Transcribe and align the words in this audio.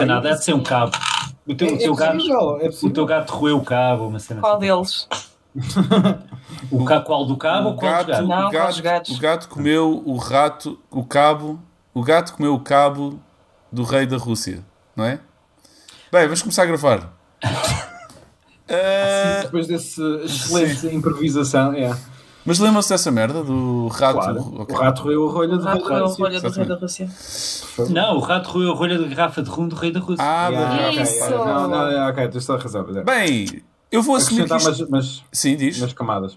Ser 0.00 0.06
nada, 0.06 0.30
há 0.30 0.34
de 0.34 0.44
ser 0.44 0.54
um 0.54 0.62
cabo. 0.62 0.92
O 1.46 1.54
teu, 1.54 1.68
É, 1.68 1.72
o 1.72 1.78
teu 1.78 1.92
é 1.92 1.96
gato, 1.96 2.16
possível, 2.16 2.58
é 2.60 2.68
o 2.68 2.90
teu 2.90 3.06
gato 3.06 3.30
roeu 3.30 3.56
o 3.58 3.64
cabo, 3.64 4.06
uma 4.08 4.18
cena 4.18 4.40
Qual 4.40 4.52
assim. 4.56 4.60
deles? 4.66 5.08
O 6.70 6.84
ca, 6.84 7.00
qual 7.00 7.24
do 7.26 7.36
cabo 7.36 7.68
ou 7.68 7.74
O 7.74 7.76
qual 7.76 7.92
do 8.04 8.06
gato, 8.06 8.06
gato? 8.08 8.26
Não, 8.28 8.48
o, 8.48 8.50
gato, 8.50 8.82
gatos. 8.82 9.16
o 9.16 9.20
gato 9.20 9.48
comeu 9.48 10.02
o 10.06 10.16
rato, 10.16 10.78
o 10.90 11.04
cabo. 11.04 11.60
O 11.92 12.02
gato 12.02 12.34
comeu 12.34 12.54
o 12.54 12.60
cabo 12.60 13.18
do 13.72 13.82
rei 13.82 14.06
da 14.06 14.16
Rússia, 14.16 14.64
não 14.94 15.04
é? 15.04 15.18
Bem, 16.12 16.22
vamos 16.24 16.42
começar 16.42 16.62
a 16.62 16.66
gravar. 16.66 17.12
Eh, 18.68 19.40
Depois 19.42 19.66
desse 19.66 20.00
excelente 20.24 20.86
improvisação, 20.94 21.72
é. 21.72 21.90
Mas 22.50 22.58
lembram-se 22.58 22.88
dessa 22.88 23.10
merda 23.12 23.42
do 23.44 23.86
rato? 23.88 24.14
Claro. 24.18 24.54
Ok. 24.58 24.74
O 24.76 24.78
rato 24.80 25.02
roeu 25.02 25.28
a 25.28 25.32
rolha 25.32 25.54
O 25.54 25.58
do 25.58 25.64
rato 25.64 25.76
rei 25.78 25.82
da 25.84 25.88
roeu 25.88 26.04
a 26.04 26.08
Rússia. 26.08 26.24
rolha 26.24 26.40
do 26.40 26.50
rei 26.50 26.64
da 26.66 26.74
Rússia. 26.74 27.10
Não, 27.90 28.16
o 28.16 28.20
rato 28.20 28.50
roeu 28.50 28.72
a 28.72 28.74
rolha 28.74 28.98
da 28.98 29.06
garrafa 29.06 29.42
de 29.42 29.48
rum 29.50 29.68
do 29.68 29.76
rei 29.76 29.92
da 29.92 30.00
Rússia. 30.00 30.24
Ah, 30.24 30.48
Yeah, 30.50 30.96
da- 30.96 31.02
Isso. 31.02 31.30
Não, 31.30 31.68
não, 31.68 31.68
não, 31.68 32.08
ok, 32.08 32.28
tens 32.28 32.44
toda 32.46 32.58
a 32.58 32.62
razão. 32.62 32.86
é. 32.96 33.02
Bem, 33.04 33.62
eu 33.92 34.02
vou 34.02 34.16
assumir 34.16 34.42
isto... 34.42 34.52
umas, 34.54 34.80
umas, 34.80 35.22
Sim, 35.32 35.56
diz. 35.56 35.78
umas 35.78 35.92
camadas. 35.92 36.36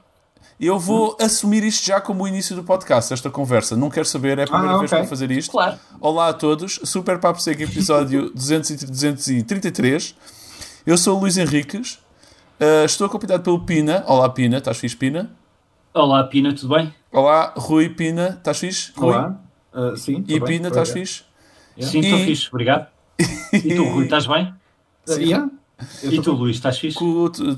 Eu 0.60 0.78
vou 0.80 1.18
assumir 1.20 1.64
isto 1.64 1.84
já 1.86 2.00
como 2.00 2.24
o 2.24 2.28
início 2.28 2.56
do 2.56 2.64
podcast, 2.64 3.12
esta 3.12 3.30
conversa. 3.30 3.76
Não 3.76 3.90
quero 3.90 4.06
saber, 4.06 4.38
é 4.38 4.44
a 4.44 4.48
primeira 4.48 4.76
Ah, 4.76 4.78
vez 4.78 4.92
que 4.92 4.98
vou 4.98 5.08
fazer 5.08 5.32
isto. 5.32 5.52
Claro. 5.52 5.78
Olá 6.00 6.30
a 6.30 6.34
todos, 6.34 6.80
Super 6.84 7.18
Papo 7.20 7.42
Seco, 7.42 7.64
episódio 7.64 8.30
200 8.36 8.70
e 8.70 8.76
233. 8.86 10.16
Eu 10.86 10.96
sou 10.98 11.18
o 11.18 11.20
Luís 11.22 11.38
Henriques, 11.38 11.94
uh, 12.62 12.86
estou 12.86 13.08
acompanhado 13.08 13.42
pelo 13.44 13.60
Pina. 13.66 14.04
Olá 14.08 14.30
Pina, 14.30 14.60
estás 14.60 14.78
fixe 14.78 14.96
Pina? 14.96 15.32
Olá, 15.94 16.24
Pina, 16.24 16.54
tudo 16.54 16.74
bem? 16.76 16.94
Olá 17.12 17.54
Rui 17.56 17.90
Pina, 17.90 18.30
estás 18.38 18.60
fixe? 18.60 18.92
Rui? 18.96 19.10
Olá. 19.14 19.40
Ah, 19.72 19.94
sim. 19.96 20.24
E 20.28 20.40
bem, 20.40 20.44
Pina, 20.44 20.70
estás 20.70 20.90
fixe? 20.90 21.24
Sim, 21.80 22.00
estou 22.00 22.20
E- 22.20 22.26
fixe, 22.26 22.48
obrigado. 22.50 22.88
E 23.54 23.76
tu, 23.76 23.84
Rui, 23.84 24.06
estás 24.06 24.26
bem? 24.28 24.54
Ah, 25.06 25.16
yeah? 25.16 25.50
E 26.02 26.22
tu. 26.22 26.32
Luís, 26.32 26.56
estás 26.56 26.80
fixe? 26.80 26.98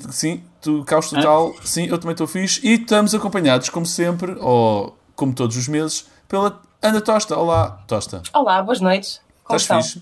Sim, 0.10 0.42
tu 0.60 0.84
caos 0.84 1.12
total, 1.12 1.54
sim, 1.64 1.86
eu 1.86 1.98
também 2.00 2.14
estou 2.14 2.26
fixe. 2.26 2.60
E 2.68 2.74
estamos 2.74 3.14
acompanhados, 3.14 3.70
como 3.70 3.86
sempre, 3.86 4.36
ou 4.40 4.98
como 5.16 5.32
todos 5.32 5.56
os 5.56 5.68
meses, 5.68 6.08
pela 6.28 6.60
Ana 6.82 7.02
Tosta. 7.02 7.38
Olá, 7.38 7.84
Tosta. 7.88 8.24
Olá, 8.34 8.64
boas 8.64 8.82
noites. 8.82 9.22
Como 9.44 9.58
Estás 9.58 9.62
estão? 9.86 10.02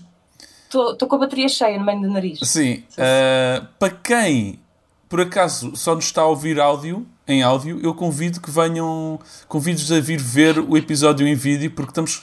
Estou 0.92 1.06
com 1.06 1.16
a 1.16 1.18
bateria 1.18 1.48
cheia 1.50 1.78
no 1.78 1.84
meio 1.84 2.00
do 2.00 2.08
nariz. 2.10 2.38
Sim. 2.44 2.82
uh, 2.96 3.66
para 3.78 3.90
quem 3.90 4.58
por 5.06 5.20
acaso 5.20 5.76
só 5.76 5.94
nos 5.94 6.06
está 6.06 6.22
a 6.22 6.26
ouvir 6.26 6.58
áudio, 6.58 7.06
em 7.26 7.42
áudio, 7.42 7.80
eu 7.82 7.94
convido 7.94 8.40
que 8.40 8.50
venham, 8.50 9.18
convido-vos 9.48 9.90
a 9.92 10.00
vir 10.00 10.20
ver 10.20 10.58
o 10.58 10.76
episódio 10.76 11.26
em 11.26 11.34
vídeo, 11.34 11.70
porque 11.70 11.90
estamos. 11.90 12.22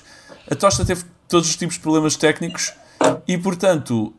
A 0.50 0.56
Tosta 0.56 0.86
teve 0.86 1.04
todos 1.28 1.50
os 1.50 1.56
tipos 1.56 1.76
de 1.76 1.82
problemas 1.82 2.16
técnicos 2.16 2.74
e, 3.28 3.38
portanto, 3.38 4.14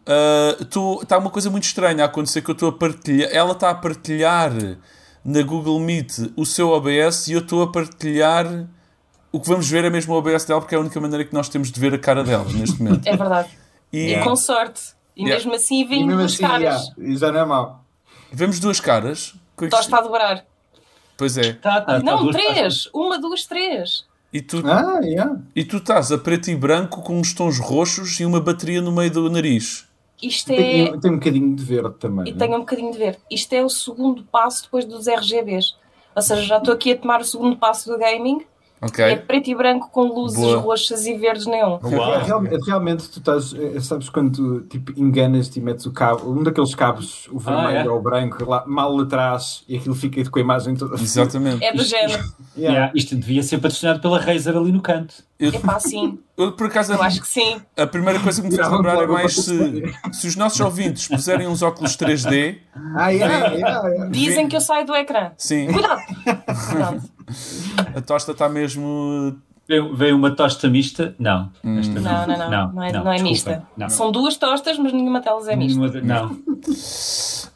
está 1.02 1.18
uma 1.18 1.30
coisa 1.30 1.50
muito 1.50 1.64
estranha 1.64 2.02
a 2.02 2.06
acontecer 2.06 2.42
que 2.42 2.50
eu 2.50 2.54
estou 2.54 2.68
a 2.70 2.72
partilhar. 2.72 3.30
Ela 3.32 3.52
está 3.52 3.70
a 3.70 3.74
partilhar 3.74 4.52
na 5.24 5.42
Google 5.42 5.78
Meet 5.78 6.32
o 6.36 6.44
seu 6.46 6.70
OBS 6.70 7.28
e 7.28 7.32
eu 7.32 7.40
estou 7.40 7.62
a 7.62 7.70
partilhar. 7.70 8.66
O 9.30 9.40
que 9.40 9.48
vamos 9.48 9.68
ver 9.68 9.84
é 9.84 9.90
mesmo 9.90 10.12
o 10.14 10.18
OBS 10.18 10.44
dela, 10.44 10.60
porque 10.60 10.74
é 10.74 10.78
a 10.78 10.80
única 10.80 11.00
maneira 11.00 11.24
que 11.24 11.32
nós 11.32 11.48
temos 11.48 11.70
de 11.70 11.78
ver 11.80 11.94
a 11.94 11.98
cara 11.98 12.22
dela 12.24 12.44
neste 12.52 12.82
momento. 12.82 13.06
É 13.06 13.16
verdade. 13.16 13.48
E 13.92 14.14
E 14.14 14.20
com 14.24 14.34
sorte. 14.36 14.80
E 15.14 15.22
Yeah. 15.24 15.36
mesmo 15.44 15.54
assim 15.54 15.86
mesmo 15.86 16.10
duas 16.16 16.32
assim, 16.32 16.42
caras. 16.42 16.60
yeah, 16.62 16.94
e 16.98 17.16
já 17.18 17.30
não 17.30 17.40
é 17.40 17.44
mau. 17.44 17.84
vemos 18.32 18.58
duas 18.58 18.80
caras. 18.80 19.34
Tosta 19.70 19.98
a 19.98 20.00
dobrar. 20.00 20.44
Pois 21.16 21.36
é. 21.36 21.52
Tá, 21.54 21.80
tá, 21.80 21.98
tá, 21.98 22.02
Não, 22.02 22.24
duas 22.24 22.36
três. 22.36 22.88
Uma, 22.92 23.18
duas, 23.18 23.46
três. 23.46 24.04
E 24.32 24.40
tu, 24.40 24.62
Ah, 24.66 25.00
yeah. 25.02 25.36
e 25.54 25.64
tu 25.64 25.76
estás 25.76 26.10
a 26.10 26.16
preto 26.16 26.50
e 26.50 26.56
branco 26.56 27.02
com 27.02 27.18
uns 27.18 27.34
tons 27.34 27.58
roxos 27.58 28.18
e 28.18 28.24
uma 28.24 28.40
bateria 28.40 28.80
no 28.80 28.90
meio 28.90 29.10
do 29.10 29.28
nariz. 29.28 29.86
Isto 30.22 30.52
é... 30.52 30.56
Tem, 30.56 31.00
tem 31.00 31.10
um 31.10 31.14
bocadinho 31.14 31.54
de 31.54 31.64
verde 31.64 31.96
também. 31.98 32.28
E 32.28 32.32
né? 32.32 32.38
tenho 32.38 32.56
um 32.56 32.60
bocadinho 32.60 32.92
de 32.92 32.98
ver. 32.98 33.18
Isto 33.30 33.52
é 33.52 33.62
o 33.62 33.68
segundo 33.68 34.22
passo 34.24 34.62
depois 34.64 34.84
dos 34.84 35.06
RGBs. 35.06 35.74
Ou 36.14 36.22
seja, 36.22 36.42
já 36.42 36.58
estou 36.58 36.72
aqui 36.72 36.92
a 36.92 36.96
tomar 36.96 37.20
o 37.20 37.24
segundo 37.24 37.56
passo 37.56 37.90
do 37.90 37.98
gaming. 37.98 38.44
Ok? 38.82 39.04
É 39.04 39.14
preto 39.16 39.48
e 39.48 39.54
branco 39.54 39.88
com 39.90 40.02
luzes 40.02 40.38
Boa. 40.40 40.58
roxas 40.58 41.06
e 41.06 41.14
verdes 41.16 41.46
neon. 41.46 41.78
Real- 41.78 42.42
realmente 42.66 43.08
tu 43.08 43.20
estás, 43.20 43.54
é, 43.54 43.78
sabes 43.80 44.08
quando 44.08 44.32
tu, 44.32 44.60
tipo, 44.66 44.92
enganas-te 45.00 45.60
e 45.60 45.62
metes 45.62 45.86
o 45.86 45.92
cabo, 45.92 46.28
um 46.32 46.42
daqueles 46.42 46.74
cabos, 46.74 47.28
o 47.30 47.38
vermelho 47.38 47.88
é? 47.88 47.88
ou 47.88 47.98
o 47.98 48.02
branco, 48.02 48.44
lá, 48.44 48.64
mal 48.66 48.98
atrás 48.98 49.62
e 49.68 49.76
aquilo 49.76 49.94
fica 49.94 50.28
com 50.28 50.38
a 50.38 50.42
imagem 50.42 50.74
toda. 50.74 51.00
Exatamente. 51.00 51.64
É 51.64 51.72
do 51.72 51.84
género. 51.84 52.22
Yeah. 52.54 52.74
Yeah, 52.74 52.92
isto 52.94 53.16
devia 53.16 53.42
ser 53.42 53.56
patrocinado 53.56 53.98
pela 54.02 54.20
Razer 54.20 54.54
ali 54.54 54.70
no 54.70 54.82
canto. 54.82 55.14
Eu, 55.40 55.54
Epá, 55.54 55.80
sim. 55.80 56.18
eu, 56.36 56.52
por 56.52 56.66
acaso, 56.66 56.92
Eu 56.92 57.02
acho 57.02 57.22
que 57.22 57.26
sim. 57.26 57.62
a 57.78 57.86
primeira 57.86 58.20
coisa 58.20 58.42
que 58.42 58.48
me 58.48 58.54
fez 58.54 58.70
lembrar 58.70 59.02
é 59.02 59.06
mais 59.06 59.34
se, 59.34 59.82
se 60.12 60.26
os 60.28 60.36
nossos 60.36 60.60
ouvintes 60.60 61.08
puserem 61.08 61.46
uns 61.48 61.62
óculos 61.62 61.96
3D. 61.96 62.58
Ah, 62.94 63.08
yeah, 63.08 63.46
yeah, 63.54 63.88
yeah. 63.88 64.10
Dizem 64.10 64.48
que 64.48 64.54
eu 64.54 64.60
saio 64.60 64.84
do 64.86 64.94
ecrã. 64.94 65.30
Sim, 65.38 65.72
Cuidado! 65.72 66.02
Pronto. 66.70 67.02
A 67.96 68.00
tosta 68.00 68.32
está 68.32 68.48
mesmo. 68.48 69.36
Veio, 69.68 69.94
veio 69.96 70.16
uma 70.16 70.30
tosta 70.34 70.68
mista? 70.68 71.14
Não. 71.18 71.50
Esta 71.78 72.00
Não, 72.00 72.26
não, 72.26 72.50
não. 72.50 72.72
Não, 72.72 72.82
é, 72.82 72.92
não, 72.92 73.12
é 73.12 73.14
desculpa. 73.14 73.22
mista. 73.22 73.62
Não. 73.76 73.88
São 73.88 74.10
duas 74.12 74.36
tostas, 74.36 74.76
mas 74.78 74.92
nenhuma 74.92 75.20
delas 75.20 75.46
é 75.48 75.54
mista. 75.56 75.88
De- 75.88 76.02
Não. 76.02 76.36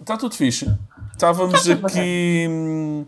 Está 0.00 0.16
tudo 0.18 0.34
fixe. 0.34 0.70
Estávamos 1.12 1.64
Tá 1.64 1.72
aqui. 1.86 2.46
hum, 2.50 3.04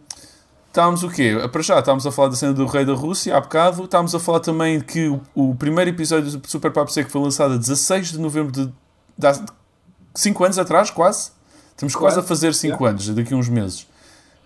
Estávamos 0.68 1.02
o 1.02 1.08
quê? 1.08 1.34
Para 1.50 1.62
já, 1.62 1.78
estávamos 1.78 2.06
a 2.06 2.12
falar 2.12 2.28
da 2.28 2.36
cena 2.36 2.52
do 2.52 2.66
Rei 2.66 2.84
da 2.84 2.92
Rússia 2.92 3.34
há 3.36 3.40
bocado. 3.40 3.84
Estávamos 3.84 4.14
a 4.14 4.20
falar 4.20 4.40
também 4.40 4.78
que 4.80 5.08
o, 5.08 5.20
o 5.34 5.54
primeiro 5.54 5.90
episódio 5.90 6.30
do 6.38 6.48
Super 6.48 6.70
Papo 6.70 6.92
Seco 6.92 7.10
foi 7.10 7.20
lançado 7.22 7.54
a 7.54 7.56
16 7.56 8.12
de 8.12 8.18
novembro 8.18 8.52
de. 8.52 8.66
de 8.66 9.40
5 10.14 10.44
anos 10.44 10.58
atrás, 10.58 10.90
quase. 10.90 11.30
Estamos 11.70 11.94
quase, 11.94 12.16
Quase, 12.16 12.20
a 12.20 12.22
fazer 12.28 12.54
5 12.54 12.84
anos, 12.84 13.08
daqui 13.08 13.32
a 13.34 13.36
uns 13.36 13.48
meses. 13.48 13.86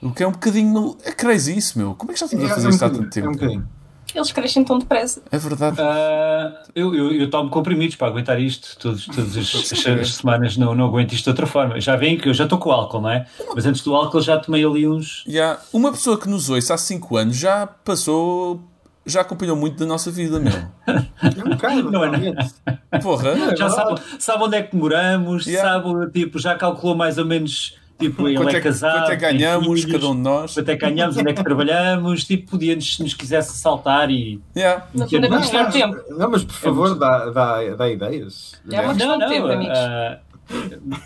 O 0.02 0.10
que 0.12 0.22
é 0.22 0.26
um 0.28 0.32
bocadinho. 0.32 0.96
É 1.04 1.12
crazy 1.12 1.56
isso, 1.56 1.78
meu. 1.78 1.94
Como 1.94 2.10
é 2.10 2.14
que 2.14 2.20
já 2.20 2.26
estamos 2.26 2.44
a 2.46 2.48
É, 2.48 2.54
fazer 2.54 2.66
é 2.66 2.68
um 2.68 2.72
isto 2.72 2.84
há 2.84 2.88
tanto 2.90 3.02
é 3.02 3.06
um 3.06 3.10
tempo? 3.10 3.32
bocadinho. 3.32 3.68
Eles 4.12 4.32
crescem 4.32 4.64
tão 4.64 4.76
depressa. 4.78 5.22
É 5.30 5.38
verdade. 5.38 5.76
Ah, 5.80 6.62
eu, 6.74 6.92
eu, 6.94 7.12
eu 7.12 7.30
tomo 7.30 7.48
comprimidos 7.48 7.94
para 7.94 8.08
aguentar 8.08 8.40
isto 8.40 8.76
todos, 8.78 9.06
todas 9.06 9.36
as, 9.36 9.54
as- 9.72 9.86
as 9.86 10.14
semanas. 10.16 10.56
Não, 10.56 10.74
não 10.74 10.86
aguento 10.86 11.12
isto 11.12 11.24
de 11.24 11.30
outra 11.30 11.46
forma. 11.46 11.80
Já 11.80 11.94
veem 11.94 12.18
que 12.18 12.28
eu 12.28 12.34
já 12.34 12.42
estou 12.44 12.58
com 12.58 12.72
álcool, 12.72 13.02
não 13.02 13.10
é? 13.10 13.26
Mas 13.54 13.66
antes 13.66 13.82
do 13.82 13.94
álcool 13.94 14.20
já 14.20 14.36
tomei 14.38 14.64
ali 14.64 14.88
uns. 14.88 15.22
Já, 15.28 15.58
uma 15.72 15.92
pessoa 15.92 16.18
que 16.18 16.28
nos 16.28 16.50
ouça 16.50 16.74
há 16.74 16.78
5 16.78 17.16
anos 17.16 17.36
já 17.36 17.66
passou. 17.66 18.60
Já 19.06 19.20
acompanhou 19.22 19.56
muito 19.56 19.78
da 19.78 19.86
nossa 19.86 20.10
vida, 20.10 20.38
meu. 20.40 20.52
É 21.22 21.44
um 21.44 21.50
bocado, 21.50 21.90
Não 21.90 22.04
é. 22.04 22.98
Porra. 23.00 23.56
Já 23.56 23.68
sabe, 23.70 24.00
sabe 24.18 24.42
onde 24.44 24.56
é 24.56 24.62
que 24.62 24.74
moramos, 24.74 25.46
Yeah. 25.46 25.70
sabe, 25.82 26.10
tipo, 26.10 26.38
já 26.38 26.54
calculou 26.56 26.96
mais 26.96 27.16
ou 27.16 27.24
menos. 27.24 27.76
Tipo, 28.00 28.26
ele 28.28 28.36
Quanto 28.36 28.48
é 28.48 28.52
é, 28.52 28.54
que- 28.54 28.60
casado. 28.62 28.98
quanto 28.98 29.10
é 29.12 29.16
que 29.16 29.20
ganhamos, 29.20 29.66
filhos, 29.82 29.92
cada 29.92 30.08
um 30.08 30.16
de 30.16 30.20
nós? 30.22 30.54
Quanto 30.54 30.68
é 30.70 30.76
que 30.76 30.80
ganhamos, 30.80 31.16
onde 31.16 31.30
é 31.30 31.32
que 31.34 31.44
trabalhamos, 31.44 32.24
tipo, 32.24 32.50
podia-nos, 32.50 32.96
se 32.96 33.02
nos 33.02 33.14
quisesse 33.14 33.56
saltar 33.58 34.10
e. 34.10 34.40
Yeah. 34.56 34.86
No 34.94 35.04
é 35.04 35.28
Não, 35.28 35.38
questão 35.38 35.66
de 35.66 35.72
tempo. 35.72 35.96
mas, 36.08 36.18
não, 36.18 36.30
mas 36.30 36.44
por 36.44 36.54
favor, 36.54 36.98
dá, 36.98 37.26
dá, 37.30 37.74
dá 37.76 37.88
ideias. 37.90 38.54
É 38.72 38.80
uma 38.80 38.94
questão 38.94 39.18
de 39.18 39.26
tempo, 39.28 39.46
amigos. 39.46 39.78
ah, 39.78 40.18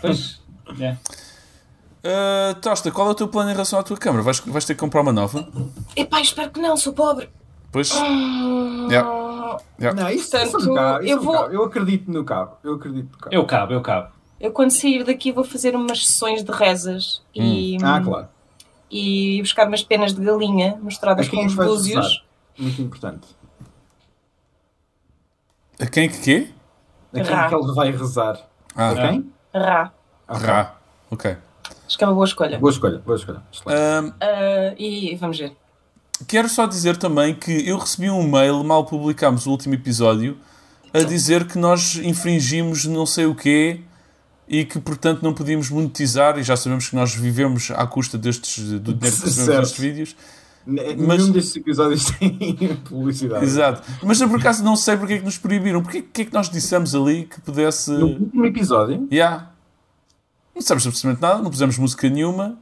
pois. 0.01 0.41
é. 0.81 0.95
Uh, 2.07 2.53
Tosta, 2.61 2.91
qual 2.91 3.07
é 3.07 3.11
o 3.11 3.15
teu 3.15 3.27
plano 3.27 3.49
em 3.49 3.53
relação 3.53 3.79
à 3.79 3.83
tua 3.83 3.97
câmara? 3.97 4.21
Vais, 4.23 4.39
vais 4.39 4.63
ter 4.65 4.75
que 4.75 4.79
comprar 4.79 5.01
uma 5.01 5.11
nova? 5.11 5.47
Epá, 5.95 6.21
espero 6.21 6.51
que 6.51 6.59
não, 6.61 6.77
sou 6.77 6.93
pobre. 6.93 7.29
Pois? 7.71 7.91
Hum, 7.93 8.87
Yeah. 8.89 9.09
Yeah. 9.79 10.01
Não, 10.03 10.09
isso, 10.11 10.29
Portanto, 10.31 10.59
isso 10.59 10.69
é 10.69 10.71
um 10.71 10.75
cabo, 10.75 11.03
isso 11.03 11.09
eu 11.11 11.17
é 11.17 11.19
um 11.19 11.23
vou- 11.23 11.33
cabo. 11.33 11.53
Eu 11.53 11.63
acredito 11.63 12.11
no 12.11 12.23
cabo. 12.23 12.57
Eu 12.63 12.73
acredito 12.75 13.09
no 13.11 13.17
cabo. 13.17 13.35
Eu 13.35 13.45
cabo, 13.45 13.73
eu 13.73 13.81
cabo. 13.81 14.07
Eu 14.39 14.51
quando 14.51 14.71
sair 14.71 15.03
daqui 15.03 15.31
vou 15.31 15.43
fazer 15.43 15.75
umas 15.75 16.05
sessões 16.05 16.43
de 16.43 16.51
rezas 16.51 17.21
e, 17.33 17.77
Ah, 17.81 18.01
claro. 18.01 18.27
e 18.91 19.41
buscar 19.41 19.67
umas 19.67 19.83
penas 19.83 20.13
de 20.13 20.23
galinha 20.23 20.77
misturadas 20.81 21.27
com 21.29 21.37
é 21.37 21.39
que 21.41 21.45
os 21.47 21.55
búzios. 21.55 22.23
Muito 22.57 22.81
importante. 22.81 23.27
A 25.79 25.85
quem 25.85 26.09
que 26.09 26.19
quê? 26.21 26.47
A 27.13 27.19
quem 27.21 27.23
Rá. 27.33 27.45
é 27.45 27.49
que 27.49 27.55
ele 27.55 27.73
vai 27.73 27.91
rezar? 27.91 28.39
Ah, 28.75 28.89
A 28.91 28.95
quem? 28.95 29.31
Rá. 29.53 29.91
Ok. 30.27 30.45
Rá. 30.47 30.75
Ok. 31.11 31.37
Acho 31.87 31.97
que 31.97 32.03
é 32.03 32.07
uma 32.07 32.13
boa 32.13 32.25
escolha. 32.25 32.59
Boa 32.59 32.71
escolha, 32.71 32.97
boa 32.99 33.15
escolha. 33.17 33.41
Um, 33.67 34.13
Ah, 34.21 34.73
e 34.77 35.15
vamos 35.15 35.37
ver. 35.39 35.55
quero 36.27 36.49
só 36.49 36.65
dizer 36.65 36.97
também 36.97 37.35
que 37.35 37.67
eu 37.67 37.77
recebi 37.77 38.09
um 38.09 38.29
mail, 38.29 38.63
mal 38.63 38.85
publicámos 38.85 39.45
o 39.45 39.51
último 39.51 39.73
episódio, 39.75 40.37
a 40.93 40.99
dizer 40.99 41.45
que 41.47 41.57
nós 41.57 41.95
infringimos 41.97 42.85
não 42.85 43.05
sei 43.05 43.25
o 43.25 43.35
quê 43.35 43.81
e 44.47 44.63
que, 44.65 44.79
portanto, 44.79 45.21
não 45.23 45.33
podíamos 45.33 45.69
monetizar. 45.69 46.37
E 46.37 46.43
já 46.43 46.55
sabemos 46.55 46.89
que 46.89 46.95
nós 46.95 47.13
vivemos 47.15 47.71
à 47.71 47.85
custa 47.87 48.17
destes, 48.17 48.57
do 48.79 48.93
dinheiro 48.93 49.17
que 49.17 49.23
recebemos 49.25 49.47
destes 49.61 49.79
vídeos. 49.79 50.15
N- 50.67 50.95
mas- 50.97 51.17
Nenhum 51.19 51.31
destes 51.31 51.55
episódios 51.55 52.05
tem 52.19 52.75
publicidade. 52.85 53.43
Exato. 53.45 53.83
Mas 54.03 54.19
eu, 54.19 54.27
por 54.29 54.39
acaso, 54.39 54.63
não 54.63 54.75
sei 54.75 54.97
porque 54.97 55.13
é 55.13 55.17
que 55.19 55.25
nos 55.25 55.37
proibiram. 55.37 55.81
Porque 55.83 56.01
que 56.01 56.21
é 56.23 56.25
que 56.25 56.33
nós 56.33 56.49
dissemos 56.49 56.93
ali 56.95 57.25
que 57.25 57.39
pudesse. 57.41 57.91
No 57.91 58.07
último 58.07 58.45
episódio, 58.45 59.07
Yeah. 59.11 59.51
Não 60.55 60.61
sabemos 60.61 60.87
absolutamente 60.87 61.21
nada, 61.21 61.41
não 61.41 61.51
pusemos 61.51 61.77
música 61.77 62.09
nenhuma. 62.09 62.57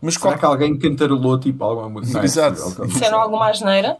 Mas 0.00 0.14
será 0.14 0.26
qual... 0.26 0.38
que 0.38 0.44
alguém 0.44 0.78
cantarolou 0.78 1.38
tipo 1.40 1.64
alguma 1.64 1.88
música? 1.88 2.20
É 2.20 2.24
Exato. 2.24 2.86
Disseram 2.86 3.20
alguma 3.20 3.48
asneira? 3.50 3.96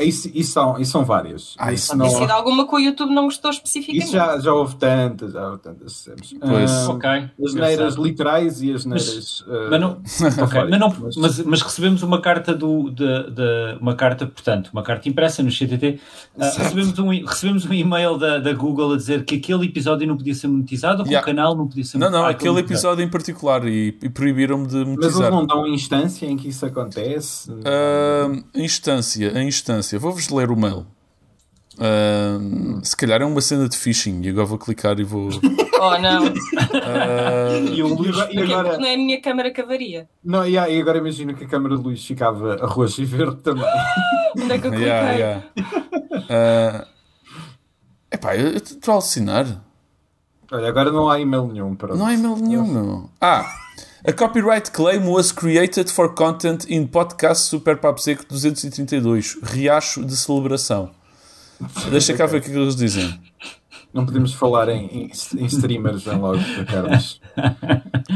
Isso, 0.00 0.30
isso, 0.34 0.52
são, 0.52 0.78
isso 0.78 0.92
são 0.92 1.04
várias. 1.04 1.54
Ah, 1.58 1.72
isso, 1.72 1.96
não, 1.96 2.08
sido 2.08 2.30
alguma 2.30 2.66
que 2.68 2.74
o 2.74 2.78
YouTube 2.78 3.12
não 3.12 3.24
gostou 3.24 3.50
especificamente. 3.50 4.04
isso 4.04 4.12
já, 4.12 4.38
já 4.38 4.52
houve 4.52 4.76
tantas, 4.76 5.32
já 5.32 5.46
houve 5.48 5.58
tantas. 5.62 6.08
Pois. 6.40 6.70
Ah, 6.70 6.86
Ok. 6.90 7.10
As 7.44 7.54
neiras 7.54 7.94
literais 7.96 8.62
e 8.62 8.72
as 8.72 8.84
neiras. 8.84 9.44
ah, 9.48 9.68
Mas 9.70 9.80
não, 9.80 9.90
ok, 10.44 10.64
metafóricas, 10.64 10.70
mas, 10.70 10.80
não, 10.80 10.96
mas- 11.00 11.16
mas, 11.16 11.38
mas 11.40 11.62
recebemos 11.62 12.02
uma 12.02 12.20
carta 12.20 12.54
do, 12.54 12.90
de, 12.90 13.30
de- 13.30 13.78
uma 13.80 13.94
carta, 13.94 14.26
portanto, 14.26 14.70
uma 14.72 14.82
carta 14.82 15.08
impressa 15.08 15.42
no 15.42 15.50
CTT. 15.50 15.98
ah, 16.38 16.44
Certo. 16.44 16.58
recebemos, 16.62 16.98
um, 16.98 17.12
e- 17.12 17.24
recebemos 17.24 17.64
um 17.66 17.72
e-mail 17.72 18.16
da, 18.18 18.38
da 18.38 18.52
Google 18.52 18.92
a 18.92 18.96
dizer 18.96 19.24
que 19.24 19.36
aquele 19.36 19.66
episódio 19.66 20.06
não 20.06 20.16
podia 20.16 20.34
ser 20.34 20.48
monetizado 20.48 21.00
ou 21.00 21.04
que 21.04 21.10
Yeah. 21.10 21.24
o 21.30 21.34
canal 21.34 21.56
não 21.56 21.66
podia 21.66 21.84
ser 21.84 21.98
Não, 21.98 22.10
não, 22.10 22.24
Ah, 22.24 22.30
aquele 22.30 22.50
monetizado. 22.50 22.74
episódio 22.74 23.04
em 23.04 23.08
particular 23.10 23.66
e, 23.66 23.96
e 24.02 24.08
proibiram-me 24.08 24.66
de 24.66 24.74
Mas 24.74 24.86
eles 24.86 24.96
monetizar. 24.96 25.30
não 25.30 25.46
dão 25.46 25.66
instância 25.66 26.26
em 26.26 26.36
que 26.36 26.48
isso 26.48 26.64
acontece. 26.66 27.50
A 27.64 28.58
instância, 28.60 29.32
a 29.36 29.42
instância. 29.42 29.87
Vou-vos 29.96 30.28
ler 30.28 30.50
o 30.50 30.56
mail. 30.56 30.84
Ahm, 31.80 32.80
se 32.82 32.96
calhar 32.96 33.22
é 33.22 33.24
uma 33.24 33.40
cena 33.40 33.68
de 33.68 33.76
phishing 33.76 34.20
e 34.22 34.30
agora 34.30 34.46
vou 34.46 34.58
clicar 34.58 34.98
e 34.98 35.04
vou. 35.04 35.28
Oh, 35.80 35.96
não. 35.96 36.24
E 37.72 37.80
o 37.84 37.94
Luís, 37.94 38.10
agora, 38.18 38.32
e 38.32 38.34
Porque 38.34 38.52
agora- 38.52 38.78
não 38.78 38.84
é 38.84 38.94
a 38.94 38.96
minha 38.96 39.20
câmara 39.22 39.52
que 39.52 39.60
avaria. 39.60 40.08
não, 40.24 40.44
yeah, 40.44 40.68
e 40.68 40.80
agora 40.80 40.98
imagino 40.98 41.32
que 41.36 41.44
a 41.44 41.46
câmara 41.46 41.76
de 41.76 41.82
luz 41.84 42.04
ficava 42.04 42.54
a 42.56 42.66
roxo 42.66 43.00
e 43.00 43.04
verde 43.04 43.36
também. 43.42 43.64
Onde 44.36 44.52
é 44.54 44.58
que 44.58 44.66
eu 44.66 44.70
cliquei? 44.72 44.88
yeah, 44.88 45.12
yeah. 45.12 45.46
Ah, 46.28 46.86
epá, 48.10 48.34
eu 48.36 48.56
estou 48.56 48.90
a 48.90 48.94
alucinar. 48.96 49.46
Olha, 50.50 50.68
agora 50.68 50.90
não 50.90 51.08
há 51.08 51.20
e-mail 51.20 51.46
nenhum. 51.46 51.76
Pronto. 51.76 51.96
Não 51.96 52.06
há 52.06 52.12
e-mail 52.14 52.34
nenhum, 52.38 52.66
meu. 52.66 53.10
Ah, 53.20 53.46
a 54.04 54.12
copyright 54.12 54.70
claim 54.70 55.06
was 55.06 55.32
created 55.32 55.90
for 55.90 56.14
content 56.14 56.64
in 56.70 56.86
podcast 56.86 57.48
Super 57.48 57.76
Papo 57.76 58.00
Seco 58.00 58.24
232, 58.28 59.38
Riacho 59.42 60.04
de 60.04 60.16
Celebração. 60.16 60.90
Deixa 61.90 62.14
cá 62.14 62.26
ver 62.26 62.38
o 62.38 62.40
que 62.40 62.50
é 62.50 62.54
eles 62.54 62.76
dizem. 62.76 63.20
Não 63.92 64.06
podemos 64.06 64.32
falar 64.32 64.68
em, 64.68 64.86
em, 64.86 65.10
em 65.38 65.46
streamers 65.46 66.02
já 66.02 66.16
logo, 66.16 66.38
Carlos. 66.70 67.20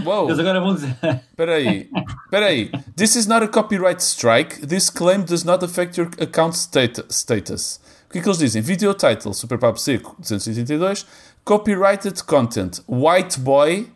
Uou, 0.04 0.28
eles 0.28 0.38
agora 0.38 0.60
vão 0.60 0.74
dizer. 0.74 0.96
espera 1.30 1.54
aí, 1.56 1.90
espera 2.24 2.46
aí. 2.46 2.70
This 2.94 3.16
is 3.16 3.26
not 3.26 3.44
a 3.44 3.48
copyright 3.48 4.00
strike. 4.02 4.64
This 4.66 4.88
claim 4.88 5.22
does 5.22 5.42
not 5.42 5.64
affect 5.64 5.98
your 5.98 6.10
account 6.20 6.56
status. 6.56 7.80
O 8.08 8.12
que 8.12 8.18
é 8.18 8.22
que 8.22 8.28
eles 8.28 8.38
dizem? 8.38 8.62
Video 8.62 8.94
title, 8.94 9.32
Super 9.32 9.58
Papo 9.58 9.80
Seco 9.80 10.14
232, 10.20 11.06
copyrighted 11.44 12.22
content, 12.24 12.80
White 12.86 13.40
Boy. 13.40 13.90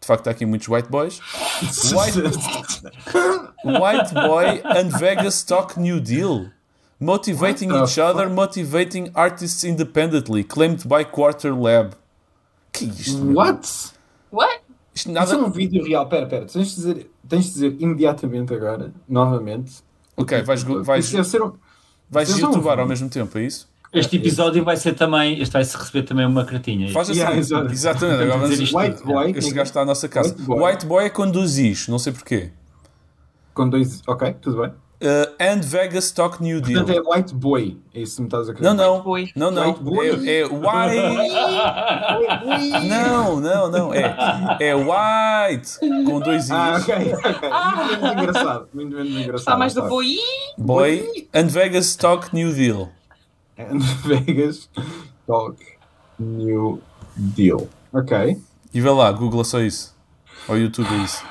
De 0.00 0.06
facto, 0.06 0.28
há 0.28 0.30
aqui 0.30 0.46
muitos 0.46 0.66
white 0.68 0.88
boys. 0.88 1.20
White, 1.92 2.18
White 3.64 4.14
Boy 4.14 4.62
and 4.64 4.88
Vegas 4.98 5.42
Talk 5.42 5.78
New 5.78 6.00
Deal. 6.00 6.46
Motivating 6.98 7.70
each 7.70 7.98
other, 7.98 8.28
motivating 8.28 9.10
artists 9.14 9.62
independently. 9.64 10.42
Claimed 10.42 10.86
by 10.88 11.04
Quarter 11.04 11.54
Lab. 11.54 11.94
Que 12.72 12.86
isto? 12.86 13.18
meu? 13.18 13.34
What? 13.36 13.92
What? 14.30 14.60
Isto 14.94 15.08
Isso 15.08 15.12
nada. 15.12 15.32
é 15.34 15.36
um 15.36 15.50
vídeo 15.50 15.84
real. 15.84 16.06
Pera, 16.08 16.26
pera. 16.26 16.46
Tens 16.46 16.68
de 16.70 16.74
dizer, 16.74 17.10
tens 17.28 17.44
de 17.46 17.52
dizer 17.52 17.76
imediatamente 17.80 18.52
agora, 18.54 18.92
novamente. 19.08 19.82
Ok, 20.16 20.42
vais, 20.42 20.62
vais, 20.62 21.04
Isso 21.04 21.16
deve 21.16 21.28
ser 21.28 21.42
um... 21.42 21.52
vais 22.10 22.28
youtubar 22.38 22.72
viram? 22.72 22.82
ao 22.82 22.88
mesmo 22.88 23.08
tempo, 23.08 23.38
é 23.38 23.42
isso? 23.42 23.69
Este 23.92 24.16
episódio 24.16 24.62
vai 24.64 24.76
ser 24.76 24.94
também. 24.94 25.40
Este 25.40 25.52
vai-se 25.52 25.76
receber 25.76 26.04
também 26.04 26.24
uma 26.24 26.44
cartinha. 26.44 26.92
Faz 26.92 27.10
assim. 27.10 27.18
Yeah, 27.18 27.36
exato. 27.36 27.72
Exatamente. 27.72 28.22
Agora 28.22 28.48
Dizer 28.48 28.56
vamos, 28.56 28.60
isto. 28.60 28.78
White 28.78 29.02
boy. 29.04 29.32
este 29.36 29.50
gajo 29.52 29.68
está 29.68 29.80
à 29.80 29.84
nossa 29.84 30.08
casa. 30.08 30.28
White 30.30 30.42
boy. 30.42 30.62
White 30.62 30.86
Boy 30.86 31.04
é 31.04 31.10
conduzis, 31.10 31.88
não 31.88 31.98
sei 31.98 32.12
porquê. 32.12 32.50
Com 33.52 33.68
dois... 33.68 34.00
Ok, 34.06 34.36
tudo 34.40 34.60
bem. 34.62 34.70
Uh, 35.02 35.26
and 35.40 35.62
Vegas 35.62 36.12
Talk 36.12 36.42
New 36.42 36.60
Deal. 36.60 36.84
Portanto, 36.84 37.04
é 37.04 37.16
White 37.16 37.34
Boy. 37.34 37.80
É 37.94 38.00
isso 38.02 38.16
que 38.16 38.22
me 38.22 38.28
estás 38.28 38.48
a 38.50 38.54
querer 38.54 38.66
Não, 38.68 38.74
não. 38.74 39.02
Boy. 39.02 39.30
Não, 39.34 39.50
não. 39.50 39.68
White 39.68 39.82
boy. 39.82 40.28
É, 40.28 40.40
é 40.40 40.44
white. 40.44 40.60
Não, 42.86 43.40
não, 43.40 43.70
não. 43.70 43.94
É, 43.94 44.14
é 44.60 44.74
white 44.74 45.78
com 46.04 46.20
dois 46.20 46.44
i's. 46.44 46.50
Ah, 46.50 46.78
ok. 46.80 46.94
Muito 46.96 48.02
menos 48.02 48.12
engraçado. 48.12 48.68
Muito 48.74 48.96
menos 48.96 49.10
engraçado. 49.12 49.38
Está 49.38 49.56
mais 49.56 49.74
do 49.74 49.82
boi. 49.88 50.16
Boy 50.58 51.28
and 51.34 51.46
Vegas 51.46 51.96
Talk 51.96 52.34
New 52.34 52.52
Deal. 52.52 52.90
And 53.70 53.78
Vegas 54.06 54.68
Talk 55.26 55.56
New 56.18 56.80
Deal. 57.16 57.68
Ok. 57.92 58.40
E 58.72 58.80
vê 58.80 58.90
lá, 58.90 59.10
Google 59.12 59.40
é 59.40 59.44
só 59.44 59.60
isso. 59.60 59.94
Ou 60.48 60.56
YouTube 60.56 60.88
é 60.88 61.04
isso. 61.04 61.24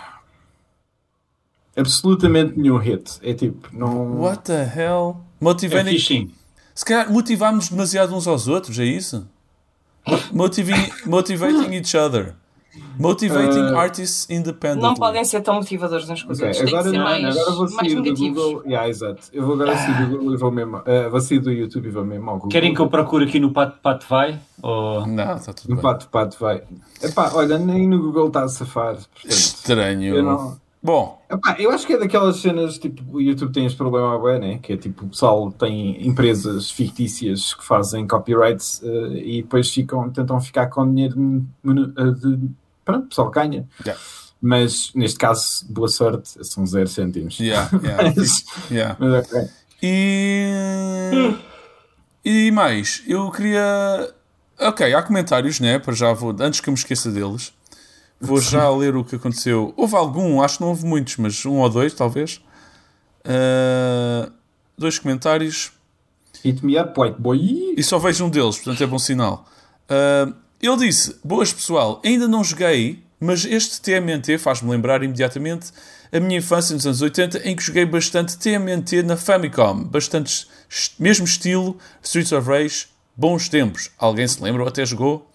Absolutamente 1.75 2.59
nenhum 2.59 2.77
hit. 2.77 3.19
É 3.23 3.33
tipo, 3.33 3.69
não. 3.71 4.19
What 4.19 4.43
the 4.43 4.63
hell? 4.75 5.17
É 5.39 5.43
Motivating. 5.43 5.91
phishing. 5.91 6.33
Se 6.75 6.83
calhar 6.85 7.11
motivámos 7.11 7.69
demasiado 7.69 8.15
uns 8.15 8.27
aos 8.27 8.47
outros, 8.47 8.77
é 8.79 8.85
isso? 8.85 9.27
Motiving, 10.31 10.91
motivating 11.05 11.73
each 11.73 11.95
other. 11.95 12.35
Motivating 12.97 13.71
Uh, 13.73 13.77
artists 13.77 14.29
independently. 14.29 14.81
Não 14.83 14.93
podem 14.93 15.23
ser 15.25 15.41
tão 15.41 15.55
motivadores 15.55 16.09
uns 16.09 16.23
com 16.23 16.31
os 16.31 16.39
Ok, 16.39 16.49
outros. 16.49 16.57
Tem 16.57 16.67
que 16.69 16.75
agora, 16.75 16.91
ser 16.91 17.21
mais, 17.23 17.37
agora 17.37 17.55
vou 17.55 17.67
sair 17.67 17.95
do. 17.95 18.15
Google. 18.15 18.63
Yeah, 18.65 18.89
exato. 18.89 19.21
Eu 19.33 19.45
vou 19.45 19.55
agora 19.55 19.75
sair 19.77 20.05
do 20.05 20.17
Google 20.17 20.33
e 20.33 20.37
vou 20.37 20.51
mesmo. 20.51 20.81
eh, 20.85 21.09
vou 21.09 21.19
sair 21.21 21.39
do 21.39 21.51
YouTube 21.51 21.87
e 21.87 21.91
vou 21.91 22.05
mesmo 22.05 22.29
ao 22.29 22.35
Google. 22.35 22.49
Querem 22.51 22.73
que 22.73 22.79
eu 22.79 22.87
procure 22.89 23.25
aqui 23.25 23.39
no 23.39 23.51
Pato 23.51 23.79
Pato 23.81 24.05
Vai? 24.07 24.39
Ou... 24.61 25.07
Não, 25.07 25.35
está 25.35 25.53
tudo 25.53 25.69
No 25.69 25.75
bem. 25.75 25.83
pato, 25.83 26.07
pato, 26.09 26.37
vai. 26.39 26.61
Epá, 27.01 27.31
olha, 27.33 27.57
nem 27.57 27.87
no 27.87 27.99
Google 28.01 28.27
está 28.27 28.43
a 28.43 28.47
safar. 28.49 28.95
Portanto, 28.95 29.29
Estranho. 29.31 30.15
eu 30.15 30.23
não. 30.23 30.57
Bom, 30.81 31.21
Epá, 31.29 31.57
eu 31.59 31.71
acho 31.71 31.85
que 31.85 31.91
é 31.93 31.97
daquelas 31.97 32.37
cenas, 32.37 32.77
tipo, 32.77 33.03
o 33.17 33.19
YouTube 33.21 33.51
tem 33.51 33.65
este 33.65 33.77
problema 33.77 34.13
agora, 34.13 34.39
né? 34.39 34.59
Que 34.59 34.73
é 34.73 34.77
tipo, 34.77 35.05
o 35.05 35.09
pessoal 35.09 35.51
tem 35.51 36.07
empresas 36.07 36.71
fictícias 36.71 37.53
que 37.53 37.65
fazem 37.65 38.07
copyrights 38.07 38.81
eh, 38.81 38.87
e 39.23 39.41
depois 39.41 39.69
ficam, 39.69 40.09
tentam 40.09 40.39
ficar 40.39 40.67
com 40.67 40.87
dinheiro 40.87 41.45
de, 41.63 42.15
de- 42.37 42.49
pronto, 42.85 43.05
o 43.05 43.09
pessoal 43.09 43.29
ganha. 43.29 43.67
Yeah. 43.85 44.01
Mas 44.41 44.91
neste 44.95 45.19
caso, 45.19 45.65
boa 45.69 45.89
sorte, 45.89 46.29
são 46.45 46.65
zero 46.65 46.87
cêntimos. 46.87 47.37
yeah, 47.41 47.69
yeah, 47.83 48.13
Mas, 48.15 48.45
yeah. 48.71 48.95
mas 48.97 49.25
ok. 49.27 49.49
E. 49.83 51.35
E 52.23 52.51
mais, 52.51 53.03
eu 53.07 53.29
queria. 53.31 54.13
Ok, 54.59 54.93
há 54.93 55.01
comentários, 55.03 55.59
né? 55.59 55.77
Para 55.79 55.93
já 55.93 56.13
vou. 56.13 56.35
Antes 56.39 56.59
que 56.61 56.69
eu 56.69 56.73
me 56.73 56.77
esqueça 56.77 57.11
deles, 57.11 57.53
vou 58.19 58.41
já 58.41 58.69
ler 58.69 58.95
o 58.95 59.03
que 59.03 59.15
aconteceu. 59.15 59.73
Houve 59.77 59.95
algum, 59.95 60.41
acho 60.41 60.57
que 60.57 60.61
não 60.61 60.69
houve 60.69 60.85
muitos, 60.85 61.17
mas 61.17 61.45
um 61.45 61.59
ou 61.59 61.69
dois, 61.69 61.93
talvez. 61.93 62.41
Ah, 63.23 64.31
dois 64.77 64.99
comentários. 64.99 65.71
Hit 66.43 66.65
me 66.65 66.79
up, 66.79 66.99
white 66.99 67.19
boy. 67.19 67.73
E 67.75 67.83
só 67.83 67.97
vejo 67.99 68.25
um 68.25 68.29
deles, 68.29 68.55
portanto 68.57 68.83
é 68.83 68.87
bom 68.87 68.99
sinal. 68.99 69.45
Ah, 69.87 70.33
ele 70.61 70.77
disse: 70.77 71.15
Boas 71.23 71.53
pessoal, 71.53 72.01
ainda 72.03 72.27
não 72.27 72.43
joguei, 72.43 73.03
mas 73.19 73.45
este 73.45 73.81
TMNT 73.81 74.37
faz-me 74.37 74.69
lembrar 74.69 75.03
imediatamente 75.03 75.71
a 76.11 76.19
minha 76.19 76.39
infância 76.39 76.73
nos 76.73 76.85
anos 76.85 77.01
80, 77.01 77.47
em 77.47 77.55
que 77.55 77.61
joguei 77.61 77.85
bastante 77.85 78.37
TMNT 78.37 79.03
na 79.03 79.15
Famicom, 79.15 79.83
bastante 79.83 80.47
mesmo 80.97 81.25
estilo 81.25 81.77
Streets 82.01 82.31
of 82.31 82.49
Rage, 82.49 82.87
bons 83.15 83.47
tempos. 83.47 83.91
Alguém 83.97 84.27
se 84.27 84.41
lembra 84.41 84.63
ou 84.63 84.67
até 84.67 84.85
jogou? 84.85 85.29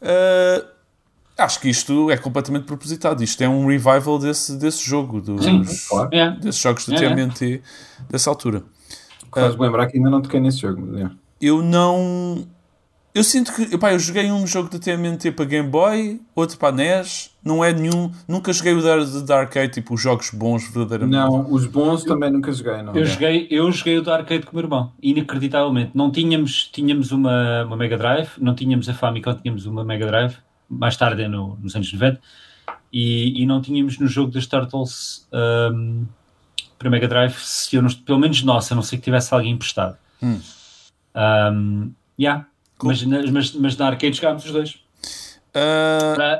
Ah, 0.00 0.71
acho 1.36 1.60
que 1.60 1.68
isto 1.68 2.10
é 2.10 2.16
completamente 2.16 2.64
propositado. 2.64 3.22
Isto 3.22 3.42
é 3.42 3.48
um 3.48 3.66
revival 3.66 4.18
desse, 4.18 4.56
desse 4.56 4.84
jogo, 4.84 5.20
dos, 5.20 5.44
Sim. 5.44 5.62
Claro. 5.88 6.08
É. 6.12 6.30
desses 6.32 6.60
jogos 6.60 6.86
de 6.86 6.94
É, 6.94 6.96
é. 6.96 7.08
TMNT 7.08 7.62
dessa 8.08 8.30
altura. 8.30 8.62
Faz-me 9.34 9.62
lembrar 9.62 9.86
que 9.86 9.96
ainda 9.96 10.10
não 10.10 10.20
toquei 10.20 10.40
nesse 10.40 10.58
jogo. 10.58 10.82
mas, 10.82 10.94
yeah. 10.94 11.14
eu 11.40 11.62
não. 11.62 12.46
Eu 13.14 13.24
sinto 13.24 13.52
que. 13.52 13.74
Epá, 13.74 13.92
eu 13.92 13.98
joguei 13.98 14.30
um 14.30 14.46
jogo 14.46 14.70
de 14.70 14.78
TMNT 14.78 15.32
para 15.32 15.44
Game 15.44 15.68
Boy, 15.68 16.20
outro 16.34 16.58
para 16.58 16.74
NES. 16.74 17.30
Não 17.44 17.62
é 17.62 17.72
nenhum. 17.72 18.10
Nunca 18.26 18.52
joguei 18.52 18.72
o 18.72 18.82
da, 18.82 18.96
da 19.20 19.40
arcade, 19.40 19.72
tipo 19.72 19.94
os 19.94 20.00
jogos 20.00 20.30
bons 20.30 20.64
verdadeiramente. 20.70 21.16
Não, 21.16 21.50
os 21.50 21.66
bons 21.66 22.04
também 22.04 22.30
nunca 22.30 22.52
joguei, 22.52 22.82
não. 22.82 22.94
Eu 22.94 23.04
joguei, 23.04 23.48
eu 23.50 23.70
joguei 23.70 23.98
o 23.98 24.02
da 24.02 24.16
arcade 24.16 24.46
com 24.46 24.52
o 24.52 24.54
meu 24.54 24.64
irmão, 24.64 24.92
inacreditavelmente. 25.02 25.90
Não 25.94 26.10
tínhamos, 26.10 26.70
tínhamos 26.72 27.10
uma, 27.10 27.64
uma 27.64 27.76
Mega 27.76 27.98
Drive, 27.98 28.30
não 28.38 28.54
tínhamos 28.54 28.88
a 28.88 28.94
Famicom, 28.94 29.34
tínhamos 29.34 29.66
uma 29.66 29.84
Mega 29.84 30.06
Drive, 30.06 30.36
mais 30.68 30.96
tarde 30.96 31.26
no- 31.28 31.56
nos 31.62 31.74
anos 31.74 31.92
90, 31.92 32.20
e, 32.92 33.42
e 33.42 33.46
não 33.46 33.60
tínhamos 33.60 33.98
no 33.98 34.06
jogo 34.06 34.30
das 34.32 34.46
Turtles 34.46 35.26
hum, 35.72 36.06
para 36.78 36.90
Mega 36.90 37.08
Drive, 37.08 37.34
se 37.38 37.76
eu 37.76 37.82
não, 37.82 37.90
pelo 37.90 38.18
menos 38.18 38.42
nossa, 38.42 38.74
a 38.74 38.76
não 38.76 38.82
sei 38.82 38.98
que 38.98 39.04
tivesse 39.04 39.32
alguém 39.32 39.52
emprestado. 39.52 39.96
Hum. 40.22 40.40
Hum, 41.14 41.92
yeah. 42.18 42.46
mas, 42.82 43.02
na- 43.02 43.22
mas, 43.30 43.52
mas 43.52 43.76
na 43.76 43.86
arcade 43.86 44.16
jogámos 44.16 44.44
os 44.44 44.50
dois. 44.52 44.78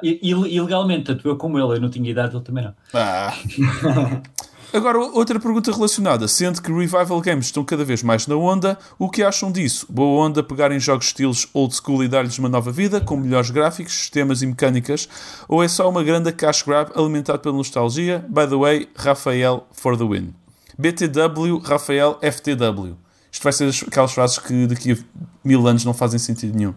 I- 0.02 0.18
il- 0.22 0.46
ilegalmente, 0.46 1.04
tanto 1.04 1.28
eu 1.28 1.36
como 1.36 1.58
ele, 1.58 1.76
eu 1.76 1.80
não 1.80 1.90
tinha 1.90 2.10
idade, 2.10 2.34
ele 2.34 2.44
também 2.44 2.64
não. 2.64 2.74
ah. 2.94 3.32
Agora, 4.72 4.98
outra 4.98 5.38
pergunta 5.38 5.70
relacionada. 5.70 6.26
Sendo 6.26 6.62
que 6.62 6.72
Revival 6.72 7.20
Games 7.20 7.46
estão 7.46 7.62
cada 7.62 7.84
vez 7.84 8.02
mais 8.02 8.26
na 8.26 8.36
onda, 8.36 8.78
o 8.98 9.10
que 9.10 9.22
acham 9.22 9.52
disso? 9.52 9.86
Boa 9.90 10.26
onda 10.26 10.42
pegarem 10.42 10.80
jogos 10.80 11.08
estilos 11.08 11.46
old 11.52 11.74
school 11.74 12.02
e 12.02 12.08
dar-lhes 12.08 12.38
uma 12.38 12.48
nova 12.48 12.72
vida, 12.72 12.98
com 12.98 13.18
melhores 13.18 13.50
gráficos, 13.50 13.92
sistemas 13.92 14.40
e 14.40 14.46
mecânicas? 14.46 15.06
Ou 15.46 15.62
é 15.62 15.68
só 15.68 15.86
uma 15.90 16.02
grande 16.02 16.32
cash 16.32 16.62
grab 16.62 16.90
alimentado 16.94 17.40
pela 17.40 17.54
nostalgia? 17.54 18.24
By 18.30 18.46
the 18.46 18.56
way, 18.56 18.88
Rafael 18.96 19.66
for 19.72 19.94
the 19.94 20.04
win. 20.04 20.32
BTW, 20.78 21.58
Rafael 21.58 22.18
FTW. 22.22 22.96
Isto 23.32 23.42
vai 23.44 23.52
ser 23.52 23.64
as- 23.68 23.82
aquelas 23.82 24.12
frases 24.12 24.38
que 24.38 24.66
daqui 24.66 24.92
a 24.92 24.96
mil 25.42 25.66
anos 25.66 25.84
não 25.86 25.94
fazem 25.94 26.18
sentido 26.18 26.54
nenhum. 26.56 26.74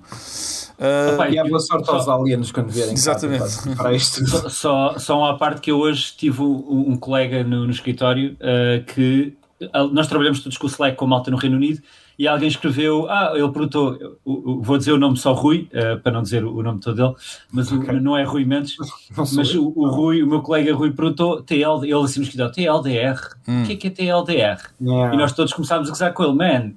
Ah, 0.79 1.11
Opa, 1.13 1.29
E 1.29 1.37
há 1.37 1.43
boa 1.43 1.59
sorte 1.59 1.89
aos 1.89 2.05
Só- 2.05 2.19
aliens 2.21 2.51
quando 2.51 2.69
vierem 2.69 2.93
Exatamente. 2.93 3.43
para- 3.65 3.75
para 3.75 3.93
isto. 3.93 4.25
Só- 4.49 4.97
Só, 4.97 5.19
uma 5.19 5.37
parte 5.37 5.59
que 5.61 5.69
eu 5.71 5.77
hoje 5.77 6.13
tive 6.17 6.41
um, 6.41 6.91
um 6.91 6.97
colega 6.97 7.43
no, 7.43 7.65
no 7.65 7.71
escritório 7.71 8.35
uh, 8.39 8.83
que 8.85 9.33
uh, 9.61 9.87
nós 9.91 10.07
trabalhamos 10.07 10.39
todos 10.39 10.57
com 10.57 10.65
o 10.65 10.69
Slack 10.69 10.95
com 10.97 11.05
malta 11.05 11.29
no 11.29 11.37
Reino 11.37 11.57
Unido 11.57 11.81
e 12.17 12.27
alguém 12.27 12.47
escreveu, 12.47 13.09
ah, 13.09 13.31
ele 13.35 13.49
perguntou, 13.51 14.17
o- 14.23 14.51
o- 14.53 14.61
vou 14.61 14.77
dizer 14.77 14.91
o 14.93 14.97
nome 14.97 15.17
só 15.17 15.33
Rui, 15.33 15.67
uh, 15.73 15.99
para 16.01 16.11
não 16.11 16.21
dizer 16.21 16.43
o, 16.45 16.55
o 16.55 16.63
nome 16.63 16.79
todo 16.79 16.95
dele, 16.95 17.13
mas 17.51 17.71
o- 17.71 17.79
Ok. 17.79 17.99
não 17.99 18.15
é 18.17 18.23
Rui 18.23 18.45
Mendes, 18.45 18.75
mas 19.17 19.53
o, 19.55 19.73
o 19.75 19.87
Rui, 19.89 20.23
o 20.23 20.27
meu 20.27 20.41
colega 20.41 20.73
Rui 20.73 20.91
perguntou, 20.91 21.41
TL, 21.43 21.83
ele 21.83 21.93
assim 21.95 22.19
no 22.19 22.23
escritório, 22.25 22.53
TLDR, 22.53 23.19
o 23.47 23.65
que 23.65 23.73
é 23.73 23.75
que 23.75 23.87
é 23.87 23.89
TLDR? 23.89 24.59
Yeah. 24.81 25.13
E 25.13 25.17
nós 25.17 25.33
todos 25.33 25.51
começámos 25.53 25.87
a 25.89 25.91
gozar 25.91 26.13
com 26.13 26.23
ele, 26.23 26.33
man, 26.33 26.71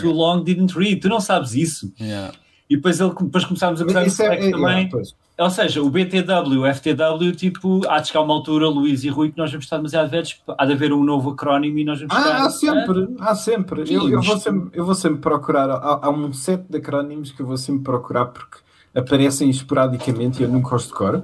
too 0.00 0.12
long 0.12 0.44
didn't 0.44 0.72
read, 0.78 1.00
tu 1.00 1.08
não 1.08 1.20
sabes 1.20 1.54
isso. 1.54 1.92
yeah. 2.00 2.32
E 2.68 2.76
depois, 2.76 2.98
ele, 3.00 3.12
depois 3.20 3.44
começámos 3.44 3.80
a 3.80 3.84
gozar 3.84 4.02
no 4.02 4.08
Isso 4.08 4.22
é- 4.22 4.24
Slack 4.26 4.46
é- 4.46 4.50
também. 4.50 4.88
yeah. 4.88 5.08
Ou 5.38 5.50
seja, 5.50 5.82
o 5.82 5.90
BTW, 5.90 6.62
o 6.62 6.74
FTW, 6.74 7.32
tipo, 7.36 7.82
há 7.88 8.00
de 8.00 8.08
chegar 8.08 8.22
uma 8.22 8.32
altura, 8.32 8.68
Luís 8.68 9.04
e 9.04 9.10
Rui, 9.10 9.30
que 9.30 9.36
nós 9.36 9.50
vamos 9.50 9.66
estar 9.66 9.76
demasiado 9.76 10.08
velhos, 10.08 10.40
há 10.56 10.64
de 10.64 10.72
haver 10.72 10.94
um 10.94 11.04
novo 11.04 11.30
acrónimo 11.30 11.78
e 11.78 11.84
nós 11.84 12.00
vamos 12.00 12.16
estar. 12.16 12.30
Ah, 12.30 12.46
há 12.46 12.50
sempre, 12.50 13.16
há 13.20 13.34
sempre. 13.34 13.94
Eu, 13.94 14.08
eu, 14.08 14.22
vou 14.22 14.38
sempre 14.38 14.78
eu 14.78 14.84
vou 14.86 14.94
sempre 14.94 15.20
procurar. 15.20 15.68
Há, 15.68 16.06
há 16.06 16.10
um 16.10 16.32
set 16.32 16.64
de 16.70 16.78
acrónimos 16.78 17.32
que 17.32 17.42
eu 17.42 17.46
vou 17.46 17.58
sempre 17.58 17.82
procurar 17.82 18.26
porque 18.26 18.58
aparecem 18.94 19.50
esporadicamente 19.50 20.40
e 20.40 20.44
eu 20.44 20.48
nunca 20.48 20.74
os 20.74 20.86
decoro. 20.86 21.22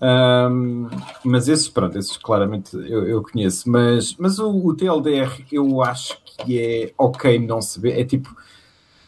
Ahm, 0.00 0.88
mas 1.24 1.48
esses, 1.48 1.68
pronto, 1.68 1.98
esses 1.98 2.16
claramente 2.16 2.74
eu, 2.74 3.06
eu 3.06 3.22
conheço. 3.22 3.68
Mas, 3.68 4.14
mas 4.16 4.38
o, 4.38 4.48
o 4.48 4.74
TLDR 4.74 5.44
eu 5.50 5.82
acho 5.82 6.16
que 6.38 6.58
é 6.58 6.92
ok 6.96 7.38
não 7.44 7.60
saber. 7.60 7.98
É 7.98 8.04
tipo, 8.04 8.34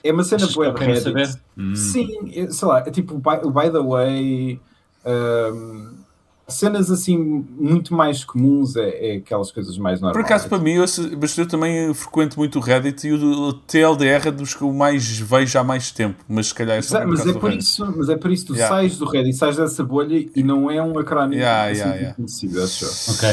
é 0.04 0.12
uma 0.12 0.25
cena 0.25 0.47
boa 0.49 0.73
de 0.73 0.85
Reddit. 0.85 1.02
saber? 1.02 1.40
Hum. 1.56 1.75
Sim, 1.75 2.09
é- 2.35 2.50
sei 2.50 2.68
lá, 2.68 2.78
é 2.80 2.90
tipo 2.90 3.18
by, 3.18 3.40
o 3.47 3.50
by 3.50 3.71
the 3.71 3.80
way. 3.80 4.61
ahm, 5.04 6.02
cenas 6.49 6.90
assim 6.90 7.16
muito 7.16 7.94
mais 7.94 8.25
comuns 8.25 8.76
é, 8.76 9.14
é 9.14 9.16
aquelas 9.16 9.50
coisas 9.50 9.78
mais 9.78 10.00
Por 10.00 10.06
normais. 10.06 10.26
acaso, 10.26 10.49
para 10.50 10.59
mim, 10.59 10.73
eu, 10.73 10.85
mas 11.18 11.38
eu 11.38 11.47
também 11.49 11.94
frequento 11.94 12.38
muito 12.38 12.59
o 12.59 12.61
Reddit 12.61 13.06
e 13.09 13.12
o, 13.12 13.49
o 13.49 13.52
TLDR 13.54 14.28
é 14.28 14.30
dos 14.30 14.52
que 14.54 14.61
eu 14.62 14.71
mais 14.73 15.18
vejo 15.18 15.59
há 15.59 15.64
mais 15.64 15.90
tempo, 15.90 16.23
mas 16.28 16.49
se 16.49 16.54
calhar 16.54 16.76
é 16.76 16.82
só 16.82 17.06
Mas, 17.06 17.23
por 17.23 17.30
é 17.30 17.32
por 17.32 17.50
Reddit. 17.50 17.64
isso, 17.64 17.94
mas 17.97 18.09
é 18.11 18.16
por 18.16 18.30
isso 18.30 18.44
que 18.44 18.52
tu 18.52 18.56
Yeah. 18.56 18.76
sais 18.76 18.99
do 18.99 19.06
Reddit, 19.09 19.35
sais 19.37 19.56
dessa 19.56 19.82
bolha 19.82 20.28
e 20.35 20.42
não 20.42 20.71
é 20.71 20.82
um 20.82 20.99
acrónimo 20.99 21.40
Yeah, 21.40 21.71
assim 21.71 21.78
yeah, 21.80 21.94
yeah. 21.97 22.14
conhecido, 22.16 22.62
acho. 22.62 22.85
Ok. 23.12 23.28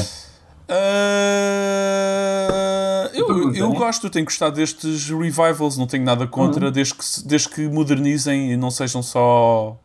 Ah, 0.71 1.88
eu, 3.13 3.25
Pergunta, 3.27 3.57
eu 3.57 3.69
né? 3.69 3.75
gosto, 3.75 4.09
tenho 4.09 4.25
gostado 4.25 4.55
destes 4.55 5.09
revivals, 5.09 5.77
não 5.77 5.87
tenho 5.87 6.03
nada 6.03 6.25
contra, 6.27 6.67
Uhum. 6.67 6.71
desde, 6.71 6.93
que, 6.95 7.03
desde 7.25 7.49
que 7.49 7.67
modernizem 7.67 8.51
e 8.53 8.57
não 8.57 8.69
sejam 8.71 9.01
só 9.03 9.77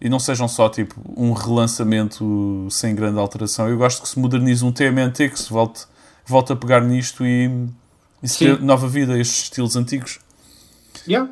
e 0.00 0.08
não 0.10 0.18
sejam 0.18 0.46
só 0.46 0.68
tipo 0.68 0.94
um 1.16 1.32
relançamento 1.32 2.66
sem 2.70 2.94
grande 2.94 3.18
alteração. 3.18 3.68
Eu 3.68 3.78
gosto 3.78 4.02
que 4.02 4.08
se 4.08 4.18
modernize 4.18 4.62
um 4.64 4.70
TMNT, 4.70 5.30
que 5.30 5.38
se 5.38 5.50
volte, 5.50 5.86
volte 6.26 6.52
a 6.52 6.56
pegar 6.56 6.82
nisto 6.82 7.24
e, 7.24 7.50
e 8.22 8.28
se 8.28 8.44
dê 8.56 8.62
nova 8.62 8.86
vida 8.88 9.14
a 9.14 9.18
estes 9.18 9.44
estilos 9.44 9.74
antigos. 9.74 10.18
Yeah. 11.08 11.30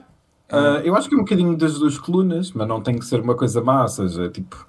Ah, 0.48 0.80
eu 0.84 0.94
acho 0.96 1.08
que 1.08 1.14
é 1.14 1.18
um 1.18 1.22
bocadinho 1.22 1.56
das 1.56 1.74
duas 1.78 1.98
colunas, 1.98 2.52
mas 2.52 2.66
não 2.68 2.80
tem 2.80 2.98
que 2.98 3.04
ser 3.04 3.20
uma 3.20 3.34
coisa 3.34 3.60
má, 3.62 3.82
ou 3.82 3.88
seja, 3.88 4.28
tipo, 4.30 4.64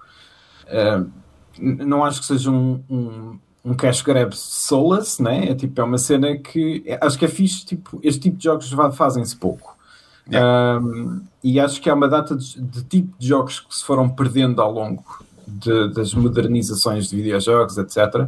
n- 1.58 1.86
não 1.86 2.04
acho 2.04 2.20
que 2.20 2.26
seja 2.26 2.50
um, 2.52 2.84
um, 2.90 3.40
um 3.66 3.74
cash 3.74 4.02
grab 4.04 4.32
soulless, 4.36 5.22
né? 5.22 5.50
É 5.50 5.56
tipo, 5.56 5.82
é 5.82 5.84
uma 5.84 5.98
cena 5.98 6.38
que 6.38 6.84
é- 6.86 7.00
acho 7.02 7.18
que 7.18 7.26
é 7.26 7.28
fixe, 7.28 7.66
tipo, 7.66 8.00
este 8.04 8.22
tipo 8.22 8.38
de 8.38 8.44
jogos 8.44 8.72
fazem-se 8.96 9.36
pouco. 9.36 9.76
Um, 10.28 11.22
e 11.44 11.60
acho 11.60 11.80
que 11.82 11.90
há 11.90 11.94
uma 11.94 12.08
data 12.08 12.36
de, 12.36 12.60
de 12.62 12.84
tipo 12.84 13.14
de 13.18 13.28
jogos 13.28 13.60
que 13.60 13.76
se 13.76 13.84
foram 13.84 14.10
perdendo 14.10 14.62
ao 14.62 14.72
longo 14.72 15.04
de- 15.48 15.90
das 15.94 16.14
modernizações 16.14 17.08
de 17.10 17.16
videojogos, 17.16 17.78
etc. 17.78 18.28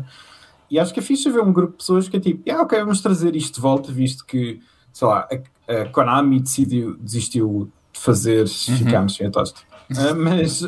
E 0.69 0.79
acho 0.79 0.93
que 0.93 0.99
é 0.99 1.03
fixe 1.03 1.29
ver 1.29 1.41
um 1.41 1.51
grupo 1.53 1.71
de 1.73 1.77
pessoas 1.77 2.07
que 2.09 2.17
é 2.17 2.19
tipo, 2.19 2.49
ah, 2.51 2.61
ok, 2.61 2.79
vamos 2.79 3.01
trazer 3.01 3.35
isto 3.35 3.55
de 3.55 3.61
volta, 3.61 3.91
visto 3.91 4.25
que, 4.25 4.59
sei 4.93 5.07
lá, 5.07 5.27
a, 5.67 5.81
a 5.81 5.85
Konami 5.89 6.39
decidiu, 6.39 6.97
desistiu 6.97 7.71
de 7.93 7.99
fazer, 7.99 8.47
ficámos 8.47 9.15
sem 9.15 9.27
a 9.27 9.31
tosta. 9.31 9.61
Ah, 9.97 10.13
mas, 10.13 10.63
ah, 10.63 10.67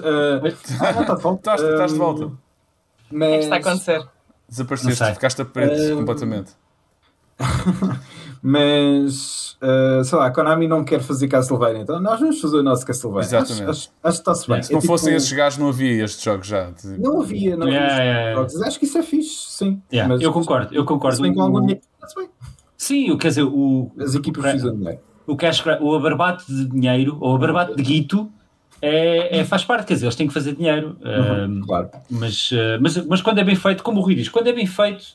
ah, 0.81 0.93
não, 0.93 1.01
está 1.01 1.15
de 1.15 1.21
volta. 1.21 1.39
Estás, 1.39 1.61
estás 1.61 1.91
de 1.91 1.97
volta. 1.97 2.25
O 2.25 2.29
que 2.29 2.35
é 2.35 2.37
que 3.09 3.15
Mas, 3.15 3.43
está 3.43 3.55
a 3.55 3.59
acontecer? 3.59 4.07
Desapareceste, 4.49 5.13
ficaste 5.13 5.41
a 5.41 5.45
preto 5.45 5.93
Um, 5.93 5.97
completamente. 5.97 6.51
mas 8.43 9.57
ah, 9.61 10.01
sei 10.03 10.17
lá, 10.17 10.25
a 10.27 10.31
Konami 10.31 10.67
não 10.67 10.83
quer 10.83 11.01
fazer 11.01 11.27
Castlevania, 11.27 11.81
então 11.81 11.99
nós 12.01 12.19
vamos 12.19 12.39
fazer 12.41 12.57
o 12.57 12.63
nosso 12.63 12.85
Castlevania. 12.85 13.25
Exatamente. 13.27 13.61
Acho, 13.63 13.69
acho, 13.69 13.89
acho 14.03 14.17
que 14.17 14.21
está-se 14.21 14.47
bem. 14.49 14.63
Se 14.63 14.71
não 14.71 14.79
É 14.79 14.81
fossem 14.81 15.07
tipo- 15.09 15.17
esses 15.17 15.31
gajos, 15.31 15.59
não 15.59 15.69
havia 15.69 16.03
estes 16.03 16.23
jogos 16.23 16.47
já. 16.47 16.71
Tipo, 16.71 17.01
Não 17.01 17.21
havia, 17.21 17.55
não 17.55 17.67
havia 17.67 17.77
Yeah, 17.79 17.87
estes 17.93 18.05
yeah, 18.05 18.35
jogos. 18.35 18.61
Acho 18.61 18.79
que 18.79 18.85
isso 18.85 18.97
é 18.97 19.03
fixe, 19.03 19.51
sim. 19.51 19.81
Yeah, 19.91 20.15
eu 20.21 20.31
concordo, 20.33 20.73
eu 20.73 20.85
concordo. 20.85 21.17
Se 21.17 21.21
bem 21.21 21.33
com 21.33 21.41
algum 21.41 21.57
O- 21.57 21.61
dinheiro, 21.61 21.81
está-se 21.95 22.15
bem. 22.15 22.29
Sim, 22.77 23.11
o- 23.11 23.17
quer 23.17 23.27
dizer, 23.29 23.43
o, 23.43 23.91
As 23.99 24.15
equipas 24.15 24.41
precisam 24.41 24.71
de 24.71 24.77
dinheiro. 24.79 24.99
o 25.27 25.35
cash 25.35 25.63
o 25.81 25.95
abarbate 25.95 26.45
de 26.47 26.65
dinheiro, 26.65 27.17
ou 27.19 27.33
o 27.33 27.35
abarbate 27.35 27.75
de 27.75 27.83
guito, 27.83 28.31
é, 28.81 29.39
é- 29.39 29.45
faz 29.45 29.63
parte, 29.65 29.85
quer 29.87 29.93
dizer, 29.95 30.05
eles 30.05 30.15
têm 30.15 30.27
que 30.27 30.33
fazer 30.33 30.55
dinheiro. 30.55 30.95
Uhum, 31.03 31.59
Um, 31.59 31.61
claro. 31.65 31.89
mas, 32.09 32.51
uh, 32.51 32.55
mas, 32.79 32.97
mas 33.05 33.21
quando 33.21 33.39
é 33.39 33.43
bem 33.43 33.55
feito, 33.55 33.83
como 33.83 33.99
o 33.99 34.03
Rui 34.03 34.15
diz, 34.15 34.29
quando 34.29 34.47
é 34.47 34.53
bem 34.53 34.65
feito, 34.65 35.05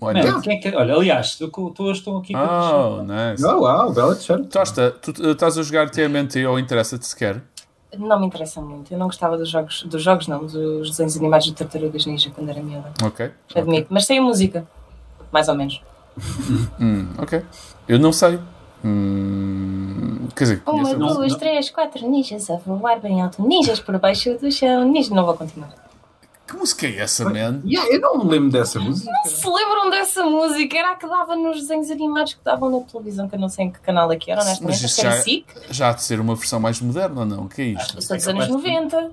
olha. 0.00 0.22
man, 0.32 0.40
quem 0.40 0.56
é 0.56 0.60
que- 0.60 0.74
olha, 0.76 0.94
aliás, 0.94 1.38
eu 1.40 1.48
tô- 1.50 1.90
estou 1.92 2.18
aqui 2.18 2.32
para 2.32 2.76
Oh, 2.76 3.02
nice. 3.02 3.44
Oh, 3.44 3.60
uau, 3.60 3.92
bela 3.92 4.14
t-shirt. 4.14 4.46
Tosta, 4.48 4.90
tu 4.90 5.10
uh, 5.22 5.30
estás 5.32 5.56
a 5.58 5.62
jogar 5.62 5.88
TMNT 5.90 6.46
ou 6.46 6.58
interessa-te 6.58 7.06
sequer? 7.06 7.42
Não 7.98 8.20
me 8.20 8.26
interessa 8.26 8.60
muito. 8.60 8.92
Eu 8.92 8.98
não 8.98 9.06
gostava 9.06 9.36
dos 9.36 9.48
jogos, 9.48 9.82
dos 9.82 10.00
jogos 10.02 10.28
não, 10.28 10.46
dos 10.46 10.90
desenhos 10.90 11.16
animados 11.16 11.46
de 11.46 11.54
Tartarugas 11.54 12.06
Ninja 12.06 12.30
quando 12.30 12.48
era 12.48 12.62
miúda. 12.62 12.92
Ok. 13.02 13.30
Admito. 13.54 13.88
Mas 13.90 14.06
tem 14.06 14.18
a 14.18 14.22
música. 14.22 14.64
Mais 15.32 15.48
ou 15.48 15.54
menos. 15.56 15.80
Hum, 16.80 17.08
ok. 17.18 17.42
Eu 17.88 17.98
não 17.98 18.12
sei. 18.12 18.38
Hum, 18.84 20.09
quer 20.34 20.44
dizer, 20.44 20.62
Uma, 20.66 20.94
não- 20.94 21.14
duas, 21.14 21.32
não- 21.32 21.38
três, 21.38 21.70
quatro 21.70 22.08
ninjas 22.08 22.48
a 22.50 22.56
voar 22.56 23.00
bem 23.00 23.20
alto. 23.22 23.42
Ninjas 23.46 23.80
por 23.80 23.98
baixo 23.98 24.34
do 24.38 24.50
chão. 24.50 24.84
Ninjas. 24.88 25.10
Não 25.10 25.24
vou 25.24 25.34
continuar. 25.36 25.74
que 26.46 26.56
música 26.56 26.86
é 26.88 26.96
essa, 26.98 27.24
man? 27.30 27.60
Yeah, 27.64 27.94
eu 27.94 28.00
não 28.00 28.24
me 28.24 28.30
lembro 28.30 28.50
dessa 28.50 28.80
música. 28.80 29.08
Se 29.24 29.46
lembram 29.48 29.88
dessa 29.88 30.24
música? 30.24 30.76
Era 30.78 30.92
a 30.92 30.96
que 30.96 31.06
dava 31.06 31.36
nos 31.36 31.60
desenhos 31.60 31.90
animados 31.92 32.34
que 32.34 32.40
davam 32.44 32.68
na 32.70 32.80
televisão, 32.80 33.28
que 33.28 33.36
eu 33.36 33.38
não 33.40 33.48
sei 33.48 33.66
em 33.66 33.70
que 33.70 33.78
canal 33.80 34.10
é 34.10 34.16
que 34.16 34.32
era, 34.32 34.42
honestamente. 34.42 34.66
Mas 34.66 34.76
Acho 34.76 34.86
isso 34.86 35.00
que 35.00 35.06
era 35.06 35.16
já- 35.16 35.22
SIC. 35.22 35.46
Já 35.70 35.90
há 35.90 35.92
de 35.92 36.02
ser 36.02 36.18
uma 36.20 36.34
versão 36.34 36.58
mais 36.58 36.80
moderna 36.80 37.20
ou 37.20 37.26
não? 37.26 37.44
O 37.44 37.48
que 37.48 37.62
é 37.62 37.64
isto? 37.66 37.96
Eu 37.96 38.02
sou 38.02 38.16
dos 38.16 38.26
anos 38.26 38.48
90. 38.48 39.12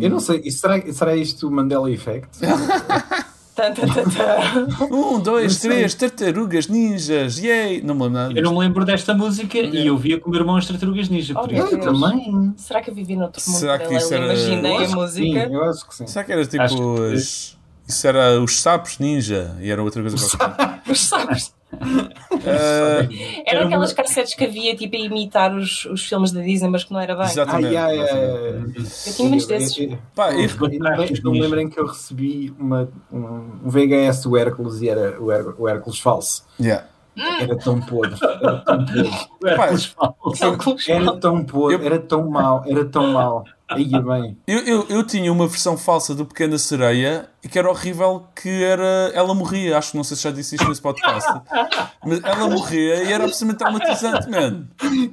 Eu 0.00 0.08
não 0.10 0.20
sei, 0.20 0.40
isso 0.44 0.60
será, 0.60 0.80
será 0.92 1.16
isto 1.16 1.48
o 1.48 1.50
Mandela 1.50 1.90
Effect? 1.90 2.38
Um, 4.90 5.20
dois, 5.20 5.60
três, 5.60 5.94
tartarugas, 5.94 6.66
ninjas, 6.68 7.38
yay! 7.38 7.80
Não 7.82 7.94
me 7.94 8.02
lembro 8.02 8.18
nada 8.18 8.32
Eu 8.38 8.42
não 8.42 8.52
me 8.54 8.58
lembro 8.60 8.84
desta 8.84 9.14
música 9.14 9.58
e 9.58 9.86
eu 9.86 9.96
via 9.96 10.18
com 10.18 10.28
o 10.28 10.32
meu 10.32 10.40
irmão 10.40 10.56
as 10.56 10.66
tartarugas 10.66 11.08
ninja. 11.08 11.34
Por 11.34 11.48
Oh, 11.50 11.54
Eu 11.54 11.80
também. 11.80 12.52
Será 12.56 12.80
que 12.82 12.90
eu 12.90 12.94
vivi 12.94 13.16
noutro 13.16 13.42
mundo 13.46 13.58
Será 13.58 13.78
que 13.78 13.94
isso 13.94 14.12
era- 14.12 14.24
Imaginei 14.24 14.72
Eu 14.76 14.84
a 14.84 14.88
música. 14.88 15.46
Sim, 15.48 15.54
eu 15.54 15.64
acho 15.64 15.86
que 15.88 15.94
sim. 15.94 16.06
Será 16.06 16.24
que 16.24 16.32
era 16.32 16.46
tipo 16.46 16.66
que- 17.06 17.14
as... 17.14 17.56
Isso 17.86 18.06
era 18.08 18.40
os 18.40 18.60
sapos 18.60 18.98
ninja 18.98 19.56
e 19.60 19.70
era 19.70 19.82
outra 19.82 20.00
coisa 20.02 20.16
qualquer. 20.16 20.80
Mas 20.86 21.00
sabes? 21.00 21.54
Ah, 21.80 23.08
Eram 23.46 23.60
Era 23.60 23.64
aquelas 23.66 23.92
cassetes 23.92 24.34
que 24.34 24.44
havia 24.44 24.74
tipo 24.76 24.96
a 24.96 24.98
imitar 24.98 25.54
os, 25.54 25.84
os 25.86 26.04
filmes 26.04 26.32
da 26.32 26.40
Disney, 26.40 26.68
mas 26.68 26.84
que 26.84 26.92
não 26.92 27.00
era 27.00 27.14
bem. 27.14 27.24
Ah, 27.24 27.30
exatamente. 27.30 27.72
yeah, 27.72 27.90
yeah, 27.92 28.18
yeah. 28.18 28.66
Eu 29.06 29.12
tinha 29.14 29.28
muitos 29.28 29.46
desses. 29.46 29.78
Eu- 29.78 29.90
eu- 29.90 29.98
Pá, 30.14 30.32
eu- 30.32 30.40
eu- 30.40 30.46
eu- 30.48 31.22
Não 31.24 31.32
me 31.32 31.40
lembrem 31.40 31.68
que 31.68 31.78
eu 31.78 31.86
recebi 31.86 32.54
uma, 32.58 32.88
um 33.12 33.60
VHS 33.64 34.22
do 34.24 34.36
Hércules 34.36 34.80
e 34.82 34.88
era 34.88 35.20
o, 35.20 35.30
Hér- 35.30 35.54
o 35.58 35.68
Hércules 35.68 35.98
falso. 35.98 36.44
yeah. 36.60 36.86
Era 37.40 37.56
tão 37.56 37.80
podre. 37.80 38.18
Era 38.20 38.58
tão 38.64 38.84
podre. 38.84 39.10
Hércules 39.44 39.84
falso. 39.86 40.46
Óculos 40.46 40.88
Era 40.88 41.04
mal. 41.04 41.16
tão 41.20 41.44
podre. 41.44 41.86
Era 41.86 41.98
tão 42.00 42.28
mau. 42.28 42.64
Era 42.66 42.84
tão 42.84 43.12
mau. 43.12 43.44
Aí 43.74 44.02
bem. 44.02 44.36
Eu, 44.46 44.58
eu, 44.60 44.86
eu 44.88 45.02
tinha 45.04 45.32
uma 45.32 45.46
versão 45.46 45.76
falsa 45.76 46.14
do 46.14 46.24
Pequena 46.24 46.56
Sereia 46.58 47.28
e 47.42 47.48
que 47.48 47.58
era 47.58 47.68
horrível, 47.70 48.24
que 48.34 48.62
era... 48.64 49.10
Ela 49.14 49.34
morria, 49.34 49.76
acho 49.78 49.90
que 49.92 49.96
não 49.96 50.04
sei 50.04 50.16
se 50.16 50.22
já 50.22 50.30
disse 50.30 50.54
isto 50.56 50.68
nesse 50.68 50.80
podcast. 50.80 51.30
Mas 52.04 52.22
ela 52.24 52.48
morria 52.48 53.04
e 53.04 53.12
era 53.12 53.24
absolutamente 53.24 53.58
traumatizante, 53.58 54.30
man. 54.30 54.64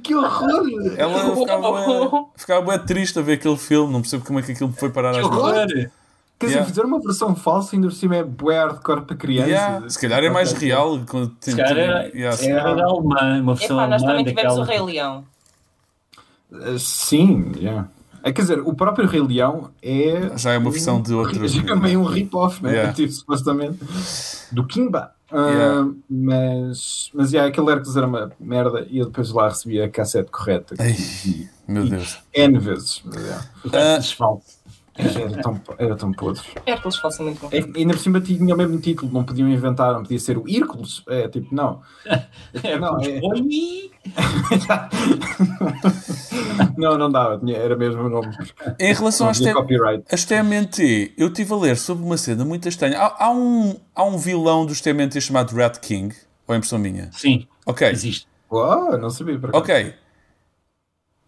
Que 0.02 0.14
horror! 0.14 0.62
Ela 0.96 1.36
ficava, 1.36 2.26
ficava 2.36 2.60
bué 2.62 2.78
triste 2.78 3.18
a 3.18 3.22
ver 3.22 3.34
aquele 3.34 3.56
filme, 3.56 3.92
não 3.92 4.00
percebo 4.00 4.24
como 4.24 4.38
é 4.38 4.42
que 4.42 4.52
aquilo 4.52 4.72
foi 4.72 4.90
parar 4.90 5.10
às 5.10 5.16
Que 5.18 5.22
mãos. 5.22 5.36
horror! 5.38 5.66
Quer 5.66 6.46
dizer, 6.46 6.58
Yeah. 6.58 6.64
fizeram 6.68 6.88
uma 6.88 7.00
versão 7.00 7.36
falsa 7.36 7.76
ainda 7.76 7.86
por 7.86 7.94
cima 7.94 8.16
é 8.16 8.24
bué 8.24 8.58
hardcore 8.58 9.02
para 9.02 9.14
crianças. 9.14 9.48
Yeah, 9.52 9.88
se 9.88 10.00
calhar 10.00 10.24
é 10.24 10.28
mais 10.28 10.52
Ok. 10.52 10.66
real. 10.66 11.00
Quando 11.08 11.36
Se 11.40 11.54
calhar 11.54 11.78
era, 11.78 12.08
yeah, 12.08 12.36
se 12.36 12.48
calhar 12.48 12.66
era 12.66 12.84
alemã, 12.84 13.40
uma 13.40 13.54
versão 13.54 13.76
Epá, 13.78 13.86
nós 13.86 14.02
alemã 14.02 14.18
também 14.18 14.34
tivemos 14.34 14.54
o 14.58 14.60
daquela. 14.62 14.84
Rei 14.86 14.94
Leão. 14.94 15.24
Uh, 16.50 16.78
Sim, 16.80 17.52
yeah. 17.56 17.88
É, 18.24 18.32
quer 18.32 18.42
dizer, 18.42 18.60
o 18.60 18.74
próprio 18.74 19.06
Rei 19.08 19.20
Leão 19.20 19.70
é. 19.82 20.36
Já 20.36 20.52
é 20.52 20.58
uma 20.58 20.70
versão 20.70 21.00
de 21.02 21.12
outro- 21.12 21.46
Já 21.48 21.62
é 21.62 21.74
meio 21.74 22.00
um 22.00 22.04
rip-off, 22.04 22.62
né? 22.62 22.70
Yeah. 22.72 22.92
Tipo, 22.92 23.12
supostamente. 23.12 23.78
Do 24.52 24.66
Kimba. 24.66 25.12
Ah, 25.30 25.48
Yeah. 25.50 25.90
Mas, 26.10 27.10
mas 27.14 27.32
yeah, 27.32 27.48
aquele 27.50 27.70
Hércules 27.70 27.96
era 27.96 28.06
uma 28.06 28.30
merda 28.38 28.86
e 28.90 28.98
eu 28.98 29.06
depois 29.06 29.30
lá 29.30 29.48
recebi 29.48 29.80
a 29.80 29.88
cassete 29.88 30.30
correta. 30.30 30.74
Ei. 30.78 30.92
E- 31.26 31.48
Meu 31.66 31.88
Deus. 31.88 32.18
N 32.34 32.58
vezes. 32.58 33.00
Mas, 33.04 33.16
yeah. 33.16 33.44
Ah, 33.72 34.02
falsos. 34.02 34.61
Era 34.94 35.40
tão, 35.42 35.60
era 35.78 35.96
tão 35.96 36.12
podre. 36.12 36.42
Hércules 36.66 36.96
falsa 36.96 37.22
muito 37.22 37.40
bom. 37.40 37.48
É, 37.50 37.60
ainda 37.78 37.94
por 37.94 37.98
cima 38.00 38.20
tinha 38.20 38.54
o 38.54 38.58
mesmo 38.58 38.78
título, 38.78 39.10
não 39.10 39.24
podiam 39.24 39.48
inventar, 39.48 39.94
não 39.94 40.02
podia 40.02 40.18
ser 40.18 40.36
o 40.36 40.44
Hércules. 40.46 41.02
É 41.08 41.28
tipo, 41.28 41.54
não. 41.54 41.80
Não, 42.78 43.00
é- 43.00 43.18
Oi! 43.22 43.90
não, 46.76 46.98
não 46.98 47.10
dava, 47.10 47.38
tinha- 47.38 47.56
era 47.56 47.76
mesmo 47.76 48.02
o 48.02 48.08
nome. 48.08 48.28
Em 48.78 48.92
relação 48.92 49.26
Não 49.26 49.30
às. 49.30 49.40
As 50.12 50.24
TMNT, 50.24 51.14
eu 51.16 51.28
estive 51.28 51.52
a 51.52 51.56
ler 51.56 51.76
sobre 51.76 52.04
uma 52.04 52.16
cena 52.18 52.44
muito 52.44 52.68
estranha. 52.68 52.98
Há, 52.98 53.26
há 53.26 53.30
um, 53.30 53.76
há 53.94 54.04
um 54.04 54.18
vilão 54.18 54.66
dos 54.66 54.80
TMNT 54.80 55.20
chamado 55.20 55.54
Rat 55.56 55.78
King, 55.78 56.14
ou 56.46 56.54
é 56.54 56.58
impressão 56.58 56.78
minha? 56.78 57.10
Sim, 57.12 57.46
Ok, 57.64 57.88
existe. 57.88 58.26
Uau, 58.50 58.98
não 58.98 59.08
sabia. 59.08 59.38
Ok. 59.52 59.94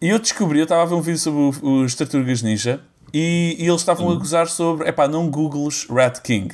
E 0.02 0.08
eu 0.08 0.18
descobri, 0.18 0.58
eu 0.58 0.64
estava 0.64 0.82
a 0.82 0.86
ver 0.86 0.94
um 0.94 1.00
vídeo 1.00 1.18
sobre 1.18 1.40
o- 1.66 1.82
os 1.84 1.94
Tartarugas 1.94 2.42
Ninja 2.42 2.80
e, 3.16 3.54
e 3.60 3.68
eles 3.68 3.80
estavam 3.80 4.10
a 4.10 4.14
gozar 4.16 4.48
sobre, 4.48 4.88
epá, 4.88 5.06
não 5.06 5.30
googles 5.30 5.86
Rat 5.88 6.20
King. 6.20 6.52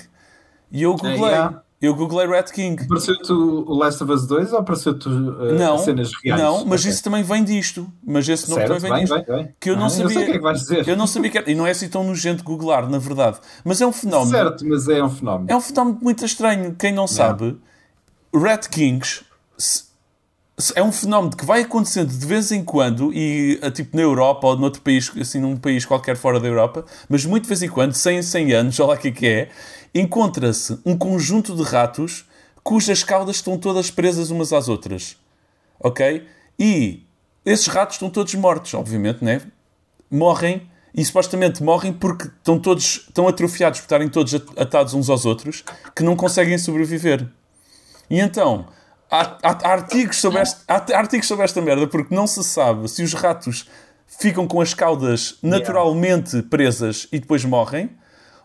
E 0.70 0.82
eu 0.82 0.92
googlei, 0.92 1.16
yeah. 1.16 1.62
eu 1.80 1.94
googlei 1.94 2.26
Rat 2.26 2.52
King. 2.52 2.84
Apareceu-te 2.84 3.32
o 3.32 3.72
Last 3.72 4.04
of 4.04 4.12
Us 4.12 4.26
2 4.26 4.52
ou 4.52 4.58
apareceu-te 4.58 5.08
uh, 5.08 5.54
Não, 5.58 5.78
cenas 5.78 6.10
reais? 6.22 6.38
não, 6.38 6.66
mas 6.66 6.82
Ok. 6.82 6.92
isso 6.92 7.02
também 7.02 7.22
vem 7.22 7.42
disto. 7.44 7.90
Mas 8.06 8.28
esse 8.28 8.50
nome 8.50 8.60
Certo, 8.66 8.74
também 8.74 8.80
vem 8.82 8.90
bem, 8.92 9.00
disto. 9.00 9.32
bem, 9.32 9.44
bem. 9.44 9.54
Que 9.58 9.70
eu 9.70 9.76
não 9.76 9.86
Ah, 9.86 9.90
sabia. 9.90 10.20
Eu 10.20 10.24
que 10.26 10.30
é 10.30 10.32
que 10.34 10.38
vais 10.38 10.60
dizer. 10.60 10.86
Eu 10.86 10.96
não 10.96 11.06
sabia 11.06 11.30
que 11.30 11.38
era. 11.38 11.50
E 11.50 11.54
não 11.54 11.66
é 11.66 11.70
assim 11.70 11.88
tão 11.88 12.04
nojento 12.04 12.44
googlar, 12.44 12.88
na 12.90 12.98
verdade. 12.98 13.38
Mas 13.64 13.80
é 13.80 13.86
um 13.86 13.92
fenómeno. 13.92 14.30
Certo, 14.30 14.66
mas 14.68 14.86
é 14.86 15.02
um 15.02 15.08
fenómeno. 15.08 15.50
É 15.50 15.56
um 15.56 15.60
fenómeno 15.62 15.98
muito 16.02 16.26
estranho. 16.26 16.76
Quem 16.78 16.92
não 16.92 17.06
sabe, 17.06 17.56
Rat 18.34 18.68
Kings 18.68 19.22
é 20.74 20.82
um 20.82 20.92
fenómeno 20.92 21.36
que 21.36 21.44
vai 21.44 21.62
acontecendo 21.62 22.12
de 22.12 22.26
vez 22.26 22.50
em 22.52 22.64
quando, 22.64 23.12
e 23.12 23.58
ah, 23.62 23.70
tipo 23.70 23.96
na 23.96 24.02
Europa 24.02 24.46
ou 24.48 24.56
noutro 24.56 24.82
país, 24.82 25.10
assim 25.20 25.40
num 25.40 25.56
país 25.56 25.84
qualquer 25.84 26.16
fora 26.16 26.38
da 26.40 26.46
Europa, 26.48 26.84
mas 27.08 27.24
muito 27.24 27.44
de 27.44 27.48
vez 27.48 27.62
em 27.62 27.68
quando, 27.68 27.94
100 27.94 28.18
em 28.18 28.22
100 28.22 28.52
anos, 28.52 28.78
olha 28.80 28.88
lá 28.88 28.94
o 28.94 28.98
que 28.98 29.08
é 29.08 29.12
que 29.12 29.26
é, 29.26 29.48
encontra-se 29.94 30.78
um 30.84 30.96
conjunto 30.96 31.54
de 31.54 31.62
ratos 31.62 32.24
cujas 32.62 33.02
caudas 33.02 33.36
estão 33.36 33.56
todas 33.58 33.90
presas 33.90 34.30
umas 34.30 34.52
às 34.52 34.68
outras. 34.68 35.16
Ok? 35.78 36.26
E 36.58 37.02
esses 37.44 37.66
ratos 37.66 37.96
estão 37.96 38.10
todos 38.10 38.34
mortos, 38.34 38.74
obviamente, 38.74 39.24
né? 39.24 39.40
morrem 40.10 40.68
e 40.92 41.04
supostamente 41.04 41.62
morrem 41.62 41.92
porque 41.92 42.26
estão 42.26 42.58
todos 42.58 43.04
estão 43.08 43.28
atrofiados 43.28 43.78
por 43.78 43.84
estarem 43.84 44.08
todos 44.08 44.34
at- 44.34 44.58
atados 44.58 44.92
uns 44.92 45.08
aos 45.08 45.24
outros 45.24 45.62
que 45.94 46.02
não 46.02 46.16
conseguem 46.16 46.58
sobreviver. 46.58 47.26
E 48.10 48.18
então 48.18 48.66
há, 49.10 49.38
há- 49.42 49.72
artigos 49.72 50.16
sobre 50.16 50.38
esta, 50.40 50.60
há 50.68 50.98
artigos 50.98 51.26
sobre 51.26 51.44
esta 51.44 51.60
merda 51.60 51.86
porque 51.86 52.14
não 52.14 52.26
se 52.26 52.42
sabe 52.44 52.88
se 52.88 53.02
os 53.02 53.12
ratos 53.14 53.66
ficam 54.06 54.46
com 54.46 54.60
as 54.60 54.74
caudas 54.74 55.36
naturalmente 55.42 56.42
presas 56.42 57.06
e 57.12 57.18
depois 57.18 57.44
morrem 57.44 57.90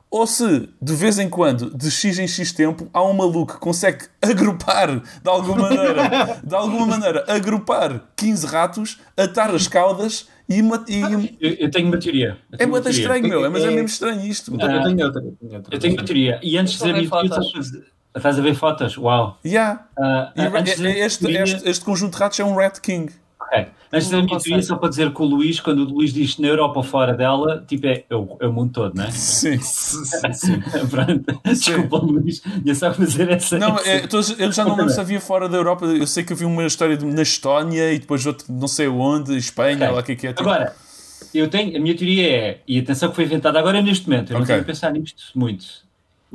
ou 0.10 0.26
se 0.28 0.70
de 0.82 0.94
vez 0.94 1.20
em 1.20 1.28
quando, 1.28 1.76
de 1.76 1.90
X 1.92 2.20
em 2.20 2.28
X 2.28 2.54
tempo, 2.54 2.88
há 2.94 3.04
um 3.04 3.12
maluco 3.12 3.54
que 3.56 3.60
consegue 3.60 4.06
agrupar 4.22 5.00
de 5.00 5.02
alguma 5.30 5.64
maneira, 5.64 6.40
de 6.42 6.56
alguma 6.56 6.86
maneira, 6.86 7.26
agrupar 7.28 8.02
15 8.16 8.46
ratos, 8.46 9.00
atar 9.18 9.54
as 9.54 9.68
caudas 9.68 10.28
e, 10.48 10.60
e- 10.60 11.38
Eu, 11.42 11.54
eu 11.54 11.72
tenho 11.72 11.88
uma 11.88 11.98
teoria. 11.98 12.38
É 12.52 12.58
tenho 12.58 12.70
uma 12.70 12.80
muito 12.80 12.90
estranho, 12.92 13.28
meu. 13.28 13.44
É, 13.44 13.50
mas 13.50 13.64
é 13.64 13.68
É- 13.68 13.72
mesmo 13.72 13.88
estranho 13.88 14.22
isto. 14.22 14.54
Eu 14.54 14.58
tenho- 14.60 14.72
eu 14.78 14.84
tenho 14.84 15.06
outra. 15.06 15.22
Eu 15.24 15.32
tenho 15.40 15.54
outra. 15.56 15.76
Eu 15.76 15.80
tenho 15.80 15.94
uma 15.96 16.04
teoria. 16.06 16.40
E 16.44 16.58
antes 16.58 16.74
de 16.74 16.78
dizer 16.80 16.90
a 16.92 16.94
minha 16.94 17.10
teoria, 17.10 17.84
estás 18.16 18.38
a 18.40 18.42
ver 18.42 18.56
fotos? 18.56 18.98
Uau! 18.98 19.38
Yeah. 19.46 19.86
Ah, 19.98 20.32
E 20.36 20.42
antes 20.42 20.78
de 20.78 20.88
dizer 20.88 20.88
a 21.02 21.06
este, 21.06 21.32
este, 21.32 21.70
este 21.70 21.86
conjunto 21.86 22.14
de 22.14 22.20
ratos 22.20 22.40
é 22.40 22.44
um 22.44 22.56
Rat 22.56 22.80
King. 22.80 23.12
Ok. 23.40 23.68
Antes 23.94 24.10
da 24.10 24.18
Não 24.18 24.26
minha 24.26 24.40
teoria, 24.40 24.64
só 24.64 24.76
para 24.76 24.90
dizer 24.90 25.14
que 25.14 25.22
o 25.22 25.26
Luís, 25.26 25.60
quando 25.60 25.80
o 25.80 25.84
Luís 25.86 26.12
diz 26.12 26.38
na 26.40 26.48
Europa 26.48 26.80
ou 26.80 26.84
fora 26.84 27.14
dela, 27.14 27.64
tipo, 27.68 27.86
é, 27.86 28.04
é, 28.10 28.16
o, 28.16 28.36
é 28.42 28.48
o 28.48 28.52
mundo 28.52 28.72
todo, 28.74 28.96
não 28.96 29.04
é? 29.06 29.12
Sim. 29.12 29.58
Sim. 29.60 30.60
Pronto. 30.90 31.42
Desculpa, 31.46 31.98
Luís. 31.98 32.42
Ia 32.66 32.76
só 32.76 32.92
fazer 32.94 33.30
essa. 33.30 33.58
Não, 33.60 33.76
essa- 33.76 33.88
é, 33.90 34.08
todos- 34.08 34.38
eu 34.40 34.52
já 34.52 34.66
não 34.66 34.76
lembro 34.76 34.92
se 34.92 35.00
havia 35.00 35.22
fora 35.22 35.48
da 35.48 35.58
Europa. 35.58 35.86
Eu 35.86 36.08
sei 36.08 36.24
que 36.24 36.34
havia 36.34 36.48
uma 36.48 36.66
história 36.66 36.98
de- 36.98 37.06
na 37.06 37.22
Estónia 37.22 37.94
e 37.94 38.00
depois 38.00 38.26
outro 38.26 38.46
não 38.52 38.68
sei 38.68 38.88
onde, 38.88 39.38
Espanha, 39.38 39.76
Ok. 39.86 39.88
lá 39.92 40.00
o 40.00 40.04
que 40.04 40.12
é 40.12 40.16
que 40.16 40.28
é. 40.28 40.34
tipo- 40.34 40.50
Agora, 40.50 40.76
eu 41.34 41.48
tenho, 41.50 41.78
a 41.78 41.80
minha 41.80 41.96
teoria 41.96 42.28
é, 42.30 42.60
e 42.68 42.80
atenção 42.80 43.10
que 43.10 43.16
foi 43.16 43.26
inventada 43.26 43.60
agora 43.60 43.82
neste 43.82 44.10
momento, 44.10 44.32
eu 44.32 44.36
não 44.36 44.42
Ok. 44.42 44.48
tenho 44.56 44.66
que 44.66 44.72
pensar 44.72 44.92
nisto 44.92 45.24
muito. 45.36 45.85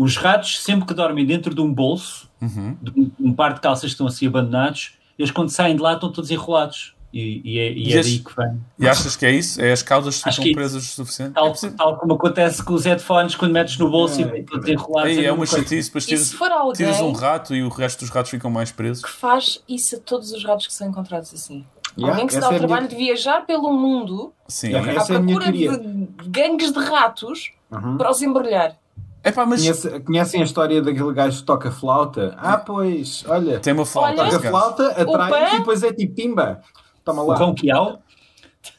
Os 0.03 0.17
ratos, 0.17 0.61
sempre 0.63 0.87
que 0.87 0.95
dormem 0.95 1.27
dentro 1.27 1.55
de 1.55 1.61
um 1.61 1.73
bolso, 1.73 2.29
Uhum. 2.41 2.77
de 2.81 2.91
um, 2.99 3.11
um 3.21 3.33
par 3.35 3.53
de 3.53 3.61
calças 3.61 3.83
que 3.83 3.91
estão 3.91 4.07
assim 4.07 4.27
abandonados, 4.27 4.95
eles 5.19 5.31
quando 5.31 5.51
saem 5.51 5.77
de 5.77 5.83
lá 5.83 5.93
estão 5.95 6.11
todos 6.11 6.31
enrolados. 6.31 6.95
E, 7.13 7.43
e 7.45 7.59
é, 7.59 7.73
e 7.73 7.89
E 7.89 7.93
é 7.93 8.03
daí 8.03 8.19
que 8.21 8.37
vem. 8.37 8.61
E 8.79 8.89
achas 8.89 9.17
que 9.17 9.27
é 9.27 9.33
isso? 9.33 9.61
É 9.61 9.73
as 9.73 9.83
caudas 9.83 10.23
que 10.23 10.31
ficam 10.31 10.53
presas 10.53 10.85
o 10.85 10.87
suficiente? 10.87 11.33
Tal, 11.35 11.49
É 11.49 11.71
tal 11.77 11.99
como 11.99 12.15
acontece 12.15 12.63
com 12.63 12.73
os 12.73 12.85
headphones 12.85 13.35
quando 13.35 13.53
metes 13.53 13.77
no 13.79 13.91
bolso 13.91 14.21
É, 14.21 14.23
e 14.23 14.25
vêm 14.31 14.45
todos 14.45 14.69
enrolados. 14.69 15.11
É 15.13 15.17
mesma 15.17 15.35
uma 15.35 15.45
chatice, 15.47 15.89
depois 15.89 16.05
E 16.05 16.07
tiras, 16.07 16.27
se 16.27 16.37
for 16.37 16.51
alguém 16.53 16.77
tiras 16.77 17.01
um 17.01 17.11
rato 17.13 17.55
e 17.55 17.63
o 17.65 17.69
resto 17.69 18.01
dos 18.01 18.11
ratos 18.11 18.31
ficam 18.31 18.49
mais 18.51 18.71
presos. 18.71 19.05
que 19.05 19.11
faz 19.11 19.61
isso 19.69 19.97
a 19.97 19.99
todos 19.99 20.31
os 20.33 20.43
ratos 20.45 20.67
que 20.69 20.73
são 20.73 20.89
encontrados 20.89 21.35
assim? 21.35 21.67
Yeah, 21.99 22.13
alguém 22.15 22.27
que 22.29 22.35
se 22.35 22.41
dá 22.41 22.47
o 22.49 22.53
é 22.53 22.55
a 22.55 22.59
minha- 22.59 22.69
trabalho 22.69 22.89
de 22.89 22.95
viajar 22.95 23.45
pelo 23.45 23.73
mundo 23.73 24.33
Sim. 24.47 24.73
À 24.75 24.79
Essa 24.79 25.15
é 25.15 25.17
a 25.17 25.21
minha 25.21 25.37
procura 25.41 25.53
de 25.53 26.09
gangues 26.31 26.73
de 26.73 26.79
ratos 26.79 27.51
Uhum. 27.73 27.97
para 27.99 28.11
os 28.11 28.23
embrulhar. 28.23 28.77
Epá, 29.23 29.45
mas 29.45 29.61
Conhece- 29.61 30.01
conhecem 30.01 30.41
a 30.41 30.45
história 30.45 30.81
daquele 30.81 31.13
gajo 31.13 31.39
que 31.41 31.45
toca 31.45 31.71
flauta? 31.71 32.35
Ah, 32.39 32.57
pois, 32.57 33.25
olha. 33.29 33.61
tem 33.61 33.73
uma 33.73 33.85
flauta. 33.85 34.23
Olha, 34.23 34.31
Toca 34.31 34.49
flauta, 34.51 34.87
atrai 34.93 35.55
e 35.55 35.59
depois 35.59 35.83
é 35.83 35.93
tipo 35.93 36.15
pimba. 36.15 36.61
Toma 37.05 37.23
O 37.23 37.27
lá. 37.27 37.37
ronquial, 37.37 38.01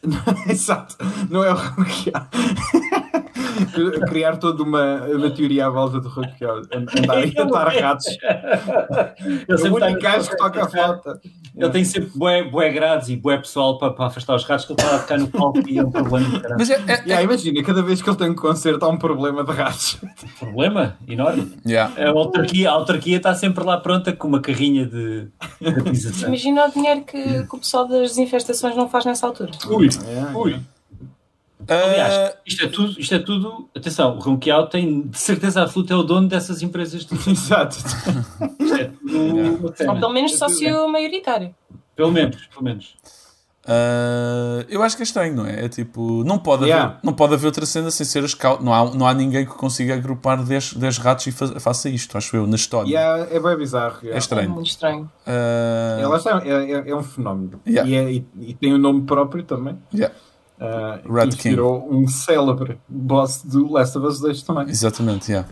Exato. 0.48 0.96
Não 1.30 1.44
é 1.44 1.52
o 1.52 1.56
Ronquial. 1.56 2.28
Criar 4.08 4.38
toda 4.38 4.64
uma, 4.64 5.04
uma 5.08 5.30
teoria 5.30 5.68
à 5.68 5.70
volta 5.70 6.00
do 6.00 6.08
Ronquial. 6.08 6.62
Andar 6.74 7.26
e 7.28 7.38
atar 7.38 7.82
ratos. 7.82 8.08
ele 9.20 9.46
É 9.48 9.54
o 9.54 9.58
sempre 9.58 9.84
único 9.84 10.02
gajo 10.02 10.30
que 10.30 10.38
toca 10.38 10.64
a 10.64 10.70
flauta. 10.70 11.20
Ele 11.56 11.70
tem 11.70 11.84
sempre 11.84 12.12
bué, 12.16 12.44
bué 12.44 12.70
grades 12.72 13.10
e 13.10 13.18
bué 13.18 13.38
pessoal 13.38 13.78
para, 13.78 13.92
para 13.94 14.06
afastar 14.06 14.36
os 14.36 14.44
ratos 14.46 14.66
que 14.66 14.72
ele 14.72 14.82
está 14.82 14.96
a 14.96 15.00
tocar 15.00 15.20
no 15.20 15.28
palco 15.28 15.62
e 15.68 15.78
é 15.80 15.84
um 15.84 15.92
problema. 15.92 16.40
caralho. 16.40 16.56
Mas 16.58 16.70
é, 16.70 16.76
é- 16.76 16.92
é- 16.94 17.02
Yeah, 17.02 17.24
imagina, 17.24 17.62
cada 17.64 17.82
vez 17.82 18.02
que 18.02 18.10
ele 18.10 18.18
tem 18.18 18.30
um 18.30 18.36
concerto 18.36 18.86
há 18.86 18.90
um 18.90 18.98
problema 18.98 19.44
de 19.44 19.52
ratos. 19.52 19.98
Problema 20.40 20.96
enorme. 21.08 21.52
Yeah. 21.66 21.94
A 21.98 22.10
autarquia, 22.12 22.70
a 22.70 22.74
autarquia 22.74 23.18
está 23.18 23.36
sempre 23.36 23.64
lá 23.66 23.78
pronta 23.78 24.14
com 24.14 24.28
uma 24.28 24.40
carrinha 24.40 24.86
de 24.86 25.02
de. 25.02 25.28
Imagina 26.26 26.68
o 26.68 26.72
dinheiro 26.72 27.02
que, 27.04 27.44
que 27.48 27.56
o 27.56 27.60
pessoal 27.60 27.88
das 27.88 28.10
desinfestações 28.10 28.76
não 28.76 28.88
faz 28.88 29.06
nessa 29.06 29.28
altura. 29.28 29.52
Ui, 29.68 29.90
Yeah, 30.08 30.38
ui. 30.38 30.60
Aliás, 31.68 32.14
Ah, 32.14 32.34
isto 32.46 32.66
é 32.66 32.68
tudo, 32.68 33.00
isto 33.00 33.16
é 33.16 33.20
tudo. 33.20 33.70
Atenção, 33.76 34.16
o 34.18 34.20
Ronquial 34.20 34.68
tem 34.68 35.08
de 35.08 35.18
certeza 35.18 35.62
absoluta 35.62 35.94
é 35.94 35.98
o 35.98 36.04
dono 36.04 36.28
dessas 36.28 36.62
empresas. 36.62 37.06
De, 37.06 37.14
Exato. 37.32 37.78
isto 37.78 38.76
é 38.76 38.86
tudo 39.08 39.66
Ou 39.88 39.96
pelo 40.00 40.14
menos 40.14 40.36
sócio 40.38 40.88
maioritário. 40.90 41.54
Pelo 41.96 42.12
menos, 42.12 42.48
pelo 42.48 42.64
menos. 42.64 42.96
ah, 43.68 44.66
eu 44.70 44.82
acho 44.82 44.96
que 44.96 45.04
é 45.04 45.06
estranho, 45.06 45.36
não 45.36 45.46
é? 45.46 45.66
É 45.66 45.70
tipo, 45.70 46.24
não 46.24 46.40
pode, 46.40 46.64
Yeah. 46.66 46.92
haver, 46.94 47.00
não 47.04 47.14
pode 47.14 47.34
haver 47.36 47.46
outra 47.48 47.66
cena 47.66 47.92
sem 47.92 48.06
ser 48.06 48.24
as 48.24 48.34
caudas. 48.34 48.64
Não 48.66 48.74
há, 48.74 48.86
não 48.94 49.06
há 49.08 49.14
ninguém 49.14 49.46
que 49.46 49.52
consiga 49.54 49.94
agrupar 49.94 50.44
10, 50.44 50.74
10 50.74 50.98
ratos 50.98 51.28
e 51.28 51.32
fa- 51.32 51.60
faça 51.60 51.90
isto, 51.90 52.18
acho 52.18 52.36
eu, 52.36 52.48
na 52.48 52.56
história. 52.56 52.90
Yeah, 52.90 53.28
é 53.34 53.40
bem 53.40 53.56
bizarro. 53.58 53.98
É 54.02 54.06
yeah. 54.06 54.16
É 54.16 54.20
estranho. 54.20 54.50
muito 54.50 54.68
estranho. 54.68 55.12
Ah, 55.28 56.00
É, 56.44 56.50
é, 56.50 56.72
é- 56.72 56.90
é 56.90 56.96
um 56.96 57.04
fenómeno. 57.04 57.62
Yeah. 57.68 57.90
E, 57.90 57.96
é- 57.96 58.12
e- 58.12 58.26
e 58.50 58.54
tem 58.56 58.74
um 58.74 58.78
nome 58.80 59.04
próprio 59.04 59.44
também. 59.44 59.78
yeah, 59.94 60.14
Uh, 60.62 61.12
Rat 61.12 61.30
que 61.32 61.48
inspirou 61.50 61.88
um 61.92 62.08
célebre 62.08 62.78
boss 62.88 63.42
do 63.44 63.72
Last 63.72 63.98
of 63.98 64.06
Us 64.06 64.20
2 64.20 64.44
também. 64.44 64.70
exatamente, 64.70 65.32
yeah. 65.32 65.50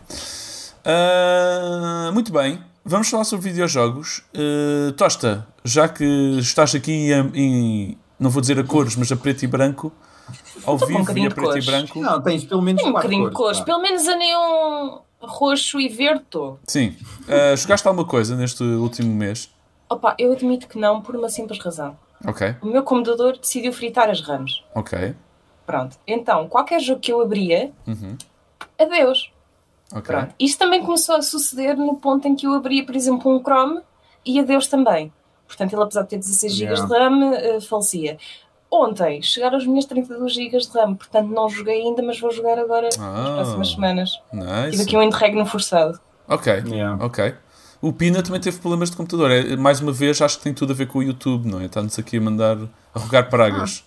Ah, 0.84 2.10
muito 2.12 2.32
bem, 2.32 2.60
vamos 2.84 3.08
falar 3.08 3.24
sobre 3.24 3.50
videojogos. 3.50 4.22
Ah, 4.34 4.92
Tosta, 4.96 5.46
já 5.64 5.88
que 5.88 6.04
estás 6.38 6.74
aqui 6.74 7.12
em, 7.12 7.30
em- 7.34 7.98
não 8.18 8.30
vou 8.30 8.40
dizer 8.40 8.58
a 8.58 8.64
cores, 8.64 8.96
mas 8.96 9.10
a 9.12 9.16
preto 9.16 9.42
e 9.42 9.46
branco, 9.46 9.92
ao 10.64 10.74
Estou 10.76 10.88
com 10.90 10.98
um 11.00 11.04
vivo 11.04 11.18
e 11.18 11.26
a 11.26 11.30
preto 11.30 11.40
e 11.40 11.44
cores. 11.50 11.66
branco. 11.66 12.00
Não, 12.00 12.20
tens 12.22 12.44
pelo 12.44 12.62
menos 12.62 12.80
Tem 12.82 12.90
um 12.90 12.94
bocadinho 12.94 13.28
de 13.28 13.34
cores. 13.34 13.58
pá. 13.58 13.64
Pelo 13.66 13.82
menos 13.82 14.06
a 14.06 14.16
neon 14.16 14.98
roxo 15.20 15.80
e 15.80 15.88
verde. 15.88 16.22
tô. 16.30 16.56
Sim. 16.66 16.94
Ah, 17.28 17.56
jogaste 17.56 17.86
alguma 17.88 18.06
coisa 18.06 18.36
neste 18.36 18.62
último 18.62 19.12
mês? 19.14 19.50
Opa, 19.88 20.14
eu 20.18 20.32
admito 20.32 20.68
que 20.68 20.78
não, 20.78 21.00
por 21.02 21.16
uma 21.16 21.28
simples 21.28 21.58
razão. 21.58 21.96
Ok, 22.26 22.56
O 22.62 22.66
meu 22.66 22.82
computador 22.82 23.36
decidiu 23.38 23.72
fritar 23.72 24.10
as 24.10 24.20
RAMs. 24.20 24.62
ok, 24.74 25.14
Pronto. 25.66 25.96
Então, 26.06 26.48
qualquer 26.48 26.80
jogo 26.80 27.00
que 27.00 27.12
eu 27.12 27.20
abria, 27.20 27.70
Uhum. 27.86 28.16
adeus. 28.78 29.32
ok. 29.92 30.02
Pronto. 30.02 30.34
Isto 30.38 30.58
também 30.58 30.82
começou 30.82 31.14
a 31.16 31.22
suceder 31.22 31.76
no 31.76 31.94
ponto 31.96 32.26
em 32.26 32.34
que 32.34 32.46
eu 32.46 32.54
abria, 32.54 32.84
por 32.84 32.96
exemplo, 32.96 33.30
um 33.32 33.40
Chrome 33.40 33.80
e 34.26 34.40
adeus 34.40 34.66
também. 34.66 35.12
Portanto, 35.46 35.72
ele, 35.72 35.82
apesar 35.82 36.02
de 36.02 36.08
ter 36.08 36.18
16 36.18 36.52
GB 36.54 36.72
Yeah. 36.72 36.86
de 36.86 36.92
RAM, 36.92 37.34
eh, 37.34 37.60
falecia. 37.60 38.18
ontem 38.72 39.20
chegaram 39.20 39.56
as 39.58 39.66
minhas 39.66 39.84
32 39.84 40.32
GB 40.32 40.58
de 40.58 40.68
RAM, 40.78 40.94
portanto 40.94 41.28
não 41.28 41.48
joguei 41.48 41.82
ainda, 41.82 42.02
mas 42.02 42.20
vou 42.20 42.30
jogar 42.30 42.56
agora 42.58 42.86
nas 42.86 42.98
Ah. 43.00 43.32
próximas 43.34 43.68
semanas. 43.72 44.10
Tive 44.30 44.44
Nice. 44.44 44.82
aqui 44.82 44.96
um 44.96 45.02
interregno 45.02 45.44
forçado. 45.44 45.98
Ok, 46.28 46.52
Yeah. 46.66 47.04
ok. 47.04 47.34
O 47.82 47.92
Pina 47.92 48.22
também 48.22 48.40
teve 48.40 48.58
problemas 48.58 48.90
de 48.90 48.96
computador. 48.96 49.30
É, 49.30 49.56
mais 49.56 49.80
uma 49.80 49.90
vez, 49.92 50.20
acho 50.20 50.36
que 50.38 50.44
tem 50.44 50.52
tudo 50.52 50.72
a 50.72 50.76
ver 50.76 50.86
com 50.86 50.98
o 50.98 51.02
YouTube, 51.02 51.48
não 51.48 51.60
é? 51.60 51.64
Está-nos 51.64 51.98
aqui 51.98 52.18
a 52.18 52.20
mandar 52.20 52.58
a 52.94 52.98
rogar 52.98 53.30
pragas. 53.30 53.84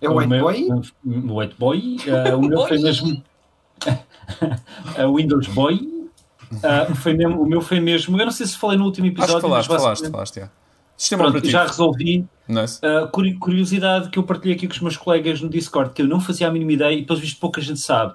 É 0.00 0.08
o 0.08 0.16
White 0.16 0.28
meu- 0.28 0.40
Boy? 0.42 0.68
O 1.06 1.38
White 1.40 1.54
Boy. 1.58 1.96
ah, 2.08 2.36
o 2.36 2.42
meu 2.42 2.66
foi 2.68 2.78
mesmo. 2.78 3.22
a 4.98 5.06
Windows 5.16 5.46
Boy. 5.48 5.88
foi 6.96 7.14
mesmo, 7.14 7.40
o 7.42 7.46
meu 7.48 7.60
foi 7.62 7.80
mesmo. 7.80 8.20
Eu 8.20 8.24
não 8.26 8.32
sei 8.32 8.46
se 8.46 8.56
falei 8.58 8.76
no 8.76 8.84
último 8.84 9.06
Acho 9.06 9.14
que 9.16 9.22
episódio, 9.22 9.48
falaste, 9.48 9.68
mas 9.70 9.82
falaste, 9.82 10.10
falaste, 10.10 10.34
já. 10.40 10.50
Sistema 10.96 11.22
Pronto, 11.22 11.38
operativo. 11.38 11.52
já 11.52 11.66
resolvi. 11.66 12.26
Nice. 12.46 12.78
Uh, 12.84 13.08
curi- 13.08 13.34
curiosidade 13.38 14.10
que 14.10 14.18
eu 14.18 14.22
partilhei 14.24 14.56
aqui 14.56 14.66
com 14.66 14.74
os 14.74 14.80
meus 14.80 14.96
colegas 14.98 15.40
no 15.40 15.48
Discord, 15.48 15.92
que 15.94 16.02
eu 16.02 16.06
não 16.06 16.20
fazia 16.20 16.48
a 16.48 16.50
mínima 16.50 16.72
ideia 16.72 16.94
e, 16.94 17.04
pelos 17.06 17.20
vistos, 17.20 17.38
pouca 17.40 17.60
gente 17.62 17.80
sabe. 17.80 18.12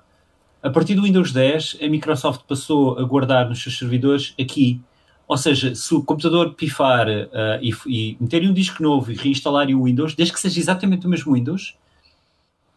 A 0.66 0.70
partir 0.72 0.96
do 0.96 1.04
Windows 1.04 1.32
10, 1.32 1.78
a 1.82 1.88
Microsoft 1.88 2.42
passou 2.48 2.98
a 2.98 3.04
guardar 3.04 3.48
nos 3.48 3.62
seus 3.62 3.78
servidores 3.78 4.34
aqui. 4.40 4.82
Ou 5.28 5.38
seja, 5.38 5.76
se 5.76 5.94
o 5.94 6.02
computador 6.04 6.54
pifar 6.56 7.08
uh, 7.08 7.62
e, 7.62 7.72
e 7.88 8.18
meterem 8.20 8.50
um 8.50 8.54
disco 8.54 8.82
novo 8.82 9.12
e 9.12 9.16
reinstalarem 9.16 9.76
o 9.76 9.84
Windows, 9.84 10.16
desde 10.16 10.34
que 10.34 10.40
seja 10.40 10.60
exatamente 10.60 11.06
o 11.06 11.10
mesmo 11.10 11.34
Windows, 11.34 11.76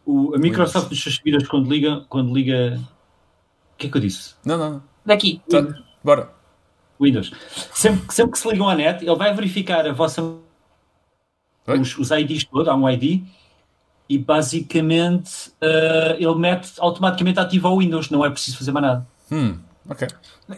o- 0.05 0.33
a 0.35 0.37
Microsoft 0.37 0.85
Windows. 0.85 0.89
nos 0.91 1.01
seus 1.03 1.15
servidores, 1.15 1.47
quando 1.47 1.69
liga, 1.69 2.05
quando 2.09 2.33
liga. 2.33 2.79
O 3.73 3.77
que 3.77 3.87
é 3.87 3.89
que 3.89 3.97
eu 3.97 4.01
disse? 4.01 4.35
Não, 4.45 4.57
não, 4.57 4.69
não. 4.73 4.83
Daqui. 5.05 5.41
Tá. 5.49 5.65
Bora. 6.03 6.31
Windows. 7.01 7.31
Sempre, 7.73 8.05
que- 8.07 8.13
sempre 8.13 8.31
que 8.33 8.39
se 8.39 8.49
ligam 8.51 8.69
à 8.69 8.75
net, 8.75 9.03
ele 9.03 9.15
vai 9.15 9.33
verificar 9.33 9.87
a 9.87 9.93
vossa 9.93 10.21
os, 11.67 11.97
os 11.97 12.11
IDs 12.11 12.43
todos, 12.45 12.67
há 12.67 12.75
um 12.75 12.89
ID, 12.89 13.23
e 14.09 14.17
basicamente 14.17 15.51
eh, 15.61 16.17
ele 16.19 16.35
mete 16.35 16.71
automaticamente 16.79 17.39
ativa 17.39 17.69
o 17.69 17.77
Windows, 17.79 18.09
não 18.09 18.25
é 18.25 18.29
preciso 18.29 18.57
fazer 18.57 18.71
mais 18.71 18.85
nada. 18.85 19.07
Hum, 19.31 19.57
ok. 19.87 20.07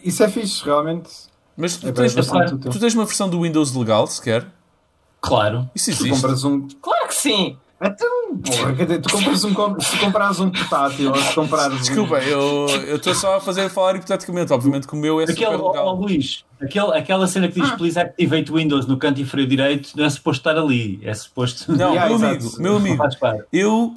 Isso 0.03 0.23
é 0.23 0.29
fixe, 0.29 0.63
realmente. 0.63 1.09
Mas 1.57 1.75
tu 1.77 1.87
É 1.87 1.91
tens, 1.91 2.15
bastante 2.15 2.57
tu- 2.57 2.79
tens 2.79 2.93
uma 2.95 3.05
versão 3.05 3.29
do 3.29 3.41
Windows 3.41 3.75
legal, 3.75 4.07
sequer? 4.07 4.47
Claro. 5.19 5.69
Isso 5.75 5.91
Tu 5.91 5.91
existe. 6.05 6.09
compras 6.09 6.43
um. 6.43 6.67
Claro 6.81 7.07
que 7.07 7.13
sim! 7.13 7.57
Então, 7.83 8.37
porra, 8.37 8.73
quer 8.75 8.85
dizer, 8.85 9.01
tu 9.01 9.09
compras 9.11 9.43
um. 9.43 9.79
Se 9.79 9.97
comprares 9.97 10.39
um 10.39 10.51
portátil 10.51 11.09
ou 11.09 11.15
se 11.15 11.33
comprares. 11.33 11.73
um- 11.73 11.81
Desculpa, 11.81 12.19
eu 12.19 12.67
eu 12.87 12.95
estou 12.97 13.15
só 13.15 13.37
a 13.37 13.39
fazer 13.41 13.69
falar 13.69 13.95
hipoteticamente. 13.95 14.53
Obviamente 14.53 14.87
que 14.87 14.93
o 14.93 14.97
meu 14.97 15.19
é 15.19 15.25
super 15.25 15.45
Aquele, 15.47 15.55
ó, 15.61 15.65
ó, 15.65 15.71
legal. 15.71 15.95
Luís, 15.95 16.45
aquele, 16.61 16.93
aquela 16.95 17.25
cena 17.27 17.47
que 17.47 17.59
diz 17.59 17.71
Please 17.71 17.99
activate 17.99 18.51
Windows 18.51 18.85
no 18.85 18.97
canto 18.97 19.19
inferior 19.19 19.47
direito 19.47 19.89
não 19.97 20.05
é 20.05 20.09
suposto 20.11 20.47
estar 20.47 20.61
ali, 20.61 20.99
é 21.03 21.11
suposto. 21.13 21.71
Não, 21.71 21.93
Yeah, 21.93 22.05
meu 22.07 22.15
exato. 22.17 22.33
amigo, 22.35 22.61
meu 22.61 22.75
amigo, 22.77 23.03
eu, 23.51 23.95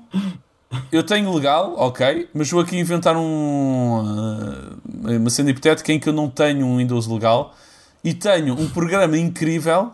eu 0.91 1.03
tenho 1.03 1.31
legal, 1.35 1.75
ok, 1.77 2.29
mas 2.33 2.51
vou 2.51 2.63
aqui 2.63 2.79
inventar 2.79 3.17
um, 3.19 4.01
uh, 4.01 5.17
uma 5.19 5.29
cena 5.29 5.51
hipotética 5.51 5.93
em 5.93 6.01
que 6.01 6.09
eu 6.09 6.13
não 6.15 6.31
tenho 6.31 6.65
um 6.67 6.79
Windows 6.79 7.07
legal 7.07 7.55
e 8.03 8.15
tenho 8.15 8.55
um 8.59 8.69
programa 8.71 9.19
incrível, 9.19 9.93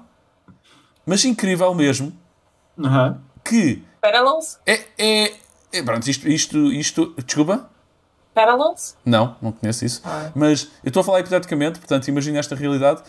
mas 1.04 1.24
incrível 1.24 1.74
mesmo, 1.74 2.12
Aham. 2.78 3.18
Que 3.50 3.82
Parallels? 4.00 4.58
é. 4.64 4.80
é, 4.96 5.32
é 5.72 5.82
pronto, 5.82 6.08
isto, 6.08 6.28
isto, 6.28 6.72
isto. 6.72 7.14
Desculpa? 7.26 7.68
Parallels? 8.32 8.96
Não, 9.04 9.36
não 9.42 9.50
conheço 9.50 9.84
isso. 9.84 10.00
Ah. 10.04 10.30
Mas 10.36 10.68
eu 10.84 10.88
estou 10.88 11.00
a 11.00 11.04
falar 11.04 11.20
hipoteticamente, 11.20 11.80
portanto, 11.80 12.06
imagina 12.06 12.38
esta 12.38 12.54
realidade 12.54 13.02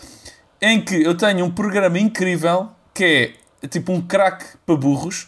em 0.60 0.82
que 0.84 0.96
eu 1.04 1.16
tenho 1.16 1.46
um 1.46 1.52
programa 1.52 2.00
incrível 2.00 2.70
que 2.94 3.36
é 3.62 3.68
tipo 3.68 3.92
um 3.94 4.02
crack 4.02 4.58
para 4.66 4.76
burros 4.76 5.28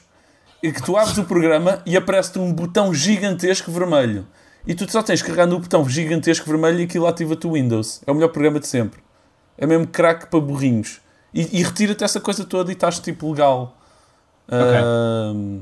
e 0.64 0.72
que 0.72 0.82
tu 0.82 0.98
abres 0.98 1.18
o 1.20 1.26
programa 1.26 1.82
e 1.86 1.96
aparece-te 1.96 2.40
um 2.40 2.52
botão 2.52 2.94
gigantesco 2.94 3.72
vermelho. 3.72 4.26
E 4.66 4.74
tu 4.74 4.90
só 4.92 5.04
tens 5.04 5.22
que 5.22 5.28
carregar 5.28 5.46
no 5.46 5.60
botão 5.60 5.88
gigantesco 5.88 6.50
vermelho 6.50 6.80
e 6.80 6.84
aquilo 6.84 7.06
ativa-te 7.06 7.46
o 7.46 7.54
Windows. 7.54 8.02
É 8.08 8.12
o 8.12 8.16
melhor 8.16 8.30
programa 8.30 8.60
de 8.60 8.68
sempre. 8.68 9.02
É 9.58 9.68
mesmo 9.68 9.86
crack 9.86 10.28
para 10.28 10.40
burrinhos. 10.40 11.02
E, 11.34 11.60
e 11.60 11.64
retira-te 11.64 12.04
essa 12.04 12.20
coisa 12.20 12.46
toda 12.46 12.72
e 12.72 12.74
estás 12.74 13.00
tipo 13.00 13.30
legal. 13.32 13.78
Ahm, 14.50 15.62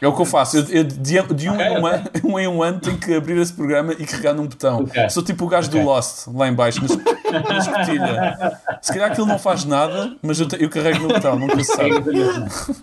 é 0.00 0.08
o 0.08 0.12
que 0.12 0.20
eu 0.22 0.26
faço. 0.26 0.56
Eu, 0.58 0.64
eu 0.70 0.84
de, 0.84 1.22
de 1.34 1.48
um, 1.48 1.54
Ok, 1.54 1.66
em 1.66 1.78
um, 1.78 1.84
ok. 1.84 1.90
ano, 1.92 2.10
um 2.24 2.38
em 2.38 2.48
um 2.48 2.62
ano 2.62 2.80
tenho 2.80 2.98
que 2.98 3.14
abrir 3.14 3.38
esse 3.40 3.52
programa 3.52 3.92
e 3.92 4.04
carregar 4.04 4.34
num 4.34 4.46
botão. 4.46 4.84
Sou 5.10 5.22
tipo 5.22 5.44
o 5.44 5.48
gajo 5.48 5.70
do 5.70 5.80
Lost, 5.82 6.26
lá 6.34 6.48
em 6.48 6.54
baixo, 6.54 6.80
nas, 6.82 6.96
na 6.96 7.58
escotilha. 7.58 8.58
Se 8.82 8.92
calhar 8.92 9.12
aquilo 9.12 9.26
não 9.28 9.38
faz 9.38 9.64
nada, 9.64 10.16
mas 10.20 10.40
eu, 10.40 10.48
te- 10.48 10.60
eu 10.60 10.68
carrego 10.68 11.00
no 11.00 11.08
botão, 11.08 11.38
nunca 11.38 11.56
se 11.62 11.72
sabe. 11.72 11.92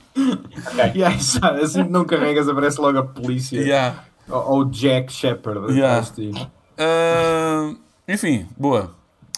Yeah, 0.95 1.15
exato. 1.15 1.62
assim 1.63 1.84
que 1.86 1.89
não 1.91 2.06
carregas, 2.06 2.48
aparece 2.48 2.80
logo 2.80 2.98
a 2.98 3.04
polícia. 3.04 3.60
Yeah. 3.60 4.04
Ou, 4.30 4.52
ou 4.58 4.65
Jack 4.65 5.12
Shepard. 5.12 5.74
Yeah. 5.74 6.06
Ah, 6.78 7.74
enfim, 8.08 8.48
boa. 8.58 8.93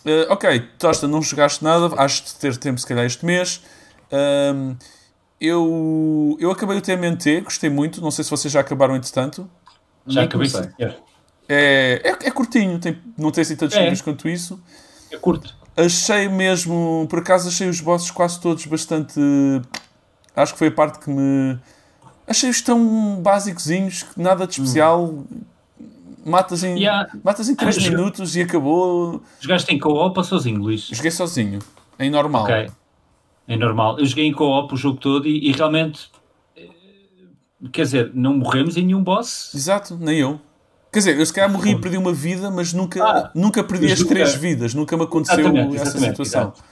Ah, 0.06 0.34
ok, 0.34 0.60
Tosta, 0.78 1.08
não 1.08 1.22
jogaste 1.22 1.64
nada, 1.64 1.90
acho 1.98 2.24
de 2.26 2.36
ter 2.36 2.58
tempo 2.58 2.80
se 2.80 2.86
calhar 2.88 3.06
este 3.06 3.26
mês. 3.26 3.62
Eu, 5.41 6.38
eu 6.39 6.51
acabei 6.51 6.77
o 6.77 6.82
TMNT, 6.82 7.41
gostei 7.41 7.69
muito, 7.69 7.99
não 7.99 8.12
sei 8.12 8.23
se 8.23 8.30
vocês 8.30 8.54
já 8.54 8.60
acabaram 8.60 8.95
entretanto. 8.95 9.49
Já 10.08 10.21
Nem 10.21 10.27
acabei 10.30 10.47
de 10.47 10.58
é, 10.80 10.95
É, 11.49 12.27
é, 12.27 12.32
curtinho, 12.32 12.80
tem, 12.80 12.97
não 13.17 13.32
tem 13.32 13.41
assim 13.41 13.56
tantos 13.56 13.75
É. 13.75 13.82
níveis 13.82 14.01
quanto 14.01 14.30
isso. 14.30 14.60
é 15.12 15.17
curto. 15.17 15.54
Achei 15.75 16.27
mesmo, 16.30 17.08
por 17.10 17.19
acaso 17.19 17.47
achei 17.49 17.67
os 17.67 17.80
bosses 17.82 18.12
quase 18.12 18.39
todos 18.39 18.65
bastante. 18.65 19.19
Acho 20.36 20.54
que 20.54 20.60
foi 20.60 20.67
a 20.67 20.71
parte 20.71 20.99
que 20.99 21.10
me. 21.10 21.58
Achei-os 22.27 22.62
tão 22.62 23.19
básicozinhos 23.21 24.04
que 24.04 24.21
nada 24.21 24.45
de 24.45 24.54
especial. 24.54 25.23
Matas 26.23 26.63
em, 26.63 26.77
Yeah. 26.77 27.10
matas 27.23 27.49
em 27.49 27.56
3 27.56 27.75
Joga- 27.75 27.89
minutos 27.97 28.36
e 28.36 28.41
acabou. 28.41 29.23
Jogaste 29.39 29.73
em 29.73 29.80
co-op 29.80 30.17
ou 30.17 30.23
sozinho, 30.23 30.62
Luís? 30.62 30.82
Joguei 30.91 31.10
sozinho, 31.10 31.60
em 31.97 32.10
normal. 32.12 32.43
Ok. 32.43 32.69
É 33.54 33.58
normal. 33.58 34.00
Eu 34.00 34.06
joguei 34.06 34.26
em 34.28 34.32
co-op 34.32 34.74
o 34.74 34.78
jogo 34.78 34.98
todo 35.00 35.28
e, 35.28 35.50
e 35.50 35.52
realmente. 35.52 36.10
eh, 36.56 36.68
Quer 37.72 37.84
dizer, 37.84 38.12
não 38.14 38.36
morremos 38.38 38.78
em 38.78 38.86
nenhum 38.86 39.04
boss. 39.04 39.54
Exato, 39.54 39.98
nem 40.00 40.20
eu. 40.20 40.40
Quer 40.92 41.00
dizer, 41.00 41.20
eu 41.20 41.26
se 41.26 41.32
calhar 41.34 41.50
morri 41.50 41.72
e 41.72 41.80
perdi 41.80 41.98
uma 41.98 42.12
vida, 42.14 42.50
mas 42.52 42.74
nunca, 42.74 43.02
Ah, 43.04 43.32
nunca 43.34 43.64
perdi 43.64 43.92
as 43.92 44.00
nunca- 44.00 44.14
três 44.14 44.36
vidas, 44.36 44.74
nunca 44.74 44.98
me 44.98 45.04
aconteceu 45.04 45.40
Exatamente, 45.40 45.76
essa 45.76 45.84
exatamente, 45.84 46.10
situação. 46.12 46.42
exato. 46.42 46.64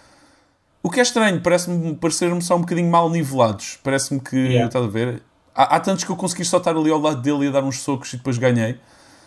O 0.84 0.90
que 0.90 1.00
é 1.00 1.04
estranho, 1.04 1.40
parece-me 1.42 1.96
parecer-me 1.96 2.42
só 2.42 2.56
um 2.56 2.62
bocadinho 2.62 2.90
mal 2.90 3.10
nivelados. 3.10 3.78
Parece-me 3.84 4.20
que, 4.20 4.36
Yeah. 4.36 4.68
estás 4.68 4.84
a 4.86 4.88
ver? 4.88 5.22
Há, 5.56 5.76
há 5.76 5.80
tantos 5.80 6.04
que 6.04 6.10
eu 6.12 6.16
consegui 6.16 6.44
só 6.46 6.58
estar 6.58 6.76
ali 6.76 6.90
ao 6.90 7.00
lado 7.00 7.22
dele 7.22 7.48
e 7.48 7.52
dar 7.52 7.64
uns 7.64 7.80
socos 7.82 8.14
e 8.14 8.18
depois 8.18 8.38
ganhei. 8.38 8.78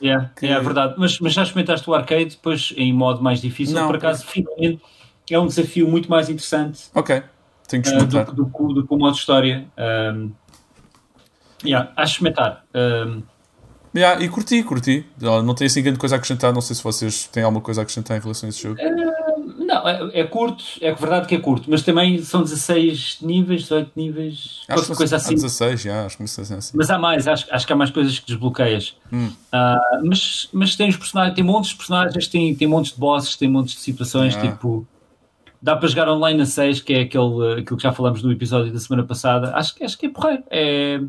Yeah, 0.02 0.30
Que- 0.36 0.46
É 0.46 0.58
verdade. 0.60 0.94
Mas, 0.98 1.18
mas 1.20 1.32
já 1.32 1.42
experimentaste 1.42 1.88
o 1.88 1.94
arcade 1.94 2.24
depois 2.30 2.72
em 2.76 2.92
modo 2.92 3.22
mais 3.22 3.40
difícil? 3.40 3.74
Não, 3.76 3.86
Por 3.86 3.96
acaso, 3.96 4.26
finalmente, 4.26 4.80
é 5.30 5.38
um 5.38 5.46
desafio 5.46 5.88
muito 5.88 6.10
mais 6.10 6.28
interessante 6.28 6.80
Ok, 6.94 7.22
tenho 7.72 7.82
que 7.82 7.88
uh, 7.88 7.92
experimentar. 7.92 8.24
do, 8.26 8.44
do, 8.44 8.50
do, 8.50 8.74
do 8.74 8.86
que 8.86 8.94
o 8.94 8.98
modo 8.98 9.16
história. 9.16 9.66
Um, 10.14 10.30
yeah, 11.64 11.90
acho 11.96 12.12
experimentar. 12.12 12.64
Um, 12.74 13.22
Yeah, 13.94 14.24
e 14.24 14.28
curti, 14.28 14.62
curti. 14.62 15.04
Não 15.20 15.54
tenho 15.54 15.70
assim 15.70 15.82
grande 15.82 15.98
coisa 15.98 16.14
a 16.14 16.16
acrescentar. 16.16 16.50
Não 16.52 16.62
sei 16.62 16.74
se 16.74 16.82
vocês 16.82 17.26
têm 17.26 17.42
alguma 17.42 17.60
coisa 17.60 17.80
a 17.80 17.82
acrescentar 17.82 18.16
em 18.16 18.20
relação 18.20 18.46
a 18.46 18.50
esse 18.50 18.62
jogo. 18.62 18.78
não, 19.58 19.86
é, 19.86 20.20
é 20.20 20.24
curto, 20.24 20.64
é 20.80 20.94
verdade 20.94 21.26
que 21.28 21.34
é 21.34 21.38
curto, 21.38 21.70
mas 21.70 21.82
também 21.82 22.22
são 22.22 22.42
16 22.42 23.18
níveis, 23.20 23.62
18 23.62 23.92
níveis, 23.94 24.62
Acho 24.66 24.86
que 24.86 24.96
coisa 24.96 25.16
há 25.16 25.18
assim. 25.18 25.34
16, 25.34 25.82
já, 25.82 26.06
acho 26.06 26.16
que 26.16 26.22
assim. 26.22 26.72
Mas 26.74 26.90
há 26.90 26.98
mais, 26.98 27.28
acho, 27.28 27.46
acho 27.50 27.66
que 27.66 27.72
há 27.72 27.76
mais 27.76 27.90
coisas 27.90 28.18
que 28.18 28.26
desbloqueias. 28.26 28.96
Hum. 29.12 29.30
Ah, 29.52 29.78
mas, 30.02 30.48
mas 30.54 30.74
tem 30.74 30.88
os 30.88 30.96
personagens, 30.96 31.34
tem 31.34 31.44
montes 31.44 31.70
de 31.72 31.76
personagens, 31.76 32.26
tem, 32.28 32.54
tem 32.54 32.66
montes 32.66 32.92
de 32.92 32.98
bosses, 32.98 33.36
tem 33.36 33.50
montes 33.50 33.74
de 33.74 33.80
situações, 33.80 34.34
Ah. 34.36 34.40
tipo. 34.40 34.86
Dá 35.62 35.76
para 35.76 35.86
jogar 35.88 36.08
online 36.08 36.42
a 36.42 36.46
6, 36.46 36.80
que 36.80 36.92
é 36.92 37.00
aquele, 37.02 37.60
aquilo 37.60 37.76
que 37.76 37.82
já 37.82 37.92
falamos 37.92 38.20
no 38.22 38.32
episódio 38.32 38.72
da 38.72 38.80
semana 38.80 39.06
passada. 39.06 39.54
Acho, 39.54 39.74
que- 39.76 39.84
acho 39.84 39.96
que 39.96 40.06
é 40.06 40.10
porreiro. 40.10 40.42
É, 40.50 41.00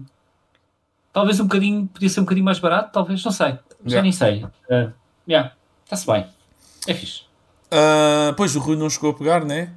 talvez 1.11 1.39
um 1.39 1.45
bocadinho, 1.45 1.87
podia 1.87 2.07
ser 2.09 2.19
um 2.19 2.23
bocadinho 2.23 2.45
mais 2.45 2.59
barato, 2.59 2.91
talvez, 2.91 3.23
não 3.23 3.31
sei. 3.31 3.57
Já 3.85 4.01
Yeah. 4.01 4.01
nem 4.03 4.11
sei. 4.11 4.43
Uh, 4.43 4.93
yeah, 5.27 5.53
está-se 5.83 6.05
bem. 6.05 6.25
É 6.87 6.93
fixe. 6.93 7.23
Ah, 7.71 8.33
pois 8.37 8.55
o 8.55 8.59
Rui 8.59 8.75
não 8.75 8.89
chegou 8.89 9.09
a 9.11 9.13
pegar, 9.15 9.43
né? 9.43 9.73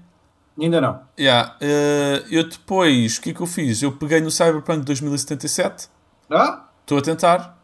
Ainda 0.60 0.80
não. 0.80 1.00
Yeah. 1.18 1.56
ah, 1.60 2.24
eu 2.30 2.46
depois, 2.48 3.16
o 3.16 3.22
que 3.22 3.30
é 3.30 3.34
que 3.34 3.40
eu 3.40 3.46
fiz? 3.46 3.82
Eu 3.82 3.92
peguei 3.92 4.20
no 4.20 4.30
Cyberpunk 4.30 4.84
2077. 4.84 5.88
Ah? 6.30 6.66
Estou 6.82 6.98
a 6.98 7.02
tentar. 7.02 7.56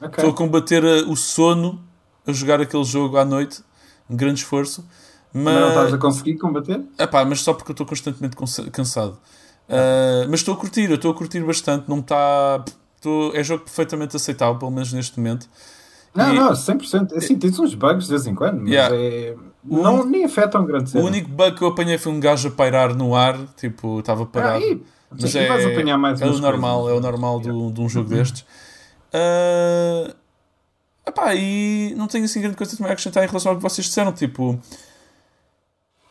Estou 0.00 0.30
a 0.30 0.34
combater 0.34 0.82
ah, 0.84 1.08
o 1.10 1.14
sono 1.16 1.82
a 2.26 2.32
jogar 2.32 2.60
aquele 2.60 2.84
jogo 2.84 3.18
à 3.18 3.24
noite. 3.24 3.62
Um 4.08 4.16
grande 4.16 4.40
esforço. 4.40 4.86
Mas 5.36 5.54
não 5.60 5.68
estás 5.68 5.94
a 5.94 5.98
conseguir 5.98 6.36
combater? 6.38 6.80
epá, 6.98 7.24
mas 7.24 7.40
só 7.42 7.52
porque 7.52 7.70
eu 7.70 7.74
estou 7.74 7.86
constantemente 7.86 8.36
cansa- 8.36 8.70
cansado. 8.70 9.18
Ah, 9.68 10.26
mas 10.30 10.40
estou 10.40 10.54
a 10.54 10.56
curtir, 10.56 10.88
eu 10.88 10.94
estou 10.96 11.10
a 11.10 11.14
curtir 11.14 11.40
bastante. 11.44 11.88
Não 11.88 11.98
está. 11.98 12.64
É 13.34 13.44
jogo 13.44 13.64
perfeitamente 13.64 14.16
aceitável, 14.16 14.56
pelo 14.58 14.70
menos 14.70 14.92
neste 14.92 15.18
momento. 15.18 15.48
Não, 16.14 16.32
E- 16.32 16.36
não, 16.38 16.54
100%. 16.54 17.14
Assim, 17.14 17.38
tens 17.38 17.58
uns 17.58 17.74
bugs 17.74 18.04
de 18.06 18.10
vez 18.10 18.26
em 18.26 18.34
quando, 18.34 18.60
mas 18.62 18.70
Yeah. 18.70 18.96
é, 18.96 19.36
não, 19.62 20.04
nem 20.04 20.24
afetam 20.24 20.64
grande 20.64 20.84
O 20.84 20.88
cena. 20.88 21.04
único 21.04 21.28
bug 21.28 21.56
que 21.56 21.62
eu 21.62 21.68
apanhei 21.68 21.98
foi 21.98 22.10
um 22.12 22.18
gajo 22.18 22.48
a 22.48 22.50
pairar 22.50 22.94
no 22.96 23.14
ar, 23.14 23.36
tipo, 23.56 24.00
estava 24.00 24.24
parado. 24.26 24.64
Ah, 24.64 24.66
e- 24.66 24.82
Mas 25.10 25.30
sim, 25.30 25.38
é, 25.38 25.46
vais 25.46 25.66
apanhar 25.66 25.98
mais 25.98 26.20
é 26.20 26.26
o 26.26 26.38
normal, 26.38 26.80
coisas. 26.82 26.96
é 26.96 26.98
o 26.98 27.02
normal 27.02 27.38
do- 27.40 27.70
de 27.70 27.80
um 27.80 27.88
jogo 27.88 28.08
destes. 28.08 28.44
Ah, 29.12 30.14
epá, 31.06 31.34
e 31.34 31.94
não 31.96 32.06
tenho 32.06 32.24
assim 32.24 32.40
grande 32.40 32.56
coisa 32.56 32.76
também 32.76 32.90
a 32.90 32.92
acrescentar 32.92 33.22
em 33.22 33.26
relação 33.28 33.52
ao 33.52 33.56
que 33.56 33.62
vocês 33.62 33.86
disseram. 33.86 34.12
Tipo, 34.12 34.58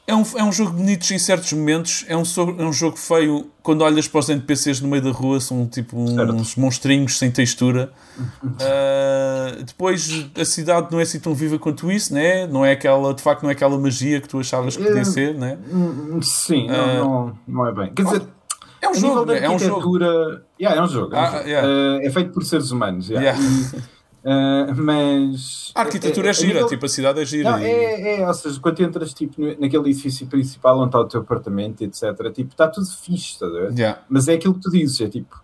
é 0.07 0.13
um, 0.15 0.23
é 0.37 0.43
um 0.43 0.51
jogo 0.51 0.71
bonito 0.71 1.09
em 1.11 1.17
certos 1.17 1.51
momentos, 1.53 2.05
é 2.07 2.15
um, 2.15 2.23
é 2.59 2.63
um 2.63 2.71
jogo 2.73 2.95
feio 2.97 3.49
quando 3.63 3.81
olhas 3.81 4.07
para 4.07 4.19
os 4.19 4.29
NPCs 4.29 4.79
no 4.81 4.87
meio 4.87 5.01
da 5.01 5.11
rua, 5.11 5.39
são 5.39 5.65
tipo 5.67 5.97
uns 5.99 6.55
monstrinhos 6.55 7.17
sem 7.17 7.31
textura. 7.31 7.91
Ah, 8.61 9.57
depois 9.65 10.27
a 10.39 10.45
cidade 10.45 10.87
não 10.91 10.99
é 10.99 11.03
assim 11.03 11.19
tão 11.19 11.33
viva 11.33 11.59
quanto 11.59 11.91
isso, 11.91 12.13
né? 12.13 12.47
não 12.47 12.63
é 12.65 12.71
aquela, 12.71 13.13
de 13.13 13.21
facto, 13.21 13.43
não 13.43 13.49
é 13.49 13.53
aquela 13.53 13.77
magia 13.77 14.21
que 14.21 14.27
tu 14.29 14.39
achavas 14.39 14.77
que 14.77 14.83
podia 14.83 15.01
É. 15.01 15.03
ser, 15.03 15.33
né? 15.35 15.57
Hum, 15.71 16.19
Sim, 16.21 16.67
não, 16.67 16.75
Ah. 16.75 16.93
não, 16.95 17.37
não 17.47 17.67
é 17.67 17.73
bem. 17.73 17.93
Quer 17.93 18.03
dizer, 18.05 18.21
É 18.81 18.89
um 18.89 18.93
jogo, 18.93 19.25
né? 19.25 19.39
é 19.43 19.49
um 19.49 19.59
jogo. 19.59 19.97
Yeah, 20.61 20.79
é 20.79 20.81
um 20.83 20.87
jogo. 20.87 21.13
é, 21.15 21.19
um 21.19 21.21
Ah, 21.23 21.31
jogo. 21.31 21.47
yeah. 21.49 21.67
Eh, 21.67 22.07
é 22.07 22.09
feito 22.11 22.31
por 22.31 22.43
seres 22.45 22.71
humanos. 22.71 23.09
yeah. 23.09 23.37
Eh, 24.27 24.73
mas. 24.73 25.71
A 25.75 25.81
arquitetura 25.81 26.27
é, 26.27 26.29
a 26.31 26.33
gira, 26.33 26.53
nível- 26.53 26.67
tipo, 26.67 26.85
a 26.85 26.89
cidade 26.89 27.21
é 27.21 27.25
gira. 27.25 27.51
Não, 27.51 27.59
e- 27.59 27.63
é, 27.65 28.19
é, 28.21 28.27
ou 28.27 28.33
seja, 28.33 28.59
quando 28.59 28.81
entras 28.81 29.13
tipo, 29.13 29.39
naquele 29.61 29.89
edifício 29.91 30.25
principal 30.25 30.79
onde 30.79 30.87
está 30.87 30.99
o 30.99 31.05
teu 31.05 31.21
apartamento, 31.21 31.83
etc., 31.83 32.31
tipo, 32.33 32.51
está 32.51 32.67
tudo 32.67 32.87
fixe, 32.87 33.37
ver? 33.39 33.71
Yeah. 33.77 34.01
Mas 34.09 34.27
é 34.27 34.33
aquilo 34.33 34.55
que 34.55 34.61
tu 34.61 34.71
dizes, 34.71 34.99
é 34.99 35.07
tipo, 35.07 35.39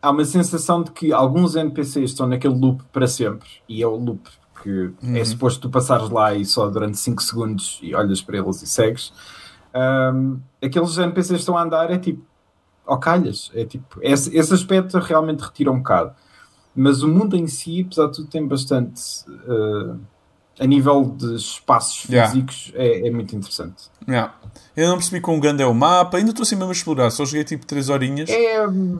há 0.00 0.10
uma 0.10 0.24
sensação 0.24 0.82
de 0.82 0.92
que 0.92 1.12
alguns 1.12 1.56
NPCs 1.56 2.12
estão 2.12 2.26
naquele 2.26 2.54
loop 2.54 2.82
para 2.90 3.06
sempre, 3.06 3.48
e 3.68 3.82
é 3.82 3.86
o 3.86 3.96
loop 3.96 4.26
que 4.62 4.90
é 5.14 5.22
suposto 5.24 5.60
tu 5.60 5.70
passares 5.70 6.08
lá 6.08 6.34
e 6.34 6.42
só 6.44 6.68
durante 6.70 6.96
5 6.98 7.22
segundos 7.22 7.78
e 7.82 7.94
olhas 7.94 8.22
para 8.22 8.38
eles 8.38 8.62
e 8.62 8.66
segues. 8.66 9.12
Ahm, 9.74 10.38
aqueles 10.64 10.96
NPCs 10.96 11.40
estão 11.40 11.56
a 11.56 11.62
andar 11.62 11.90
é 11.90 11.98
tipo, 11.98 12.24
ao 12.86 12.98
calhas, 12.98 13.50
é 13.54 13.66
tipo, 13.66 13.98
esse, 14.00 14.34
esse 14.34 14.54
aspecto 14.54 14.98
realmente 14.98 15.40
retira 15.40 15.70
um 15.70 15.76
bocado. 15.78 16.14
Mas 16.76 17.02
o 17.02 17.08
mundo 17.08 17.34
em 17.36 17.46
si, 17.46 17.84
apesar 17.86 18.06
de 18.08 18.16
tudo, 18.16 18.28
tem 18.28 18.46
bastante. 18.46 19.02
ah, 19.48 19.96
a 20.58 20.66
nível 20.66 21.04
de 21.18 21.34
espaços 21.34 22.08
Yeah. 22.08 22.32
físicos, 22.32 22.72
é, 22.74 23.06
é 23.06 23.10
muito 23.10 23.36
interessante. 23.36 23.90
Yeah. 24.08 24.34
Eu 24.74 24.88
não 24.88 24.96
percebi 24.96 25.20
quão 25.20 25.38
grande 25.38 25.62
é 25.62 25.66
o 25.66 25.74
mapa, 25.74 26.16
ainda 26.16 26.30
estou 26.30 26.44
assim 26.44 26.54
mesmo 26.56 26.70
a 26.70 26.72
explorar, 26.72 27.10
só 27.10 27.26
joguei 27.26 27.44
tipo 27.44 27.66
3 27.66 27.90
horinhas. 27.90 28.30
É. 28.30 28.66
hum, 28.66 28.98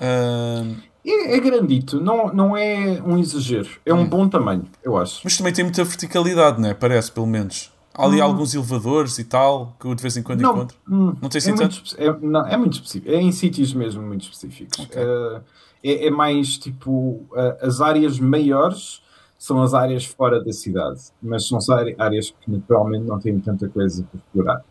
Ah, 0.00 0.62
É, 1.04 1.36
é 1.36 1.40
grandito, 1.40 2.00
não, 2.00 2.32
não 2.32 2.56
é 2.56 3.02
um 3.04 3.18
exagero. 3.18 3.68
É 3.84 3.92
um 3.92 4.06
bom 4.06 4.28
tamanho, 4.28 4.66
eu 4.84 4.96
acho. 4.96 5.20
mas 5.24 5.36
também 5.36 5.52
tem 5.52 5.64
muita 5.64 5.82
verticalidade, 5.82 6.60
né? 6.60 6.72
Parece, 6.74 7.10
pelo 7.10 7.26
menos. 7.26 7.72
Há 7.92 8.04
ali 8.06 8.20
alguns 8.20 8.54
elevadores 8.54 9.18
e 9.18 9.24
tal, 9.24 9.76
que 9.80 9.86
eu 9.86 9.94
de 9.96 10.02
vez 10.02 10.16
em 10.16 10.22
quando 10.22 10.40
Não, 10.42 10.52
encontro. 10.52 10.76
hum, 10.88 11.14
Não 11.20 11.28
tem 11.28 11.38
é 11.38 11.42
assim 11.42 11.48
muito, 11.52 11.60
tanto? 11.62 11.82
espe- 11.86 12.02
é, 12.02 12.12
não, 12.20 12.46
é 12.46 12.56
muito 12.56 12.72
específico. 12.74 13.10
É 13.12 13.20
em 13.20 13.30
sítios 13.32 13.72
mesmo 13.74 14.00
muito 14.02 14.22
específicos. 14.22 14.78
Ok. 14.78 15.02
Uh, 15.02 15.40
é, 15.84 16.06
é 16.06 16.10
mais 16.10 16.58
tipo 16.58 17.26
as 17.60 17.80
áreas 17.80 18.18
maiores 18.18 19.02
são 19.38 19.62
as 19.62 19.74
áreas 19.74 20.06
fora 20.06 20.42
da 20.42 20.52
cidade, 20.52 21.00
mas 21.22 21.46
são 21.46 21.58
áre- 21.76 21.94
áreas 21.98 22.30
que 22.40 22.50
naturalmente 22.50 23.04
não 23.04 23.18
têm 23.20 23.38
tanta 23.38 23.68
coisa 23.68 24.02
para 24.04 24.18
explorar. 24.18 24.64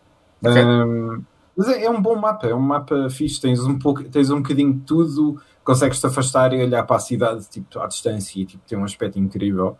Um, 0.44 1.24
mas 1.56 1.68
é, 1.70 1.84
é 1.86 1.90
um 1.90 2.02
bom 2.02 2.16
mapa, 2.16 2.48
é 2.48 2.56
um 2.56 2.60
mapa 2.60 3.08
fixe. 3.10 3.40
Tens 3.40 3.60
um, 3.60 3.78
pouco, 3.78 4.04
tens 4.06 4.32
um 4.32 4.42
bocadinho 4.42 4.74
de 4.74 4.80
tudo, 4.82 5.40
consegues 5.64 6.00
te 6.00 6.08
afastar 6.08 6.54
e 6.54 6.62
olhar 6.64 6.84
para 6.84 6.96
a 6.96 7.00
cidade 7.00 7.48
tipo, 7.50 7.80
à 7.80 7.86
distância 7.86 8.40
e 8.42 8.46
tipo, 8.46 8.64
tem 8.68 8.78
um 8.78 8.84
aspecto 8.84 9.20
incrível. 9.20 9.78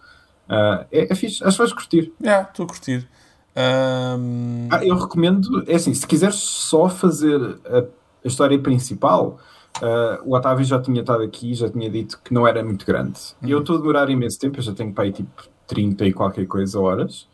Uh, 0.48 0.86
é, 0.92 1.12
é 1.12 1.16
fixe, 1.16 1.44
acho 1.44 1.58
que 1.58 1.64
vais 1.64 1.74
curtir. 1.74 2.14
Yeah, 2.22 2.48
estou 2.48 2.66
a 2.66 2.68
curtir. 2.68 3.08
Ahm, 3.56 4.68
Ah, 4.72 4.86
eu 4.86 4.96
recomendo, 4.96 5.64
é 5.68 5.76
assim, 5.76 5.94
se 5.94 6.06
quiseres 6.06 6.36
só 6.36 6.90
fazer 6.90 7.40
a, 7.66 7.80
a 7.80 8.28
história 8.28 8.60
principal, 8.60 9.40
ah, 9.82 10.20
o 10.24 10.36
Otávio 10.36 10.66
já 10.66 10.80
tinha 10.82 11.02
estado 11.02 11.24
aqui, 11.24 11.54
já 11.54 11.70
tinha 11.70 11.90
dito 11.90 12.20
que 12.24 12.34
não 12.34 12.48
era 12.48 12.64
muito 12.64 12.86
grande. 12.86 13.20
Eu 13.42 13.60
estou 13.60 13.76
a 13.78 13.80
demorar 13.80 14.10
imenso 14.10 14.40
tempo, 14.40 14.60
eu 14.60 14.64
já 14.64 14.74
tenho 14.74 14.94
para 14.94 15.04
aí 15.06 15.12
tipo 15.12 15.44
30 15.68 16.06
e 16.06 16.14
qualquer 16.14 16.46
coisa 16.48 16.80
horas, 16.80 17.28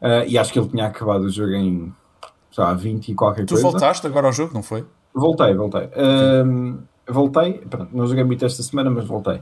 Ah, 0.00 0.24
e 0.26 0.36
acho 0.38 0.52
que 0.52 0.58
ele 0.58 0.68
tinha 0.68 0.86
acabado 0.86 1.22
o 1.22 1.30
jogo 1.30 1.52
em 1.52 1.92
lá, 2.56 2.72
20 2.74 3.08
e 3.10 3.14
qualquer 3.14 3.44
tu 3.44 3.54
coisa. 3.54 3.62
voltaste 3.62 4.06
agora 4.06 4.26
ao 4.28 4.32
jogo, 4.32 4.54
não 4.54 4.62
foi? 4.62 4.84
Voltei, 5.14 5.54
voltei. 5.54 5.90
Voltei, 7.08 7.52
pronto, 7.70 7.96
não 7.96 8.06
joguei 8.06 8.24
muito 8.24 8.44
esta 8.44 8.62
semana, 8.62 8.90
mas 8.90 9.06
voltei. 9.06 9.40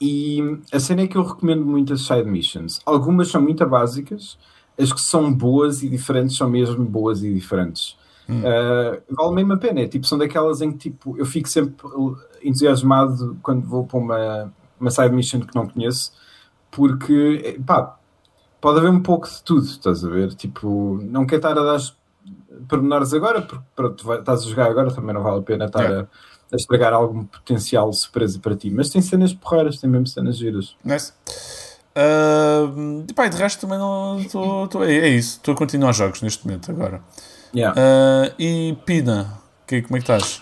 E 0.00 0.40
a 0.72 0.80
cena 0.80 1.02
é 1.02 1.06
que 1.06 1.16
eu 1.16 1.22
recomendo 1.22 1.64
muito 1.64 1.92
as 1.92 2.02
side 2.02 2.28
missions. 2.28 2.80
Algumas 2.84 3.28
são 3.28 3.40
muito 3.40 3.64
básicas, 3.66 4.36
as 4.78 4.92
que 4.92 5.00
são 5.00 5.32
boas 5.32 5.82
e 5.82 5.88
diferentes 5.88 6.36
são 6.36 6.48
mesmo 6.50 6.84
boas 6.84 7.22
e 7.22 7.32
diferentes. 7.32 7.96
Ah, 8.28 8.98
vale 9.10 9.34
mesmo 9.34 9.52
a 9.52 9.56
pena, 9.56 9.80
é, 9.80 9.88
tipo, 9.88 10.06
são 10.06 10.16
daquelas 10.18 10.60
em 10.60 10.72
que 10.72 10.78
tipo, 10.90 11.16
eu 11.18 11.26
fico 11.26 11.48
sempre 11.48 11.74
entusiasmado 12.42 13.36
quando 13.42 13.66
vou 13.66 13.84
para 13.86 13.98
uma, 13.98 14.52
uma 14.80 14.90
side 14.90 15.14
mission 15.14 15.40
que 15.40 15.54
não 15.54 15.68
conheço, 15.68 16.12
porque 16.70 17.60
pá, 17.66 17.96
pode 18.60 18.78
haver 18.78 18.90
um 18.90 19.00
pouco 19.02 19.28
de 19.28 19.42
tudo, 19.42 19.64
estás 19.66 20.04
a 20.04 20.08
ver? 20.08 20.34
Tipo, 20.34 20.98
não 21.02 21.26
quero 21.26 21.38
estar 21.40 21.58
a 21.58 21.62
dar 21.62 21.78
pormenores 22.68 23.12
agora, 23.12 23.42
porque 23.42 23.64
pronto, 23.74 24.12
estás 24.14 24.42
a 24.42 24.48
jogar 24.48 24.70
agora, 24.70 24.92
também 24.94 25.14
não 25.14 25.22
vale 25.22 25.40
a 25.40 25.42
pena 25.42 25.64
estar 25.66 25.82
Yeah. 25.82 26.08
a, 26.50 26.54
a 26.54 26.56
estragar 26.56 26.92
algum 26.92 27.24
potencial 27.24 27.92
surpresa 27.92 28.38
para 28.38 28.54
ti. 28.56 28.70
Mas 28.70 28.88
tem 28.90 29.02
cenas 29.02 29.32
porreiras, 29.32 29.78
tem 29.78 29.88
mesmo 29.90 30.06
cenas 30.06 30.36
giras. 30.36 30.76
Nice. 30.84 31.12
Ahm, 31.94 33.04
e 33.08 33.12
pá, 33.12 33.28
de 33.28 33.36
resto 33.36 33.60
também 33.62 33.78
não. 33.78 34.22
Tô, 34.30 34.66
tô- 34.68 34.84
é, 34.84 34.94
é 34.94 35.08
isso, 35.08 35.36
estou 35.36 35.52
a 35.54 35.56
continuar 35.56 35.92
jogos 35.92 36.22
neste 36.22 36.46
momento 36.46 36.70
agora. 36.70 37.02
Yeah. 37.54 37.74
Ah, 37.76 38.32
e 38.38 38.76
Pina, 38.86 39.38
que, 39.66 39.82
como 39.82 39.96
é 39.96 40.00
que 40.00 40.04
estás? 40.10 40.40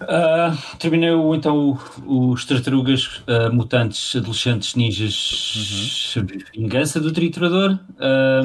Ah, 0.00 0.56
terminei 0.78 1.10
o, 1.10 1.34
então 1.34 1.78
o- 2.06 2.30
os 2.32 2.44
tartarugas 2.44 3.22
ah, 3.26 3.50
mutantes 3.50 4.14
adolescentes 4.16 4.74
ninjas 4.74 6.14
vingança 6.54 7.00
do 7.00 7.12
triturador 7.12 7.78
Ah, 7.98 8.42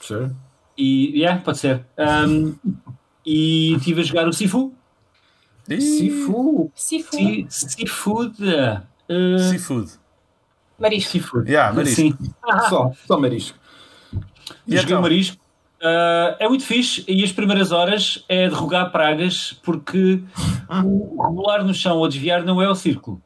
Sure. 0.00 0.30
e 0.78 1.18
yeah, 1.18 1.40
pode 1.42 1.58
ser 1.58 1.84
Um, 1.98 2.54
e 3.26 3.74
estive 3.74 4.00
a 4.00 4.04
jogar 4.04 4.28
o 4.28 4.32
Sifu 4.32 4.72
Ih, 5.68 5.80
Sifu. 5.80 6.70
Sifu. 6.74 7.10
Si- 7.16 7.46
Seafood 7.48 8.34
ah, 8.58 8.82
Seafood. 9.50 9.90
Marisco. 10.78 11.10
Seafood 11.12 11.50
Yeah, 11.50 11.74
marisco. 11.74 11.96
Sim. 12.00 12.16
Só, 12.68 12.92
só 13.06 13.18
marisco. 13.20 13.58
E 14.66 14.76
Joguei 14.76 14.82
então? 14.84 15.02
marisco. 15.02 15.36
Ah, 15.82 16.36
é 16.38 16.48
muito 16.48 16.64
fixe 16.64 17.04
e 17.08 17.24
as 17.24 17.32
primeiras 17.32 17.72
horas 17.72 18.24
é 18.28 18.48
derrogar 18.48 18.90
pragas 18.92 19.58
porque 19.62 20.22
o 20.68 21.22
rebolar 21.22 21.64
no 21.64 21.72
chão 21.72 21.98
ou 21.98 22.08
desviar 22.08 22.42
não 22.44 22.60
é 22.60 22.68
o 22.68 22.74
círculo. 22.74 23.20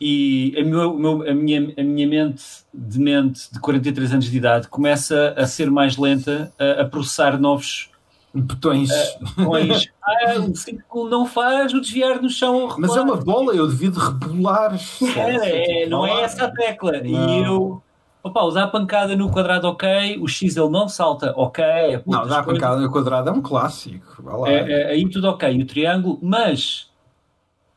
E 0.00 0.54
a, 0.58 0.64
meu- 0.64 1.28
a 1.28 1.34
minha, 1.34 1.74
a 1.78 1.82
minha 1.82 2.08
mente 2.08 2.42
de 2.72 2.98
mente 2.98 3.52
de 3.52 3.60
43 3.60 4.12
anos 4.12 4.30
de 4.30 4.36
idade 4.36 4.68
começa 4.68 5.34
a 5.36 5.46
ser 5.46 5.70
mais 5.70 5.96
lenta 5.98 6.52
a, 6.58 6.82
a 6.82 6.84
processar 6.86 7.38
novos 7.38 7.90
Botões. 8.32 8.88
botões. 9.36 9.88
ah, 10.06 10.38
o 10.38 10.54
círculo 10.54 11.10
não 11.10 11.26
faz 11.26 11.74
o 11.74 11.80
desviar 11.80 12.22
no 12.22 12.30
chão. 12.30 12.68
Mas 12.78 12.94
é 12.96 13.00
uma 13.00 13.16
bola, 13.16 13.52
eu 13.54 13.66
devia 13.66 13.90
de 13.90 13.98
rebolar. 13.98 14.78
É, 15.16 15.82
é, 15.82 15.88
não 15.88 16.06
é 16.06 16.22
essa 16.22 16.44
a 16.44 16.50
tecla. 16.50 16.98
E 16.98 17.10
Não. 17.10 17.44
eu, 17.44 17.82
opa, 18.22 18.42
usar 18.42 18.64
a 18.64 18.68
pancada 18.68 19.16
no 19.16 19.30
quadrado, 19.30 19.68
ok. 19.68 20.18
O 20.20 20.28
X 20.28 20.56
ele 20.56 20.68
não 20.68 20.88
salta, 20.88 21.32
ok. 21.36 21.64
É 21.64 21.92
Não, 21.92 22.02
putas 22.02 22.28
dar 22.28 22.38
a 22.40 22.42
pancada 22.42 22.80
no 22.80 22.90
quadrado 22.90 23.30
é 23.30 23.32
um 23.32 23.42
clássico. 23.42 24.46
É, 24.46 24.54
é, 24.54 24.86
aí 24.88 25.08
tudo 25.08 25.28
ok. 25.28 25.60
O 25.60 25.66
triângulo, 25.66 26.18
mas 26.22 26.90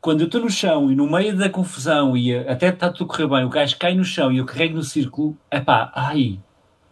quando 0.01 0.21
eu 0.21 0.25
estou 0.25 0.41
no 0.41 0.49
chão 0.49 0.91
e 0.91 0.95
no 0.95 1.09
meio 1.09 1.35
da 1.37 1.49
confusão 1.49 2.17
e 2.17 2.35
até 2.37 2.67
está 2.67 2.89
tudo 2.89 3.05
a 3.05 3.07
correr 3.07 3.27
bem, 3.27 3.45
o 3.45 3.49
gajo 3.49 3.77
cai 3.77 3.95
no 3.95 4.03
chão 4.03 4.31
e 4.31 4.37
eu 4.37 4.45
carrego 4.45 4.75
no 4.75 4.83
círculo, 4.83 5.37
epá, 5.49 5.91
ai, 5.95 6.39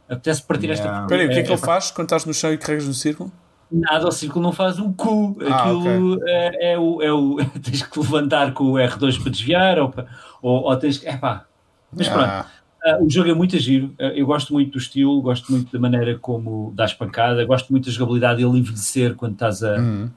apetece 0.09 0.43
partir 0.43 0.67
Yeah. 0.69 0.89
esta. 0.89 1.01
Espera 1.03 1.21
aí, 1.21 1.27
o 1.27 1.31
que 1.31 1.39
é 1.39 1.43
que 1.43 1.49
é, 1.49 1.53
ele 1.53 1.61
faz 1.61 1.91
quando 1.91 2.05
estás 2.05 2.25
no 2.25 2.33
chão 2.33 2.53
e 2.53 2.57
carregas 2.57 2.87
no 2.87 2.93
círculo? 2.93 3.31
Nada, 3.71 4.07
o 4.07 4.11
círculo 4.11 4.43
não 4.43 4.51
faz 4.51 4.79
um 4.79 4.91
cu. 4.91 5.37
Ah, 5.49 5.63
Aquilo 5.63 6.19
é, 6.27 6.73
é 6.73 6.79
o, 6.79 7.01
é 7.01 7.11
o. 7.11 7.37
Tens 7.63 7.83
que 7.83 7.99
levantar 7.99 8.53
com 8.53 8.65
o 8.65 8.73
R2 8.73 9.21
para 9.21 9.31
desviar 9.31 9.79
ou, 9.79 9.93
ou, 10.41 10.63
ou 10.63 10.75
tens 10.77 10.97
que. 10.97 11.07
Epá. 11.07 11.45
Mas 11.91 12.09
pronto. 12.09 12.45
Ah, 12.84 12.98
o 13.00 13.10
jogo 13.10 13.30
é 13.30 13.34
muito 13.34 13.58
giro, 13.60 13.94
Ah, 14.00 14.06
eu 14.15 14.26
gosto 14.26 14.54
muito 14.54 14.72
do 14.72 14.78
estilo, 14.80 15.22
gosto 15.22 15.52
muito 15.52 15.72
da 15.72 15.80
maneira 15.80 16.17
como 16.17 16.72
dás 16.76 16.94
pancada, 16.94 17.46
gosto 17.46 17.70
muito 17.70 17.86
da 17.86 17.91
jogabilidade 17.91 18.41
e 18.41 18.46
ele 18.46 18.58
envelhecer 18.60 19.15
quando 19.15 19.34
estás 19.34 19.63
a 19.63 19.78
Uhum. 19.78 20.10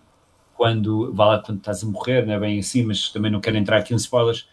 quando, 0.57 1.12
vá 1.12 1.27
lá, 1.27 1.38
quando 1.40 1.59
estás 1.59 1.83
a 1.83 1.87
morrer, 1.87 2.24
não 2.27 2.33
é 2.35 2.38
bem 2.40 2.61
assim, 2.61 2.85
mas 2.85 3.11
também 3.11 3.31
não 3.31 3.40
quero 3.40 3.57
entrar 3.57 3.79
aqui 3.79 3.92
em 3.92 3.96
spoilers. 3.96 4.46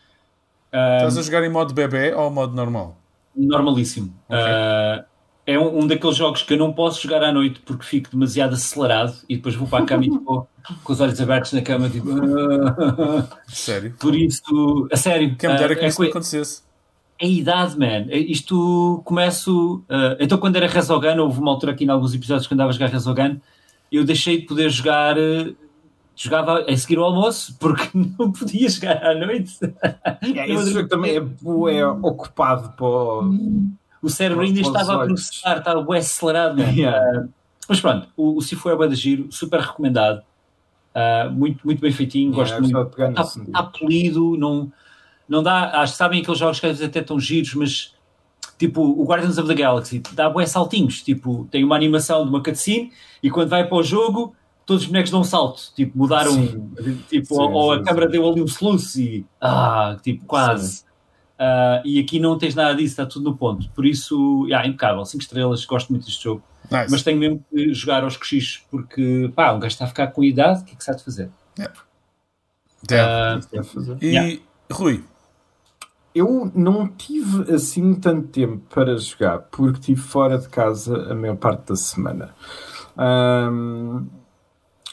Ah, 0.74 0.96
Estás 0.98 1.18
a 1.18 1.22
jogar 1.22 1.44
em 1.44 1.50
modo 1.50 1.74
bebê 1.74 2.14
ou 2.14 2.30
modo 2.32 2.54
normal? 2.56 2.98
normalíssimo. 3.36 4.14
Ok. 4.28 4.42
Ah, 4.42 5.06
é 5.46 5.58
um, 5.58 5.80
um 5.80 5.88
daqueles 5.88 6.16
jogos 6.18 6.44
que 6.44 6.54
eu 6.54 6.58
não 6.58 6.74
posso 6.74 7.02
jogar 7.02 7.24
à 7.24 7.32
noite 7.32 7.62
porque 7.62 7.84
fico 7.86 8.10
demasiado 8.12 8.54
acelerado 8.56 9.16
e 9.30 9.38
depois 9.38 9.56
vou 9.56 9.68
para 9.68 9.84
a 9.84 9.88
cama 9.88 10.06
e 10.06 10.10
estou 10.10 10.48
com 10.84 10.94
os 10.94 11.00
olhos 11.02 11.20
abertos 11.22 11.54
na 11.54 11.62
cama, 11.62 11.90
tipo. 11.90 12.08
Sério? 13.48 13.96
Por 14.00 14.16
isso, 14.16 14.88
a 14.92 14.98
sério, 14.98 15.36
Quem 15.38 15.50
me 15.50 15.56
dera 15.58 15.76
que 15.76 15.86
é 15.86 15.88
isso 15.88 15.98
coi- 15.98 16.10
acontecesse. 16.10 16.64
É 17.22 17.26
a 17.26 17.30
idade, 17.30 17.78
man. 17.78 18.06
É- 18.10 18.18
Isto 18.18 19.02
começo. 19.06 19.84
uh, 19.90 20.18
então, 20.20 20.38
quando 20.38 20.56
era 20.56 20.68
Resogun, 20.68 21.20
houve 21.20 21.40
uma 21.40 21.52
altura 21.52 21.72
aqui 21.74 21.84
em 21.86 21.90
alguns 21.90 22.14
episódios 22.16 22.48
que 22.48 22.54
andava 22.54 22.70
a 22.70 22.74
jogar 22.74 22.88
Resogun, 22.88 23.38
eu 23.92 24.04
deixei 24.04 24.42
de 24.42 24.48
poder 24.48 24.70
jogar. 24.70 25.18
uh, 25.18 25.56
Jogava 26.14 26.66
a 26.70 26.78
seguir 26.78 27.00
o 27.00 27.04
almoço 27.04 27.56
porque 27.60 27.90
não 28.20 28.32
podia 28.32 28.70
jogar 28.70 29.04
à 29.04 29.16
noite. 29.16 29.58
Eu 30.22 30.56
esse 30.60 30.74
jogo 30.74 30.88
também 30.90 31.16
é, 31.16 31.20
bué 31.20 31.86
ocupado 31.88 32.74
para 32.76 32.86
o- 32.86 33.34
O 34.04 34.10
cérebro 34.10 34.44
ainda 34.44 34.60
estava 34.60 35.04
a 35.04 35.06
processar, 35.06 35.58
estava 35.60 35.82
bem 35.84 35.98
acelerado. 36.00 36.58
man. 36.58 36.70
Yeah. 36.72 37.22
Uh, 37.22 37.30
mas 37.68 37.80
pronto, 37.80 38.08
o, 38.18 38.38
o 38.38 38.42
Sifu 38.42 38.70
é 38.70 38.76
bem 38.78 38.90
de 38.90 38.96
giro, 38.96 39.28
super 39.32 39.62
recomendado. 39.62 40.22
Uh, 40.94 41.32
muito, 41.32 41.66
muito 41.66 41.80
bem 41.80 41.92
feitinho, 41.92 42.34
Yeah, 42.34 42.60
gosto 42.60 42.74
muito. 42.74 43.02
Está 43.10 43.64
tá 43.64 43.64
polido, 43.64 44.36
não, 44.38 44.72
não 45.32 45.42
dá. 45.42 45.82
Acho 45.82 45.94
que 45.94 45.98
sabem 45.98 46.22
aqueles 46.22 46.38
jogos 46.40 46.60
que 46.60 46.66
às 46.66 46.74
vezes 46.74 46.88
até 46.88 47.00
estão 47.00 47.20
giros, 47.20 47.54
mas 47.56 47.96
tipo 48.60 48.82
o 48.82 49.04
Guardians 49.06 49.38
of 49.38 49.48
the 49.48 49.56
Galaxy 49.56 50.04
dá 50.12 50.30
bué 50.30 50.46
saltinhos. 50.46 51.02
Tipo, 51.02 51.48
tem 51.50 51.64
uma 51.64 51.76
animação 51.76 52.24
de 52.24 52.30
uma 52.30 52.44
cutscene 52.44 52.92
e 53.24 53.32
quando 53.32 53.50
vai 53.50 53.66
para 53.66 53.78
o 53.78 53.82
jogo, 53.82 54.36
todos 54.66 54.84
os 54.84 54.88
bonecos 54.90 55.10
dão 55.10 55.22
um 55.22 55.24
salto. 55.24 55.72
Tipo, 55.74 55.98
mudaram. 55.98 56.34
Sim. 56.34 56.72
Tipo, 57.10 57.36
Sim, 57.36 57.42
ou, 57.42 57.74
sim, 57.74 57.82
a 57.82 57.84
câmera 57.86 58.10
deu 58.10 58.30
ali 58.30 58.42
um 58.42 58.46
sluice 58.46 59.02
e. 59.02 59.26
Ah, 59.40 59.98
tipo, 60.04 60.26
quase. 60.26 60.84
Ah, 61.40 61.82
e 61.86 62.00
aqui 62.00 62.20
não 62.20 62.38
tens 62.38 62.54
nada 62.54 62.76
disso, 62.76 62.92
está 62.92 63.06
tudo 63.06 63.32
no 63.32 63.38
ponto. 63.38 63.70
Por 63.72 63.86
isso, 63.86 64.46
yeah, 64.46 64.68
impecável, 64.68 65.04
5 65.04 65.24
estrelas, 65.24 65.66
gosto 65.66 65.90
muito 65.90 66.06
deste 66.06 66.24
jogo. 66.24 66.44
Nice. 66.70 66.92
Mas 66.92 67.04
tenho 67.04 67.18
mesmo 67.18 67.44
que 67.50 67.74
jogar 67.74 68.04
aos 68.04 68.16
cochichos 68.16 68.64
porque, 68.70 69.32
pá, 69.36 69.52
um 69.52 69.60
gajo 69.60 69.74
está 69.74 69.86
a 69.86 69.88
ficar 69.88 70.08
com 70.08 70.24
idade, 70.24 70.62
o 70.62 70.66
que 70.66 70.74
é 70.74 70.76
que 70.76 70.84
se 70.84 70.92
há 70.92 70.94
de 70.94 71.04
fazer? 71.04 71.32
Damn. 71.58 71.72
Ah, 72.92 73.38
Isso 73.40 73.50
deve 73.52 73.64
fazer. 73.64 73.98
e 74.02 74.06
yeah. 74.08 74.42
Rui, 74.72 75.04
Eu 76.14 76.52
não 76.54 76.88
tive 76.88 77.54
assim 77.54 77.94
tanto 77.94 78.28
tempo 78.28 78.62
para 78.70 78.98
jogar 78.98 79.40
porque 79.52 79.80
estive 79.80 80.02
fora 80.02 80.38
de 80.38 80.50
casa 80.50 81.12
a 81.12 81.16
maior 81.16 81.38
parte 81.38 81.70
da 81.70 81.76
semana. 81.76 82.36
Ahm, 82.98 84.06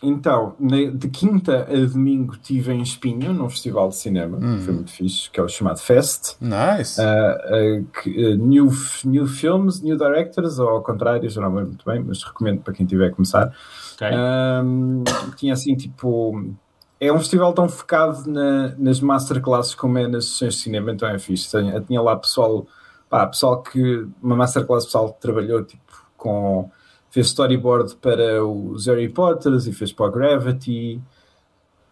então, 0.02 0.54
de 0.94 1.08
quinta 1.08 1.66
a 1.68 1.86
domingo 1.86 2.34
estive 2.34 2.72
em 2.72 2.80
Espinho, 2.80 3.32
num 3.32 3.48
festival 3.50 3.88
de 3.88 3.96
cinema, 3.96 4.38
que 4.38 4.64
foi 4.64 4.74
muito 4.74 4.92
fixe, 4.92 5.28
que 5.28 5.40
é 5.40 5.42
o 5.42 5.48
chamado 5.48 5.80
Fest. 5.80 6.36
nice. 6.40 7.00
Ah, 7.00 7.36
ah, 7.44 8.00
que, 8.00 8.26
ah, 8.26 8.36
new, 8.36 8.70
new 9.04 9.26
Films, 9.26 9.82
New 9.82 9.96
Directors, 9.96 10.60
ou 10.60 10.68
ao 10.68 10.82
contrário, 10.84 11.28
já 11.28 11.40
não 11.40 11.50
me 11.50 11.56
lembro 11.56 11.70
muito 11.70 11.84
bem, 11.84 12.02
mas 12.06 12.22
recomendo 12.22 12.60
para 12.60 12.72
quem 12.72 12.86
tiver 12.86 13.08
a 13.08 13.10
começar. 13.10 13.52
ok. 13.94 14.08
Ahm, 14.08 15.02
tinha 15.36 15.52
assim, 15.52 15.74
tipo. 15.74 16.54
É 17.00 17.12
um 17.12 17.18
festival 17.18 17.52
tão 17.52 17.68
focado 17.68 18.28
na- 18.28 18.74
nas 18.76 19.00
masterclasses 19.00 19.74
como 19.74 19.98
é 19.98 20.08
nas 20.08 20.24
sessões 20.26 20.54
de 20.54 20.60
cinema, 20.62 20.90
então 20.92 21.08
é 21.08 21.18
fixe. 21.18 21.48
Tinha, 21.48 21.80
tinha 21.80 22.02
lá 22.02 22.16
pessoal, 22.16 22.66
pá, 23.08 23.26
pessoal 23.26 23.62
que. 23.62 24.06
Uma 24.22 24.34
masterclass 24.36 24.84
pessoal 24.86 25.12
que 25.12 25.20
trabalhou 25.20 25.62
tipo, 25.64 25.82
com. 26.16 26.70
fez 27.10 27.28
storyboard 27.28 27.94
para 27.96 28.44
os 28.44 28.86
Harry 28.86 29.08
Potters 29.08 29.66
e 29.66 29.72
fez 29.72 29.92
para 29.92 30.06
o 30.06 30.10
Gravity. 30.10 31.00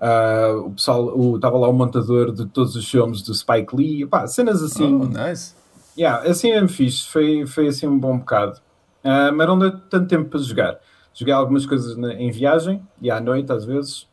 Ah, 0.00 0.52
o 0.64 0.72
pessoal, 0.72 1.04
o- 1.16 1.36
estava 1.36 1.56
lá 1.56 1.68
o 1.68 1.72
montador 1.72 2.32
de 2.32 2.44
todos 2.46 2.76
os 2.76 2.88
filmes 2.90 3.22
do 3.22 3.32
Spike 3.34 3.74
Lee, 3.74 4.06
pá, 4.06 4.26
cenas 4.26 4.62
assim. 4.62 4.94
oh, 4.94 5.04
nice. 5.06 5.54
Yeah, 5.96 6.28
assim 6.28 6.50
é 6.50 6.68
fixe, 6.68 7.06
foi, 7.08 7.46
foi 7.46 7.68
assim 7.68 7.86
um 7.86 7.98
bom 7.98 8.18
bocado. 8.18 8.58
Ah, 9.02 9.32
mas 9.32 9.46
não 9.46 9.58
deu 9.58 9.70
tanto 9.88 10.06
tempo 10.08 10.28
para 10.28 10.40
jogar. 10.40 10.78
Joguei 11.14 11.32
algumas 11.32 11.64
coisas 11.64 11.96
na- 11.96 12.12
em 12.12 12.30
viagem 12.30 12.82
e 13.00 13.10
à 13.10 13.18
noite 13.20 13.50
às 13.50 13.64
vezes, 13.64 14.06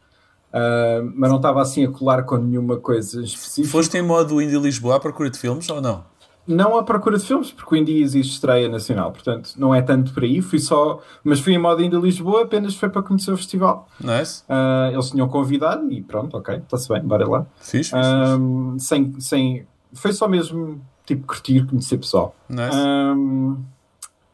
Ah, 0.53 1.01
mas 1.15 1.29
não 1.29 1.37
estava 1.37 1.61
assim 1.61 1.83
a 1.83 1.89
colar 1.91 2.23
com 2.23 2.37
nenhuma 2.37 2.77
coisa 2.77 3.23
específica. 3.23 3.71
Foste 3.71 3.97
em 3.97 4.03
modo 4.03 4.39
Indie 4.41 4.59
Lisboa 4.59 4.97
à 4.97 4.99
procura 4.99 5.29
de 5.29 5.39
filmes 5.39 5.67
ou 5.69 5.81
não? 5.81 6.05
Não 6.45 6.77
à 6.77 6.83
procura 6.83 7.17
de 7.17 7.25
filmes, 7.25 7.53
porque 7.53 7.73
o 7.73 7.77
Indie 7.77 8.01
existe 8.01 8.33
estreia 8.33 8.67
nacional, 8.67 9.13
portanto 9.13 9.53
não 9.57 9.73
é 9.73 9.81
tanto 9.81 10.13
por 10.13 10.23
aí. 10.23 10.41
Fui 10.41 10.59
só, 10.59 11.01
mas 11.23 11.39
fui 11.39 11.53
em 11.53 11.57
modo 11.57 11.81
Indie 11.81 11.97
Lisboa, 11.97 12.43
apenas 12.43 12.75
foi 12.75 12.89
para 12.89 13.01
conhecer 13.01 13.31
o 13.31 13.37
festival. 13.37 13.87
Nice. 13.99 14.43
Ah, 14.49 14.89
eles 14.91 15.09
tinham 15.09 15.27
convidado 15.29 15.89
e 15.91 16.01
pronto, 16.01 16.35
ok, 16.37 16.55
está-se 16.57 16.89
bem, 16.89 17.01
bora 17.01 17.27
lá. 17.27 17.45
Fixe. 17.61 17.89
fixe, 17.89 17.95
Ah, 17.95 18.37
sem, 18.77 19.19
sem, 19.21 19.65
foi 19.93 20.11
só 20.11 20.27
mesmo 20.27 20.81
tipo 21.05 21.25
curtir, 21.25 21.65
conhecer 21.65 21.97
pessoal. 21.97 22.35
Nice. 22.49 22.77
Ahm, 22.77 23.57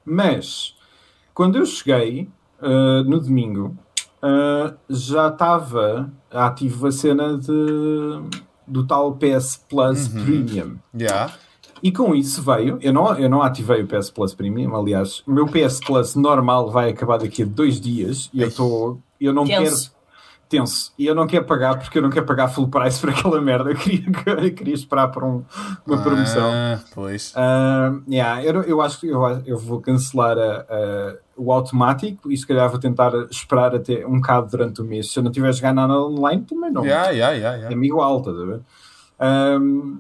mas 0.04 0.76
quando 1.34 1.58
eu 1.58 1.66
cheguei 1.66 2.28
no 3.06 3.20
domingo, 3.20 3.78
ah, 4.22 4.74
já 4.90 5.28
estava 5.28 6.12
ativo 6.32 6.88
a 6.88 6.92
cena 6.92 7.38
de, 7.38 8.22
do 8.68 8.86
tal 8.86 9.14
PS 9.14 9.64
Plus 9.70 10.08
Premium. 10.08 10.78
Yeah. 10.98 11.34
E 11.82 11.92
com 11.92 12.14
isso 12.14 12.42
veio, 12.42 12.78
eu 12.82 12.92
não, 12.92 13.18
eu 13.18 13.30
não 13.30 13.42
ativei 13.42 13.82
o 13.82 13.88
PS 13.88 14.10
Plus 14.10 14.34
Premium, 14.34 14.76
aliás, 14.76 15.24
o 15.26 15.32
meu 15.32 15.46
PS 15.46 15.80
Plus 15.80 16.16
normal 16.16 16.70
vai 16.70 16.90
acabar 16.90 17.18
daqui 17.18 17.44
a 17.44 17.46
dois 17.46 17.80
dias 17.80 18.30
e 18.34 18.42
eu 18.42 18.50
estou. 18.50 19.02
Eu 19.20 19.34
não 19.34 19.46
Tenso. 19.46 19.90
quero. 19.90 19.99
Tenso. 20.50 20.92
E 20.98 21.06
eu 21.06 21.14
não 21.14 21.28
quero 21.28 21.46
pagar 21.46 21.78
porque 21.78 22.00
eu 22.00 22.02
não 22.02 22.10
quero 22.10 22.26
pagar 22.26 22.48
full 22.48 22.68
price 22.68 23.00
por 23.00 23.12
aquela 23.12 23.40
merda. 23.40 23.70
Eu 23.70 23.76
queria, 23.76 24.04
eu 24.44 24.52
queria 24.54 24.74
esperar 24.74 25.10
por 25.10 25.24
um- 25.24 25.44
uma 25.86 26.02
promoção. 26.02 26.52
Ah, 26.52 26.80
pois. 26.94 27.32
Ah, 27.36 27.94
yeah, 28.10 28.44
eu, 28.44 28.64
eu 28.64 28.82
acho 28.82 29.00
que 29.00 29.08
eu, 29.08 29.22
eu 29.46 29.58
vou 29.60 29.80
cancelar 29.80 30.36
a- 30.40 30.66
a- 30.68 31.16
o 31.38 31.52
automático 31.54 32.32
e 32.32 32.36
se 32.36 32.48
calhar 32.48 32.68
vou 32.68 32.80
tentar 32.80 33.12
esperar 33.30 33.76
até 33.76 34.04
um 34.08 34.16
bocado 34.16 34.50
durante 34.50 34.82
o 34.82 34.84
mês. 34.84 35.12
Se 35.12 35.20
eu 35.20 35.24
não 35.24 35.32
tiver 35.32 35.50
a 35.50 35.52
jogar 35.52 35.72
nada 35.74 35.94
online, 35.94 36.42
também 36.44 36.72
não. 36.72 36.84
Yeah, 36.84 37.10
yeah, 37.12 37.34
yeah, 37.36 37.56
yeah. 37.58 37.72
É-me 37.76 37.86
igual, 37.88 38.18
estás 38.18 38.38
a 38.40 38.46
ver? 38.46 38.60
Ahm, 39.20 40.00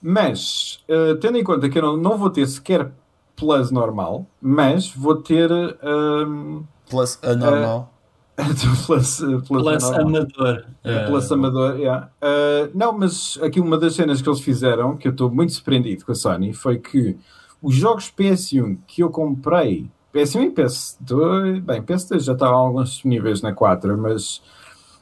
mas, 0.00 0.82
ah, 0.88 1.18
tendo 1.20 1.38
em 1.38 1.44
conta 1.44 1.68
que 1.68 1.78
eu 1.78 1.82
não, 1.82 1.96
não 1.96 2.16
vou 2.18 2.30
ter 2.30 2.46
sequer 2.46 2.90
Plus 3.36 3.70
normal, 3.70 4.26
mas 4.40 4.90
vou 4.94 5.16
ter 5.16 5.50
ahm, 5.82 6.62
Plus 6.88 7.18
anormal. 7.22 7.80
Plus, 7.80 7.91
plus, 8.86 9.20
normal. 9.20 10.00
amador. 10.00 10.64
É. 10.82 11.06
Plus 11.06 11.30
amador, 11.32 11.76
yeah. 11.78 12.10
Ah, 12.20 12.68
não, 12.74 12.92
mas 12.92 13.38
aqui 13.42 13.60
uma 13.60 13.76
das 13.78 13.94
cenas 13.94 14.22
que 14.22 14.28
eles 14.28 14.40
fizeram, 14.40 14.96
que 14.96 15.06
eu 15.06 15.12
estou 15.12 15.30
muito 15.30 15.52
surpreendido 15.52 16.04
com 16.04 16.12
a 16.12 16.14
Sony, 16.14 16.52
foi 16.52 16.78
que 16.78 17.16
os 17.60 17.74
jogos 17.74 18.10
PS1 18.10 18.78
que 18.86 19.02
eu 19.02 19.10
comprei, 19.10 19.88
PS1 20.14 20.42
e 20.46 20.50
PS2, 20.50 21.60
bem, 21.60 21.82
PS2 21.82 22.20
já 22.20 22.32
estavam 22.32 22.56
alguns 22.56 22.90
disponíveis 22.90 23.40
na 23.42 23.52
4, 23.52 23.96
mas 23.98 24.42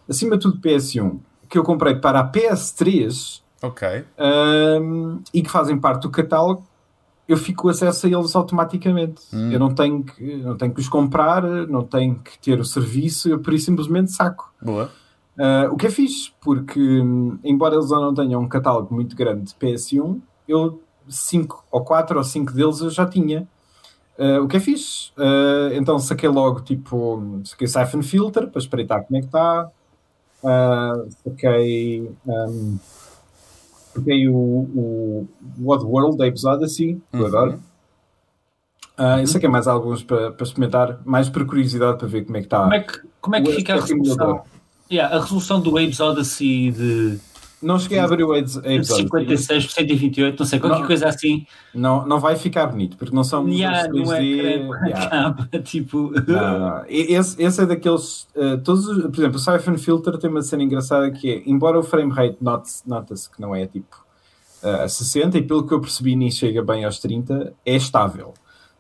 acima 0.09 0.37
de 0.37 0.43
tudo 0.43 0.61
PS1, 0.61 1.19
que 1.49 1.57
eu 1.59 1.63
comprei 1.65 1.95
para 1.97 2.21
a 2.21 2.31
PS3 2.31 3.41
Ok. 3.63 4.05
ahm, 4.19 5.19
e 5.33 5.43
que 5.43 5.51
fazem 5.51 5.79
parte 5.79 6.03
do 6.03 6.11
catálogo, 6.11 6.65
eu 7.31 7.37
fico 7.37 7.63
com 7.63 7.69
acesso 7.69 8.09
a 8.09 8.11
eles 8.11 8.35
automaticamente. 8.35 9.23
Hum. 9.33 9.53
Eu 9.53 9.61
não 9.61 9.73
tenho, 9.73 10.03
que, 10.03 10.37
não 10.39 10.57
tenho 10.57 10.75
que 10.75 10.81
os 10.81 10.89
comprar, 10.89 11.45
não 11.69 11.85
tenho 11.85 12.17
que 12.17 12.37
ter 12.41 12.59
o 12.59 12.65
serviço, 12.65 13.29
eu 13.29 13.39
por 13.39 13.55
isso 13.55 13.67
simplesmente 13.67 14.11
saco. 14.11 14.53
Boa. 14.61 14.91
Uh, 15.39 15.73
o 15.73 15.77
que 15.77 15.87
é 15.87 15.91
fixe, 15.91 16.33
porque 16.41 16.81
hum, 16.81 17.39
embora 17.45 17.77
eles 17.77 17.89
não 17.89 18.13
tenham 18.13 18.41
um 18.43 18.49
catálogo 18.49 18.93
muito 18.93 19.15
grande 19.15 19.45
de 19.45 19.55
PS1, 19.55 20.21
eu 20.49 20.83
5 21.09 21.67
ou 21.71 21.85
4 21.85 22.19
ou 22.19 22.25
5 22.25 22.53
deles 22.53 22.81
eu 22.81 22.91
já 22.91 23.07
tinha. 23.07 23.47
Uh, 24.19 24.43
o 24.43 24.49
que 24.49 24.57
é 24.57 24.61
fixe. 24.61 25.13
Uh, 25.17 25.73
então 25.75 26.01
saquei 26.01 26.29
logo, 26.29 26.63
tipo, 26.63 27.41
saquei 27.45 27.69
Siphon 27.69 28.03
Filter 28.03 28.49
para 28.49 28.59
espreitar 28.59 29.05
como 29.05 29.17
é 29.17 29.21
que 29.21 29.27
está. 29.29 29.71
Saquei. 31.23 32.11
Um, 32.27 32.77
saquei 33.95 34.29
o, 34.29 34.35
o 34.35 35.29
Oddworld 35.71 36.17
da 36.17 36.27
Episode 36.27 36.65
assim, 36.65 37.01
que 37.11 37.17
eu 37.17 37.21
Uhum. 37.21 37.27
adoro. 37.27 37.61
Uh, 38.99 39.21
e 39.23 39.27
saquei 39.27 39.49
mais 39.49 39.67
alguns 39.67 40.03
para, 40.03 40.31
para 40.33 40.45
experimentar, 40.45 41.01
mais 41.05 41.29
por 41.29 41.47
curiosidade 41.47 41.99
para 41.99 42.07
ver 42.07 42.25
como 42.25 42.37
é 42.37 42.41
que 42.41 42.47
está. 42.47 42.61
Como 42.61 42.75
é 42.75 42.81
que, 42.81 43.01
como 43.21 43.37
é 43.37 43.41
que 43.41 43.49
o 43.49 43.53
fica 43.55 43.73
a 43.73 43.77
aspecto 43.77 43.99
resolução? 44.03 44.43
Yeah, 44.93 45.17
a 45.17 45.21
resolução 45.21 45.61
do 45.61 45.71
Waves 45.73 46.01
Odyssey 46.01 46.71
de 46.73 47.19
Não 47.63 47.79
cheguei 47.79 47.99
a 47.99 48.05
abrir 48.05 48.25
o 48.25 48.31
Odyssey. 48.31 48.83
56 48.85 49.67
por 49.67 49.73
128, 49.73 50.39
não 50.39 50.47
sei, 50.47 50.59
qualquer 50.59 50.79
Não. 50.81 50.87
coisa 50.87 51.09
assim. 51.09 51.47
Não, 51.75 52.07
não 52.07 52.19
vai 52.19 52.35
ficar 52.37 52.67
bonito, 52.67 52.97
porque 52.97 53.15
não 53.15 53.23
são 53.23 53.47
Yeah, 53.49 53.87
não 53.93 54.13
é 54.15 54.21
3D. 54.21 54.39
crepe, 54.41 54.89
yeah. 54.89 55.11
capa, 55.11 55.59
tipo. 55.63 56.11
Não, 56.27 56.59
não. 56.59 56.85
Esse, 56.89 57.43
esse 57.43 57.61
é 57.63 57.67
daqueles. 57.67 58.27
eh, 58.35 58.57
todos, 58.59 58.89
os- 58.89 59.03
por 59.05 59.19
exemplo, 59.19 59.37
o 59.37 59.39
Siphon 59.39 59.77
Filter 59.77 60.17
tem 60.19 60.31
uma 60.31 60.41
cena 60.43 60.63
engraçada 60.63 61.11
que 61.11 61.31
é, 61.31 61.43
embora 61.47 61.79
o 61.79 61.83
frame 61.83 62.11
rate 62.13 62.39
nota-se 62.41 63.31
que 63.31 63.41
não 63.41 63.55
é 63.55 63.67
tipo 63.67 63.95
eh, 64.63 64.85
a 64.85 64.89
60, 64.89 65.37
e 65.39 65.43
pelo 65.43 65.67
que 65.67 65.75
eu 65.75 65.81
percebi 65.81 66.17
nem 66.17 66.31
chega 66.31 66.63
bem 66.63 66.85
aos 66.85 66.99
30, 66.99 67.53
é 67.67 67.77
estável. 67.77 68.33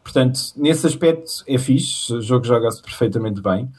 Portanto, 0.03 0.41
nesse 0.57 0.87
aspecto 0.87 1.31
é 1.47 1.59
fixe, 1.59 2.15
o 2.15 2.23
jogo 2.23 2.47
joga-se 2.47 2.81
perfeitamente 2.83 3.43
bem, 3.43 3.71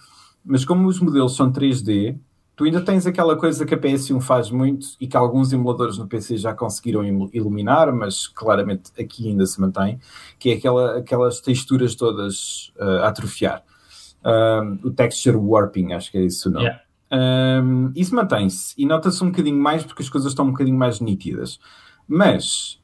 mas 0.46 0.64
como 0.64 0.88
os 0.88 1.00
modelos 1.00 1.36
são 1.36 1.52
3D, 1.52 2.18
tu 2.56 2.66
ainda 2.66 2.82
tens 2.82 3.06
aquela 3.08 3.36
coisa 3.36 3.66
que 3.66 3.74
a 3.74 3.78
PS1 3.78 4.22
faz 4.22 4.52
muito 4.52 4.88
e 5.00 5.08
que 5.08 5.18
alguns 5.18 5.52
emuladores 5.52 5.98
no 5.98 6.08
PC 6.08 6.38
já 6.38 6.54
conseguiram 6.54 7.04
ilu- 7.04 7.30
iluminar, 7.34 7.94
mas 7.94 8.28
claramente 8.28 8.92
aqui 9.00 9.30
ainda 9.30 9.46
se 9.46 9.60
mantém, 9.60 10.00
que 10.38 10.52
é 10.52 10.54
aquela, 10.54 10.98
aquelas 10.98 11.40
texturas 11.40 11.96
todas 11.96 12.72
eh, 12.78 13.00
a 13.04 13.08
atrofiar. 13.08 13.64
Um, 14.24 14.88
o 14.88 14.92
texture 14.92 15.36
warping, 15.36 15.94
acho 15.94 16.12
que 16.12 16.18
é 16.18 16.22
isso 16.22 16.50
o 16.50 16.52
nome. 16.52 16.66
Yeah. 16.66 16.82
Um, 17.64 17.92
isso 17.96 18.16
mantém-se 18.16 18.74
e 18.78 18.86
nota-se 18.86 19.24
um 19.24 19.32
bocadinho 19.32 19.58
mais 19.58 19.84
porque 19.84 20.04
as 20.04 20.10
coisas 20.10 20.32
estão 20.32 20.46
um 20.46 20.52
bocadinho 20.52 20.78
mais 20.78 21.00
nítidas. 21.00 21.60
Mas 22.08 22.80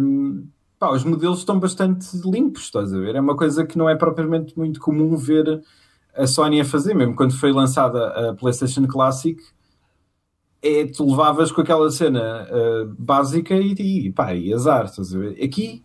hum, 0.00 0.46
pá, 0.78 0.90
os 0.90 1.04
modelos 1.04 1.40
estão 1.40 1.58
bastante 1.60 2.16
limpos, 2.24 2.64
estás 2.64 2.92
a 2.94 2.98
ver? 2.98 3.14
É 3.14 3.20
uma 3.20 3.36
coisa 3.36 3.64
que 3.66 3.76
não 3.76 3.88
é 3.88 3.94
propriamente 3.94 4.56
muito 4.56 4.80
comum 4.80 5.16
ver 5.16 5.62
a 6.16 6.26
Sony 6.26 6.60
a 6.60 6.64
fazer, 6.64 6.94
mesmo 6.94 7.14
quando 7.14 7.36
foi 7.38 7.52
lançada 7.52 8.30
a 8.30 8.34
PlayStation 8.34 8.86
Classic. 8.86 9.40
É, 10.62 10.84
tu 10.86 11.08
levavas 11.08 11.50
com 11.50 11.62
aquela 11.62 11.90
cena 11.90 12.46
uh, 12.50 12.94
básica 12.98 13.54
e, 13.54 13.72
e, 13.72 14.12
pá, 14.12 14.34
e 14.34 14.52
azar, 14.52 14.84
estás 14.84 15.14
a 15.14 15.18
ver? 15.18 15.42
Aqui, 15.42 15.82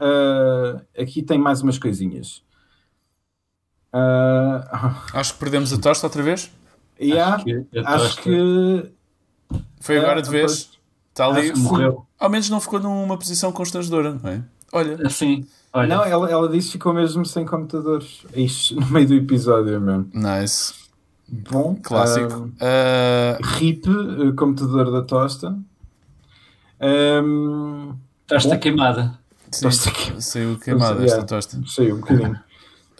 uh, 0.00 0.80
aqui 0.98 1.22
tem 1.22 1.38
mais 1.38 1.60
umas 1.60 1.78
coisinhas. 1.78 2.42
Uh, 3.92 4.64
Acho 5.12 5.34
que 5.34 5.38
perdemos 5.40 5.72
a 5.72 5.78
tosta 5.78 6.06
outra 6.06 6.22
vez. 6.22 6.50
yeah, 7.00 7.34
Acho 7.36 7.44
que 7.44 7.78
a 7.78 7.94
acho 7.94 8.22
que 8.22 8.92
Foi 9.80 9.98
agora 9.98 10.20
É, 10.20 10.22
de 10.22 10.30
vez. 10.30 10.70
Está 11.10 11.26
ali. 11.26 11.52
morreu. 11.56 12.06
Ao 12.18 12.30
menos 12.30 12.48
não 12.48 12.60
ficou 12.60 12.80
numa 12.80 13.16
posição 13.18 13.52
constrangedora, 13.52 14.18
não 14.22 14.30
é? 14.30 14.42
Olha, 14.72 15.06
Assim, 15.06 15.46
olha, 15.72 15.88
Não, 15.88 16.04
ela, 16.04 16.30
ela 16.30 16.48
disse 16.48 16.68
que 16.68 16.72
ficou 16.74 16.92
mesmo 16.92 17.24
sem 17.26 17.44
computadores. 17.46 18.22
Isto 18.34 18.76
no 18.80 18.86
meio 18.90 19.06
do 19.08 19.14
episódio 19.14 19.80
mesmo. 19.80 20.08
nice. 20.14 20.74
Bom, 21.30 21.76
Clássico. 21.82 22.50
Ah, 22.60 23.36
RIP, 23.42 23.86
eh, 23.86 24.32
computador 24.34 24.90
da 24.90 25.02
tosta. 25.02 25.58
Ahm, 26.80 27.92
tosta 28.26 28.54
bom. 28.54 28.60
queimada. 28.60 29.18
sim, 29.50 29.62
Tosta 29.62 29.90
aqui. 29.90 30.22
saiu 30.22 30.58
queimada 30.58 31.04
esta 31.04 31.22
tosta. 31.24 31.60
Saiu 31.66 31.96
um 31.96 32.00
bocadinho. 32.00 32.38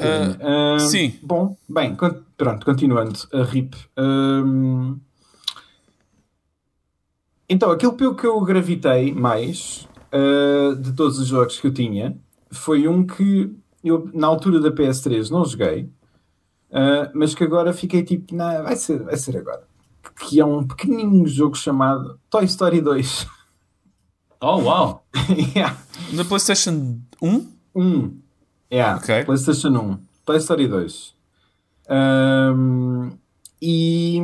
Um 0.00 0.04
bocadinho. 0.04 0.38
Ahm, 0.46 0.78
sim. 0.78 1.18
Bom, 1.22 1.56
bem, 1.68 1.96
con- 1.96 2.22
pronto, 2.36 2.64
continuando. 2.66 3.18
A 3.32 3.42
RIP. 3.42 3.74
Ahm, 3.96 4.96
então, 7.48 7.70
aquilo 7.70 7.94
pelo 7.94 8.14
que 8.14 8.26
eu 8.26 8.38
gravitei 8.42 9.12
mais 9.12 9.88
ah, 10.12 10.74
de 10.78 10.92
todos 10.92 11.18
os 11.18 11.26
jogos 11.26 11.58
que 11.58 11.66
eu 11.66 11.72
tinha 11.74 12.16
foi 12.50 12.86
um 12.88 13.06
que 13.06 13.54
eu, 13.84 14.10
na 14.12 14.26
altura 14.26 14.60
da 14.60 14.70
PS3, 14.70 15.30
não 15.30 15.44
joguei, 15.44 15.90
ah, 16.72 17.10
mas 17.14 17.34
que 17.34 17.44
agora 17.44 17.72
fiquei 17.72 18.02
tipo, 18.02 18.34
nah, 18.34 18.62
vai, 18.62 18.76
ser, 18.76 19.02
vai 19.02 19.16
ser 19.16 19.36
agora. 19.36 19.66
Que 20.28 20.40
é 20.40 20.44
um 20.44 20.66
pequenininho 20.66 21.26
jogo 21.26 21.54
chamado 21.56 22.18
Toy 22.30 22.44
Story 22.44 22.80
2. 22.80 23.26
Oh, 24.40 24.58
uau! 24.62 25.04
yeah. 25.56 25.76
Na 26.12 26.24
PlayStation 26.24 27.00
1? 27.20 27.46
Um. 27.74 28.20
Yeah, 28.72 28.96
Ok. 28.98 29.24
PlayStation 29.24 29.70
1. 29.76 29.98
Toy 30.24 30.36
Story 30.36 30.68
2. 30.68 31.14
Ahm, 31.88 33.10
e 33.60 34.20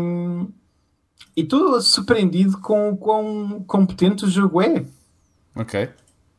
e 1.36 1.40
estou 1.40 1.80
surpreendido 1.82 2.58
com 2.60 2.90
o 2.90 2.96
quão 2.96 3.64
competente 3.66 4.24
o 4.24 4.28
jogo 4.30 4.62
é. 4.62 4.86
Ok. 5.56 5.90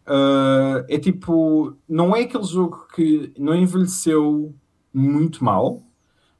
Ah, 0.08 0.86
é 0.88 0.98
tipo, 1.00 1.74
não 1.90 2.16
é 2.16 2.22
aquele 2.22 2.44
jogo 2.44 2.86
que 2.96 3.32
não 3.38 3.56
envelheceu 3.56 4.54
muito 4.94 5.44
mal, 5.44 5.82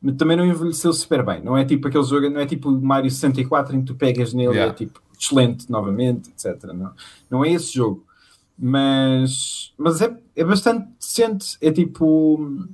mas 0.02 0.16
também 0.18 0.38
não 0.38 0.46
envelheceu 0.46 0.94
super 0.94 1.26
bem. 1.26 1.42
Não 1.44 1.58
é 1.58 1.66
tipo 1.66 1.88
aquele 1.88 2.04
jogo, 2.04 2.30
não 2.30 2.40
é 2.40 2.46
tipo 2.46 2.72
Mario 2.72 3.10
64 3.10 3.76
em 3.76 3.80
que 3.82 3.88
tu 3.88 3.96
pegas 3.96 4.34
nele 4.34 4.50
e 4.54 4.56
Yeah. 4.58 4.72
é 4.72 4.76
tipo 4.76 5.02
excelente 5.20 5.70
novamente, 5.72 6.30
etc. 6.30 6.64
Não, 6.74 6.92
não 7.30 7.44
é 7.46 7.52
esse 7.52 7.74
jogo. 7.74 8.06
Mas, 8.58 9.74
mas 9.78 10.02
é, 10.02 10.16
é 10.36 10.44
bastante 10.44 10.88
decente. 11.00 11.58
É 11.62 11.72
tipo. 11.72 12.66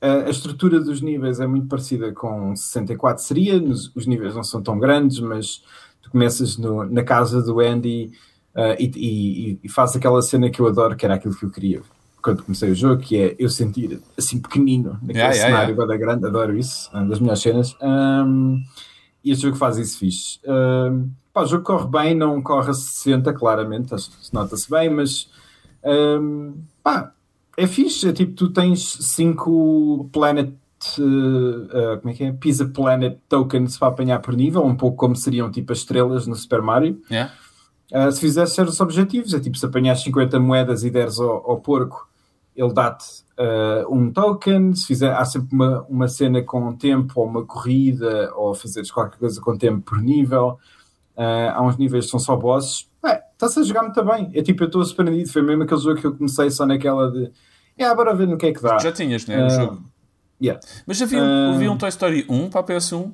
A, 0.00 0.26
a 0.26 0.30
estrutura 0.30 0.78
dos 0.80 1.00
níveis 1.00 1.40
é 1.40 1.46
muito 1.46 1.66
parecida 1.66 2.12
com 2.12 2.54
64 2.54 3.22
seria. 3.22 3.60
Nos- 3.60 3.90
os 3.96 4.06
níveis 4.06 4.34
não 4.34 4.44
são 4.44 4.62
tão 4.62 4.78
grandes, 4.78 5.18
mas 5.20 5.62
tu 6.00 6.10
começas 6.10 6.56
no- 6.56 6.84
na 6.84 7.02
casa 7.02 7.42
do 7.42 7.58
Andy 7.60 8.12
Uh, 8.54 8.74
e, 8.78 8.90
e, 8.96 9.60
e 9.62 9.68
faz 9.68 9.94
aquela 9.94 10.20
cena 10.20 10.50
que 10.50 10.60
eu 10.60 10.66
adoro, 10.66 10.96
que 10.96 11.04
era 11.04 11.14
aquilo 11.14 11.34
que 11.34 11.44
eu 11.44 11.50
queria 11.50 11.82
quando 12.22 12.42
comecei 12.42 12.70
o 12.70 12.74
jogo, 12.74 13.00
que 13.02 13.16
é 13.16 13.36
eu 13.38 13.48
sentir 13.48 14.00
assim 14.16 14.40
pequenino 14.40 14.98
naquele 15.02 15.18
Yeah, 15.18 15.34
yeah, 15.34 15.56
cenário 15.56 15.74
yeah. 15.74 15.96
grande, 15.96 16.26
adoro 16.26 16.56
isso, 16.56 16.90
é 16.92 16.96
uma 16.98 17.08
das 17.08 17.20
melhores 17.20 17.42
cenas. 17.42 17.76
Um, 17.80 18.62
e 19.24 19.30
este 19.30 19.42
jogo 19.42 19.56
faz 19.56 19.78
isso 19.78 19.98
fixe. 19.98 20.40
Um, 20.46 21.10
pá, 21.32 21.42
o 21.42 21.46
jogo 21.46 21.64
corre 21.64 21.88
bem, 21.88 22.14
não 22.14 22.42
corre 22.42 22.70
a 22.70 22.74
60, 22.74 23.32
claramente, 23.32 23.94
nota-se 24.32 24.70
bem, 24.70 24.90
mas 24.90 25.30
um, 25.84 26.54
pá, 26.82 27.12
é 27.56 27.66
fixe. 27.66 28.08
É 28.08 28.12
tipo, 28.12 28.32
tu 28.32 28.50
tens 28.50 28.98
5 29.00 30.10
Planet. 30.12 30.52
uh, 30.98 31.98
como 32.00 32.12
é 32.12 32.14
que 32.14 32.24
é? 32.24 32.32
Pizza 32.32 32.66
Planet 32.66 33.18
tokens 33.28 33.78
para 33.78 33.88
apanhar 33.88 34.20
por 34.20 34.34
nível, 34.34 34.64
um 34.64 34.76
pouco 34.76 34.96
como 34.96 35.16
seriam 35.16 35.50
tipo 35.50 35.72
as 35.72 35.78
estrelas 35.78 36.26
no 36.26 36.34
Super 36.34 36.62
Mario. 36.62 37.00
Yeah. 37.10 37.32
Uh, 37.92 38.12
se 38.12 38.20
fizeres 38.20 38.52
certos 38.52 38.78
objetivos, 38.80 39.32
é 39.32 39.40
tipo 39.40 39.56
se 39.56 39.64
apanhares 39.64 40.02
50 40.02 40.38
moedas 40.38 40.84
e 40.84 40.90
deres 40.90 41.18
ao, 41.18 41.50
ao 41.50 41.58
porco, 41.60 42.06
ele 42.54 42.72
dá-te 42.72 43.04
uh, 43.38 43.92
um 43.94 44.12
token. 44.12 44.74
Se 44.74 44.86
fizer, 44.86 45.12
há 45.14 45.24
sempre 45.24 45.54
uma, 45.54 45.82
uma 45.88 46.08
cena 46.08 46.42
com 46.42 46.74
tempo, 46.76 47.14
ou 47.20 47.26
uma 47.26 47.44
corrida, 47.44 48.30
ou 48.34 48.54
fazeres 48.54 48.90
qualquer 48.90 49.18
coisa 49.18 49.40
com 49.40 49.56
tempo 49.56 49.80
por 49.82 50.00
nível. 50.02 50.58
Uh, 51.16 51.50
há 51.54 51.62
uns 51.62 51.76
níveis 51.78 52.04
que 52.04 52.10
são 52.10 52.20
só 52.20 52.36
bosses. 52.36 52.88
É, 53.04 53.22
Está-se 53.32 53.60
a 53.60 53.62
jogar 53.62 53.82
muito 53.84 54.04
bem. 54.04 54.30
É 54.34 54.42
tipo, 54.42 54.64
eu 54.64 54.66
estou 54.66 54.84
surpreendido. 54.84 55.30
Foi 55.30 55.40
mesmo 55.42 55.62
aquele 55.62 55.80
jogo 55.80 56.00
que 56.00 56.06
eu 56.06 56.14
comecei 56.14 56.50
só 56.50 56.66
naquela 56.66 57.10
de. 57.10 57.30
É, 57.78 57.94
bora 57.94 58.12
ver 58.14 58.26
no 58.26 58.36
que 58.36 58.46
é 58.46 58.52
que 58.52 58.60
dá. 58.60 58.78
Já 58.78 58.90
tinhas, 58.92 59.24
né? 59.26 59.40
O 59.40 59.46
Ah, 59.46 59.48
jogo. 59.48 59.82
Yeah. 60.42 60.60
Mas 60.86 61.00
havia, 61.00 61.22
Ah. 61.22 61.54
havia 61.54 61.70
um 61.72 61.78
Toy 61.78 61.88
Story 61.88 62.26
1 62.28 62.50
para 62.50 62.60
a 62.60 62.64
PS1? 62.64 63.12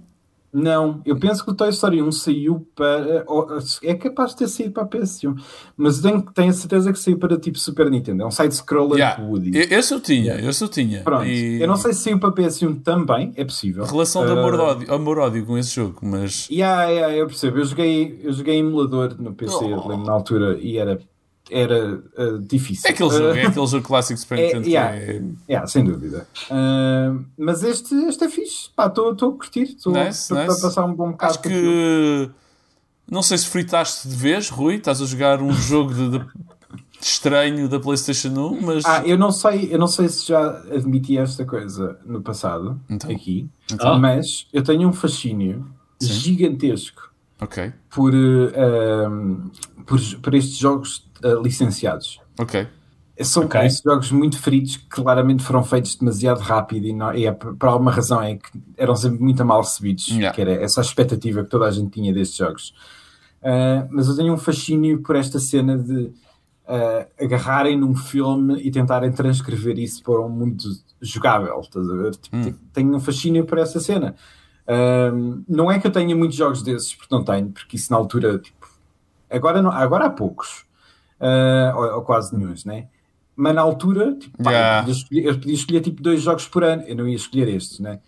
Não, 0.57 1.01
eu 1.05 1.19
penso 1.19 1.45
que 1.45 1.51
o 1.51 1.55
Toy 1.55 1.69
Story 1.71 2.01
1 2.01 2.13
saiu 2.13 2.65
para. 2.77 3.25
É 3.83 3.93
capaz 3.95 4.31
de 4.31 4.37
ter 4.37 4.47
saído 4.49 4.71
para 4.73 4.85
a 4.85 4.87
PS1, 4.87 5.35
mas 5.77 5.99
tenho, 6.01 6.23
tenho 6.23 6.51
a 6.51 6.53
certeza 6.53 6.93
que 6.93 6.99
saiu 7.01 7.19
para 7.19 7.37
tipo 7.37 7.59
Super 7.59 7.91
Nintendo. 7.91 8.23
É 8.23 8.27
um 8.27 8.31
side-scroller 8.31 8.95
Yeah. 8.99 9.21
Woody. 9.25 9.51
Esse 9.59 9.93
eu 9.93 10.01
tinha, 10.01 10.35
esse 10.49 10.63
eu 10.63 10.69
tinha. 10.69 11.03
Pronto, 11.03 11.25
E 11.25 11.61
eu 11.61 11.67
não 11.67 11.77
sei 11.77 11.93
se 11.93 12.03
saiu 12.05 12.21
para 12.21 12.29
a 12.29 12.33
PS1 12.33 12.81
também, 12.83 13.33
é 13.35 13.45
possível. 13.45 13.85
Relação 13.85 14.25
de 14.25 14.31
Ah, 14.31 14.35
amor-ódio 14.39 14.95
amor-ódio 14.95 15.45
com 15.45 15.59
esse 15.59 15.75
jogo, 15.75 15.99
mas. 16.03 16.49
Yeah, 16.49 16.85
yeah, 16.85 17.17
eu 17.17 17.27
percebo. 17.27 17.59
Eu 17.59 17.65
joguei, 17.65 18.21
eu 18.23 18.33
joguei 18.33 18.57
emulador 18.59 19.17
no 19.19 19.35
PC 19.35 19.57
Oh. 19.57 19.89
lembro, 19.89 19.97
na 20.07 20.13
altura 20.13 20.57
e 20.61 20.79
era, 20.79 21.01
era 21.51 22.03
ah, 22.17 22.39
difícil. 22.41 22.89
É 22.89 22.93
aquele 22.93 23.11
jogo, 23.11 23.25
Ah, 23.27 23.39
é 23.39 23.47
aquele 23.47 23.67
jogo 23.67 23.87
clássico 23.87 24.15
de 24.15 24.21
Super 24.23 24.39
É, 24.39 24.43
Nintendo. 24.47 24.65
que 24.65 24.71
yeah. 24.71 24.97
é- 24.97 25.23
Yeah, 25.49 25.67
sem 25.67 25.85
dúvida. 25.85 26.27
Ah, 26.51 27.17
mas 27.39 27.63
este, 27.63 27.95
este 28.07 28.25
é 28.25 28.29
fixe. 28.29 28.71
Estou 28.79 29.11
a 29.11 29.17
curtir. 29.17 29.63
Estou 29.63 29.93
Nice, 29.93 30.33
a 30.33 30.47
nice. 30.47 30.61
passar 30.63 30.85
um 30.85 30.95
bom 30.95 31.11
bocado 31.13 31.33
Acho 31.33 31.43
que. 31.43 32.31
Não 33.11 33.23
sei 33.23 33.37
se 33.37 33.47
fritaste 33.49 34.09
de 34.09 34.17
vez, 34.17 34.49
Rui. 34.49 34.77
Estás 34.77 35.03
a 35.03 35.05
jogar 35.05 35.43
um 35.43 35.53
jogo 35.53 35.93
de, 35.93 36.19
de- 36.19 36.27
estranho 37.01 37.69
da 37.69 37.79
PlayStation 37.79 38.29
1, 38.31 38.61
mas. 38.63 38.85
Ah, 38.87 39.03
eu 39.07 39.19
não 39.19 39.31
sei, 39.31 39.69
eu 39.71 39.79
não 39.79 39.87
sei 39.87 40.09
se 40.09 40.27
já 40.29 40.49
admiti 40.73 41.19
esta 41.19 41.45
coisa 41.45 41.99
no 42.07 42.23
passado, 42.23 42.81
Então. 42.89 43.11
aqui, 43.11 43.47
Então. 43.71 43.99
mas 43.99 44.47
eu 44.53 44.63
tenho 44.63 44.89
um 44.89 44.93
fascínio 44.93 45.67
Sim. 46.01 46.09
gigantesco 46.09 47.11
Ok, 47.41 47.73
por, 47.91 48.15
eh, 48.15 49.09
um, 49.09 49.51
por, 49.85 50.01
por 50.23 50.35
estes 50.35 50.57
jogos 50.57 51.07
eh, 51.25 51.35
licenciados. 51.43 52.21
ok. 52.39 52.67
São 53.23 53.45
Ok. 53.45 53.61
estes 53.61 53.81
jogos 53.85 54.11
muito 54.11 54.37
fritos 54.41 54.77
que 54.77 54.89
claramente 54.89 55.41
foram 55.45 55.63
feitos 55.63 55.95
demasiado 55.95 56.41
rápido 56.41 56.85
e, 56.89 56.93
não, 56.93 57.15
e 57.15 57.27
é, 57.27 57.31
por 57.33 57.69
alguma 57.69 57.93
razão 57.93 58.21
é 58.21 58.35
que 58.35 58.49
eram 58.77 58.97
sempre 58.97 59.21
muito 59.23 59.45
mal 59.45 59.61
recebidos, 59.61 60.09
Yeah. 60.09 60.35
que 60.35 60.41
era 60.41 60.51
essa 60.55 60.81
expectativa 60.81 61.45
que 61.45 61.49
toda 61.49 61.65
a 61.67 61.71
gente 61.71 61.91
tinha 61.93 62.13
destes 62.13 62.37
jogos. 62.39 62.75
Uh, 63.41 63.87
mas 63.93 64.09
eu 64.09 64.17
tenho 64.17 64.33
um 64.35 64.37
fascínio 64.37 65.01
por 65.01 65.15
esta 65.15 65.39
cena 65.39 65.79
de 65.79 66.07
uh, 66.67 67.07
agarrarem 67.21 67.79
num 67.79 67.95
filme 67.95 68.61
e 68.61 68.69
tentarem 68.73 69.13
transcrever 69.13 69.79
isso 69.79 70.03
para 70.03 70.21
um 70.21 70.29
mundo 70.29 70.65
jogável, 71.01 71.61
estás 71.61 71.89
a 71.89 71.95
ver? 71.95 72.17
Tipo, 72.17 72.37
Hum. 72.37 72.43
te- 72.43 72.57
Tenho 72.73 72.97
um 72.97 73.01
fascínio 73.01 73.45
por 73.45 73.59
essa 73.59 73.79
cena. 73.79 74.17
Um, 74.67 75.45
não 75.49 75.71
é 75.71 75.79
que 75.79 75.87
eu 75.87 75.93
tenha 75.93 76.17
muitos 76.17 76.37
jogos 76.37 76.63
desses, 76.63 76.95
porque 76.95 77.15
não 77.15 77.23
tenho, 77.23 77.51
porque 77.51 77.77
isso 77.77 77.93
na 77.93 77.97
altura, 77.99 78.39
tipo, 78.41 78.67
agora, 79.31 79.63
não, 79.63 79.71
agora 79.71 80.07
há 80.07 80.11
poucos, 80.11 80.65
uh, 81.25 81.77
ou, 81.79 81.95
ou 81.97 82.03
quase 82.03 82.37
nenhum, 82.37 82.55
né? 82.67 82.87
Mas 83.37 83.55
na 83.55 83.63
altura, 83.63 84.15
tipo, 84.17 84.43
pá, 84.43 84.51
Yeah. 84.53 84.79
eu, 84.79 84.85
podia 84.85 84.93
escolher, 84.95 85.25
eu 85.27 85.35
podia 85.39 85.55
escolher 85.55 85.81
tipo 85.81 86.03
dois 86.03 86.23
jogos 86.23 86.47
por 86.47 86.63
ano, 86.63 86.83
eu 86.87 86.95
não 86.95 87.09
ia 87.09 87.17
escolher 87.17 87.49
estes, 87.49 87.81
né? 87.81 87.99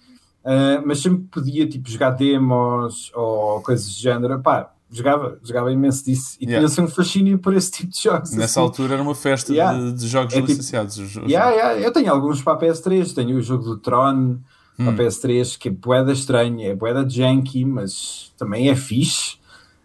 Uh, 0.44 0.80
mas 0.86 1.00
sempre 1.00 1.24
podia 1.30 1.66
tipo 1.68 1.90
jogar 1.90 2.10
demos 2.10 3.10
ou 3.14 3.60
coisas 3.62 3.86
do 3.92 4.00
género, 4.00 4.38
pá, 4.40 4.70
jogava, 4.88 5.36
jogava 5.42 5.72
imenso 5.72 6.04
disso 6.04 6.36
e 6.40 6.44
Yeah. 6.44 6.60
tinha 6.60 6.66
assim 6.66 6.82
um 6.82 6.94
fascínio 6.94 7.38
por 7.40 7.52
esse 7.54 7.72
tipo 7.72 7.90
de 7.90 8.00
jogos. 8.00 8.30
Nessa 8.30 8.44
assim. 8.44 8.60
altura 8.60 8.94
era 8.94 9.02
uma 9.02 9.14
festa 9.16 9.52
Yeah. 9.52 9.76
de, 9.76 9.92
de 9.94 10.06
jogos 10.06 10.32
É 10.32 10.36
tipo- 10.36 10.46
licenciados. 10.48 10.96
os- 10.98 11.16
os- 11.16 11.28
Yeah, 11.28 11.50
yeah, 11.50 11.80
eu 11.80 11.92
tenho 11.92 12.12
alguns 12.12 12.40
para 12.42 12.52
a 12.52 12.56
PS3, 12.58 13.12
tenho 13.12 13.36
o 13.36 13.42
jogo 13.42 13.64
do 13.64 13.76
Tron 13.78 14.36
para 14.76 14.84
Hum. 14.86 14.90
a 14.90 14.92
PS3, 14.92 15.56
que 15.56 15.68
é 15.68 15.72
boeda 15.72 16.12
estranha, 16.12 16.68
é 16.68 16.74
boeda 16.76 17.04
janky, 17.08 17.64
mas 17.64 18.32
também 18.38 18.68
é 18.68 18.76
fixe. 18.76 19.38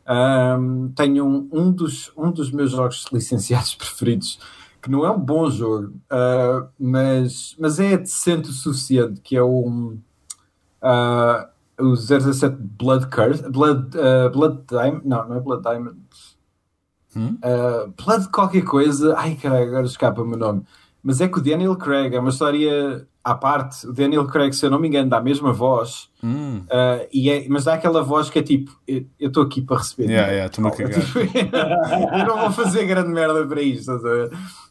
Um, 0.07 0.89
tenho 0.89 1.25
um, 1.25 1.49
um 1.51 1.71
dos, 1.71 2.11
um 2.17 2.31
dos 2.31 2.51
meus 2.51 2.71
jogos 2.71 3.05
licenciados 3.13 3.75
preferidos, 3.75 4.39
que 4.81 4.89
não 4.89 5.05
é 5.05 5.11
um 5.11 5.19
bom 5.19 5.49
jogo, 5.49 5.93
uh, 6.11 6.67
mas, 6.79 7.55
mas 7.59 7.79
é 7.79 7.97
decente 7.97 8.49
o 8.49 8.53
suficiente, 8.53 9.21
que 9.21 9.35
é 9.35 9.41
o, 9.41 9.93
uh, 10.81 11.47
o 11.79 11.95
017 11.95 12.55
Blood 12.57 13.07
Curse, 13.07 13.49
Blood, 13.49 13.97
uh, 13.97 14.29
Blood 14.31 14.63
Diamond, 14.67 15.07
não, 15.07 15.29
não 15.29 15.35
é 15.35 15.39
Blood 15.39 15.63
Diamond, 15.63 15.97
Uh, 17.15 17.91
Blood 17.97 18.29
qualquer 18.29 18.63
coisa. 18.63 19.15
Ai, 19.17 19.35
caralho, 19.35 19.67
agora 19.67 19.85
escapa-me 19.85 20.33
o 20.33 20.37
nome. 20.37 20.63
Mas 21.03 21.19
é 21.19 21.27
que 21.27 21.39
o 21.39 21.41
Daniel 21.41 21.75
Craig 21.75 22.15
é 22.15 22.19
uma 22.19 22.29
história 22.29 23.07
à 23.23 23.35
parte. 23.35 23.87
O 23.87 23.93
Daniel 23.93 24.25
Craig, 24.25 24.53
se 24.53 24.65
eu 24.65 24.69
não 24.69 24.79
me 24.79 24.87
engano, 24.87 25.09
dá 25.09 25.17
a 25.17 25.21
mesma 25.21 25.53
voz. 25.53 26.09
Hum. 26.23 26.59
Uh, 26.65 27.07
e 27.11 27.29
é, 27.29 27.47
mas 27.49 27.65
dá 27.65 27.75
aquela 27.75 28.01
voz 28.03 28.29
que 28.29 28.39
é 28.39 28.43
tipo: 28.43 28.75
eu 28.87 29.05
estou 29.19 29.43
aqui 29.43 29.61
para 29.61 29.77
receber. 29.77 30.09
Yeah, 30.09 30.31
yeah, 30.31 30.51
cagar. 30.71 30.99
Tipo, 30.99 31.19
eu 32.17 32.25
não 32.25 32.39
vou 32.41 32.51
fazer 32.51 32.85
grande 32.85 33.09
merda 33.09 33.45
para 33.45 33.61
isto. 33.61 33.91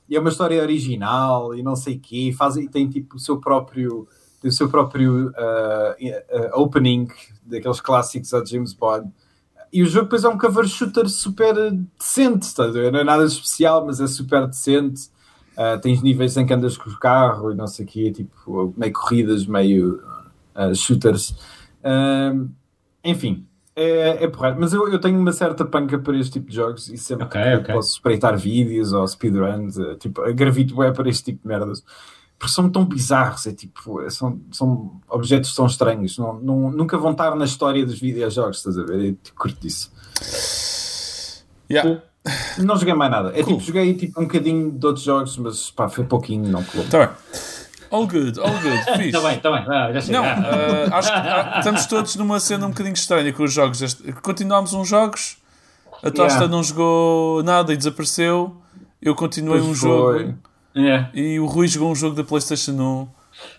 E 0.09 0.16
é 0.16 0.20
uma 0.20 0.30
história 0.30 0.61
original 0.61 1.55
e 1.55 1.62
não 1.62 1.76
sei 1.76 1.96
o 1.96 2.01
quê. 2.01 2.34
Faz, 2.36 2.57
e 2.57 2.68
tem 2.68 2.88
tipo 2.88 3.16
o 3.16 3.18
seu 3.18 3.38
próprio, 3.38 4.09
o 4.42 4.51
seu 4.51 4.68
próprio 4.68 5.28
uh, 5.28 6.53
uh, 6.57 6.61
opening 6.61 7.07
daqueles 7.44 7.80
clássicos 7.80 8.34
a 8.34 8.44
James 8.44 8.72
Bond. 8.72 9.11
E 9.72 9.84
o 9.84 9.86
jogo 9.86 10.07
depois 10.07 10.24
é 10.24 10.28
um 10.28 10.36
cover 10.36 10.66
shooter 10.66 11.09
super 11.09 11.55
decente, 11.96 12.48
ver? 12.72 12.90
não 12.90 12.98
é 12.98 13.05
nada 13.05 13.24
especial, 13.24 13.86
mas 13.86 14.01
é 14.01 14.09
super 14.09 14.48
decente. 14.48 15.09
Uh, 15.59 15.78
tens 15.80 16.01
níveis 16.03 16.36
em 16.36 16.46
que 16.46 16.55
andas 16.55 16.76
com 16.76 16.88
o 16.88 16.98
carro 16.98 17.53
e 17.53 17.55
não 17.55 17.66
sei 17.66 17.84
o 17.84 17.88
quê, 17.88 18.11
tipo, 18.11 18.72
meio 18.76 18.92
corridas, 18.92 19.46
meio 19.46 20.03
uh, 20.57 20.74
shooters. 20.74 21.30
Uh, 21.84 22.48
enfim, 23.05 23.46
é, 23.76 24.24
é 24.24 24.28
porreiro. 24.28 24.57
Mas 24.59 24.72
eu, 24.72 24.88
eu 24.88 24.98
tenho 24.98 25.18
uma 25.18 25.32
certa 25.32 25.64
panca 25.64 25.98
para 25.98 26.16
este 26.18 26.32
tipo 26.34 26.48
de 26.51 26.57
jogos 26.57 26.88
e 26.88 26.96
sempre 26.96 27.24
Ok, 27.26 27.42
que 27.42 27.55
ok. 27.57 27.74
posso 27.74 27.92
espreitar 27.92 28.36
vídeos 28.38 28.92
ou 28.92 29.07
speedruns, 29.07 29.76
uh, 29.76 29.96
tipo, 29.96 30.22
gravito 30.34 30.76
web 30.78 30.96
para 30.96 31.09
este 31.09 31.24
tipo 31.24 31.42
de 31.42 31.48
merdas. 31.48 31.84
Porque 32.38 32.55
são 32.55 32.70
tão 32.70 32.86
bizarros, 32.86 33.46
é 33.46 33.53
tipo, 33.53 34.01
são, 34.11 34.40
são 34.51 34.98
objetos 35.11 35.55
tão 35.55 35.66
estranhos, 35.66 36.16
não, 36.16 36.40
não- 36.40 36.70
nunca 36.70 36.96
vão 36.96 37.11
estar 37.12 37.34
na 37.36 37.44
história 37.44 37.84
dos 37.84 38.01
videojogos, 38.01 38.57
estás 38.57 38.78
a 38.78 38.82
ver? 38.82 38.98
Eu 39.05 39.14
tipo, 39.16 39.38
curto 39.38 39.61
disso. 39.61 39.92
Yeah. 41.70 42.03
Não 42.59 42.77
joguei 42.77 42.93
mais 42.95 43.11
nada. 43.11 43.31
É 43.31 43.43
Cool. 43.43 43.55
tipo, 43.55 43.61
joguei 43.66 43.95
tipo 43.95 44.21
um 44.21 44.25
bocadinho 44.25 44.71
de 44.71 44.87
outros 44.87 45.05
jogos, 45.05 45.37
mas 45.39 45.71
pá, 45.71 45.89
foi 45.89 46.05
pouquinho, 46.05 46.49
não 46.51 46.62
colou. 46.62 46.87
Tá 46.89 46.99
bem. 47.07 47.16
All 47.91 48.07
good, 48.07 48.39
all 48.39 48.53
good. 48.53 48.79
Fixe. 48.97 49.07
Está 49.07 49.21
bem, 49.21 49.37
está 49.37 49.51
bem. 49.51 49.64
Ah, 49.68 49.93
já 49.93 50.01
sei. 50.01 50.14
Não, 50.14 50.25
eh, 50.25 50.89
acho 50.93 51.09
que 51.11 51.18
ah, 51.18 51.55
estamos 51.59 51.87
todos 51.87 52.16
numa 52.16 52.39
cena 52.39 52.66
um 52.66 52.71
bocadinho 52.71 52.95
estranha 52.95 53.33
com 53.33 53.43
os 53.43 53.53
jogos. 53.53 53.81
Este- 53.83 54.12
Continuámos 54.23 54.73
uns 54.75 54.87
jogos, 54.89 55.39
a 56.03 56.11
Tosta 56.11 56.23
Yeah. 56.41 56.49
não 56.49 56.62
jogou 56.62 57.43
nada 57.43 57.73
e 57.73 57.77
desapareceu. 57.77 58.55
Eu 59.03 59.14
continuei 59.14 59.59
Pois 59.61 59.71
um 59.71 59.75
foi. 59.75 59.89
jogo 60.27 60.35
é. 60.77 61.09
e 61.14 61.41
o 61.41 61.47
Rui 61.47 61.66
jogou 61.66 61.91
um 61.91 61.95
jogo 61.97 62.14
da 62.14 62.23
PlayStation 62.23 62.73
1. 62.73 63.09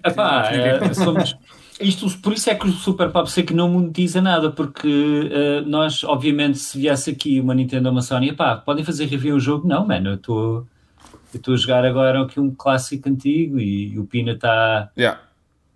Epá, 0.07 0.45
é, 0.51 0.93
somos- 0.93 1.35
isto, 1.81 2.09
por 2.19 2.33
isso 2.33 2.49
é 2.49 2.55
que 2.55 2.67
o 2.67 2.71
Super 2.71 3.09
Pop 3.11 3.29
Seco 3.29 3.53
não 3.53 3.69
monetiza 3.69 4.21
nada, 4.21 4.51
porque 4.51 5.29
eh, 5.31 5.61
nós, 5.65 6.03
obviamente, 6.03 6.57
se 6.59 6.77
viesse 6.77 7.09
aqui 7.09 7.39
uma 7.39 7.53
Nintendo 7.53 7.87
ou 7.87 7.91
uma 7.93 8.01
Sony, 8.01 8.29
epá, 8.29 8.55
podem 8.57 8.83
fazer 8.83 9.05
review 9.05 9.35
o 9.35 9.39
jogo? 9.39 9.67
Não, 9.67 9.85
mano, 9.85 10.09
eu 10.11 10.15
estou 10.15 10.67
eu 11.33 11.37
estou 11.37 11.53
a 11.53 11.57
jogar 11.57 11.85
agora 11.85 12.21
aqui 12.23 12.39
um 12.41 12.51
clássico 12.53 13.07
antigo 13.07 13.57
e, 13.59 13.97
o 13.97 14.03
Pina 14.05 14.33
está 14.33 14.89
Yeah. 14.97 15.19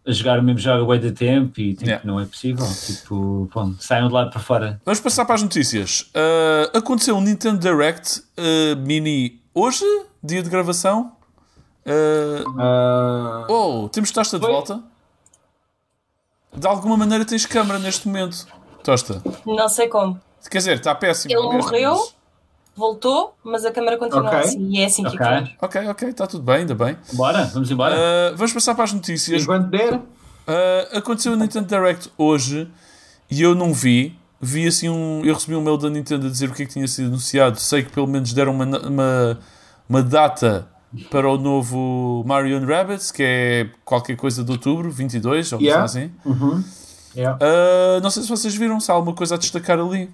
a 0.05 0.11
jogar 0.11 0.37
o 0.39 0.43
mesmo 0.43 0.59
jogo 0.59 0.91
há 0.91 0.97
de 0.97 1.11
tempo 1.13 1.59
e 1.61 1.73
tipo, 1.73 1.85
Yeah. 1.85 2.05
não 2.05 2.19
é 2.19 2.25
possível. 2.25 2.65
Tipo, 2.85 3.49
bom, 3.53 3.73
saiam 3.79 4.07
de 4.09 4.13
lado 4.13 4.31
para 4.31 4.39
fora. 4.41 4.81
Vamos 4.83 4.99
passar 4.99 5.23
para 5.25 5.35
as 5.35 5.43
notícias. 5.43 6.09
Eh, 6.13 6.71
aconteceu 6.75 7.15
um 7.15 7.21
Nintendo 7.21 7.57
Direct 7.59 8.21
eh, 8.35 8.75
Mini 8.75 9.39
hoje, 9.53 9.85
dia 10.21 10.43
de 10.43 10.49
gravação. 10.49 11.13
Eh, 11.85 12.43
Ah, 12.57 13.45
oh, 13.49 13.87
temos 13.89 14.11
Tosta 14.11 14.37
de 14.37 14.43
Foi? 14.45 14.53
volta. 14.53 14.83
De 16.57 16.67
alguma 16.67 16.97
maneira 16.97 17.25
tens 17.25 17.45
câmara 17.45 17.79
neste 17.79 18.07
momento. 18.07 18.47
Tosta. 18.83 19.21
Não 19.45 19.67
sei 19.69 19.87
como. 19.87 20.19
Quer 20.49 20.59
dizer, 20.59 20.77
está 20.77 20.93
péssimo. 20.93 21.33
Ele 21.33 21.41
mesmo, 21.49 21.57
morreu? 21.63 21.91
mas- 21.95 22.15
Voltou, 22.77 23.33
mas 23.41 23.63
a 23.63 23.71
câmara 23.71 23.97
continua 23.97 24.27
Ok. 24.27 24.39
assim. 24.39 24.69
E 24.69 24.81
é 24.81 24.85
assim 24.85 25.01
que 25.03 25.07
Ok. 25.15 25.19
ficamos. 25.19 25.49
Ok, 25.61 25.87
ok, 25.87 26.09
está 26.09 26.27
tudo 26.27 26.43
bem, 26.43 26.55
ainda 26.57 26.75
bem. 26.75 26.97
Bora, 27.13 27.45
vamos 27.45 27.71
embora. 27.71 27.95
Uh, 27.95 28.35
vamos 28.35 28.51
passar 28.51 28.75
para 28.75 28.83
as 28.83 28.91
notícias. 28.93 29.43
enquanto 29.43 29.67
der, 29.69 29.93
Uh, 30.47 30.97
aconteceu 30.97 31.33
o 31.33 31.35
Nintendo 31.35 31.65
Direct 31.67 32.11
hoje 32.17 32.69
e 33.31 33.41
eu 33.41 33.55
não 33.55 33.73
vi. 33.73 34.15
Vi 34.39 34.67
assim 34.67 34.87
um. 34.89 35.21
Eu 35.25 35.33
recebi 35.33 35.55
um 35.55 35.61
mail 35.61 35.75
da 35.77 35.89
Nintendo 35.89 36.27
a 36.27 36.29
dizer 36.29 36.49
o 36.49 36.53
que 36.53 36.61
é 36.61 36.65
que 36.67 36.73
tinha 36.73 36.87
sido 36.87 37.07
anunciado. 37.07 37.59
Sei 37.59 37.81
que 37.81 37.89
pelo 37.91 38.05
menos 38.05 38.31
deram 38.31 38.51
uma, 38.51 38.65
uma, 38.65 39.39
uma 39.89 40.03
data 40.03 40.67
para 41.09 41.29
o 41.29 41.37
novo 41.37 42.23
Mario 42.25 42.57
and 42.57 42.65
Rabbids, 42.65 43.11
que 43.11 43.23
é 43.23 43.69
qualquer 43.83 44.15
coisa 44.15 44.43
de 44.43 44.51
outubro, 44.51 44.89
22, 44.91 45.51
ou 45.53 45.61
Yeah. 45.61 45.83
assim. 45.83 46.11
Uhum. 46.25 46.63
Yeah. 47.15 47.37
Uh, 47.41 48.01
não 48.01 48.09
sei 48.09 48.23
se 48.23 48.29
vocês 48.29 48.55
viram, 48.55 48.79
se 48.79 48.91
há 48.91 48.93
alguma 48.93 49.15
coisa 49.15 49.35
a 49.35 49.37
destacar 49.37 49.79
ali. 49.79 50.09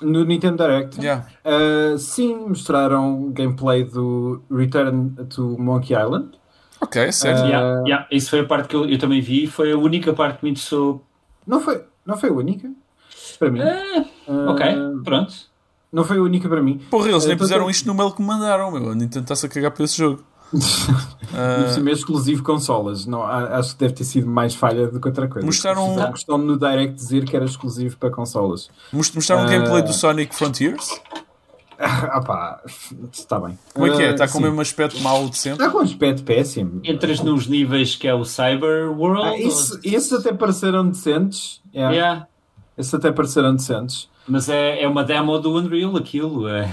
no 0.00 0.24
Nintendo 0.24 0.56
Direct, 0.62 1.00
Yeah. 1.00 1.26
ah, 1.44 1.96
sim, 1.98 2.32
mostraram 2.36 3.30
gameplay 3.32 3.82
do 3.82 4.40
Return 4.48 5.10
to 5.30 5.56
Monkey 5.58 5.94
Island. 5.94 6.38
Ok, 6.80 7.10
sério. 7.10 7.42
Ah, 7.42 7.46
Yeah, 7.48 7.80
yeah, 7.88 8.06
isso 8.12 8.30
foi 8.30 8.40
a 8.40 8.44
parte 8.44 8.68
que 8.68 8.76
eu, 8.76 8.84
eu 8.88 8.96
também 8.98 9.20
vi, 9.20 9.48
foi 9.48 9.72
a 9.72 9.76
única 9.76 10.12
parte 10.12 10.38
que 10.38 10.44
me 10.44 10.50
interessou. 10.52 11.04
Não 11.44 11.60
foi, 11.60 11.82
não 12.06 12.16
foi 12.16 12.28
a 12.28 12.32
única 12.32 12.70
para 13.40 13.50
mim. 13.50 13.60
Ah, 13.60 14.04
ok, 14.52 14.64
pronto. 15.04 15.34
Não 15.92 16.04
foi 16.04 16.18
a 16.18 16.22
única 16.22 16.48
para 16.48 16.62
mim. 16.62 16.78
Porra, 16.90 17.08
eles 17.08 17.24
nem 17.24 17.34
Então, 17.34 17.44
puseram 17.46 17.70
isto 17.70 17.86
no 17.86 17.94
mail 17.94 18.10
que 18.12 18.20
me 18.20 18.26
mandaram, 18.28 18.70
meu. 18.70 18.90
A 18.90 18.94
Nintendo 18.94 19.24
está-se 19.24 19.46
a 19.46 19.48
cagar 19.48 19.70
para 19.70 19.84
esse 19.84 19.96
jogo. 19.98 20.22
Uh, 21.28 21.74
cima 21.74 21.90
é 21.90 21.92
exclusivo 21.92 22.42
consolas. 22.42 23.04
Não, 23.04 23.22
a- 23.22 23.58
acho 23.58 23.74
que 23.74 23.80
deve 23.80 23.92
ter 23.92 24.04
sido 24.04 24.26
mais 24.26 24.54
falha 24.54 24.88
do 24.88 24.98
que 24.98 25.06
outra 25.08 25.28
coisa. 25.28 25.44
Mostraram- 25.44 25.90
Fizeram 25.90 26.12
questão 26.12 26.38
no 26.38 26.58
Direct 26.58 26.94
dizer 26.94 27.24
que 27.26 27.36
era 27.36 27.44
exclusivo 27.44 27.98
para 27.98 28.10
consolas. 28.10 28.70
Most- 28.90 29.14
Mostraram 29.14 29.42
um 29.42 29.46
Ah. 29.46 29.50
gameplay 29.50 29.82
do 29.82 29.92
Sonic 29.92 30.34
Frontiers. 30.34 30.88
Ah 31.80 32.20
pá, 32.22 32.60
está 33.12 33.38
bem. 33.38 33.56
Como 33.72 33.86
é 33.86 33.94
que 33.96 34.02
é? 34.02 34.10
Está 34.10 34.26
com 34.26 34.38
o 34.38 34.40
mesmo 34.40 34.60
aspecto 34.60 34.98
mau 35.00 35.28
de 35.28 35.38
sempre? 35.38 35.60
Está 35.64 35.70
com 35.70 35.78
um 35.78 35.82
aspecto 35.82 36.24
péssimo. 36.24 36.80
Entras 36.82 37.20
nos 37.20 37.46
níveis 37.46 37.94
que 37.94 38.08
é 38.08 38.12
o 38.14 38.24
Cyber 38.24 38.90
World. 38.90 39.22
Ah, 39.28 39.38
isso, 39.38 39.78
esses 39.84 40.12
até 40.12 40.32
pareceram 40.32 40.88
decentes. 40.88 41.60
ou- 41.66 41.78
Yeah. 41.80 41.94
Yeah. 41.94 42.26
Esses 42.76 42.92
até 42.94 43.12
pareceram 43.12 43.54
decentes. 43.54 44.08
Mas 44.28 44.48
é, 44.48 44.82
é 44.82 44.86
uma 44.88 45.02
demo 45.02 45.38
do 45.38 45.54
Unreal 45.56 45.96
aquilo. 45.96 46.46
É, 46.48 46.70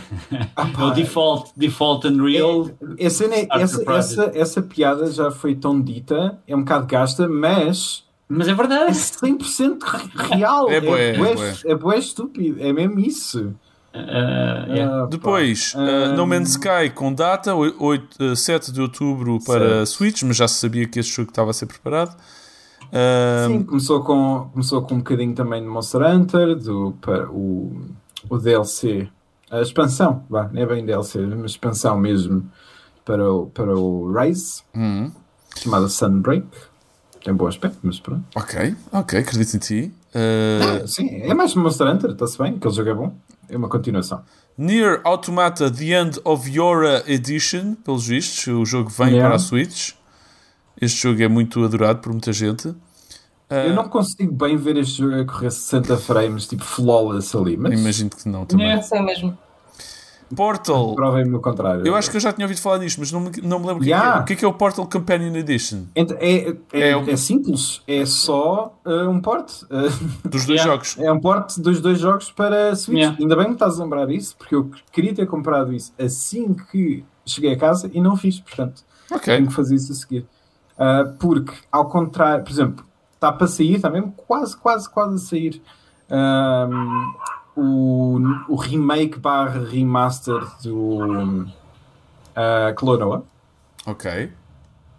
Ah, 0.55 0.67
é 0.77 0.83
o 0.83 0.91
default, 0.91 1.51
default 1.55 2.05
Unreal. 2.07 2.69
É- 2.97 3.05
essa, 3.05 3.23
Starter 3.25 3.61
essa, 3.61 3.83
Project. 3.83 4.13
essa, 4.19 4.31
essa 4.37 4.61
piada 4.61 5.09
já 5.11 5.31
foi 5.31 5.55
tão 5.55 5.81
dita, 5.81 6.37
é 6.47 6.55
um 6.55 6.59
bocado 6.59 6.85
gasta, 6.87 7.27
mas 7.27 8.03
Mas 8.27 8.47
é 8.47 8.51
é 8.51 8.53
verdade. 8.55 8.91
100% 8.93 9.83
re- 9.83 10.35
real. 10.35 10.69
É 10.69 10.81
bué, 10.81 11.09
é 11.11 11.17
bué- 11.17 11.55
é 11.65 11.75
bué 11.75 11.97
estúpido. 11.97 12.57
É 12.59 12.73
mesmo 12.73 12.99
isso. 12.99 13.53
Ah, 13.93 14.65
yeah. 14.67 14.93
Ah, 14.95 15.01
pá. 15.03 15.07
Depois, 15.07 15.73
uh, 15.75 16.15
No 16.17 16.27
Man's 16.27 16.49
Sky 16.49 16.89
com 16.93 17.13
data, 17.13 17.55
oi- 17.55 17.73
oito- 17.79 18.21
uh, 18.21 18.35
7 18.35 18.71
de 18.71 18.81
outubro 18.81 19.39
para 19.45 19.59
Certo. 19.85 19.85
Switch, 19.85 20.23
mas 20.23 20.35
já 20.35 20.47
se 20.47 20.55
sabia 20.55 20.85
que 20.87 20.99
esse 20.99 21.09
jogo 21.09 21.29
estava 21.29 21.51
a 21.51 21.53
ser 21.53 21.65
preparado. 21.67 22.13
Sim, 23.47 23.63
começou 23.63 24.03
com, 24.03 24.49
começou 24.53 24.81
com 24.81 24.95
um 24.95 24.97
bocadinho 24.99 25.33
também 25.33 25.61
de 25.61 25.67
Monster 25.67 26.01
Hunter, 26.01 26.55
do, 26.55 26.95
para 27.01 27.29
o, 27.29 27.75
o 28.29 28.37
DLC, 28.37 29.07
a 29.51 29.61
expansão, 29.61 30.23
vá, 30.29 30.49
não 30.51 30.61
é 30.61 30.65
bem 30.65 30.85
DLC, 30.85 31.19
é 31.19 31.25
uma 31.25 31.45
expansão 31.45 31.97
mesmo 31.97 32.49
para 33.03 33.31
o, 33.31 33.47
para 33.47 33.77
o 33.77 34.11
Rise, 34.11 34.61
hum, 34.75 35.11
chamada 35.57 35.87
Sunbreak. 35.87 36.45
Tem 37.23 37.33
bom 37.33 37.47
aspecto, 37.47 37.79
mas 37.81 37.99
pronto. 37.99 38.23
ok, 38.35 38.75
ok, 38.91 39.19
acredito 39.19 39.55
em 39.55 39.59
ti. 39.59 39.93
Uh, 40.13 40.87
Sim, 40.87 41.09
é 41.23 41.33
mais 41.33 41.55
Monster 41.55 41.87
Hunter, 41.87 42.11
está-se 42.11 42.37
bem, 42.37 42.55
aquele 42.55 42.73
jogo 42.73 42.89
é 42.89 42.93
bom. 42.93 43.15
É 43.49 43.57
uma 43.57 43.67
continuação. 43.67 44.21
Nier 44.57 45.01
Automata 45.03 45.69
The 45.69 45.85
End 46.01 46.19
of 46.23 46.49
Yora 46.49 47.03
Edition, 47.07 47.73
pelos 47.83 48.07
vistos, 48.07 48.47
o 48.47 48.63
jogo 48.65 48.89
vem 48.89 49.07
Yeah. 49.09 49.25
para 49.27 49.35
a 49.35 49.39
Switch. 49.39 49.93
Este 50.81 51.01
jogo 51.03 51.21
é 51.23 51.27
muito 51.27 51.63
adorado 51.63 51.99
por 51.99 52.11
muita 52.11 52.31
gente. 52.33 52.67
Uh, 52.67 53.53
Eu 53.67 53.73
não 53.75 53.87
consigo 53.87 54.31
bem 54.33 54.57
ver 54.57 54.75
este 54.77 54.97
jogo 54.97 55.15
a 55.21 55.25
correr 55.25 55.51
60 55.51 55.97
frames, 55.97 56.47
tipo 56.47 56.63
flawless 56.63 57.35
ali, 57.37 57.55
mas 57.55 57.79
Imagino 57.79 58.09
que 58.09 58.27
não 58.27 58.45
também. 58.45 58.71
É. 58.71 58.75
Não 58.75 58.81
sei 58.83 59.01
mesmo. 59.01 59.37
Portal. 60.35 60.95
provem-me 60.95 61.35
o 61.35 61.39
contrário. 61.39 61.85
Eu 61.85 61.95
acho 61.95 62.09
que 62.09 62.17
eu 62.17 62.21
já 62.21 62.33
tinha 62.33 62.45
ouvido 62.45 62.59
falar 62.59 62.79
disto, 62.79 62.97
mas 62.99 63.11
não 63.11 63.19
me, 63.21 63.29
não 63.43 63.59
me 63.59 63.67
lembro 63.67 63.83
o 63.83 63.85
que, 63.85 63.93
é 63.93 63.95
que 63.95 64.01
Yeah. 64.01 64.17
é. 64.17 64.21
O 64.21 64.25
que 64.25 64.33
é 64.33 64.35
que 64.35 64.43
é 64.43 64.47
o 64.47 64.53
Portal 64.53 64.87
Companion 64.89 65.33
Edition? 65.35 65.83
Ent- 65.95 66.11
É, 66.19 66.49
é, 66.73 66.89
É 66.89 66.97
um- 66.97 67.07
é 67.07 67.15
simples, 67.15 67.81
é 67.87 68.03
só 68.07 68.75
uh, 68.83 69.07
um 69.07 69.21
port. 69.21 69.51
Uh, 69.65 69.67
Dos 70.27 70.45
dois 70.47 70.59
Yeah. 70.59 70.63
jogos. 70.71 70.97
É 70.97 71.11
um 71.11 71.19
port 71.21 71.55
dos 71.59 71.79
dois 71.79 71.99
jogos 71.99 72.31
para 72.31 72.75
Switch. 72.75 72.97
Yeah. 72.97 73.15
Ainda 73.21 73.35
bem 73.35 73.43
que 73.45 73.49
me 73.51 73.55
estás 73.55 73.79
a 73.79 73.83
lembrar 73.83 74.09
isso, 74.09 74.35
porque 74.35 74.55
eu 74.55 74.71
queria 74.91 75.13
ter 75.13 75.27
comprado 75.27 75.71
isso 75.71 75.93
assim 75.99 76.55
que 76.71 77.05
cheguei 77.23 77.53
a 77.53 77.57
casa 77.57 77.89
e 77.93 78.01
não 78.01 78.17
fiz, 78.17 78.39
portanto, 78.39 78.81
Ok. 79.11 79.33
tenho 79.35 79.47
que 79.47 79.53
fazer 79.53 79.75
isso 79.75 79.91
a 79.91 79.95
seguir. 79.95 80.25
Ah, 80.77 81.13
porque, 81.19 81.53
ao 81.71 81.85
contrário, 81.89 82.43
por 82.43 82.51
exemplo, 82.51 82.85
está 83.13 83.31
para 83.31 83.47
sair, 83.47 83.75
está 83.75 83.89
mesmo 83.89 84.11
quase, 84.11 84.57
quase, 84.57 84.89
quase 84.89 85.15
a 85.15 85.19
sair 85.19 85.61
ahm, 86.09 87.13
o, 87.55 88.19
o 88.49 88.55
remake 88.55 89.17
barra 89.19 89.63
remaster 89.65 90.41
do 90.63 91.45
ah, 92.35 92.73
Clonoa. 92.75 93.23
Ok. 93.85 94.31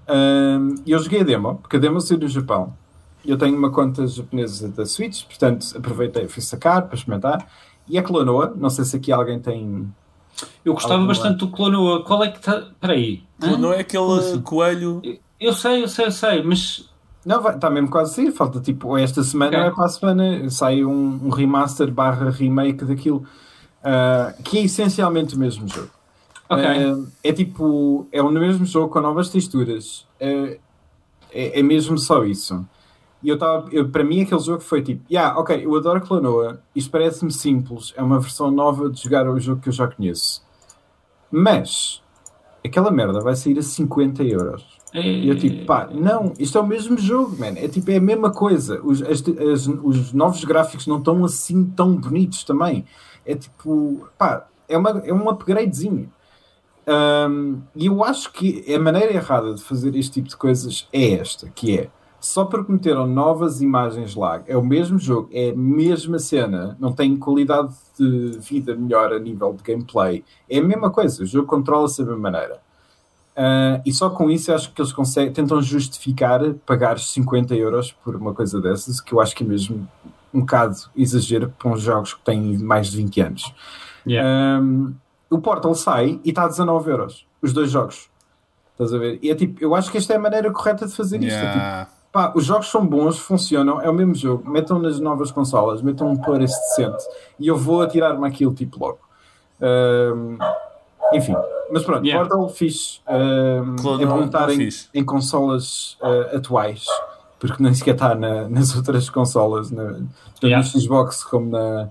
Um, 0.09 0.74
eu 0.87 0.99
joguei 1.01 1.20
a 1.20 1.24
demo, 1.24 1.57
porque 1.57 1.77
a 1.77 1.81
demo 1.81 2.01
saiu 2.01 2.18
do 2.18 2.29
Japão. 2.29 2.72
Eu 3.24 3.37
tenho 3.37 3.59
uma 3.59 3.70
conta 3.70 4.07
japonesa 4.07 4.68
da 4.68 4.87
Switch, 4.87 5.24
portanto 5.24 5.66
aproveitei 5.77 6.24
e 6.24 6.29
fui 6.29 6.41
sacar 6.43 6.83
para 6.83 6.95
experimentar. 6.95 7.47
E 7.89 7.99
a 7.99 8.03
Clonoa, 8.03 8.53
não 8.57 8.70
sei 8.70 8.85
se 8.85 8.97
aqui 8.97 9.11
alguém 9.12 9.39
tem 9.41 9.93
Eu 10.64 10.74
gostava 10.74 10.95
Alguma- 10.95 11.09
bastante 11.09 11.39
do 11.39 11.49
Clonoa. 11.49 12.05
Qual 12.05 12.22
é 12.22 12.31
que 12.31 12.39
está. 12.39 12.59
Espera 12.59 12.93
aí. 12.93 13.22
Não 13.59 13.72
é 13.72 13.81
aquele 13.81 14.18
assim? 14.18 14.41
coelho. 14.41 15.01
Eu 15.03 15.18
sei, 15.53 15.82
eu 15.82 15.89
sei, 15.89 16.07
eu 16.07 16.11
sei, 16.12 16.43
mas. 16.43 16.89
Não, 17.24 17.43
vai, 17.43 17.55
está 17.57 17.68
mesmo 17.68 17.91
quase 17.91 18.12
a 18.12 18.14
sair. 18.14 18.32
Falta 18.32 18.61
tipo, 18.61 18.89
ou 18.89 18.99
esta 18.99 19.22
semana 19.22 19.51
Ok. 19.51 19.61
ou 19.61 19.66
é 19.66 19.70
para 19.74 19.84
a 19.84 19.89
semana. 19.89 20.51
Sai 20.51 20.84
um, 20.84 21.20
um 21.24 21.28
remaster 21.30 21.91
barra 21.91 22.30
remake 22.30 22.84
daquilo. 22.84 23.24
ah, 23.82 24.34
que 24.45 24.59
é 24.59 24.62
essencialmente 24.64 25.34
o 25.34 25.39
mesmo 25.39 25.68
jogo. 25.68 25.91
Ok. 26.49 26.64
Ah, 26.64 27.05
é 27.24 27.32
tipo, 27.32 28.07
é 28.12 28.22
o 28.22 28.30
mesmo 28.30 28.64
jogo 28.64 28.89
com 28.93 29.01
novas 29.01 29.28
texturas. 29.28 30.07
Ah, 30.20 30.57
é, 31.32 31.61
é 31.61 31.62
mesmo 31.62 31.99
só 31.99 32.24
isso. 32.24 32.64
E 33.22 33.28
eu 33.28 33.39
tava, 33.39 33.68
eu, 33.72 33.89
para 33.89 34.05
mim 34.05 34.22
aquele 34.22 34.41
jogo 34.41 34.61
foi 34.61 34.82
tipo, 34.82 35.03
yeah, 35.11 35.37
ok, 35.39 35.64
eu 35.64 35.74
adoro 35.74 36.01
Clonoa, 36.01 36.61
isto 36.76 36.91
parece-me 36.91 37.32
simples, 37.32 37.93
é 37.97 38.03
uma 38.03 38.20
versão 38.20 38.51
nova 38.51 38.89
de 38.91 39.03
jogar 39.03 39.28
o 39.28 39.41
jogo 39.41 39.61
que 39.61 39.68
eu 39.68 39.72
já 39.72 39.89
conheço. 39.89 40.45
Mas 41.30 42.01
aquela 42.64 42.91
merda 42.91 43.20
vai 43.20 43.34
sair 43.34 43.59
a 43.59 43.62
50 43.62 44.22
euros. 44.22 44.76
E 45.03 45.28
eu 45.28 45.36
tipo, 45.36 45.64
pá, 45.66 45.88
não, 45.92 46.32
isto 46.38 46.57
é 46.59 46.61
o 46.61 46.66
mesmo 46.66 46.97
jogo, 46.99 47.36
man. 47.38 47.55
É 47.57 47.68
tipo, 47.68 47.90
é 47.90 47.97
a 47.97 48.01
mesma 48.01 48.30
coisa. 48.30 48.80
Os, 48.82 49.03
as- 49.03 49.22
os 49.82 50.12
novos 50.12 50.42
gráficos 50.44 50.86
não 50.86 50.99
estão 50.99 51.24
assim 51.24 51.64
tão 51.66 51.97
bonitos 51.97 52.44
também. 52.44 52.84
É 53.24 53.34
tipo, 53.34 54.09
pá, 54.18 54.47
é, 54.68 54.76
uma, 54.78 54.90
é 55.05 55.12
um 55.12 55.28
upgradezinho. 55.28 56.11
Um, 56.88 57.62
e 57.74 57.86
eu 57.86 58.05
acho 58.05 58.32
que 58.32 58.72
a 58.72 58.78
maneira 58.78 59.12
errada 59.12 59.55
de 59.55 59.62
fazer 59.62 59.97
este 59.97 60.12
tipo 60.14 60.28
de 60.28 60.36
coisas 60.36 60.88
é 60.92 61.14
esta, 61.14 61.51
que 61.51 61.76
é 61.78 61.90
só 62.20 62.44
porque 62.44 62.70
meteram 62.72 63.07
novas 63.07 63.61
imagens 63.61 64.14
lá, 64.14 64.42
é 64.47 64.57
o 64.57 64.64
mesmo 64.64 64.99
jogo, 64.99 65.28
é 65.32 65.51
a 65.51 65.57
mesma 65.57 66.18
cena, 66.18 66.76
não 66.80 66.92
tem 66.92 67.16
qualidade 67.16 67.74
de 67.99 68.38
vida 68.38 68.74
melhor 68.76 69.12
a 69.12 69.18
nível 69.18 69.53
de 69.53 69.62
gameplay, 69.64 70.24
é 70.49 70.59
a 70.59 70.62
mesma 70.62 70.90
coisa, 70.90 71.22
o 71.24 71.26
jogo 71.26 71.47
controla-se 71.49 72.03
da 72.05 72.09
mesma 72.11 72.30
maneira. 72.30 72.65
Uh, 73.37 73.82
e 73.84 73.93
só 73.93 74.09
com 74.09 74.30
isso 74.30 74.51
eu 74.51 74.55
acho 74.55 74.72
que 74.72 74.80
eles 74.80 74.93
conseguem, 74.93 75.30
tentam 75.30 75.61
justificar 75.61 76.41
pagar 76.64 76.99
50 76.99 77.55
euros 77.55 77.93
por 77.93 78.16
uma 78.16 78.32
coisa 78.32 78.62
dessas, 78.62 78.99
que 78.99 79.12
eu 79.12 79.20
acho 79.20 79.37
que 79.37 79.45
é 79.45 79.47
mesmo 79.47 79.87
um 80.32 80.41
bocado 80.41 80.74
exagero 80.97 81.53
para 81.59 81.70
uns 81.70 81.82
jogos 81.82 82.14
que 82.14 82.20
têm 82.22 82.57
mais 82.57 82.89
de 82.89 82.97
20 82.97 83.20
anos. 83.20 83.55
Yeah. 84.07 84.62
Um, 84.62 84.95
o 85.28 85.39
Portal 85.39 85.74
sai 85.74 86.18
e 86.24 86.30
está 86.30 86.45
a 86.45 86.49
19 86.49 86.91
euros. 86.91 87.26
Os 87.43 87.53
dois 87.53 87.70
jogos. 87.70 88.09
Estás 88.72 88.95
a 88.95 88.99
ver? 88.99 89.18
E 89.22 89.30
é 89.30 89.34
tipo, 89.34 89.62
eu 89.62 89.74
acho 89.74 89.91
que 89.91 89.99
esta 89.99 90.14
é 90.14 90.16
a 90.16 90.20
maneira 90.20 90.51
correta 90.51 90.87
de 90.87 90.95
fazer 90.95 91.22
isto. 91.22 91.37
É 91.37 91.53
tipo, 91.53 91.93
pá, 92.12 92.32
os 92.34 92.45
jogos 92.45 92.70
são 92.70 92.87
bons, 92.87 93.18
funcionam, 93.18 93.80
é 93.80 93.91
o 93.91 93.95
mesmo 93.95 94.14
jogo. 94.14 94.49
Metam 94.51 94.78
nas 94.78 94.99
novas 94.99 95.30
consolas, 95.30 95.82
metam 95.82 96.11
um 96.11 96.16
preço 96.16 96.59
decente 96.61 97.05
e 97.39 97.49
eu 97.49 97.57
vou 97.57 97.82
atirar-me 97.82 98.26
aquilo 98.26 98.55
tipo 98.55 98.78
logo. 98.78 99.01
Um, 99.61 100.39
enfim, 101.12 101.34
mas 101.70 101.82
pronto, 101.84 102.04
Yeah. 102.04 102.28
Portal 102.28 102.48
fixe. 102.48 103.00
Um, 103.08 103.74
é 104.00 104.06
bom 104.06 104.24
estar 104.24 104.50
em, 104.50 104.68
em 104.94 105.04
consolas 105.04 105.96
uh, 106.00 106.36
atuais, 106.36 106.84
porque 107.38 107.62
nem 107.62 107.72
sequer 107.74 107.94
está 107.94 108.14
na- 108.14 108.48
nas 108.48 108.74
outras 108.76 109.08
consolas, 109.10 109.70
na, 109.70 109.84
tanto 109.92 110.08
Yeah. 110.46 110.66
no 110.74 110.80
Xbox 110.80 111.24
como 111.24 111.50
na, 111.50 111.84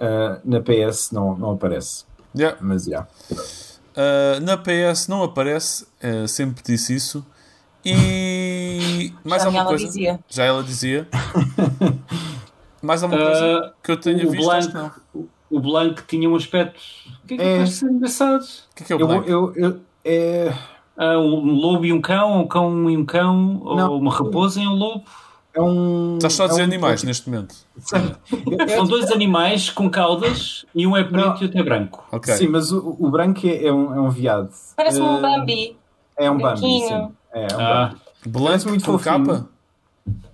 uh, 0.00 0.40
na 0.44 0.60
PS, 0.60 1.10
não, 1.12 1.36
não 1.36 1.52
aparece. 1.52 2.04
Yeah. 2.36 2.56
Mas 2.60 2.84
já. 2.84 3.06
Uh, 3.32 4.40
na 4.42 4.56
PS 4.58 5.08
não 5.08 5.22
aparece, 5.22 5.84
uh, 6.04 6.28
sempre 6.28 6.62
disse 6.62 6.94
isso. 6.94 7.24
E 7.84 9.12
mais 9.24 9.42
Já 9.42 9.46
alguma 9.48 9.60
ela 9.62 9.68
coisa? 9.70 9.86
dizia. 9.86 10.20
Já 10.28 10.44
ela 10.44 10.62
dizia. 10.62 11.08
mais 12.82 13.02
alguma 13.02 13.22
coisa 13.24 13.72
que 13.82 13.90
eu 13.92 13.96
tenha 13.96 14.28
visto? 14.28 14.74
Não. 14.74 14.90
O 15.50 15.60
Blanco 15.60 16.02
tinha 16.06 16.28
um 16.28 16.34
aspecto. 16.36 16.80
O 17.24 17.26
que 17.28 17.34
é 17.34 17.36
que 17.36 17.42
É. 17.42 17.66
ser 17.66 17.90
engraçado? 17.90 18.42
O 18.42 18.74
que 18.74 18.82
é 18.82 18.86
que 18.86 18.92
é 18.92 18.96
o 18.96 19.00
Eu, 19.00 19.22
eu, 19.24 19.52
eu, 19.56 19.80
é, 20.04 20.52
Ah, 20.96 21.18
um 21.18 21.52
lobo 21.52 21.84
e 21.84 21.92
um 21.92 22.00
cão, 22.00 22.40
um 22.40 22.46
cão 22.48 22.90
e 22.90 22.96
um 22.96 23.04
cão, 23.04 23.36
Não. 23.64 23.92
ou 23.92 23.98
uma 24.00 24.10
raposa 24.12 24.60
e 24.60 24.66
um 24.66 24.72
lobo. 24.72 25.04
é 25.54 25.60
um. 25.60 26.16
Estás 26.16 26.34
só 26.34 26.44
a 26.44 26.48
dizer 26.48 26.60
é 26.60 26.64
um- 26.64 26.66
animais 26.68 27.02
neste 27.02 27.28
momento. 27.30 27.54
É- 28.58 28.68
São 28.76 28.84
dois 28.86 29.10
animais 29.12 29.70
com 29.70 29.88
caudas 29.90 30.64
e 30.74 30.86
um 30.86 30.96
é 30.96 31.04
preto 31.04 31.26
Não. 31.26 31.36
e 31.40 31.44
outro 31.44 31.58
é 31.58 31.62
branco. 31.62 32.04
Ok. 32.12 32.34
Sim, 32.34 32.48
mas 32.48 32.72
o, 32.72 32.96
o 32.98 33.10
branco 33.10 33.46
é, 33.46 33.66
é 33.66 33.72
um, 33.72 33.94
é 33.94 34.00
um 34.00 34.10
viado. 34.10 34.50
Parece 34.76 35.00
um 35.00 35.16
Eh, 35.18 35.20
Bambi. 35.20 35.76
É 36.18 36.30
um 36.30 36.38
Bambi, 36.38 36.60
sim. 36.60 36.92
É, 36.92 36.96
é 36.96 37.56
um 37.56 37.60
Ah, 37.60 37.94
Bambi. 38.26 38.44
Parece 38.44 38.68
muito 38.68 38.84
com 38.84 38.98
capa? 38.98 39.48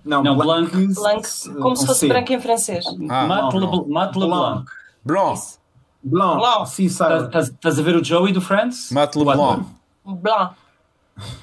Não, 0.05 0.21
Não, 0.23 0.35
Blanc, 0.35 0.71
Blanc. 0.71 0.93
Blanc, 0.93 1.27
como 1.61 1.75
se 1.75 1.85
fosse 1.87 2.07
branco 2.07 2.31
em 2.33 2.39
francês. 2.39 2.85
Ah, 3.09 3.25
Mate 3.25 3.55
não, 3.57 3.81
Le- 3.83 3.89
Mate 3.89 4.19
LeBlanc. 4.19 4.65
Blanc. 5.05 5.39
Blanc. 6.03 6.37
Blanc. 6.39 6.69
Sim, 6.69 6.85
Estás- 6.85 7.09
sabe. 7.11 7.25
Estás 7.27 7.47
estás 7.49 7.79
a 7.79 7.81
ver 7.81 7.95
o 7.95 8.03
Joey 8.03 8.33
do 8.33 8.41
Friends? 8.41 8.91
Matt 8.91 9.15
LeBlanc. 9.15 9.65
Blanc. 10.05 10.53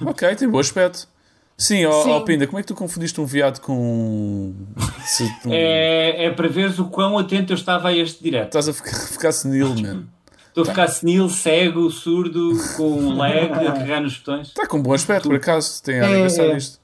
Ok, 0.04 0.34
tem 0.36 0.48
bom 0.48 0.58
aspecto. 0.58 1.06
Sim, 1.56 1.84
ó 1.84 2.02
Sim. 2.04 2.11
ó, 2.12 2.20
Pinda, 2.20 2.46
como 2.46 2.58
é 2.58 2.62
que 2.62 2.68
tu 2.68 2.74
confundiste 2.74 3.20
um 3.20 3.26
viado 3.26 3.61
com. 3.61 3.74
um- 3.76 4.66
se- 5.04 5.24
um- 5.46 5.52
É, 5.52 6.24
é 6.26 6.30
para 6.30 6.48
veres 6.48 6.78
o 6.78 6.86
quão 6.86 7.18
atento 7.18 7.52
eu 7.52 7.56
estava 7.56 7.88
a 7.88 7.92
este 7.96 8.22
direto. 8.22 8.46
Estás 8.46 8.68
a 8.68 8.72
ficar, 8.72 8.96
ficar 8.96 9.32
senil, 9.32 9.68
man. 9.76 10.04
Estou 10.48 10.62
a 10.62 10.66
ficar 10.66 10.88
senil, 10.88 11.28
cego, 11.28 11.88
surdo, 11.90 12.52
com 12.76 12.90
um 12.90 13.16
lag, 13.16 13.52
a 13.52 13.72
carregar 13.72 14.00
nos 14.00 14.16
botões. 14.18 14.48
Está 14.48 14.66
com 14.66 14.82
bom 14.82 14.92
aspecto, 14.92 15.28
por 15.28 15.36
acaso. 15.36 15.80
Tem 15.82 16.00
ar 16.00 16.11
É, 16.11 16.16
engraçado 16.18 16.50
é. 16.50 16.56
isto. 16.56 16.80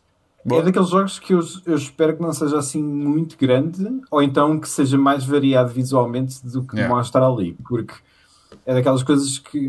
É 0.47 0.49
Boa. 0.49 0.63
daqueles 0.63 0.89
jogos 0.89 1.19
que 1.19 1.35
eu, 1.35 1.41
eu 1.67 1.75
espero 1.75 2.17
que 2.17 2.23
não 2.23 2.33
seja 2.33 2.57
assim 2.59 2.81
muito 2.81 3.37
grande, 3.37 3.85
ou 4.11 4.23
então 4.23 4.61
que 4.61 4.69
seja 4.69 4.97
mais 4.97 5.25
variado 5.25 5.71
visualmente 5.71 6.47
do 6.47 6.63
que 6.63 6.77
Yeah. 6.77 6.95
mostra 6.95 7.27
ali, 7.27 7.55
porque 7.69 7.95
é 8.65 8.73
daquelas 8.75 9.03
coisas 9.03 9.39
que 9.39 9.69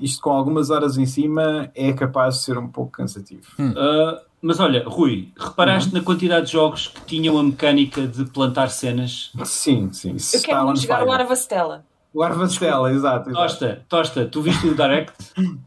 isto 0.00 0.20
com 0.20 0.30
algumas 0.30 0.68
horas 0.70 0.98
em 0.98 1.06
cima 1.06 1.70
é 1.76 1.92
capaz 1.92 2.36
de 2.38 2.42
ser 2.42 2.58
um 2.58 2.66
pouco 2.66 2.90
cansativo. 2.90 3.46
Ah, 3.76 4.20
mas 4.42 4.58
olha, 4.58 4.82
Rui, 4.84 5.32
reparaste 5.38 5.94
na 5.94 6.00
quantidade 6.00 6.46
de 6.46 6.52
jogos 6.52 6.88
que 6.88 7.02
tinham 7.02 7.38
a 7.38 7.42
mecânica 7.44 8.04
de 8.06 8.24
plantar 8.24 8.68
cenas? 8.70 9.30
Sim, 9.44 9.92
sim. 9.92 10.16
Eu 10.34 10.42
quero 10.42 10.64
muito 10.64 10.80
jogar 10.80 11.04
o 11.06 11.12
Arvastela. 11.12 11.84
O 12.12 12.20
Arvastela, 12.24 12.90
exato. 12.90 13.30
exato. 13.30 13.42
Tosta, 13.42 13.84
Tosta, 13.88 14.24
tu 14.26 14.42
viste 14.42 14.66
o 14.66 14.74
Direct? 14.74 15.12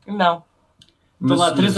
Não. 0.06 0.44
Estão 1.22 1.38
lá 1.38 1.52
três, 1.52 1.76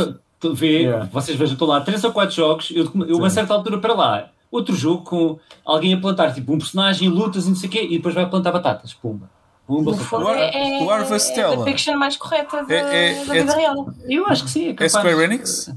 vê, 0.53 0.79
Yeah. 0.83 1.09
vocês 1.11 1.37
vejam, 1.37 1.53
estão 1.53 1.67
lá 1.67 1.81
três 1.81 2.03
ou 2.03 2.11
quatro 2.11 2.35
jogos. 2.35 2.71
Eu, 2.75 2.89
eu 3.07 3.15
a 3.15 3.19
uma 3.19 3.29
certa 3.29 3.53
altura 3.53 3.79
para 3.79 3.93
lá, 3.93 4.29
outro 4.51 4.75
jogo 4.75 5.03
com 5.03 5.39
alguém 5.63 5.93
a 5.93 5.97
plantar, 5.99 6.33
tipo 6.33 6.53
um 6.53 6.57
personagem, 6.57 7.07
lutas 7.09 7.45
e 7.45 7.49
não 7.49 7.55
sei 7.55 7.69
o 7.69 7.71
quê, 7.71 7.83
e 7.89 7.97
depois 7.97 8.13
vai 8.13 8.29
plantar 8.29 8.51
batatas. 8.51 8.93
Pumba. 8.93 9.29
Pumba. 9.65 9.91
Ar- 10.29 10.37
é, 10.37 10.79
é, 10.79 10.83
o 10.83 10.91
é 10.91 11.43
a 11.43 11.55
depiction 11.55 11.97
mais 11.97 12.15
correta 12.17 12.63
da, 12.63 12.73
É- 12.73 13.11
é- 13.21 13.25
da 13.25 13.35
é- 13.35 13.39
vida 13.41 13.55
real. 13.55 13.89
Eu 14.07 14.27
acho 14.27 14.43
que 14.43 14.49
sim. 14.51 14.75
É, 14.79 14.83
É. 14.83 14.89
Square 14.89 15.23
Enix? 15.23 15.73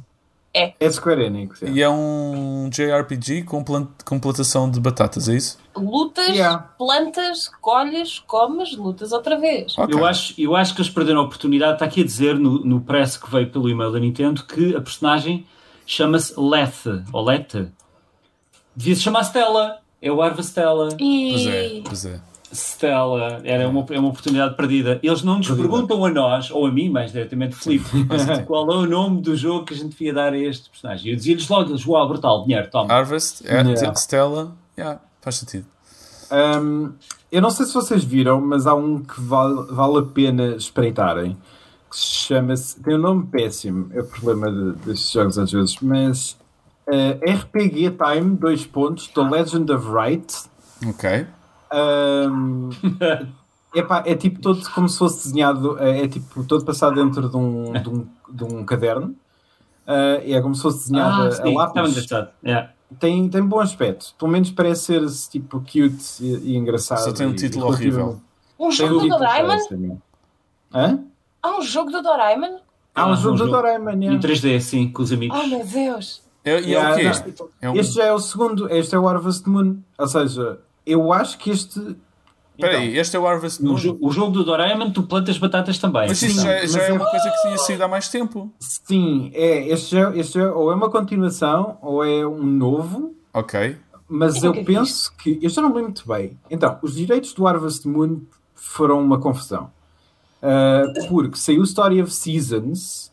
É 0.55 0.91
Square 0.91 1.23
Enix. 1.25 1.61
yeah. 1.63 1.79
E 1.79 1.83
é 1.83 1.89
um 1.89 2.69
JRPG 2.71 3.43
com, 3.45 3.63
plant, 3.63 3.89
com 4.05 4.19
plantação 4.19 4.69
de 4.71 4.81
batatas, 4.81 5.29
é 5.29 5.35
isso? 5.37 5.59
Lutas, 5.77 6.29
Yeah. 6.29 6.59
plantas, 6.77 7.49
colhes, 7.61 8.19
comes, 8.21 8.77
lutas 8.77 9.13
outra 9.13 9.39
vez. 9.39 9.77
Ok. 9.79 9.95
Eu 9.95 10.05
acho, 10.05 10.35
eu 10.41 10.57
acho 10.57 10.75
que 10.75 10.81
eles 10.81 10.91
perderam 10.91 11.21
a 11.21 11.25
oportunidade. 11.25 11.75
Está 11.75 11.85
aqui 11.85 12.01
a 12.01 12.05
dizer 12.05 12.39
no, 12.39 12.65
no 12.65 12.81
press 12.81 13.17
que 13.17 13.31
veio 13.31 13.49
pelo 13.51 13.69
e-mail 13.69 13.93
da 13.93 14.01
Nintendo 14.01 14.43
que 14.45 14.75
a 14.75 14.81
personagem 14.81 15.47
chama-se 15.87 16.35
Lethe, 16.39 17.05
ou 17.13 17.23
Lethe. 17.25 17.69
Devia-se 18.75 19.03
chamar 19.03 19.23
Stella. 19.23 19.79
É 20.01 20.11
o 20.11 20.23
Arva 20.23 20.41
Stella. 20.43 20.89
Pois 20.97 21.47
é, 21.47 21.67
E 21.69 21.83
pois 21.85 22.05
é. 22.07 22.21
Stella. 22.53 23.41
Era 23.45 23.69
uma, 23.69 23.85
é 23.91 23.99
uma 23.99 24.09
oportunidade 24.09 24.55
perdida. 24.57 24.99
Eles 25.03 25.23
não 25.23 25.39
nos 25.39 25.47
Perdida. 25.47 25.69
perguntam 25.69 26.05
a 26.05 26.11
nós, 26.11 26.51
ou 26.51 26.67
a 26.67 26.71
mim, 26.73 26.89
mais 26.89 27.13
diretamente, 27.13 27.55
Filipe, 27.57 27.85
qual 28.47 28.71
é 28.73 28.77
o 28.77 28.87
nome 28.87 29.21
do 29.23 29.37
jogo 29.37 29.65
que 29.67 29.75
a 29.75 29.77
gente 29.77 29.91
devia 29.91 30.13
dar 30.15 30.33
a 30.33 30.39
este 30.39 30.71
personagem. 30.71 31.11
Eu 31.11 31.17
dizia-lhes 31.17 31.49
logo, 31.49 31.71
eles, 31.71 31.87
uau, 31.87 32.09
brutal, 32.09 32.45
dinheiro, 32.45 32.69
toma. 32.71 32.93
Harvest, 32.93 33.43
é, 33.47 33.63
Yeah. 33.63 33.93
Stella, 33.95 34.53
yeah, 34.79 35.01
faz 35.21 35.37
sentido. 35.37 35.67
Um, 36.31 36.93
eu 37.33 37.41
não 37.43 37.51
sei 37.51 37.67
se 37.67 37.75
vocês 37.75 38.05
viram, 38.05 38.41
mas 38.41 38.67
há 38.67 38.75
um 38.75 39.03
que 39.03 39.21
vale, 39.21 39.67
vale 39.71 39.99
a 39.99 40.03
pena 40.03 40.49
espreitarem. 40.57 41.37
Que 41.91 41.97
se 41.97 42.07
chama-se. 42.07 42.79
Tem 42.83 42.95
um 42.97 42.99
nome 42.99 43.27
péssimo, 43.27 43.91
é 43.95 44.01
o 44.01 44.05
problema 44.05 44.51
de- 44.53 44.79
destes 44.85 45.11
jogos 45.11 45.39
às 45.39 45.51
vezes, 45.51 45.77
mas 45.81 46.37
eh, 46.87 47.19
RPG 47.35 47.93
Time, 47.93 48.37
dois 48.37 48.67
pontos, 48.67 49.09
The 49.09 49.23
Legend 49.23 49.73
of 49.73 49.87
Right. 49.91 50.35
Ok. 50.87 51.27
Um, 51.73 52.71
epá, 53.75 54.03
é 54.07 54.15
tipo 54.15 54.41
todo 54.41 54.69
como 54.71 54.89
se 54.89 54.99
fosse 54.99 55.25
desenhado, 55.29 55.79
eh, 55.79 56.05
é 56.05 56.09
tipo 56.09 56.45
todo 56.45 56.65
passado 56.65 56.95
dentro 56.95 57.29
de 57.29 57.37
um, 57.37 57.73
de 57.73 57.89
um, 57.89 58.07
de 58.31 58.45
um 58.45 58.65
caderno. 58.65 59.15
Eh, 59.87 60.33
é 60.33 60.41
como 60.41 60.55
se 60.55 60.63
fosse 60.63 60.79
desenhado 60.89 61.23
Ah, 61.23 61.25
a- 61.25 61.29
a 61.29 61.33
sim, 61.33 61.55
lápis. 61.55 62.07
Yeah. 62.45 62.71
tem, 62.99 63.29
tem 63.29 63.43
bom 63.43 63.61
aspecto. 63.61 64.15
Pelo 64.19 64.31
menos 64.31 64.51
parece 64.51 64.85
ser 64.85 65.31
tipo 65.31 65.61
cute 65.61 66.05
e, 66.21 66.53
e 66.53 66.57
engraçado. 66.57 67.05
Só 67.05 67.13
tem 67.13 67.27
um 67.27 67.35
título 67.35 67.67
e 67.67 67.69
horrível. 67.69 68.21
um 68.59 68.71
jogo 68.71 69.01
do 69.01 69.09
Doraemon? 69.09 69.49
péssimo. 69.49 70.03
Hã? 70.75 70.99
Há 71.43 71.59
um 71.59 71.63
jogo 71.63 71.91
do 71.91 72.03
Doraemon? 72.03 72.59
Há 72.95 73.07
um 73.07 73.13
Ah, 73.13 73.15
jogo 73.15 73.35
um 73.37 73.39
do. 73.39 73.51
Doraemon, 73.51 73.91
Em 73.93 74.05
yeah. 74.05 74.21
3D, 74.21 74.61
sim, 74.61 74.91
com 74.91 75.03
os 75.03 75.13
amigos. 75.13 75.39
Oh 75.39 75.47
meu 75.47 75.65
Deus! 75.65 76.23
É, 76.45 76.61
e 76.61 76.75
é 76.75 76.79
Yeah, 76.79 76.93
o 76.93 76.97
que 76.97 77.03
este? 77.07 77.35
É 77.61 77.71
um... 77.71 77.75
Este 77.77 77.95
já 77.95 78.05
é 78.05 78.13
o 78.13 78.19
segundo, 78.19 78.69
este 78.73 78.95
é 78.95 78.99
o 78.99 79.07
Harvest 79.09 79.47
Moon. 79.49 79.77
Ou 79.99 80.07
seja, 80.09 80.59
eu 80.93 81.13
acho 81.13 81.39
que 81.39 81.51
este 81.51 81.97
Espera 82.57 82.79
aí, 82.79 82.99
este 82.99 83.17
é 83.17 83.21
o 83.21 83.27
Harvest 83.27 83.63
Moon. 83.63 83.75
O, 83.75 83.79
jo- 83.79 83.99
o 84.01 84.11
jogo 84.11 84.33
do 84.33 84.43
Doraemon, 84.43 84.91
tu 84.91 85.05
plantas 85.05 85.39
batatas 85.39 85.79
também. 85.79 86.09
Mas 86.09 86.21
isso 86.21 86.41
já, 86.43 86.57
já 86.57 86.61
mas 86.63 86.77
é 86.77 86.89
é- 86.89 86.93
uma 86.93 87.09
coisa 87.09 87.31
que 87.31 87.43
tinha 87.43 87.57
saído 87.59 87.85
há 87.85 87.89
mais 87.89 88.09
tempo. 88.09 88.53
Sim, 88.59 89.31
é, 89.33 89.69
este, 89.69 89.97
é, 89.97 90.19
este 90.19 90.41
é, 90.41 90.47
ou 90.49 90.73
é 90.73 90.75
uma 90.75 90.91
continuação 90.91 91.79
ou 91.81 92.05
é 92.05 92.27
um 92.27 92.43
novo, 92.43 93.15
Ok. 93.33 93.77
mas 94.09 94.43
Eu 94.43 94.47
eu 94.47 94.53
vi 94.55 94.65
penso 94.65 95.15
que. 95.17 95.39
Eu 95.41 95.49
já 95.49 95.63
não 95.63 95.69
me 95.69 95.77
lembro 95.77 95.91
muito 95.91 96.09
bem. 96.09 96.37
Então, 96.51 96.79
os 96.83 96.97
direitos 96.97 97.33
do 97.33 97.47
Harvest 97.47 97.87
Moon 97.87 98.23
foram 98.57 99.01
uma 99.01 99.21
confusão. 99.21 99.71
Ah, 100.43 100.83
porque 101.09 101.37
saiu 101.39 101.63
Story 101.63 102.03
of 102.03 102.13
Seasons, 102.13 103.13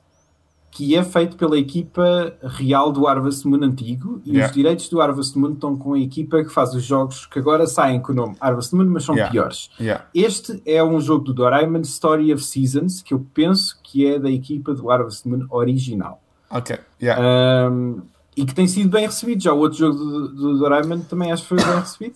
que 0.76 0.94
é 0.94 1.02
feito 1.06 1.38
pela 1.38 1.58
equipa 1.58 2.34
real 2.44 2.92
do 2.92 3.08
Harvest 3.08 3.48
Moon 3.48 3.64
antigo, 3.64 4.22
e 4.26 4.32
Yeah. 4.32 4.50
os 4.50 4.54
direitos 4.54 4.90
do 4.90 5.00
Harvest 5.00 5.38
Moon 5.40 5.54
estão 5.54 5.78
com 5.78 5.94
a 5.94 6.00
equipa 6.00 6.44
que 6.44 6.50
faz 6.50 6.74
os 6.74 6.84
jogos 6.84 7.26
que 7.26 7.40
agora 7.40 7.66
saem 7.66 8.02
com 8.02 8.12
o 8.12 8.16
nome 8.16 8.36
Harvest 8.42 8.76
Moon, 8.76 8.84
mas 8.90 9.06
são 9.06 9.16
Yeah. 9.16 9.32
piores. 9.32 9.70
Yeah. 9.80 10.04
Este 10.14 10.62
é 10.66 10.84
um 10.84 11.00
jogo 11.00 11.24
do 11.24 11.34
Doraemon 11.34 11.80
Story 11.84 12.34
of 12.34 12.44
Seasons, 12.44 13.02
que 13.02 13.14
eu 13.14 13.26
penso 13.34 13.80
que 13.82 14.06
é 14.06 14.20
da 14.20 14.30
equipa 14.30 14.74
do 14.74 14.92
Harvest 14.92 15.26
Moon 15.26 15.46
original. 15.50 16.22
Ok. 16.50 16.78
Yeah. 17.02 17.70
Um, 17.72 18.02
e 18.36 18.46
que 18.46 18.54
tem 18.54 18.68
sido 18.68 18.90
bem 18.90 19.06
recebido. 19.06 19.42
Já 19.42 19.54
o 19.54 19.60
outro 19.60 19.78
jogo 19.80 19.96
do, 19.98 20.28
do 20.28 20.58
Doraemon 20.60 21.00
também 21.10 21.32
acho 21.32 21.44
que 21.44 21.48
foi 21.50 21.58
bem 21.58 21.80
recebido. 21.80 22.16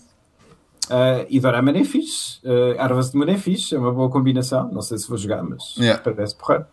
Uh, 0.89 1.24
e 1.30 1.39
Doraemon 1.39 1.72
é 1.72 1.84
fixe. 1.86 2.39
Uh, 2.43 2.78
Harvest 2.78 3.16
Moon 3.16 3.26
é 3.30 3.38
fixe. 3.38 3.74
É 3.74 3.80
uma 3.80 3.93
boa 3.93 4.10
combinação. 4.10 4.70
Não 4.70 4.82
sei 4.82 4.97
se 4.97 5.07
vou 5.07 5.18
jogar, 5.18 5.43
mas 5.43 5.78
Yeah. 5.78 6.01
parece 6.03 6.36
porra. 6.36 6.68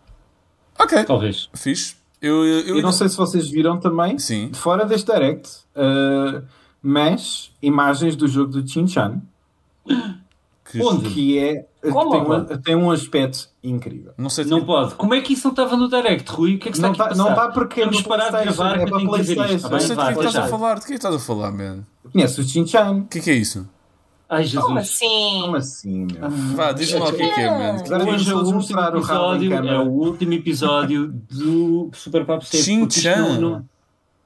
Ok. 0.79 1.03
Talvez. 1.05 1.49
Fixe. 1.53 1.95
Eu, 2.21 2.43
eu, 2.45 2.77
Eu 2.77 2.81
não 2.81 2.91
sei 2.91 3.09
se 3.09 3.15
vocês 3.17 3.47
viram 3.49 3.79
também, 3.79 4.17
Sim. 4.17 4.49
de 4.49 4.57
fora 4.57 4.85
deste 4.85 5.11
Direct, 5.11 5.49
uh, 5.75 6.43
mas 6.81 7.51
imagens 7.61 8.15
do 8.15 8.27
jogo 8.27 8.51
do 8.51 8.67
Chin-Chan, 8.67 9.21
Que- 10.69 10.81
Onde? 10.83 11.09
que 11.11 11.37
é, 11.39 11.65
que 11.81 11.89
Como? 11.91 12.11
tem, 12.11 12.21
um, 12.57 12.61
tem 12.61 12.75
um 12.75 12.91
aspecto 12.91 13.47
incrível. 13.63 14.11
Não 14.17 14.29
sei 14.29 14.43
Não 14.43 14.65
pode. 14.65 14.95
Como 14.95 15.13
é 15.13 15.21
que 15.21 15.31
isso 15.31 15.47
não 15.47 15.51
estava 15.53 15.77
no 15.77 15.87
Direct, 15.87 16.29
Rui? 16.29 16.55
O 16.55 16.59
que 16.59 16.67
é 16.67 16.71
que 16.71 16.77
está 16.77 16.87
Não 16.87 16.91
está 16.91 17.07
passar? 17.07 17.23
não 17.23 17.33
tá 17.33 17.47
porque 17.51 17.79
é 17.81 17.85
Vamos 17.85 18.01
no 18.03 18.09
parar 18.09 18.25
de 18.25 18.31
PlayStation, 18.31 18.57
gravar 18.63 18.75
é 18.75 18.77
que 18.77 18.83
eu 18.83 18.87
para 18.89 18.97
que 18.97 19.03
isto, 19.03 19.09
PlayStation. 19.35 19.55
está 19.55 19.69
Não 19.69 19.79
sei 19.79 19.89
de 19.89 19.95
que 19.95 20.01
é 20.01 20.13
que 20.13 20.19
estás 20.25 20.35
a 20.35 20.47
falar. 20.49 20.73
De 20.75 20.81
que 20.81 20.85
é 20.87 20.89
que 20.89 20.93
estás 20.95 21.15
a 21.15 21.19
falar, 21.19 21.51
man? 21.53 21.79
Conhece 22.11 22.41
o 22.41 22.43
Chin-Chan? 22.43 22.91
O 22.97 23.05
que 23.05 23.19
é 23.19 23.21
que 23.21 23.29
é 23.29 23.33
isso? 23.35 23.69
Ai, 24.29 24.43
Jesus. 24.43 24.65
Como 24.65 24.77
assim? 24.79 25.41
Como 25.41 25.55
assim, 25.55 26.07
meu? 26.11 26.29
Vá, 26.55 26.71
diz-me 26.73 26.99
lá 26.99 27.07
o 27.07 27.13
que 27.13 27.21
é 27.23 27.33
que 27.33 27.41
é, 27.41 27.49
man. 27.49 27.81
Agora 27.85 28.03
Hoje 28.05 28.29
é 28.29 28.33
o 28.33 28.37
vamos 28.37 28.53
último 28.53 28.53
mostrar 28.55 28.95
o 28.95 29.01
rabo 29.01 29.35
em 29.35 29.45
episódio, 29.45 29.69
é 29.71 29.79
o 29.79 29.87
último 29.89 30.33
episódio 30.33 31.07
do 31.31 31.89
Super 31.93 32.25
Papo 32.25 32.45
Seco. 32.45 32.87
Não- 33.17 33.39
não- 33.41 33.65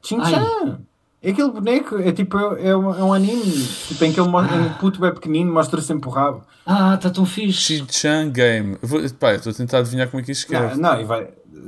Chin-Chan! 0.03 0.79
É 1.23 1.29
aquele 1.29 1.51
boneco, 1.51 1.99
é 1.99 2.11
tipo, 2.11 2.35
é 2.35 2.75
um, 2.75 2.95
é 2.95 3.03
um 3.03 3.13
anime. 3.13 3.67
Tipo, 3.87 4.05
em 4.05 4.11
que 4.11 4.19
ele 4.19 4.27
mostra, 4.27 4.57
um 4.57 4.73
puto 4.73 5.05
é 5.05 5.11
pequenino, 5.11 5.53
mostra 5.53 5.79
sempre 5.79 6.09
o 6.09 6.11
rabo. 6.11 6.41
Ah, 6.65 6.95
está 6.95 7.11
tão 7.11 7.23
fixe. 7.27 7.61
Shin-chan 7.77 8.29
Game. 8.31 8.75
Vou, 8.81 8.99
pá, 9.19 9.33
estou 9.35 9.51
a 9.51 9.55
tentar 9.55 9.77
adivinhar 9.79 10.09
como 10.09 10.21
é 10.21 10.25
que 10.25 10.31
isto 10.31 10.51
Não, 10.51 10.59
escreve. 10.61 10.81
não, 10.81 10.99
e 10.99 11.03
vai. 11.03 11.27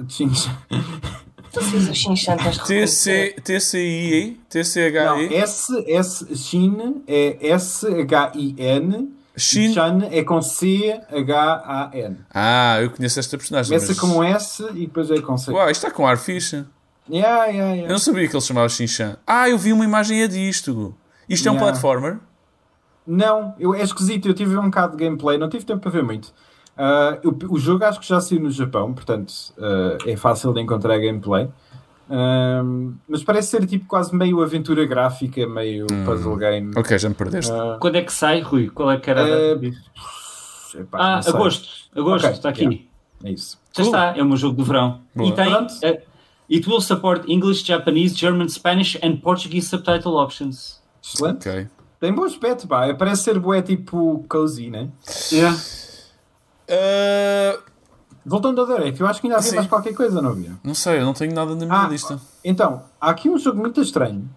Chin-Chan. 0.10 0.50
TC, 2.66 3.36
TCI, 3.44 4.38
Não, 4.38 4.46
TCHI, 4.50 5.36
S, 5.36 5.86
S, 5.88 6.36
Shin 6.36 7.04
é 7.08 7.38
S-H-I-N. 7.50 9.14
Shin. 9.36 9.74
Chan 9.74 10.08
é 10.12 10.24
com 10.24 10.42
C-H-A-N. 10.42 12.18
Ah, 12.34 12.80
eu 12.82 12.92
conheço 12.92 13.20
esta 13.20 13.38
personagem. 13.38 13.70
Começa 13.78 13.94
Mas... 13.94 14.00
com 14.00 14.24
S 14.24 14.64
e 14.76 14.88
depois 14.88 15.10
é 15.10 15.22
com 15.22 15.38
C. 15.38 15.52
Uau, 15.52 15.70
isto 15.70 15.86
está 15.86 15.96
com 15.96 16.08
ar 16.08 16.18
fixe. 16.18 16.66
Yeah, 17.10 17.46
yeah, 17.48 17.72
Eu 17.72 17.76
yeah. 17.76 17.92
não 17.92 18.00
sabia 18.00 18.28
que 18.28 18.36
ele 18.36 18.42
se 18.42 18.48
chamava 18.48 18.70
Shin-chan. 18.70 19.18
Ah, 19.26 19.50
eu 19.50 19.58
vi 19.58 19.74
uma 19.74 19.84
imagem 19.84 20.22
é 20.22 20.28
disto. 20.28 20.96
Isto 21.28 21.50
é 21.50 21.52
um 21.52 21.58
platformer? 21.58 22.20
Não, 23.06 23.54
eu, 23.60 23.76
é 23.76 23.82
esquisito. 23.82 24.28
Eu 24.28 24.34
tive 24.34 24.58
um 24.58 24.66
bocado 24.66 24.96
de 24.96 25.04
gameplay, 25.04 25.38
não 25.38 25.50
tive 25.50 25.66
tempo 25.66 25.82
para 25.82 25.92
ver 25.92 26.04
muito. 26.04 26.34
Ah, 26.78 27.18
eu- 27.24 27.38
o 27.50 27.60
jogo 27.60 27.84
acho 27.86 28.00
que 28.00 28.08
já 28.08 28.20
saiu 28.20 28.42
no 28.42 28.50
Japão, 28.52 28.94
portanto 28.94 29.32
ah, 29.60 29.98
é 30.06 30.16
fácil 30.16 30.54
de 30.54 30.62
encontrar 30.62 30.98
gameplay. 31.00 31.48
Ahm, 32.10 32.96
mas 33.08 33.24
parece 33.24 33.50
ser 33.50 33.66
tipo 33.66 33.86
quase 33.86 34.14
meio 34.16 34.42
aventura 34.42 34.86
gráfica, 34.86 35.48
meio 35.48 35.88
Hum. 35.92 36.04
puzzle 36.06 36.36
game. 36.36 36.72
Ok, 36.76 36.98
já 37.00 37.08
me 37.10 37.16
perdeste. 37.16 37.52
Quando 37.80 37.96
é 37.96 38.02
que 38.02 38.12
sai, 38.12 38.42
Rui? 38.42 38.70
Qual 38.70 38.92
é 38.92 38.98
que 39.00 39.10
era 39.10 39.22
a 39.24 39.56
data 39.56 39.66
epá, 40.80 40.98
Ah, 41.00 41.20
agosto. 41.26 41.70
Agosto, 41.96 42.26
Ok, 42.26 42.32
está 42.36 42.50
aqui. 42.50 42.62
yeah. 42.64 42.80
É 43.24 43.32
isso. 43.32 43.58
Já 43.76 43.84
Cool. 43.84 43.86
está, 43.94 44.18
é 44.18 44.22
o 44.22 44.26
meu 44.26 44.36
jogo 44.38 44.58
do 44.58 44.64
verão. 44.66 45.00
Boa. 45.16 45.30
E 45.30 45.32
tem. 45.34 45.54
Eh, 45.84 46.04
it 46.52 46.70
will 46.70 46.82
support 46.82 47.24
English, 47.30 47.66
Japanese, 47.66 48.14
German, 48.16 48.50
Spanish 48.50 48.98
and 49.02 49.18
Portuguese 49.18 49.68
subtitle 49.68 50.14
options. 50.16 50.82
Excelente. 51.02 51.48
Ok. 51.48 51.68
Tem 52.02 52.12
bom 52.14 52.26
aspecto, 52.26 52.68
pá. 52.68 52.94
Parece 52.94 53.24
ser 53.24 53.40
bué 53.40 53.62
tipo 53.62 54.26
cozy, 54.28 54.70
né? 54.70 54.90
Yeah. 55.32 55.58
Ah, 56.74 57.60
Voltando 58.26 58.62
ao 58.62 58.68
Direct, 58.68 59.02
eu 59.02 59.06
acho 59.08 59.20
que 59.20 59.28
ainda 59.28 59.38
havia 59.38 59.50
Sim. 59.50 59.56
mais 59.58 59.68
qualquer 59.68 59.94
coisa, 59.94 60.22
não 60.22 60.30
havia? 60.30 60.54
não 60.64 60.74
sei, 60.74 61.00
eu 61.02 61.06
não 61.06 61.14
tenho 61.14 61.34
nada 61.34 61.54
na 61.56 61.66
minha 61.66 61.84
Ah, 61.84 61.88
lista. 61.90 62.20
Então, 62.44 62.84
há 63.00 63.10
aqui 63.10 63.30
um 63.30 63.38
jogo 63.38 63.60
muito 63.60 63.82
estranho. 63.82 64.30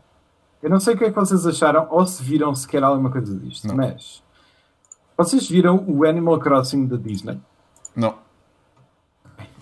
Eu 0.61 0.69
não 0.71 0.81
sei 0.81 0.95
o 0.95 0.99
que 0.99 1.05
é 1.05 1.11
que 1.11 1.15
vocês 1.15 1.47
acharam 1.47 1.87
ou 1.91 2.05
se 2.05 2.21
viram 2.23 2.53
sequer 2.55 2.83
alguma 2.83 3.11
coisa 3.13 3.33
disto, 3.39 3.69
Não. 3.69 3.77
mas 3.77 4.23
vocês 5.17 5.49
viram 5.49 5.85
o 5.87 6.05
Animal 6.05 6.39
Crossing 6.41 6.87
da 6.87 6.97
Disney? 6.97 7.39
Não. 7.95 8.15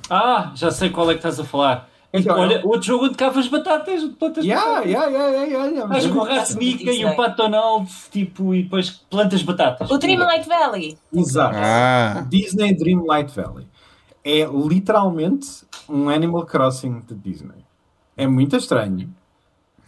Ah, 0.09 0.53
já 0.55 0.71
sei 0.71 0.89
qual 0.91 1.11
é 1.11 1.15
que 1.15 1.19
estás 1.19 1.39
a 1.39 1.45
falar. 1.45 1.89
Então, 2.17 2.39
Olha, 2.39 2.61
outro 2.65 2.83
jogo 2.83 3.07
onde 3.07 3.17
cavas 3.17 3.49
batatas. 3.49 4.05
Plantas 4.05 4.45
Yeah, 4.45 4.65
batatas. 4.65 4.91
yeah, 4.91 5.07
yeah, 5.11 5.29
yeah, 5.33 5.47
yeah, 5.51 5.67
yeah. 5.71 5.89
Mas 5.89 6.07
com 6.07 6.19
o 6.19 6.23
Animal 6.23 6.37
Rasmica 6.39 6.85
Crossing 6.85 7.01
e 7.01 7.05
o 7.07 7.17
Pat 7.17 7.37
Donald, 7.37 7.91
tipo, 8.13 8.55
e 8.55 8.63
depois 8.63 8.91
plantas 8.91 9.43
batatas. 9.43 9.91
O 9.91 9.99
Dreamlight 9.99 10.49
Valley. 10.49 10.97
Exato. 11.13 11.57
Ah, 11.59 12.25
Disney 12.29 12.73
Dreamlight 12.77 13.35
Valley. 13.35 13.67
É 14.23 14.45
literalmente 14.47 15.49
um 15.89 16.09
Animal 16.09 16.47
Crossing 16.47 17.01
de 17.01 17.15
Disney. 17.17 17.65
É 18.17 18.27
muito 18.29 18.57
estranho. 18.57 19.13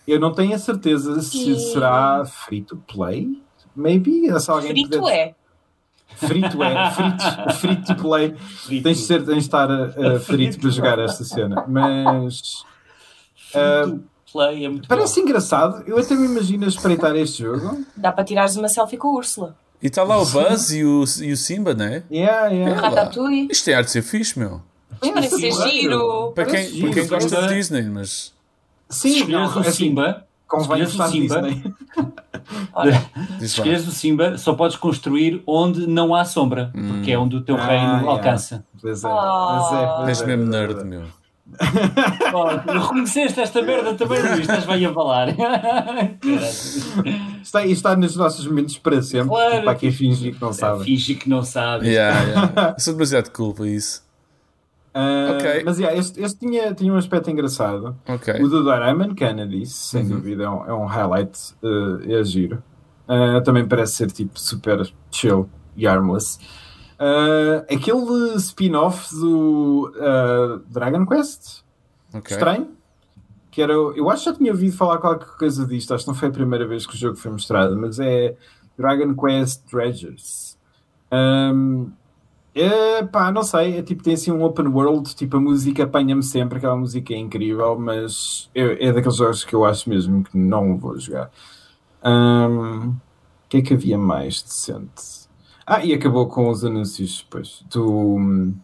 Eu 0.07 0.19
não 0.21 0.33
tenho 0.33 0.55
a 0.55 0.59
certeza 0.59 1.21
se 1.23 1.39
Sim. 1.39 1.59
será 1.73 2.25
free 2.25 2.63
to 2.63 2.77
play. 2.93 3.41
Maybe. 3.75 4.29
Se 4.41 4.51
alguém 4.51 4.71
Frito 4.71 4.99
puder- 5.01 5.17
é. 5.17 5.35
Frito 6.15 6.63
é, 6.63 6.91
frito, 6.91 7.53
free 7.59 7.77
to 7.77 7.95
play. 7.97 8.35
Tens 8.83 8.99
de, 8.99 9.05
ser, 9.05 9.25
tens 9.25 9.35
de 9.35 9.41
estar 9.41 9.69
uh, 9.71 10.21
frito 10.21 10.59
para 10.59 10.71
jogar 10.71 10.99
esta 10.99 11.25
cena. 11.25 11.65
Mas 11.69 12.65
to 13.53 14.01
Play 14.33 14.65
é 14.65 14.69
muito 14.69 14.89
parece 14.89 15.21
engraçado. 15.21 15.83
Eu 15.87 15.99
até 15.99 16.15
me 16.15 16.27
imagino 16.27 16.65
a 16.65 16.69
espreitar 16.69 17.15
este 17.17 17.43
jogo. 17.43 17.85
Dá 17.97 18.13
para 18.13 18.25
tirares 18.25 18.57
uma 18.57 18.69
selfie 18.69 18.97
com 18.97 19.09
a 19.09 19.13
Úrsula. 19.13 19.57
e 19.81 19.87
está 19.87 20.03
lá 20.03 20.19
o 20.21 20.27
Buzz 20.27 20.71
e 20.73 20.85
o, 20.85 21.05
e 21.23 21.33
o 21.33 21.37
Simba, 21.37 21.75
não 21.75 21.85
é? 21.85 22.03
Yeah, 22.11 22.49
O 22.49 22.53
yeah. 22.53 22.81
Ratatouille. 22.81 23.49
Isto 23.51 23.65
tem 23.67 23.75
arte 23.75 23.87
de 23.87 23.93
ser 23.93 24.03
fixe, 24.03 24.39
meu. 24.39 24.61
Mas 25.01 25.11
parece 25.11 25.39
ser 25.39 25.71
giro. 25.71 26.33
Para 26.35 26.45
quem, 26.47 26.81
para 26.81 26.91
quem 26.91 27.07
gosta 27.07 27.43
de 27.49 27.55
Disney, 27.55 27.83
mas. 27.83 28.35
Sim, 28.89 29.35
o 29.35 29.39
assim, 29.59 29.71
Simba, 29.73 30.26
convém 30.47 30.83
escolheres 30.83 30.93
estar 30.93 31.07
o 31.07 31.11
Simba, 31.11 31.43
Disney. 31.43 31.75
Olha, 32.73 33.03
escolheres 33.41 33.89
o 33.89 33.91
Simba, 33.91 34.39
só 34.39 34.55
podes 34.55 34.77
construir 34.77 35.43
onde 35.47 35.87
não 35.87 36.15
há 36.15 36.25
sombra, 36.25 36.71
porque 36.73 37.11
é 37.13 37.19
onde 37.19 37.37
o 37.37 37.41
teu 37.43 37.57
Ah, 37.57 37.67
reino 37.67 37.85
yeah. 37.95 38.09
alcança. 38.11 38.65
Pois 38.81 39.03
é, 39.03 39.09
Oh. 39.09 39.69
pois 39.69 39.73
é, 39.83 39.87
pois 39.97 40.09
És 40.09 40.21
é, 40.23 40.27
mesmo 40.27 40.43
é, 40.43 40.47
nerd, 40.61 40.81
é. 40.81 40.85
meu. 40.85 41.03
Oh, 42.35 42.73
reconheceste 42.73 43.41
esta 43.41 43.63
merda 43.63 43.95
também, 43.95 44.21
Luís, 44.21 44.41
estás 44.41 44.65
bem 44.65 44.85
a 44.85 44.93
falar. 44.93 45.29
Está, 47.43 47.63
isto 47.65 47.75
está 47.77 47.97
nos 47.97 48.17
nossos 48.17 48.47
momentos 48.47 48.77
para 48.79 49.01
sempre. 49.03 49.29
Claro. 49.29 49.63
Para 49.65 49.75
quem 49.77 49.93
fingir 49.93 50.35
que 50.35 50.41
não 50.41 50.53
sabe. 50.53 50.85
Finge 50.85 51.15
que 51.15 51.29
não 51.29 51.43
sabes. 51.45 51.87
Yeah, 51.89 52.21
yeah. 52.25 52.75
Eu 52.77 52.81
sou 52.81 52.95
demasiado 52.95 53.31
cool 53.31 53.55
para 53.55 53.69
isso. 53.69 54.03
Ah, 54.99 55.33
Ok. 55.37 55.63
Mas 55.65 55.79
yeah, 55.79 56.01
tinha, 56.41 56.75
tinha 56.75 56.91
um 56.93 56.97
aspecto 56.97 57.31
engraçado. 57.31 57.95
Ok. 58.09 58.33
O 58.41 58.49
do 58.49 58.65
Doraemon, 58.65 59.15
Ana 59.21 59.47
disse, 59.47 59.75
sem 59.75 60.03
Uhum. 60.05 60.09
dúvida, 60.09 60.45
é 60.45 60.49
um, 60.49 60.65
é 60.67 60.73
um 60.73 60.87
highlight. 60.87 61.39
eh, 61.63 62.15
é 62.21 62.25
giro. 62.25 62.63
Ah, 63.07 63.41
também 63.43 63.69
parece 63.69 63.93
ser 63.95 64.11
tipo 64.11 64.41
super 64.41 64.91
chill 65.11 65.49
e 65.77 65.87
harmless. 65.87 66.39
Ah, 66.99 67.65
aquele 67.71 68.35
spin-off 68.37 69.15
do 69.15 69.93
ah, 70.01 70.61
Dragon 70.69 71.05
Quest, 71.05 71.63
Ok. 72.15 72.35
estranho. 72.35 72.69
Que 73.51 73.61
era, 73.63 73.73
eu 73.73 74.09
acho 74.11 74.25
que 74.25 74.31
já 74.31 74.37
tinha 74.37 74.53
ouvido 74.53 74.77
falar 74.77 74.99
qualquer 74.99 75.29
coisa 75.39 75.67
disto. 75.67 75.93
Acho 75.95 76.05
que 76.05 76.11
não 76.11 76.15
foi 76.17 76.29
a 76.29 76.33
primeira 76.33 76.67
vez 76.67 76.87
que 76.87 76.95
o 76.95 76.97
jogo 76.99 77.17
foi 77.17 77.31
mostrado, 77.31 77.77
mas 77.77 77.99
é 78.01 78.35
Dragon 78.79 79.15
Quest 79.15 79.65
Treasures. 79.71 80.59
Ahm, 81.11 81.91
é, 82.57 83.05
pá, 83.05 83.31
não 83.31 83.43
sei. 83.43 83.79
É 83.79 83.83
tipo, 83.83 84.03
tem 84.03 84.15
assim 84.15 84.33
um 84.33 84.43
open 84.43 84.69
world. 84.69 85.15
Tipo, 85.15 85.37
a 85.37 85.41
música 85.41 85.85
apanha-me 85.85 86.23
sempre. 86.23 86.59
Aquela 86.59 86.77
música 86.77 87.13
é 87.13 87.19
incrível, 87.19 87.79
mas 87.79 88.51
é, 88.55 88.89
é 88.89 88.93
daqueles 88.93 89.17
jogos 89.17 89.45
que 89.45 89.55
eu 89.55 89.65
acho 89.65 89.89
mesmo 89.91 90.25
que 90.25 90.37
não 90.37 90.77
vou 90.79 90.99
jogar. 90.99 91.31
O 92.03 93.49
que 93.49 93.59
é 93.59 93.63
que 93.63 93.75
havia 93.75 93.99
mais 93.99 94.43
decente? 94.43 95.27
Ah, 95.67 95.85
e 95.85 95.93
acabou 95.93 96.29
com 96.29 96.49
os 96.49 96.65
anúncios 96.65 97.23
depois 97.23 97.65
do, 97.71 98.55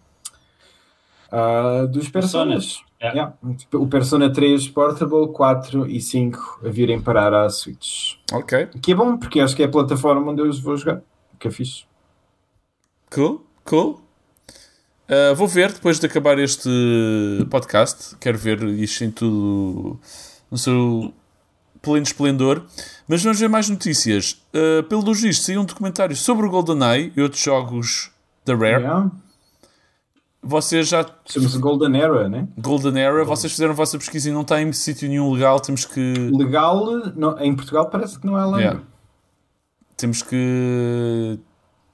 ah, 1.31 1.87
dos 1.87 2.09
personagens. 2.09 2.77
Personas. 2.77 2.93
Yeah. 3.03 3.35
Yeah. 3.43 3.59
O 3.75 3.89
Persona 3.89 4.33
3 4.33 4.69
Portable, 4.69 5.33
4 5.33 5.89
e 5.89 6.01
5 6.01 6.61
a 6.65 6.69
virem 6.69 7.01
parar 7.01 7.35
à 7.35 7.51
Switch. 7.51 8.15
Ok. 8.33 8.69
Que 8.81 8.93
é 8.93 8.95
bom, 8.95 9.17
porque 9.17 9.41
acho 9.41 9.57
que 9.57 9.63
é 9.63 9.67
a 9.67 9.69
plataforma 9.69 10.31
onde 10.31 10.41
eu 10.41 10.49
os 10.49 10.61
vou 10.61 10.77
jogar. 10.77 11.03
Que 11.39 11.49
é 11.49 11.51
fixe. 11.51 11.85
Cool, 13.13 13.45
cool. 13.65 14.01
Uh, 15.09 15.35
vou 15.35 15.47
ver 15.47 15.73
depois 15.73 15.99
de 15.99 16.07
acabar 16.07 16.39
este 16.39 16.71
podcast. 17.51 18.17
Quero 18.17 18.39
ver 18.39 18.63
isto 18.63 19.05
em 19.05 19.11
tudo 19.11 19.99
no 20.51 20.57
seu 20.57 21.13
pleno 21.83 22.05
esplendor. 22.05 22.63
Mas 23.07 23.23
vamos 23.23 23.39
ver 23.39 23.49
mais 23.49 23.69
notícias. 23.69 24.43
Uh, 24.55 24.83
pelo 24.85 25.03
registro, 25.03 25.45
saiu 25.47 25.61
um 25.61 25.65
documentário 25.65 26.17
sobre 26.17 26.47
o 26.47 26.51
GoldenEye 26.51 27.13
e 27.17 27.21
outros 27.21 27.43
jogos 27.43 28.11
da 28.45 28.55
Rare. 28.55 28.83
Yeah. 28.83 29.11
Vocês 30.43 30.89
já. 30.89 31.07
Chama-se 31.27 31.59
Golden 31.59 32.01
Era, 32.01 32.29
né? 32.29 32.49
Golden 32.59 32.99
Era, 33.01 33.25
vocês 33.25 33.53
fizeram 33.53 33.73
a 33.73 33.77
vossa 33.77 33.97
pesquisa 33.99 34.29
e 34.29 34.33
não 34.33 34.41
está 34.43 34.61
em 34.61 34.73
sítio 34.73 35.09
nenhum 35.09 35.31
legal. 35.33 35.61
Temos 35.61 35.85
que. 35.85 36.15
Legal, 36.33 36.85
não- 37.15 37.39
em 37.39 37.55
Portugal 37.55 37.89
parece 37.91 38.19
que 38.19 38.27
não 38.27 38.37
é 38.39 38.45
lá. 38.45 38.59
Yeah. 38.59 38.81
Temos 39.97 40.23
que 40.23 41.39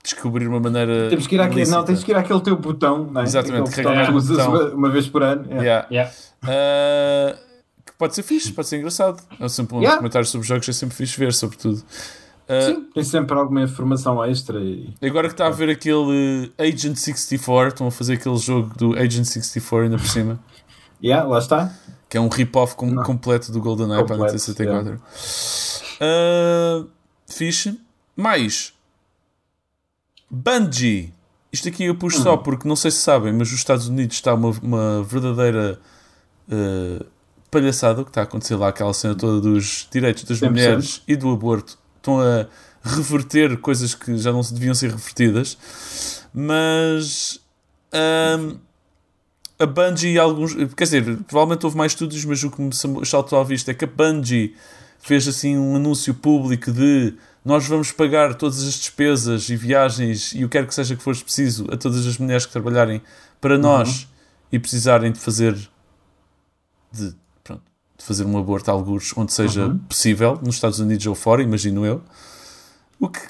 descobrir 0.02 0.46
uma 0.48 0.60
maneira. 0.60 1.08
Temos 1.10 1.26
que 1.26 1.34
ir 1.34 1.40
àquele, 1.40 1.66
não, 1.70 1.84
tens 1.84 2.02
que 2.04 2.10
ir 2.10 2.14
àquele 2.16 2.40
teu 2.40 2.56
botão, 2.56 3.04
não 3.12 3.20
é? 3.20 3.24
Exatamente, 3.24 3.70
carregar 3.70 4.06
que 4.06 4.12
usas 4.12 4.38
uma, 4.46 4.64
uma 4.70 4.90
vez 4.90 5.06
por 5.08 5.22
ano. 5.22 5.44
Yeah. 5.50 5.86
Yeah. 5.90 6.12
Yeah. 6.44 7.34
Uh, 7.34 7.38
que 7.84 7.92
pode 7.98 8.14
ser 8.14 8.22
fixe, 8.22 8.52
pode 8.52 8.68
ser 8.68 8.78
engraçado. 8.78 9.22
É 9.40 9.48
sempre 9.48 9.74
um 9.76 9.78
Yeah. 9.80 9.96
documentário 9.96 10.26
sobre 10.26 10.46
jogos, 10.46 10.68
é 10.68 10.72
sempre 10.72 10.96
fixe 10.96 11.18
ver, 11.18 11.32
sobretudo. 11.32 11.82
Uh, 12.48 12.64
Sim, 12.64 12.84
tem 12.94 13.04
sempre 13.04 13.36
alguma 13.36 13.60
informação 13.62 14.24
extra. 14.24 14.58
E... 14.58 14.94
Agora 15.02 15.28
que 15.28 15.34
está 15.34 15.46
a 15.48 15.50
ver 15.50 15.68
aquele 15.68 16.50
Agent 16.58 16.96
64, 16.96 17.68
estão 17.68 17.86
a 17.88 17.90
fazer 17.90 18.14
aquele 18.14 18.38
jogo 18.38 18.72
do 18.74 18.94
Agent 18.98 19.24
64 19.26 19.84
ainda 19.84 19.98
por 19.98 20.06
cima, 20.06 20.40
Yeah, 21.02 21.28
lá 21.28 21.38
está. 21.38 21.70
que 22.08 22.16
é 22.16 22.20
um 22.20 22.28
rip-off 22.28 22.74
com- 22.74 22.96
completo 23.02 23.52
do 23.52 23.60
GoldenEye 23.60 24.02
para 24.04 24.14
a 24.14 24.18
Completo, 24.18 24.38
64. 24.38 25.00
Uh, 26.00 26.88
fixe. 27.28 27.78
Mais 28.16 28.72
Bungie. 30.30 31.12
Isto 31.52 31.68
aqui 31.68 31.84
eu 31.84 31.94
pus 31.94 32.14
Hum. 32.16 32.22
só 32.22 32.36
porque 32.36 32.68
não 32.68 32.76
sei 32.76 32.90
se 32.90 32.98
sabem, 32.98 33.32
mas 33.32 33.48
os 33.48 33.54
Estados 33.54 33.88
Unidos 33.88 34.16
está 34.16 34.34
uma, 34.34 34.50
uma 34.62 35.02
verdadeira 35.02 35.80
uh, 36.48 37.04
palhaçada 37.50 38.02
o 38.02 38.04
que 38.04 38.10
está 38.10 38.20
a 38.20 38.24
acontecer 38.24 38.56
lá, 38.56 38.68
aquela 38.68 38.92
cena 38.92 39.14
toda 39.14 39.40
dos 39.40 39.88
direitos 39.90 40.24
das 40.24 40.38
100%. 40.40 40.50
mulheres 40.50 41.02
e 41.08 41.16
do 41.16 41.30
aborto. 41.30 41.78
Estão 41.96 42.20
a 42.20 42.46
reverter 42.82 43.56
coisas 43.58 43.94
que 43.94 44.16
já 44.18 44.32
não 44.32 44.40
deviam 44.40 44.74
ser 44.74 44.90
revertidas. 44.90 45.56
Mas 46.32 47.40
um, 48.38 48.58
a 49.58 49.66
Bungie 49.66 50.12
e 50.12 50.18
alguns. 50.18 50.54
Quer 50.54 50.84
dizer, 50.84 51.16
provavelmente 51.26 51.64
houve 51.64 51.76
mais 51.76 51.92
estudos, 51.92 52.24
mas 52.24 52.42
o 52.44 52.50
que 52.50 52.60
me 52.60 52.70
saltou 53.06 53.40
à 53.40 53.44
vista 53.44 53.70
é 53.70 53.74
que 53.74 53.84
a 53.84 53.88
Bungie 53.88 54.54
fez 55.00 55.26
assim 55.26 55.56
um 55.56 55.76
anúncio 55.76 56.14
público 56.14 56.70
de 56.70 57.14
nós 57.48 57.66
vamos 57.66 57.90
pagar 57.90 58.34
todas 58.34 58.62
as 58.62 58.74
despesas 58.74 59.48
e 59.48 59.56
viagens 59.56 60.34
e 60.34 60.44
o 60.44 60.50
que 60.50 60.58
quer 60.58 60.66
que 60.66 60.74
seja 60.74 60.94
que 60.94 61.02
for 61.02 61.16
preciso 61.16 61.66
a 61.72 61.78
todas 61.78 62.06
as 62.06 62.18
mulheres 62.18 62.44
que 62.44 62.52
trabalharem 62.52 63.00
para 63.40 63.56
nós 63.56 64.06
e 64.52 64.58
precisarem 64.58 65.10
de 65.10 65.18
fazer 65.18 65.54
de, 66.92 67.16
pronto, 67.42 67.62
de 67.96 68.04
fazer 68.04 68.26
um 68.26 68.36
aborto 68.36 68.70
a 68.70 68.74
alguns 68.74 69.16
onde 69.16 69.32
seja 69.32 69.74
possível, 69.88 70.38
nos 70.42 70.56
Estados 70.56 70.78
Unidos 70.78 71.06
ou 71.06 71.14
fora, 71.14 71.42
imagino 71.42 71.86
eu. 71.86 72.02
O 73.00 73.08
que, 73.08 73.20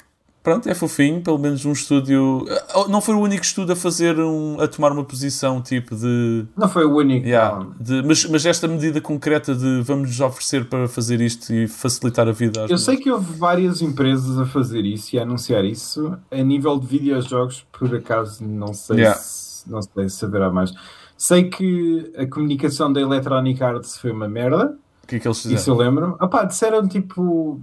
pronto, 0.43 0.67
é 0.69 0.73
fofinho, 0.73 1.21
pelo 1.21 1.37
menos 1.37 1.65
um 1.65 1.71
estúdio. 1.71 2.45
Ah, 2.73 2.85
Não 2.87 3.01
foi 3.01 3.15
o 3.15 3.19
único 3.19 3.43
estudo 3.43 3.71
a 3.73 3.75
fazer 3.75 4.19
um, 4.19 4.59
a 4.59 4.67
tomar 4.67 4.91
uma 4.91 5.03
posição 5.03 5.61
tipo 5.61 5.95
de. 5.95 6.45
Não 6.57 6.67
foi 6.69 6.85
o 6.85 6.95
único. 6.95 7.25
Yeah, 7.27 7.65
de 7.79 8.01
mas, 8.03 8.25
mas 8.25 8.45
esta 8.45 8.67
medida 8.67 8.99
concreta 9.01 9.53
de 9.55 9.81
vamos 9.81 10.19
oferecer 10.19 10.65
para 10.69 10.87
fazer 10.87 11.21
isto 11.21 11.53
e 11.53 11.67
facilitar 11.67 12.27
a 12.27 12.31
vida 12.31 12.65
às 12.65 12.71
Eu 12.71 12.77
sei 12.77 12.95
mulheres. 12.95 13.03
que 13.03 13.11
houve 13.11 13.37
várias 13.37 13.81
empresas 13.81 14.37
a 14.39 14.45
fazer 14.45 14.85
isso 14.85 15.15
e 15.15 15.19
a 15.19 15.23
anunciar 15.23 15.63
isso. 15.65 16.17
A 16.31 16.37
nível 16.43 16.79
de 16.79 16.87
videojogos, 16.87 17.65
por 17.71 17.93
acaso, 17.95 18.43
não 18.43 18.73
sei, 18.73 18.97
Yeah. 18.97 19.19
se, 19.19 19.69
não 19.69 19.81
sei 19.81 20.09
se 20.09 20.23
haverá 20.25 20.49
mais. 20.51 20.73
Sei 21.17 21.49
que 21.49 22.11
a 22.17 22.25
comunicação 22.25 22.91
da 22.93 23.01
Electronic 23.01 23.61
Arts 23.63 23.97
foi 23.97 24.11
uma 24.11 24.27
merda. 24.27 24.75
O 25.03 25.07
que 25.07 25.15
é 25.15 25.19
que 25.19 25.27
eles 25.27 25.37
fizeram? 25.41 25.59
Isso 25.59 25.69
eu 25.69 25.75
lembro. 25.75 26.17
Opá, 26.21 26.43
disseram 26.45 26.87
tipo. 26.87 27.61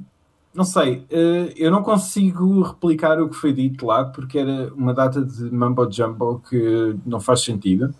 Não 0.57 0.65
sei, 0.65 1.05
eh, 1.11 1.53
eu 1.55 1.71
não 1.71 1.83
consigo 1.83 2.63
replicar 2.63 3.21
o 3.21 3.29
que 3.29 3.37
foi 3.37 3.53
dito 3.53 3.85
lá 3.85 4.07
porque 4.07 4.39
era 4.39 4.73
uma 4.75 4.95
data 4.95 5.21
de 5.23 5.53
mumbo 5.53 5.87
jumbo 5.93 6.43
que 6.49 6.97
não 7.05 7.21
faz 7.21 7.43
sentido. 7.43 7.95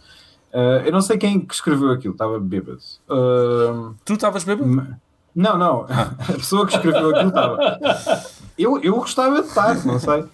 Eh, 0.51 0.85
eu 0.87 0.93
não 0.93 1.03
sei 1.03 1.19
quem 1.19 1.39
que 1.39 1.53
escreveu 1.53 1.91
aquilo, 1.91 2.15
estava 2.15 2.41
bêbado. 2.41 2.79
Eh, 3.11 3.93
Tu 4.07 4.15
estavas 4.15 4.43
bêbado? 4.43 4.97
Não, 5.35 5.59
não. 5.59 5.85
A 6.19 6.33
pessoa 6.33 6.67
que 6.67 6.75
escreveu 6.75 7.11
aquilo 7.11 7.29
estava. 7.29 7.59
Eu, 8.57 8.81
eu 8.83 8.95
gostava 8.95 9.43
de 9.43 9.49
estar, 9.49 9.85
não 9.85 9.99
sei. 9.99 10.25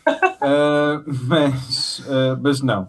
Mas, 1.29 2.05
mas 2.41 2.63
não. 2.63 2.89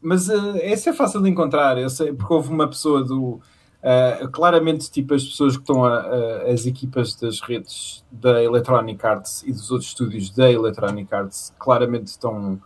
Mas 0.00 0.28
esse 0.28 0.90
é 0.90 0.92
fácil 0.92 1.20
de 1.20 1.28
encontrar. 1.28 1.76
Porque 2.16 2.32
houve 2.32 2.50
uma 2.50 2.68
pessoa 2.68 3.02
do. 3.02 3.40
Ah, 3.82 4.28
claramente, 4.32 4.90
tipo, 4.90 5.14
as 5.14 5.24
pessoas 5.24 5.56
que 5.56 5.62
estão 5.62 5.84
a, 5.84 5.98
a- 6.00 6.42
as 6.52 6.66
equipas 6.66 7.14
das 7.14 7.40
redes 7.40 8.04
da 8.10 8.42
Electronic 8.42 9.04
Arts 9.06 9.42
e 9.46 9.52
dos 9.52 9.70
outros 9.70 9.88
estúdios 9.90 10.30
da 10.30 10.50
Electronic 10.50 11.14
Arts 11.14 11.54
claramente 11.58 12.06
estão 12.08 12.60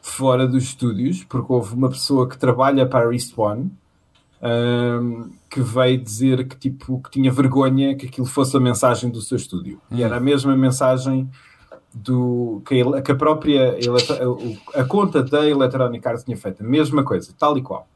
fora 0.00 0.46
dos 0.46 0.64
estúdios, 0.64 1.24
porque 1.24 1.52
houve 1.52 1.74
uma 1.74 1.88
pessoa 1.88 2.28
que 2.28 2.38
trabalha 2.38 2.86
para 2.86 3.06
a 3.06 3.10
Respawn 3.10 3.68
um, 4.42 5.30
que 5.50 5.60
veio 5.60 5.98
dizer 5.98 6.46
que, 6.46 6.56
tipo, 6.56 7.00
que 7.02 7.10
tinha 7.10 7.30
vergonha 7.32 7.94
que 7.96 8.06
aquilo 8.06 8.26
fosse 8.26 8.56
a 8.56 8.60
mensagem 8.60 9.10
do 9.10 9.20
seu 9.20 9.36
estúdio. 9.36 9.80
E 9.90 10.02
era 10.02 10.16
a 10.16 10.20
mesma 10.20 10.56
mensagem 10.56 11.28
do, 11.92 12.62
que, 12.66 12.80
a, 12.82 13.02
que 13.02 13.10
a 13.12 13.14
própria 13.14 13.76
a 14.74 14.84
conta 14.84 15.22
da 15.22 15.48
Electronic 15.48 16.06
Arts 16.06 16.24
tinha 16.24 16.36
feito. 16.36 16.62
A 16.62 16.66
mesma 16.66 17.02
coisa, 17.02 17.32
tal 17.38 17.56
e 17.56 17.62
qual. 17.62 17.88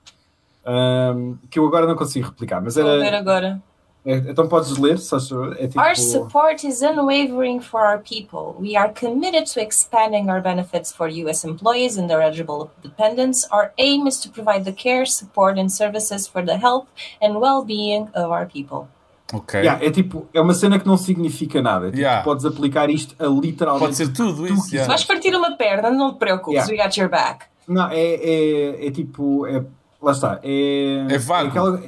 Um, 0.75 1.37
que 1.51 1.59
eu 1.59 1.67
agora 1.67 1.87
não 1.87 1.97
consigo 1.97 2.29
replicar, 2.29 2.63
mas 2.63 2.75
Vou 2.77 2.85
ver 2.85 3.03
era. 3.07 3.19
agora. 3.19 3.61
é- 4.07 4.17
então 4.31 4.47
podes 4.49 4.77
ler, 4.79 4.99
só 4.99 5.17
é 5.59 5.67
tipo. 5.67 5.81
Our 5.81 5.97
support 5.97 6.65
is 6.67 6.81
unwavering 6.81 7.61
for 7.61 7.81
our 7.81 7.99
people. 7.99 8.55
We 8.61 8.77
are 8.77 8.93
committed 8.99 9.53
to 9.53 9.61
expanding 9.61 10.31
our 10.31 10.41
benefits 10.41 10.93
for 10.93 11.09
U.S. 11.09 11.45
employees 11.47 11.99
and 11.99 12.07
their 12.07 12.21
eligible 12.23 12.71
dependents. 12.83 13.49
Our 13.51 13.73
aim 13.79 14.07
is 14.07 14.21
to 14.21 14.31
provide 14.31 14.65
the 14.65 14.73
care, 14.73 15.05
support, 15.07 15.59
and 15.59 15.69
services 15.71 16.29
for 16.29 16.45
the 16.45 16.57
health 16.57 16.87
and 17.21 17.39
well-being 17.41 18.09
of 18.15 18.31
our 18.31 18.47
people. 18.47 18.87
Ok. 19.33 19.61
Yeah, 19.61 19.85
é 19.85 19.91
tipo, 19.91 20.27
é 20.35 20.41
uma 20.41 20.55
cena 20.55 20.79
que 20.79 20.87
não 20.87 20.97
significa 20.97 21.61
nada. 21.63 21.87
Tipo, 21.87 21.99
Yeah. 21.99 22.23
Podes 22.25 22.45
aplicar 22.45 22.91
isto 22.91 23.15
a 23.19 23.27
literalmente. 23.29 23.85
Pode 23.87 23.97
ser 23.97 24.13
tudo 24.13 24.37
tu 24.39 24.47
isso. 24.47 24.55
quiseres. 24.65 24.73
yeah. 24.73 24.85
Se 24.85 24.89
vais 24.89 25.05
partir 25.05 25.35
uma 25.37 25.57
perna, 25.57 25.91
não 25.91 26.13
te 26.13 26.19
preocupes, 26.19 26.67
Yeah. 26.69 26.73
we 26.73 26.77
got 26.89 26.97
your 26.97 27.09
back. 27.09 27.47
Não, 27.69 27.89
é, 27.91 28.01
é, 28.15 28.87
é 28.87 28.91
tipo. 28.91 29.47
É, 29.47 29.63
lá 30.03 30.13
está. 30.13 30.41
É, 30.43 31.07
É 31.11 31.19
vago. 31.19 31.49
aquela- 31.49 31.81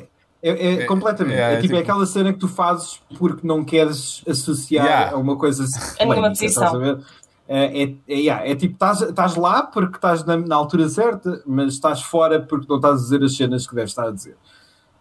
é, 0.43 0.51
é 0.51 0.73
É- 0.83 0.85
completamente. 0.87 1.37
é- 1.37 1.41
É, 1.41 1.53
é 1.55 1.61
tipo, 1.61 1.75
é 1.75 1.79
tipo- 1.79 1.91
aquela 1.91 2.07
cena 2.07 2.33
que 2.33 2.39
tu 2.39 2.49
fazes 2.49 3.01
porque 3.19 3.47
não 3.47 3.65
queres 3.65 4.23
associar 4.29 4.85
Yeah. 4.87 5.17
a 5.17 5.19
uma 5.19 5.37
coisa 5.37 5.65
A 5.65 5.67
nenhuma 6.05 6.15
polémica, 6.17 6.31
posição. 6.45 7.01
É, 7.49 7.83
é, 7.83 7.95
é, 8.09 8.15
yeah, 8.15 8.47
é 8.49 8.55
tipo, 8.55 8.75
estás, 8.75 9.03
estás 9.03 9.37
lá 9.37 9.63
porque 9.65 9.97
estás 9.97 10.25
na, 10.25 10.37
na 10.37 10.57
altura 10.57 10.89
certa, 10.89 11.43
mas 11.47 11.75
estás 11.75 12.01
fora 12.03 12.41
porque 12.41 12.67
não 12.69 12.77
estás 12.77 12.95
a 12.95 13.03
dizer 13.03 13.23
as 13.23 13.37
cenas 13.37 13.67
que 13.67 13.75
deves 13.75 13.91
estar 13.91 14.07
a 14.09 14.11
dizer. 14.11 14.37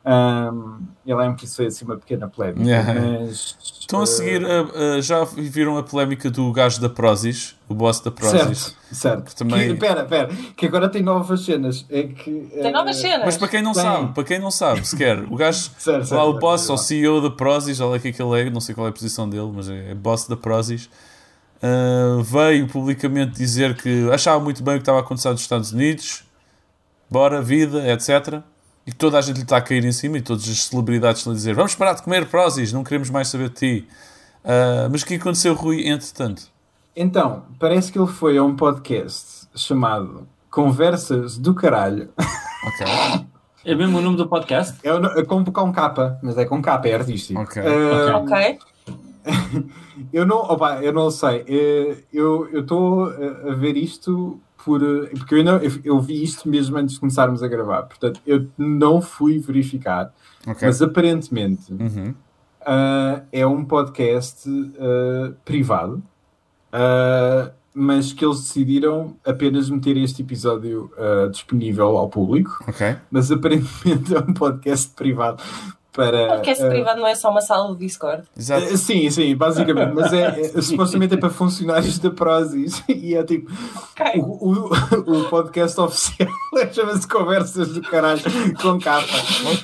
Um, 0.03 0.79
eu 1.05 1.15
lembro 1.15 1.35
que 1.35 1.45
isso 1.45 1.57
foi 1.57 1.67
assim 1.67 1.85
uma 1.85 1.95
pequena 1.95 2.27
polémica. 2.27 2.63
Yeah. 2.67 2.93
Mas, 3.21 3.55
Estão 3.81 3.99
a 3.99 4.03
eh, 4.03 4.05
seguir, 4.07 4.43
a- 4.43 4.95
a- 4.97 5.01
já 5.01 5.23
viram 5.25 5.77
a 5.77 5.83
polémica 5.83 6.31
do 6.31 6.51
gajo 6.51 6.81
da 6.81 6.89
Prozis, 6.89 7.55
o 7.69 7.75
boss 7.75 7.99
da 7.99 8.09
Prozis. 8.09 8.39
Certo, 8.59 8.75
certo. 8.95 9.23
Que 9.25 9.35
também- 9.35 9.73
Que, 9.73 9.79
pera, 9.79 10.03
pera, 10.05 10.29
que 10.57 10.65
agora 10.65 10.89
tem 10.89 11.03
novas 11.03 11.41
cenas. 11.45 11.85
É 11.89 12.03
que, 12.03 12.31
Tem 12.51 12.71
novas 12.71 12.97
eh, 12.97 13.01
cenas. 13.01 13.25
Mas 13.25 13.37
para 13.37 13.47
quem 13.47 13.61
não 13.61 13.73
Tem. 13.73 13.83
sabe, 13.83 14.13
para 14.13 14.23
quem 14.23 14.39
não 14.39 14.49
sabe 14.49 14.87
sequer, 14.87 15.19
o 15.29 15.35
gajo, 15.35 15.69
Certo, 15.77 15.99
lá 15.99 16.05
certo, 16.05 16.23
o 16.29 16.39
boss 16.39 16.61
certo. 16.61 16.71
ou 16.71 16.77
CEO 16.79 17.21
da 17.21 17.29
Prozis, 17.29 17.79
olha 17.79 17.97
o 17.97 18.01
que 18.01 18.07
é 18.07 18.11
que 18.11 18.21
ele 18.23 18.41
é, 18.41 18.49
não 18.49 18.61
sei 18.61 18.73
qual 18.73 18.87
é 18.87 18.89
a 18.89 18.93
posição 18.93 19.29
dele, 19.29 19.51
mas 19.53 19.69
é 19.69 19.93
boss 19.93 20.27
da 20.27 20.35
Prozis, 20.35 20.89
ah, 21.61 22.19
veio 22.23 22.67
publicamente 22.67 23.33
dizer 23.33 23.75
que 23.75 24.09
achava 24.11 24.39
muito 24.43 24.63
bem 24.63 24.75
o 24.75 24.77
que 24.77 24.81
estava 24.81 24.97
a 24.97 25.01
acontecer 25.01 25.29
nos 25.29 25.41
Estados 25.41 25.71
Unidos, 25.71 26.23
bora, 27.09 27.39
vida, 27.41 27.87
etc. 27.91 28.41
E 28.85 28.91
que 28.91 28.97
toda 28.97 29.17
a 29.17 29.21
gente 29.21 29.37
lhe 29.37 29.43
está 29.43 29.57
a 29.57 29.61
cair 29.61 29.85
em 29.85 29.91
cima 29.91 30.17
e 30.17 30.21
todas 30.21 30.47
as 30.49 30.63
celebridades 30.65 31.19
estão 31.19 31.33
a 31.33 31.35
dizer 31.35 31.53
vamos 31.53 31.75
parar 31.75 31.93
de 31.93 32.01
comer 32.01 32.25
Prozis, 32.27 32.73
não 32.73 32.83
queremos 32.83 33.09
mais 33.09 33.27
saber 33.27 33.49
de 33.49 33.55
ti. 33.55 33.87
Ah, 34.43 34.87
mas 34.91 35.01
o 35.03 35.05
que 35.05 35.15
aconteceu, 35.15 35.53
Rui, 35.53 35.87
entretanto? 35.87 36.49
Então, 36.95 37.43
parece 37.59 37.91
que 37.91 37.99
ele 37.99 38.07
foi 38.07 38.37
a 38.37 38.43
um 38.43 38.55
podcast 38.55 39.47
chamado 39.55 40.27
Conversas 40.49 41.37
do 41.37 41.53
Caralho. 41.53 42.09
Ok. 42.17 42.85
É 43.63 43.75
mesmo 43.75 43.99
o 43.99 44.01
nome 44.01 44.17
do 44.17 44.27
podcast? 44.27 44.75
É, 44.83 44.91
o- 44.91 45.05
é 45.19 45.23
com, 45.23 45.45
com 45.45 45.71
capa, 45.71 46.17
mas 46.23 46.35
é 46.35 46.45
com 46.45 46.59
capa, 46.63 46.87
é 46.87 46.95
artístico. 46.95 47.39
Ok. 47.39 47.61
Ah, 47.61 48.17
Ok. 48.17 48.57
Eu 50.11 50.25
não, 50.25 50.37
opa, 50.37 50.81
eu 50.81 50.91
não 50.91 51.11
sei. 51.11 51.45
Eh, 51.47 51.97
Eu 52.11 52.49
estou 52.59 53.03
a 53.05 53.53
ver 53.53 53.77
isto 53.77 54.39
por. 54.63 54.81
eh, 54.83 55.09
Porque 55.17 55.33
eu, 55.35 55.39
ainda, 55.39 55.51
eu, 55.63 55.71
eu 55.83 55.99
vi 56.01 56.23
isto 56.23 56.47
mesmo 56.49 56.77
antes 56.77 56.95
de 56.95 56.99
começarmos 56.99 57.41
a 57.43 57.47
gravar. 57.47 57.83
Portanto, 57.83 58.21
eu 58.25 58.47
não 58.57 59.01
fui 59.01 59.39
verificar. 59.39 60.13
Ok. 60.47 60.67
Mas 60.67 60.81
aparentemente 60.81 61.71
Uhum. 61.73 62.13
ah, 62.65 63.21
é 63.31 63.45
um 63.45 63.63
podcast 63.65 64.49
ah, 64.79 65.33
privado. 65.45 66.01
Ah, 66.71 67.51
mas 67.73 68.11
que 68.11 68.25
eles 68.25 68.41
decidiram 68.41 69.15
apenas 69.25 69.69
meter 69.69 69.95
este 69.95 70.21
episódio 70.21 70.91
uh, 70.97 71.29
disponível 71.29 71.97
ao 71.97 72.09
público. 72.09 72.61
Ok. 72.67 72.97
Mas 73.09 73.31
aparentemente 73.31 74.11
é 74.13 74.19
um 74.19 74.33
podcast 74.33 74.89
privado 74.93 75.41
para. 75.93 76.27
Podcast 76.27 76.63
uh, 76.63 76.69
privado 76.69 76.99
não 76.99 77.07
é 77.07 77.15
só 77.15 77.29
uma 77.29 77.41
sala 77.41 77.71
de 77.73 77.85
Discord. 77.85 78.23
Exato. 78.37 78.65
Uh, 78.65 78.77
sim, 78.77 79.09
sim, 79.09 79.35
basicamente. 79.35 79.93
Mas 79.93 80.13
é, 80.13 80.41
é 80.55 80.61
supostamente 80.61 81.13
é 81.13 81.17
para 81.17 81.29
funcionários 81.29 81.99
da 81.99 82.09
Prozis 82.09 82.83
e 82.89 83.15
é 83.15 83.23
tipo 83.23 83.51
Ok. 83.91 84.21
o, 84.21 84.49
o, 84.51 85.19
o 85.19 85.29
podcast 85.29 85.79
oficial 85.79 86.29
chama-se 86.71 87.07
Conversas 87.07 87.73
do 87.73 87.81
Caralho 87.81 88.21
com 88.61 88.79
capa. 88.79 89.07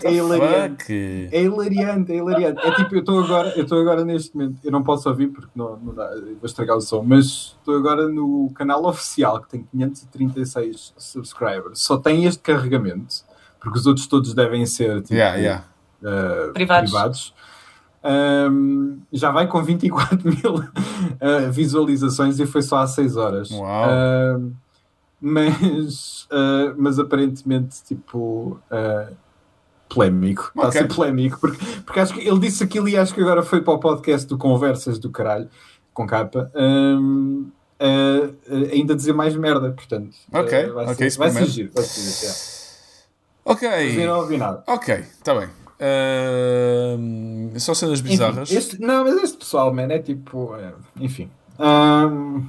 É 0.03 0.13
hilariante. 0.13 1.29
É 1.31 1.41
hilariante, 1.43 2.11
é 2.11 2.15
hilariante. 2.17 2.65
É 2.65 2.75
tipo, 2.75 2.95
eu 2.95 2.99
estou 2.99 3.23
agora, 3.23 3.53
eu 3.55 3.63
estou 3.63 3.79
agora 3.79 4.03
neste 4.03 4.35
momento, 4.35 4.59
eu 4.63 4.71
não 4.71 4.83
posso 4.83 5.07
ouvir 5.09 5.27
porque 5.27 5.51
não, 5.55 5.77
não 5.77 5.93
dá, 5.93 6.09
vou 6.09 6.45
estragar 6.45 6.77
o 6.77 6.81
som, 6.81 7.03
mas 7.03 7.55
estou 7.57 7.75
agora 7.75 8.07
no 8.07 8.51
canal 8.55 8.85
oficial 8.85 9.41
que 9.41 9.49
tem 9.49 9.63
536 9.71 10.93
subscribers. 10.97 11.79
Só 11.79 11.97
tem 11.97 12.25
este 12.25 12.41
carregamento, 12.41 13.15
porque 13.59 13.79
os 13.79 13.85
outros 13.85 14.07
todos 14.07 14.33
devem 14.33 14.65
ser 14.65 15.01
tipo, 15.01 15.13
Yeah, 15.13 15.37
yeah. 15.37 15.65
Uh, 16.01 16.53
Privados. 16.53 16.91
privados. 16.91 17.33
Um, 18.03 18.99
já 19.11 19.31
vai 19.31 19.47
com 19.47 19.61
24 19.61 20.19
mil 20.23 20.55
uh, 20.55 21.51
visualizações 21.51 22.39
e 22.39 22.45
foi 22.45 22.61
só 22.61 22.77
há 22.77 22.87
6 22.87 23.17
horas. 23.17 23.51
Uau. 23.51 23.89
Um, 24.39 24.53
mas, 25.19 26.27
uh, 26.31 26.75
mas 26.77 26.99
aparentemente, 26.99 27.83
tipo, 27.83 28.59
uh, 28.71 29.15
polémico. 29.89 30.51
Está 30.55 30.67
Ok. 30.67 30.79
a 30.81 30.83
ser 30.83 30.95
polémico, 30.95 31.39
porque, 31.39 31.65
porque 31.85 31.99
acho 31.99 32.13
que 32.13 32.27
ele 32.27 32.39
disse 32.39 32.63
aquilo 32.63 32.87
e 32.87 32.95
acho 32.95 33.13
que 33.13 33.21
agora 33.21 33.41
foi 33.43 33.61
para 33.61 33.73
o 33.73 33.79
podcast 33.79 34.27
do 34.27 34.37
Conversas 34.37 34.99
do 34.99 35.09
Caralho, 35.09 35.49
com 35.93 36.05
capa. 36.05 36.51
Um, 36.55 37.49
uh, 37.81 38.27
uh, 38.27 38.69
ainda 38.71 38.95
dizer 38.95 39.13
mais 39.13 39.35
merda, 39.35 39.71
portanto. 39.71 40.15
Ok, 40.31 40.65
uh, 40.69 40.73
vai 40.75 40.85
ok, 40.85 41.09
ser, 41.09 41.17
vai 41.17 41.45
giro, 41.45 41.71
vai 41.73 41.83
giro, 41.83 42.07
yeah. 42.21 42.39
Ok. 43.43 43.67
Mas 43.67 43.97
eu 43.97 44.07
não 44.07 44.19
ouvi 44.19 44.37
nada. 44.37 44.63
Ok, 44.67 44.93
está 44.95 45.33
bem. 45.33 45.49
Ahm, 45.79 47.57
só 47.59 47.73
cenas 47.73 47.99
Enfim, 47.99 48.09
bizarras. 48.11 48.51
este- 48.51 48.79
não, 48.81 49.03
mas 49.03 49.21
este 49.23 49.37
pessoal, 49.37 49.73
man, 49.73 49.83
é 49.91 49.99
tipo. 49.99 50.55
é, 50.55 50.73
enfim. 50.99 51.29
Um, 51.59 52.47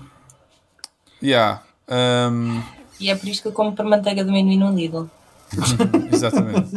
Yeah. 1.22 1.62
Ahm, 1.88 2.62
E 3.00 3.10
é 3.10 3.14
por 3.16 3.28
isto 3.28 3.42
que 3.42 3.48
eu 3.48 3.52
como 3.52 3.72
por 3.74 3.84
manteiga 3.84 4.22
de 4.24 4.30
amendoim 4.30 4.58
no 4.58 4.72
Lidl. 4.74 5.06
exatamente. 6.12 6.68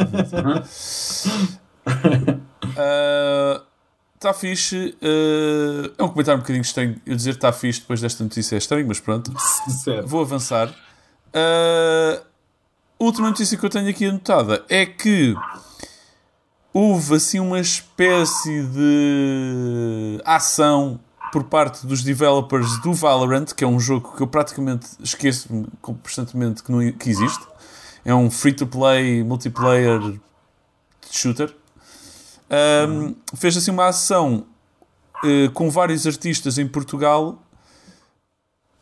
Está 4.16 4.34
fixe. 4.34 4.96
ah, 5.02 5.92
é 5.98 6.04
um 6.04 6.08
comentário 6.10 6.38
um 6.40 6.42
bocadinho 6.42 6.62
estranho. 6.62 7.02
Eu 7.06 7.16
dizer 7.16 7.32
está 7.32 7.52
fixe 7.52 7.82
depois 7.82 8.02
desta 8.02 8.24
notícia 8.24 8.56
é 8.56 8.58
estranho, 8.58 8.88
mas 8.88 9.00
pronto. 9.00 9.32
sincero. 9.66 10.08
Vou 10.08 10.22
avançar. 10.22 10.74
Ah, 11.34 12.22
a 13.00 13.04
última 13.04 13.30
notícia 13.30 13.58
que 13.58 13.66
eu 13.66 13.70
tenho 13.70 13.90
aqui 13.90 14.06
anotada 14.06 14.64
é 14.70 14.86
que 14.86 15.36
houve 16.74 17.16
assim 17.16 17.40
uma 17.40 17.60
espécie 17.60 18.64
de 18.64 20.22
ação 20.26 21.00
por 21.32 21.46
parte 21.46 21.86
dos 21.88 22.04
developers 22.04 22.82
do 22.82 22.94
Valorant, 22.94 23.46
que 23.56 23.64
é 23.64 23.68
um 23.68 23.80
jogo 23.80 24.16
que 24.16 24.22
eu 24.22 24.28
praticamente 24.28 24.88
esqueço-me 25.00 25.68
constantemente 25.82 26.62
que, 26.62 26.72
não, 26.72 26.92
que 26.92 27.10
existe. 27.10 27.46
É 28.04 28.14
um 28.14 28.30
free-to-play 28.30 29.24
multiplayer 29.24 30.20
shooter. 31.10 31.54
Um, 32.90 33.16
fez 33.36 33.56
assim 33.56 33.72
uma 33.72 33.88
ação 33.88 34.46
eh, 35.24 35.50
com 35.54 35.70
vários 35.70 36.06
artistas 36.06 36.58
em 36.58 36.68
Portugal 36.68 37.40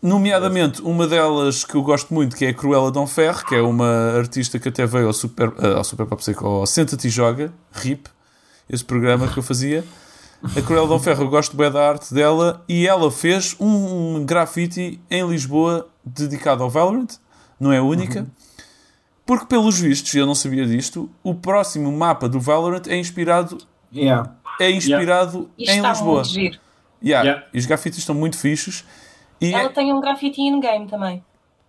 Nomeadamente, 0.02 0.82
uma 0.82 1.06
delas 1.06 1.66
que 1.66 1.76
eu 1.76 1.84
gosto 1.84 2.14
muito, 2.14 2.34
que 2.36 2.45
é 2.45 2.50
a 2.50 2.54
Cruella 2.54 2.89
Donferre, 2.89 3.43
que 3.45 3.54
é 3.56 3.62
uma 3.62 4.14
artista 4.18 4.58
que 4.58 4.70
até 4.70 4.86
veio 4.86 5.08
ao 5.08 5.14
Super, 5.14 5.52
eh, 5.60 5.74
ao 5.74 5.84
Super 5.84 6.06
Pop 6.06 6.24
Seco, 6.24 6.45
ao 6.45 6.66
Senta-te 6.66 7.08
e 7.08 7.10
Joga, 7.10 7.52
RIP, 7.74 8.08
esse 8.70 8.84
programa 8.86 9.28
que 9.28 9.38
eu 9.38 9.43
fazia. 9.43 9.84
A 10.56 10.62
Cruella 10.62 10.88
Donferre, 10.88 11.22
eu 11.22 11.28
gosto 11.30 11.58
bem 11.58 11.70
da 11.70 11.86
arte 11.89 12.14
dela, 12.14 12.64
e 12.70 12.88
ela 12.88 13.12
fez 13.12 13.58
um 13.60 14.24
grafite 14.26 15.02
em 15.12 15.28
Lisboa 15.28 15.89
dedicado 16.06 16.64
ao 16.64 16.70
Valorant, 16.70 17.10
não 17.60 17.74
é 17.74 17.80
a 17.80 17.84
única, 17.84 18.26
porque 19.26 19.47
pelos 19.47 19.78
vistos, 19.82 20.14
eu 20.14 20.26
não 20.26 20.34
sabia 20.34 20.66
disto, 20.66 21.10
o 21.22 21.36
próximo 21.36 21.91
mapa 21.91 22.30
do 22.30 22.39
Valorant 22.39 22.84
é 22.88 22.97
inspirado, 22.97 23.58
Yeah. 23.93 24.34
é 24.62 24.72
inspirado 24.72 25.50
Isto 25.58 25.72
em 25.72 25.78
está 25.78 25.89
Lisboa. 25.89 26.14
muito 26.22 26.30
giro. 26.30 26.58
Yeah, 27.04 27.28
Yeah. 27.28 27.47
E 27.54 27.58
os 27.60 27.66
grafites 27.66 28.00
estão 28.00 28.14
muito 28.16 28.38
fixos. 28.38 28.86
E 29.42 29.54
Ela 29.54 29.64
é... 29.66 29.70
tem 29.70 29.94
um 29.94 30.00
grafite 30.02 30.42
in-game 30.42 30.88
também, 30.88 31.24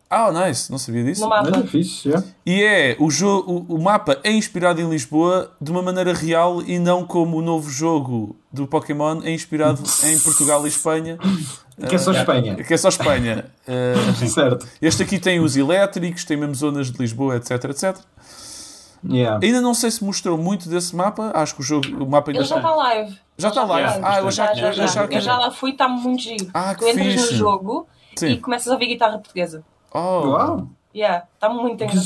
Ah, 0.09 0.33
nice, 0.33 0.71
não 0.71 0.79
sabia 0.79 1.05
disso. 1.05 1.21
no 1.23 1.29
mapa. 1.29 1.57
é 1.59 1.63
fixe, 1.67 2.09
yeah. 2.09 2.27
E 2.45 2.63
é 2.63 2.97
o, 2.99 3.09
jogo, 3.11 3.65
o, 3.69 3.77
o 3.77 3.83
mapa 3.83 4.19
é 4.25 4.33
inspirado 4.33 4.81
em 4.81 4.89
Lisboa 4.91 5.53
de 5.61 5.71
uma 5.71 5.83
maneira 5.83 6.13
real 6.13 6.63
e 6.63 6.79
não 6.81 7.05
como 7.07 7.37
o 7.39 7.43
novo 7.43 7.71
jogo 7.71 8.35
do 8.53 8.67
Pokémon 8.67 9.21
é 9.23 9.31
inspirado 9.33 9.81
em 10.05 10.19
Portugal 10.19 10.65
e 10.67 10.69
Espanha, 10.69 11.17
Que 11.89 11.95
é 11.95 11.99
só 11.99 12.13
Espanha. 12.13 12.57
que 12.57 12.75
é 12.75 12.77
só 12.77 12.89
Espanha. 12.89 13.47
Uh, 13.71 14.27
Certo. 14.29 14.67
este 14.83 15.05
aqui 15.05 15.17
tem 15.19 15.39
os 15.39 15.57
elétricos, 15.57 16.25
tem 16.25 16.37
mesmo 16.37 16.55
zonas 16.57 16.91
de 16.91 16.99
Lisboa, 16.99 17.37
etc, 17.37 17.53
etc. 17.67 17.97
Yeah. 19.09 19.41
Ainda 19.45 19.61
não 19.61 19.73
sei 19.75 19.91
se 19.91 20.05
mostrou 20.05 20.37
muito 20.37 20.69
desse 20.69 20.95
mapa, 20.95 21.33
acho 21.35 21.55
que 21.55 21.61
o 21.61 21.65
jogo, 21.65 21.87
o 22.05 22.09
mapa 22.09 22.31
ainda 22.31 22.41
Ele 22.41 22.49
já 22.49 22.57
está. 22.57 22.69
está 22.69 22.83
live. 22.83 23.19
Já 23.39 23.49
está 23.49 23.65
live. 23.65 23.89
Yeah, 23.89 24.09
Ah, 24.09 24.19
eu 24.21 24.31
Já, 24.31 24.55
já, 24.55 24.73
já. 24.87 25.09
que 25.09 25.17
Eu 25.17 25.21
já 25.21 25.39
lá 25.39 25.51
fui, 25.51 25.71
está 25.71 25.89
muito 25.89 26.23
giro. 26.23 26.51
Ah, 26.53 26.75
que 26.75 26.81
tu 26.81 26.89
entras 26.89 27.07
fixe. 27.07 27.33
no 27.33 27.39
jogo 27.39 27.87
Sim. 28.17 28.27
e 28.33 28.39
começas 28.39 28.69
a 28.69 28.73
ouvir 28.75 28.87
guitarra 28.89 29.19
portuguesa. 29.19 29.65
Oh. 29.93 29.99
Uau. 30.29 30.69
Yeah, 30.95 31.25
está 31.35 31.49
muito 31.49 31.83
engraçado 31.83 32.03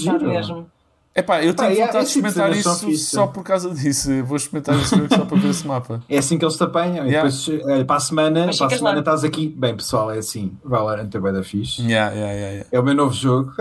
giro. 0.46 0.66
Mesmo. 1.14 1.24
Epá, 1.24 1.42
eu 1.44 1.54
tenho 1.54 1.76
Pá, 1.78 1.86
vontade 1.86 2.06
tipo 2.08 2.22
de 2.22 2.28
experimentar 2.28 2.50
isso 2.58 2.86
fixe. 2.86 3.04
só 3.04 3.26
por 3.28 3.44
causa 3.44 3.70
disso. 3.72 4.10
Eu 4.10 4.24
Vou 4.24 4.36
experimentar 4.36 4.74
jogo 4.78 5.08
só 5.14 5.24
para 5.24 5.36
ver 5.38 5.48
esse 5.50 5.66
mapa. 5.66 6.02
É 6.08 6.18
assim 6.18 6.36
que 6.36 6.44
eles 6.44 6.56
te 6.56 6.64
apanham. 6.64 7.06
Yeah. 7.06 7.28
E 7.28 7.32
depois, 7.32 7.48
eh, 7.68 7.84
para 7.84 7.96
a 7.96 8.00
semana, 8.00 8.46
Mas 8.46 8.58
para 8.58 8.66
a 8.66 8.70
semana 8.70 8.94
lá. 8.96 9.00
estás 9.00 9.22
aqui. 9.24 9.48
Bem, 9.48 9.76
pessoal, 9.76 10.10
é 10.10 10.18
assim. 10.18 10.56
Valorant 10.64 11.08
é 11.14 11.32
da 11.32 11.42
fixe. 11.44 11.82
Yeah, 11.82 12.12
yeah, 12.12 12.32
yeah, 12.32 12.52
yeah. 12.52 12.68
É 12.72 12.80
o 12.80 12.82
meu 12.82 12.94
novo 12.94 13.12
jogo. 13.14 13.52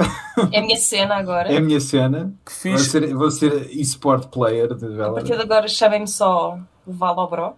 É 0.51 0.59
a 0.59 0.61
minha 0.63 0.77
cena 0.77 1.15
agora. 1.15 1.53
É 1.53 1.57
a 1.57 1.61
minha 1.61 1.79
cena. 1.79 2.33
Que 2.43 2.51
Vou 2.69 2.77
fixe. 2.77 2.89
ser, 2.89 3.13
vou 3.13 3.29
ser 3.29 3.69
e-sport 3.71 4.27
player 4.29 4.73
de 4.73 4.85
A 4.85 4.87
partir 4.87 4.95
Valorant. 4.97 5.23
de 5.25 5.33
agora 5.33 5.67
chamem-me 5.67 6.07
só 6.07 6.57
Valobro. 6.87 7.53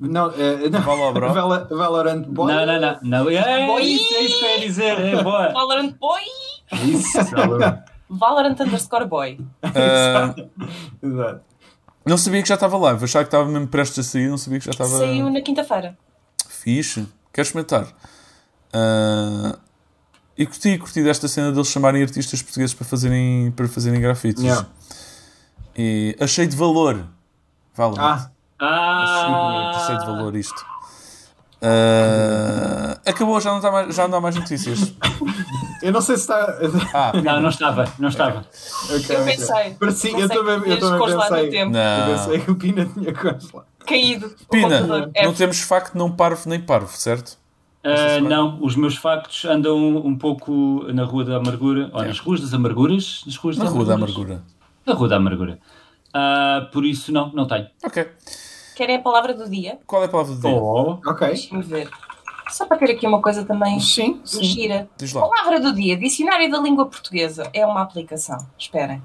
Não, 0.00 0.30
é, 0.32 0.68
não. 0.70 0.80
Valorant. 0.80 1.68
Valorant 1.68 2.26
Boy. 2.26 2.52
Não, 2.52 2.66
não, 2.66 2.80
não. 2.80 2.98
não. 3.02 3.30
É, 3.30 3.66
Boy. 3.66 3.82
isso, 3.82 4.14
é 4.14 4.20
isso 4.22 4.38
que 4.38 4.44
eu 4.44 4.50
ia 4.50 4.60
dizer. 4.60 4.98
É 5.00 5.22
boa. 5.22 5.52
Valorant 5.52 5.92
Boy! 6.00 6.20
Isso, 6.90 7.22
Valorant. 7.30 7.78
Valorant 8.08 8.60
underscore 8.60 9.06
boy. 9.06 9.38
Ah, 9.62 10.34
Exato. 11.02 11.40
não 12.06 12.16
sabia 12.18 12.42
que 12.42 12.48
já 12.48 12.54
estava 12.54 12.76
live. 12.76 13.04
Achava 13.04 13.24
que 13.24 13.28
estava 13.28 13.44
mesmo 13.48 13.66
prestes 13.68 13.98
a 14.06 14.10
sair. 14.10 14.28
Não 14.28 14.38
sabia 14.38 14.58
que 14.58 14.64
já 14.66 14.72
estava 14.72 14.90
Saiu 14.90 15.30
na 15.30 15.40
quinta-feira. 15.40 15.96
fixe. 16.48 17.06
Quero 17.32 17.46
experimentar. 17.46 17.88
Ah, 18.72 19.58
e 20.36 20.46
curti, 20.46 20.76
curti 20.78 21.02
desta 21.02 21.28
cena 21.28 21.50
deles 21.52 21.68
chamarem 21.68 22.02
artistas 22.02 22.42
portugueses 22.42 22.74
para 22.74 22.84
fazerem, 22.86 23.50
para 23.52 23.68
fazerem 23.68 24.00
grafites. 24.00 24.42
Yeah. 24.42 24.66
E 25.76 26.16
achei 26.20 26.46
de 26.46 26.56
valor. 26.56 27.04
Valorant. 27.74 28.28
Ah, 28.58 29.72
Achei, 29.76 29.82
achei 29.82 29.96
de 29.98 30.02
Ah, 30.02 30.06
valor 30.06 30.36
isto. 30.36 30.64
Ah, 31.62 33.00
acabou, 33.06 33.40
já 33.40 33.50
não, 33.50 33.56
está 33.58 33.70
mais, 33.72 33.94
já 33.94 34.06
não 34.08 34.18
há 34.18 34.20
mais 34.20 34.36
notícias. 34.36 34.92
eu 35.84 35.92
não 35.92 36.00
sei 36.00 36.16
se 36.16 36.22
está. 36.22 36.58
Ah, 36.92 37.12
não, 37.22 37.40
não 37.40 37.48
estava, 37.48 37.84
não 37.98 38.08
estava. 38.08 38.44
Ok, 38.90 39.16
Eu 39.16 39.20
ok. 39.22 39.36
pensei. 39.36 39.74
Parecia- 39.74 40.18
eu 40.18 40.28
também, 40.28 40.60
que 40.62 40.70
eu 40.70 40.80
também 40.80 41.16
pensei. 41.18 41.50
tempo. 41.50 41.76
Eu 41.76 42.06
não. 42.06 42.06
pensei 42.16 42.38
que 42.40 42.50
o 42.50 42.56
Pina 42.56 42.86
tinha 42.86 43.12
congelado. 43.12 43.64
Caído. 43.86 44.26
o 44.26 44.46
Pina. 44.50 45.10
É, 45.14 45.24
não 45.26 45.34
temos 45.34 45.60
facto 45.60 45.94
não 45.94 46.10
parvo 46.10 46.48
nem 46.48 46.60
parvo, 46.60 46.96
certo? 46.96 47.36
Ah, 47.84 48.18
não, 48.20 48.58
os 48.62 48.74
meus 48.76 48.96
factos 48.96 49.44
andam 49.44 49.76
um 49.98 50.16
pouco 50.16 50.84
na 50.92 51.04
Rua 51.04 51.22
da 51.24 51.36
Amargura, 51.36 51.90
ou 51.92 52.02
nas 52.02 52.18
Ruas 52.18 52.40
das 52.40 52.54
Amarguras. 52.54 53.22
Nas 53.26 53.36
ruas 53.36 53.58
Na 53.58 53.64
das 53.64 53.72
Rua 53.74 53.84
da. 53.84 53.94
Amargura. 53.94 54.42
Na 54.86 54.94
Rua 54.94 55.08
da 55.08 55.16
Amargura. 55.16 55.58
Ah, 56.14 56.68
por 56.72 56.84
isso, 56.86 57.12
não, 57.12 57.30
não 57.32 57.46
tenho. 57.46 57.66
Ok. 57.84 58.08
Querem 58.74 58.96
a 58.96 59.00
palavra 59.02 59.34
do 59.34 59.48
dia? 59.48 59.78
Qual 59.86 60.02
é 60.02 60.06
a 60.06 60.08
palavra 60.08 60.34
do 60.34 60.40
dia? 60.40 60.50
Oh, 60.50 60.98
Ok. 61.06 61.26
Deixa-me 61.28 61.62
ver. 61.62 61.88
Só 62.50 62.66
para 62.66 62.76
ter 62.78 62.90
aqui 62.90 63.06
uma 63.06 63.20
coisa 63.20 63.44
também 63.44 63.80
Sim, 63.80 64.20
sim. 64.24 64.44
gira. 64.44 64.88
Diz 64.96 65.12
lá. 65.12 65.28
Palavra 65.28 65.60
do 65.60 65.74
dia. 65.74 65.96
Dicionário 65.96 66.50
da 66.50 66.58
língua 66.58 66.86
portuguesa. 66.86 67.48
É 67.52 67.66
uma 67.66 67.82
aplicação. 67.82 68.38
Esperem. 68.58 69.02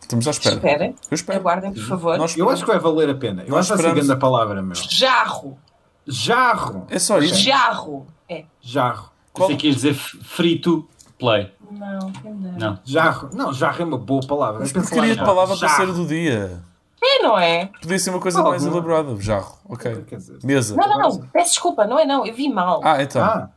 Estamos 0.00 0.26
à 0.26 0.30
espera. 0.30 0.56
Esperem. 0.56 0.94
Eu 1.10 1.14
espero. 1.14 1.38
Aguardem, 1.38 1.72
por 1.72 1.82
favor. 1.82 2.18
Nós 2.18 2.36
Eu 2.36 2.48
acho 2.48 2.64
que 2.64 2.70
vai 2.70 2.78
valer 2.78 3.10
a 3.10 3.14
pena. 3.14 3.42
Eu 3.42 3.50
Nós 3.50 3.70
acho 3.70 3.82
que 3.82 3.88
vai 3.88 4.02
ser 4.02 4.12
a 4.12 4.16
palavra, 4.16 4.62
meu. 4.62 4.74
Jarro. 4.74 5.58
Jarro. 6.06 6.86
É 6.90 6.98
só 6.98 7.18
isto. 7.18 7.38
Jarro. 7.38 8.06
É. 8.28 8.44
Jarro. 8.60 9.10
Qual... 9.32 9.48
Você 9.48 9.56
quis 9.56 9.76
dizer 9.76 9.94
free 9.94 10.58
to 10.58 10.88
play. 11.18 11.52
Não. 11.70 12.12
Não. 12.58 12.78
Jarro. 12.84 13.30
Não, 13.32 13.52
jarro 13.52 13.82
é 13.82 13.84
uma 13.84 13.98
boa 13.98 14.20
palavra. 14.26 14.60
Mas 14.60 14.72
queria 14.72 15.10
de 15.10 15.14
jarro. 15.14 15.26
palavra 15.26 15.56
para 15.56 15.68
ser 15.68 15.86
do 15.86 16.06
dia. 16.06 16.62
É, 17.04 17.22
não 17.22 17.38
é? 17.38 17.66
Podia 17.80 17.98
ser 17.98 18.10
uma 18.10 18.20
coisa 18.20 18.40
Oh, 18.40 18.48
mais 18.50 18.64
não. 18.64 18.72
elaborada. 18.72 19.20
Jarro. 19.20 19.58
Ok. 19.68 20.04
Quer 20.06 20.16
dizer, 20.16 20.38
Mesa. 20.44 20.76
Não, 20.76 20.88
não, 20.88 20.98
não. 20.98 21.18
Peço 21.32 21.50
desculpa. 21.50 21.86
Não 21.86 21.98
é 21.98 22.04
não. 22.04 22.24
Eu 22.24 22.32
vi 22.34 22.48
mal. 22.48 22.80
Ah, 22.84 23.02
então. 23.02 23.22
Ah, 23.22 23.50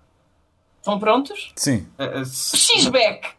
Estão 0.80 1.00
prontos? 1.00 1.52
Sim. 1.56 1.88
Eh, 1.98 2.24
se- 2.26 2.58
X-Back! 2.58 3.30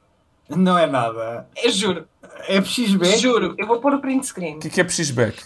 Não 0.49 0.77
é 0.79 0.87
nada. 0.87 1.47
Eu 1.63 1.71
juro, 1.71 2.07
É 2.49 2.61
PXB? 2.61 3.17
juro. 3.19 3.55
Eu 3.59 3.67
vou 3.67 3.79
pôr 3.81 3.95
o 3.95 4.01
print 4.01 4.27
screen. 4.27 4.57
O 4.57 4.59
que 4.61 4.67
é 4.69 4.71
que 4.71 4.81
é 4.81 4.85
PXback? 4.85 5.43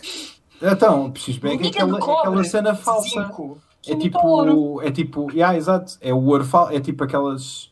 Então, 0.62 1.11
PXB 1.11 1.48
é 1.48 1.68
aquela, 1.68 1.98
é 1.98 2.18
aquela 2.18 2.44
cena 2.44 2.74
falsa. 2.74 3.08
zinco. 3.08 3.58
É 3.86 3.96
tipo, 3.96 4.82
é 4.82 4.90
tipo, 4.90 5.30
yeah, 5.32 5.56
exato, 5.56 5.96
é 6.02 6.12
o 6.12 6.22
ouro 6.26 6.44
fal- 6.44 6.70
é 6.70 6.78
tipo 6.80 7.02
aquelas, 7.02 7.69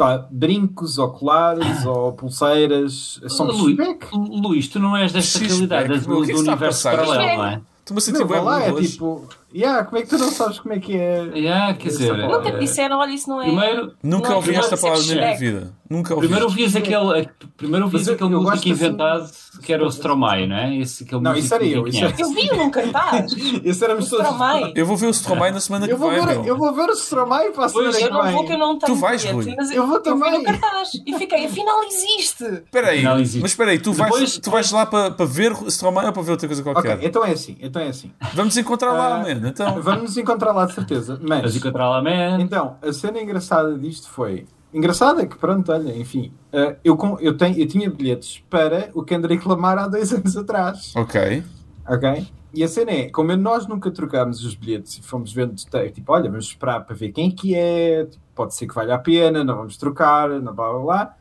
lá, 0.00 0.26
brincos 0.30 0.96
ou 0.96 1.10
colares 1.10 1.84
ou 1.84 2.12
pulseiras, 2.12 3.20
são 3.28 3.46
Luís, 3.46 3.76
pushback. 3.76 4.06
Luís, 4.12 4.68
tu 4.68 4.78
não 4.78 4.96
és 4.96 5.12
desta 5.12 5.38
realidade 5.38 6.00
do, 6.00 6.24
é 6.24 6.26
do 6.32 6.36
a 6.36 6.38
universo 6.38 6.82
paralelo, 6.84 7.38
não 7.38 7.44
é? 7.44 7.60
Estou-me 7.80 7.98
a 7.98 8.00
sentir 8.00 8.24
bem 8.24 8.40
lá, 8.40 8.64
é 8.64 8.72
hoje. 8.72 8.92
tipo, 8.92 9.28
yeah, 9.54 9.84
como 9.84 9.98
é 9.98 10.02
que 10.02 10.08
tu 10.08 10.18
não 10.18 10.30
sabes 10.30 10.58
como 10.60 10.74
é 10.74 10.78
que 10.80 10.96
é? 10.96 11.24
Yeah, 11.34 11.74
quer 11.74 11.88
dizer, 11.88 12.16
Nunca 12.16 12.52
te 12.52 12.58
disseram, 12.58 12.98
olha, 12.98 13.10
isso 13.12 13.28
não 13.28 13.40
é. 13.40 13.46
primeiro, 13.46 13.92
Nunca 14.02 14.28
Não, 14.30 14.36
ouvi 14.36 14.54
esta 14.54 14.76
palavra 14.76 15.04
na 15.06 15.14
minha 15.14 15.36
vida. 15.36 15.72
Nunca 15.90 16.14
ouvi. 16.14 16.26
primeiro 16.26 16.46
ouvias 16.48 16.74
aquele, 16.74 17.28
primeiro 17.56 17.84
ouvias 17.84 18.06
eu- 18.08 18.14
aquele 18.14 18.32
eu 18.34 18.40
músico 18.40 18.56
assim- 18.58 18.70
inventado 18.70 19.30
que 19.62 19.72
era 19.74 19.84
o 19.84 19.88
Stromae, 19.90 20.46
não 20.46 20.56
é? 20.56 20.78
Esse, 20.78 21.04
aquele 21.04 21.20
Não, 21.20 21.34
isso 21.36 21.54
era 21.54 21.64
eu, 21.66 21.86
isso 21.86 22.02
era-. 22.02 22.14
Eu 22.18 22.30
vi 22.32 22.48
num 22.56 22.70
cartaz. 22.70 23.30
Esse 23.62 23.84
éramos 23.84 24.10
O. 24.10 24.16
Stromae. 24.16 24.72
Eu 24.74 24.86
vou 24.86 24.96
ver 24.96 25.06
o 25.08 25.10
Stromae 25.12 25.50
na 25.52 25.60
semana 25.60 25.86
que 25.86 25.92
Eu 25.92 25.98
vou 25.98 26.10
vem, 26.10 26.20
ver, 26.24 26.34
meu. 26.38 26.44
eu 26.46 26.56
vou 26.56 26.72
ver 26.74 26.88
o 26.88 26.92
Stromae 26.94 27.50
para 27.50 27.66
a 27.66 27.68
semana 27.68 27.90
Pois, 27.90 27.96
que 27.98 28.04
Eu 28.04 28.10
não 28.10 28.32
vou, 28.32 28.44
que 28.46 28.52
eu 28.54 28.58
não 28.58 28.78
tenho 28.78 28.94
Tu 28.94 28.98
vais, 29.00 29.22
Rui? 29.24 29.54
Eu 29.74 29.86
vou 29.86 29.98
vi 29.98 30.02
também. 30.02 30.38
no 30.38 30.44
cartaz 30.44 30.88
e 31.06 31.12
fiquei, 31.18 31.44
afinal 31.44 31.82
existe. 31.84 32.44
Espera 32.44 32.88
aí, 32.88 33.02
Não 33.02 33.18
existe. 33.20 33.42
mas 33.42 33.50
espera 33.50 33.70
aí, 33.72 33.78
tu 33.78 33.92
vais, 33.92 34.10
Depois- 34.10 34.38
tu 34.38 34.50
vais 34.50 34.72
lá 34.72 34.86
para, 34.86 35.10
para 35.10 35.26
ver 35.26 35.52
o 35.52 35.68
Stromae 35.70 36.06
ou 36.06 36.12
para 36.14 36.22
ver 36.22 36.30
outra 36.30 36.48
coisa 36.48 36.62
qualquer? 36.62 36.94
Ok, 36.96 37.06
então 37.06 37.22
é 37.22 37.32
assim, 37.32 37.58
então 37.60 37.82
é 37.82 37.88
assim. 37.88 38.10
Vamos 38.32 38.56
encontrar 38.56 38.92
lá, 38.92 39.16
Ah, 39.16 39.34
man. 39.42 39.48
Então, 39.48 39.80
Vamos 39.82 40.02
nos 40.02 40.16
encontrar 40.16 40.52
lá 40.52 40.66
de 40.66 40.74
certeza. 40.74 41.18
Mas 41.22 41.42
Mas, 41.42 41.56
encontrar 41.56 41.90
lá, 41.90 42.02
man. 42.02 42.40
então, 42.40 42.76
a 42.82 42.92
cena 42.92 43.20
engraçada 43.20 43.76
disto 43.78 44.08
foi. 44.08 44.46
Engraçada 44.72 45.22
é 45.22 45.26
que, 45.26 45.36
pronto, 45.36 45.70
olha, 45.70 45.94
enfim, 45.96 46.32
eh, 46.52 46.76
eu, 46.82 46.96
com- 46.96 47.18
eu, 47.20 47.36
tenho, 47.36 47.58
eu 47.58 47.66
tinha 47.68 47.90
bilhetes 47.90 48.42
para 48.48 48.90
o 48.94 49.02
Kendrick 49.02 49.46
Lamar 49.46 49.76
há 49.78 49.86
dois 49.86 50.10
anos 50.14 50.34
atrás. 50.36 50.94
ok. 50.96 51.42
Ok? 51.86 52.26
E 52.54 52.62
a 52.62 52.68
cena 52.68 52.90
é, 52.90 53.10
como 53.10 53.34
nós 53.36 53.66
nunca 53.66 53.90
trocámos 53.90 54.44
os 54.44 54.54
bilhetes 54.54 54.98
e 54.98 55.02
fomos 55.02 55.32
vendo, 55.32 55.54
tipo, 55.54 56.12
olha, 56.12 56.28
vamos 56.30 56.46
esperar 56.46 56.84
para 56.84 56.94
ver 56.94 57.10
quem 57.10 57.30
que 57.30 57.54
é, 57.54 58.04
tipo, 58.04 58.22
pode 58.34 58.54
ser 58.54 58.66
que 58.66 58.74
valha 58.74 58.94
a 58.94 58.98
pena, 58.98 59.42
não 59.42 59.56
vamos 59.56 59.76
trocar, 59.78 60.28
não 60.28 60.54
blá 60.54 60.70
blá 60.70 60.78
blá. 60.80 61.14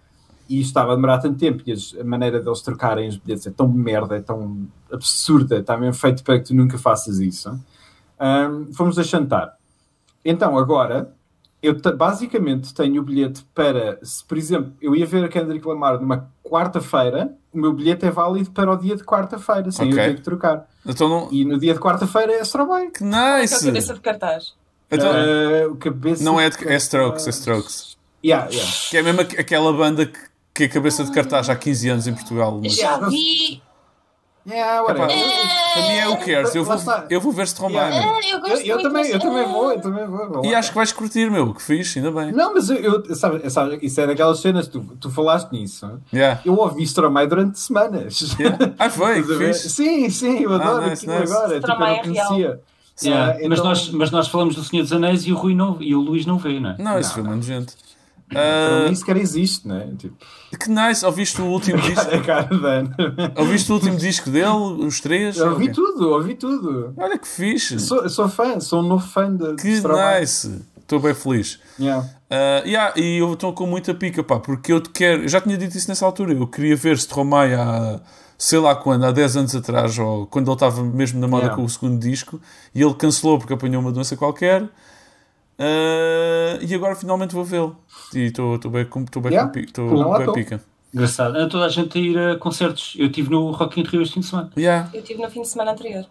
E 0.50 0.60
isto 0.60 0.68
estava 0.68 0.92
a 0.92 0.96
demorar 0.96 1.20
tanto 1.20 1.38
tempo 1.40 1.64
e 1.66 1.74
a 2.00 2.04
maneira 2.04 2.42
deles 2.42 2.62
trocarem 2.62 3.08
os 3.08 3.16
bilhetes 3.16 3.48
é 3.48 3.52
tão 3.52 3.68
merda, 3.70 4.18
é 4.18 4.22
tão 4.22 4.68
absurda, 4.92 5.60
está 5.60 5.78
mesmo 5.78 5.94
feito 5.94 6.22
para 6.24 6.38
que 6.40 6.46
tu 6.48 6.54
nunca 6.56 6.78
faças 6.78 7.20
isso. 7.20 7.58
Ahm, 8.24 8.72
fomos 8.74 9.00
a 9.00 9.04
jantar. 9.04 9.58
Então, 10.24 10.56
agora, 10.58 11.12
eu 11.62 11.74
te- 11.82 11.92
basicamente 11.92 12.72
tenho 12.74 13.02
o 13.02 13.04
bilhete 13.06 13.44
para, 13.56 13.98
se 14.04 14.24
por 14.24 14.38
exemplo, 14.38 14.72
eu 14.80 14.96
ia 14.96 15.06
ver 15.08 15.26
a 15.26 15.28
Kendrick 15.28 15.68
Lamar 15.68 16.00
numa 16.00 16.30
quarta-feira, 16.44 17.34
o 17.52 17.58
meu 17.58 17.74
bilhete 17.74 18.06
é 18.06 18.12
válido 18.12 18.52
para 18.52 18.72
o 18.72 18.76
dia 18.78 18.96
de 18.96 19.04
quarta-feira, 19.04 19.72
sem 19.72 19.88
Ok. 19.92 20.00
eu 20.00 20.06
ter 20.10 20.16
que 20.18 20.22
trocar. 20.22 20.68
Então 20.86 21.10
não. 21.10 21.28
E 21.32 21.44
no 21.44 21.60
dia 21.60 21.74
de 21.74 21.80
quarta-feira 21.80 22.34
é 22.34 22.42
Stromae. 22.44 22.92
Que 22.92 23.04
nice! 23.04 23.66
cabeça 23.66 23.94
de 23.96 24.00
cartaz. 24.02 24.54
Então, 24.92 25.10
o 25.72 25.76
cabeça 25.78 26.24
não 26.24 26.40
é, 26.40 26.50
de- 26.50 26.68
é 26.68 26.76
Strokes, 26.76 27.26
é 27.26 27.30
Strokes. 27.32 27.98
Yeah, 28.24 28.50
yeah. 28.52 28.72
Que 28.92 28.98
é 28.98 29.02
mesmo 29.02 29.22
aqu- 29.22 29.40
aquela 29.40 29.74
banda 29.74 30.06
que, 30.06 30.20
que 30.54 30.64
é 30.66 30.68
cabeça 30.68 31.04
de 31.04 31.12
cartaz 31.12 31.50
há 31.50 31.56
15 31.56 31.90
anos 31.90 32.06
em 32.08 32.14
Portugal. 32.14 32.60
Mas, 32.62 32.76
Já 32.76 32.98
vi. 33.10 33.64
Yeah, 34.48 34.82
Epá, 34.82 35.04
whatever. 35.04 35.08
para 35.74 35.82
mim 35.84 35.94
é 35.98 36.08
o 36.10 36.18
cares. 36.18 36.56
Eu 36.56 36.64
Lá 36.64 36.68
vou, 36.70 36.76
está. 36.76 37.06
eu 37.12 37.22
vou 37.22 37.32
ver 37.32 37.44
Stromae. 37.48 37.76
Yeah. 37.78 38.06
meu. 38.06 38.16
Ah, 38.16 38.20
eu 38.28 38.58
Eu, 38.58 38.66
eu 38.78 38.82
também, 38.82 39.06
eu 39.08 39.20
também 39.20 39.46
vou, 39.48 39.72
eu 39.72 39.82
também 39.82 40.08
vou. 40.08 40.30
vou 40.30 40.46
E 40.46 40.56
acho 40.56 40.70
que 40.70 40.76
vais 40.76 40.92
curtir, 40.92 41.30
meu. 41.30 41.54
Que 41.54 41.62
fixe, 41.62 42.00
ainda 42.00 42.12
bem. 42.12 42.32
Não, 42.32 42.54
mas 42.54 42.70
eu, 42.72 43.04
eu 43.04 43.16
sabe, 43.16 43.48
sabe, 43.52 43.78
isso 43.84 44.02
é 44.02 44.08
daquelas 44.08 44.40
cenas, 44.40 44.68
tu, 44.68 44.82
tu 45.00 45.12
falaste 45.12 45.52
nisso. 45.52 45.90
Yeah. 46.12 46.42
Eu 46.44 46.56
ouvi 46.58 46.84
Stromae 46.84 47.28
durante 47.28 47.60
semanas. 47.60 48.36
Yeah. 48.40 48.74
Ah, 48.80 48.90
foi, 48.90 49.22
que. 49.22 49.54
Sim, 49.54 50.10
sim, 50.10 50.40
eu 50.40 50.54
adoro 50.54 50.86
Ah, 50.86 50.90
nice, 50.90 51.06
aquilo 51.06 51.20
nice. 51.20 51.34
agora. 51.34 51.60
Tipo, 51.60 51.72
eu 51.72 51.80
não 51.80 51.86
é 51.86 51.90
real. 52.02 52.04
conhecia. 52.28 52.60
Yeah, 53.04 53.32
Ah, 53.34 53.38
mas, 53.48 53.60
então- 53.60 53.66
nós, 53.66 53.90
mas 53.92 54.12
nós 54.12 54.28
falamos 54.28 54.56
do 54.56 54.64
Senhor 54.64 54.84
dos 54.84 54.92
Anéis 54.94 55.26
e 55.26 55.32
o, 55.32 55.36
Rui 55.36 55.56
não, 55.56 55.78
e 55.82 55.96
o 55.96 56.02
Luís 56.02 56.26
não 56.26 56.38
vê, 56.38 56.60
não 56.60 56.72
é? 56.72 56.76
Não, 56.78 57.00
esse 57.00 57.10
Não, 57.10 57.14
filme 57.16 57.30
é 57.30 57.32
não. 57.32 57.38
nojento. 57.38 57.74
Para 58.32 58.86
Ah, 58.86 58.90
mim 58.90 58.96
sequer 58.96 59.18
existe, 59.18 59.68
né? 59.68 59.90
Tipo, 59.98 60.16
que 60.60 60.70
nice. 60.70 61.06
Ouviste 61.06 61.42
o 61.42 61.46
último 61.46 61.80
disco? 61.82 62.02
a 62.16 62.20
cara 62.22 62.44
da 62.58 62.68
Ana. 62.70 62.96
Ouviste 63.38 63.72
o 63.72 63.76
último 63.76 63.98
disco 63.98 64.30
dele? 64.30 64.48
Os 64.86 65.00
três? 65.02 65.38
Eu 65.38 65.52
ouvi 65.52 65.66
Ok. 65.66 65.74
tudo, 65.74 66.10
ouvi 66.10 66.36
tudo. 66.36 66.94
Olha 66.98 67.18
que 67.18 67.28
fixe. 67.28 67.80
Sou, 67.80 68.08
sou 68.10 68.30
fã, 68.30 68.60
sou 68.60 68.80
um 68.82 68.88
novo 68.88 69.06
fã 69.08 69.36
de, 69.36 69.56
Que 69.56 69.82
nice. 70.20 70.62
Estou 70.78 71.00
bem 71.00 71.14
feliz. 71.14 71.60
Yeah. 71.80 72.06
Uh, 72.30 72.68
yeah, 72.68 72.94
e 73.00 73.18
eu 73.18 73.32
estou 73.34 73.54
com 73.54 73.66
muita 73.66 73.94
pica, 73.94 74.24
pá, 74.24 74.40
porque 74.40 74.74
eu 74.74 74.82
te 74.82 74.90
quero. 74.90 75.24
Eu 75.24 75.28
já 75.30 75.40
tinha 75.40 75.58
dito 75.58 75.78
isso 75.78 75.88
nessa 75.90 76.06
altura. 76.06 76.34
Eu 76.34 76.48
queria 76.48 76.76
ver 76.76 76.98
Stromae 76.98 77.54
há 77.54 78.00
sei 78.38 78.58
lá 78.58 78.74
quando, 78.76 79.06
há 79.06 79.12
10 79.12 79.38
anos 79.38 79.56
atrás, 79.56 80.00
ou 80.00 80.26
quando 80.26 80.48
ele 80.48 80.56
estava 80.56 80.84
mesmo 80.84 81.20
na 81.20 81.28
moda 81.28 81.44
Yeah. 81.44 81.56
com 81.56 81.64
o 81.64 81.70
segundo 81.70 82.00
disco, 82.00 82.42
e 82.74 82.82
ele 82.82 82.94
cancelou 82.96 83.38
porque 83.38 83.54
apanhou 83.54 83.80
uma 83.82 83.92
doença 83.92 84.18
qualquer. 84.18 84.68
Uh, 85.62 86.58
e 86.68 86.74
agora 86.74 86.96
finalmente 86.96 87.36
vou 87.36 87.44
vê-lo. 87.46 87.78
E 88.16 88.26
estou 88.26 88.58
bem, 88.72 88.84
com- 88.86 89.06
tô 89.06 89.22
bem, 89.22 89.32
Yeah. 89.32 89.52
com 89.76 90.18
bem 90.18 90.34
pica. 90.34 90.62
Engraçado. 90.94 91.36
Anda 91.36 91.48
toda 91.50 91.66
a 91.66 91.70
gente 91.70 91.98
a 91.98 92.02
ir 92.02 92.18
a 92.18 92.36
concertos. 92.38 92.96
Eu 92.98 93.06
estive 93.08 93.30
no 93.30 93.52
Rock 93.52 93.80
in 93.80 93.84
Rio 93.84 94.02
este 94.02 94.16
fim 94.16 94.20
de 94.22 94.26
semana. 94.26 94.52
Yeah, 94.58 94.90
Eu 94.94 95.02
estive 95.02 95.22
no 95.22 95.30
fim 95.30 95.42
de 95.44 95.48
semana 95.48 95.72
anterior. 95.72 96.06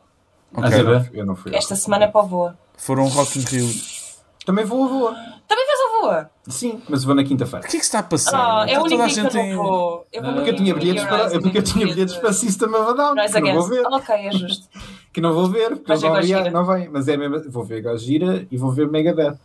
Ok. 0.54 0.70
é 0.70 1.10
Eu 1.12 1.26
não- 1.26 1.34
fui. 1.36 1.54
Esta 1.54 1.74
semana 1.74 2.04
é 2.04 2.08
para 2.08 2.22
o 2.22 2.26
Voa. 2.28 2.58
Foram 2.76 3.06
Rock 3.08 3.38
in 3.40 3.42
Rio. 3.42 3.68
Também 4.46 4.64
vou, 4.64 4.88
vou. 4.88 5.08
Também 5.10 5.66
vais 5.66 5.79
Voa? 6.00 6.30
Sim, 6.48 6.80
mas 6.88 7.04
vou 7.04 7.14
na 7.14 7.22
quinta-feira. 7.24 7.66
O 7.66 7.68
que 7.70 7.76
é 7.76 7.80
que 7.80 7.84
está 7.84 7.98
a 7.98 8.02
passar? 8.02 8.38
Ah, 8.62 8.66
é 8.68 8.78
o 8.78 8.82
único 8.84 9.06
dia 9.06 9.28
que 9.28 9.36
eu 9.36 9.44
não 9.56 9.62
vou. 9.62 10.06
Eu 10.12 10.22
vou 10.22 10.30
Ah, 10.30 10.34
Porque 10.34 10.50
eu 10.50 10.56
tinha 10.56 10.74
bilhetes 10.74 11.04
para, 11.04 11.24
é 11.34 11.40
porque 11.40 11.58
eu 11.58 11.62
tinha 11.62 11.86
bilhetes 11.86 12.16
para 12.16 12.32
System 12.32 12.68
of 12.68 12.90
a 12.90 12.92
Down, 12.92 13.14
que 13.14 13.40
não 13.40 13.54
vou 13.54 13.68
ver. 13.68 13.86
Ok, 13.86 14.14
é 14.14 14.32
justo. 14.32 14.68
Que 15.12 15.20
não 15.20 15.32
vou 15.34 15.48
ver, 15.50 15.70
porque 15.76 15.92
ver 15.96 16.08
não, 16.08 16.20
yeah, 16.20 16.50
não 16.52 16.64
vem. 16.64 16.88
Mas 16.88 17.08
é 17.08 17.16
mesmo, 17.16 17.50
vou 17.50 17.64
ver 17.64 17.82
Gojira 17.82 18.46
e 18.48 18.56
vou 18.56 18.70
ver 18.70 18.88
Megadeth. 18.88 19.36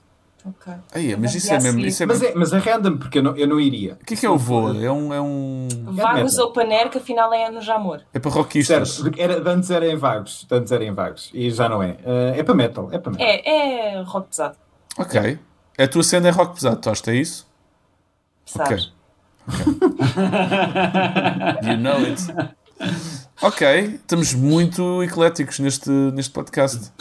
Ok. 0.47 0.74
Ai, 0.93 1.16
mas 1.20 1.34
isso 1.34 1.51
é 1.51 1.60
mesmo. 1.60 1.80
Isso 1.80 2.03
é 2.03 2.06
Mas 2.06 2.22
mesmo- 2.22 2.36
é, 2.36 2.39
mas 2.39 2.53
é 2.53 2.58
random, 2.60 2.97
porque 2.97 3.18
eu 3.18 3.24
não, 3.24 3.36
eu 3.36 3.47
não 3.47 3.60
iria. 3.60 3.97
O 3.99 4.06
que 4.06 4.14
é 4.14 4.18
que 4.18 4.26
é 4.28 4.30
o 4.30 4.38
voo? 4.38 4.80
É 4.80 4.91
um. 4.91 5.12
É, 5.12 5.20
um... 5.20 5.68
Vagos 5.86 6.34
meta. 6.34 6.43
Open 6.45 6.72
Air, 6.72 6.89
que 6.91 6.99
afinal 6.99 7.34
é 7.34 7.49
no 7.49 7.62
Jamor. 7.62 8.01
é 8.14 8.20
para 8.20 8.30
rockistas. 8.30 8.89
Certo, 8.89 9.01
porque 9.10 9.20
era, 9.20 9.49
antes 9.51 9.72
era 9.72 9.88
em 9.88 9.95
vagos, 9.95 10.45
antes 10.51 10.72
era 10.72 10.84
em 10.84 10.93
vagos, 10.93 11.32
e 11.34 11.49
já 11.49 11.68
não 11.68 11.82
é. 11.82 11.97
Eh, 12.06 12.36
é 12.38 12.43
para 12.43 12.53
metal, 12.53 12.88
é 12.91 12.99
para 12.99 13.12
metal. 13.12 13.26
É, 13.28 13.95
é 13.95 14.01
rock 14.03 14.28
pesado. 14.30 14.56
Ok. 14.99 15.39
A 15.78 15.88
tua 15.88 16.04
cena 16.04 16.28
é 16.28 16.32
rock 16.32 16.56
pesado, 16.56 16.80
Tosta, 16.82 17.12
é 17.12 17.16
isso? 17.18 17.46
Sabes? 18.46 18.93
You 21.64 21.78
know 21.78 21.97
it. 21.97 22.22
Ok, 23.42 23.68
estamos 23.96 24.34
muito 24.34 25.04
ecléticos 25.04 25.60
neste, 25.60 25.89
neste 25.89 26.32
podcast. 26.32 26.92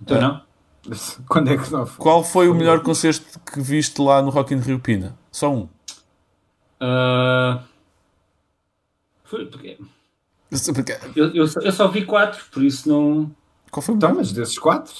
Então 0.00 0.20
não? 0.20 0.42
Quando 1.28 1.50
é 1.50 1.56
que 1.56 1.70
não 1.72 1.84
foi? 1.86 2.02
Qual 2.02 2.22
foi 2.24 2.48
o 2.48 2.54
melhor 2.54 2.80
concerto 2.80 3.40
que 3.40 3.60
viste 3.60 4.00
lá 4.00 4.22
no 4.22 4.30
Rock 4.30 4.54
in 4.54 4.58
Rio 4.58 4.78
Pina? 4.78 5.16
Só 5.32 5.52
um. 5.52 5.68
Ah, 6.80 7.62
foi 9.24 9.46
porque 9.46 9.78
Porque- 10.72 10.96
eu, 11.16 11.34
eu, 11.34 11.46
só- 11.48 11.60
eu 11.60 11.72
só 11.72 11.88
vi 11.88 12.04
quatro, 12.04 12.44
por 12.52 12.62
isso 12.62 12.88
não. 12.88 13.30
Qual 13.70 13.82
foi 13.82 13.94
o 13.94 13.96
Então, 13.96 14.10
melhor? 14.10 14.20
mas 14.22 14.32
desses 14.32 14.58
quatro? 14.58 14.94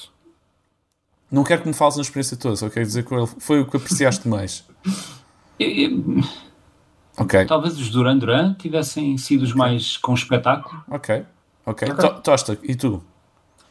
Não 1.31 1.43
quero 1.43 1.61
que 1.61 1.67
me 1.67 1.73
fales 1.73 1.95
na 1.97 2.01
experiência 2.01 2.37
toda, 2.37 2.55
só 2.55 2.69
quero 2.69 2.85
dizer 2.85 3.03
qual 3.03 3.27
foi 3.27 3.59
o 3.61 3.65
que 3.65 3.75
apreciaste 3.77 4.27
mais. 4.27 4.63
eu- 5.59 5.69
eu- 5.69 6.23
Ok, 7.19 7.45
talvez 7.45 7.77
os 7.79 7.89
Duran 7.89 8.17
Duran 8.17 8.53
tivessem 8.53 9.17
sido 9.17 9.41
os 9.41 9.53
mais 9.53 9.97
com 9.97 10.13
espetáculo. 10.13 10.83
ok, 10.89 11.25
ok. 11.65 11.87
Ok. 11.91 12.09
To- 12.09 12.21
Tosta, 12.21 12.57
e 12.63 12.75
tu? 12.75 13.03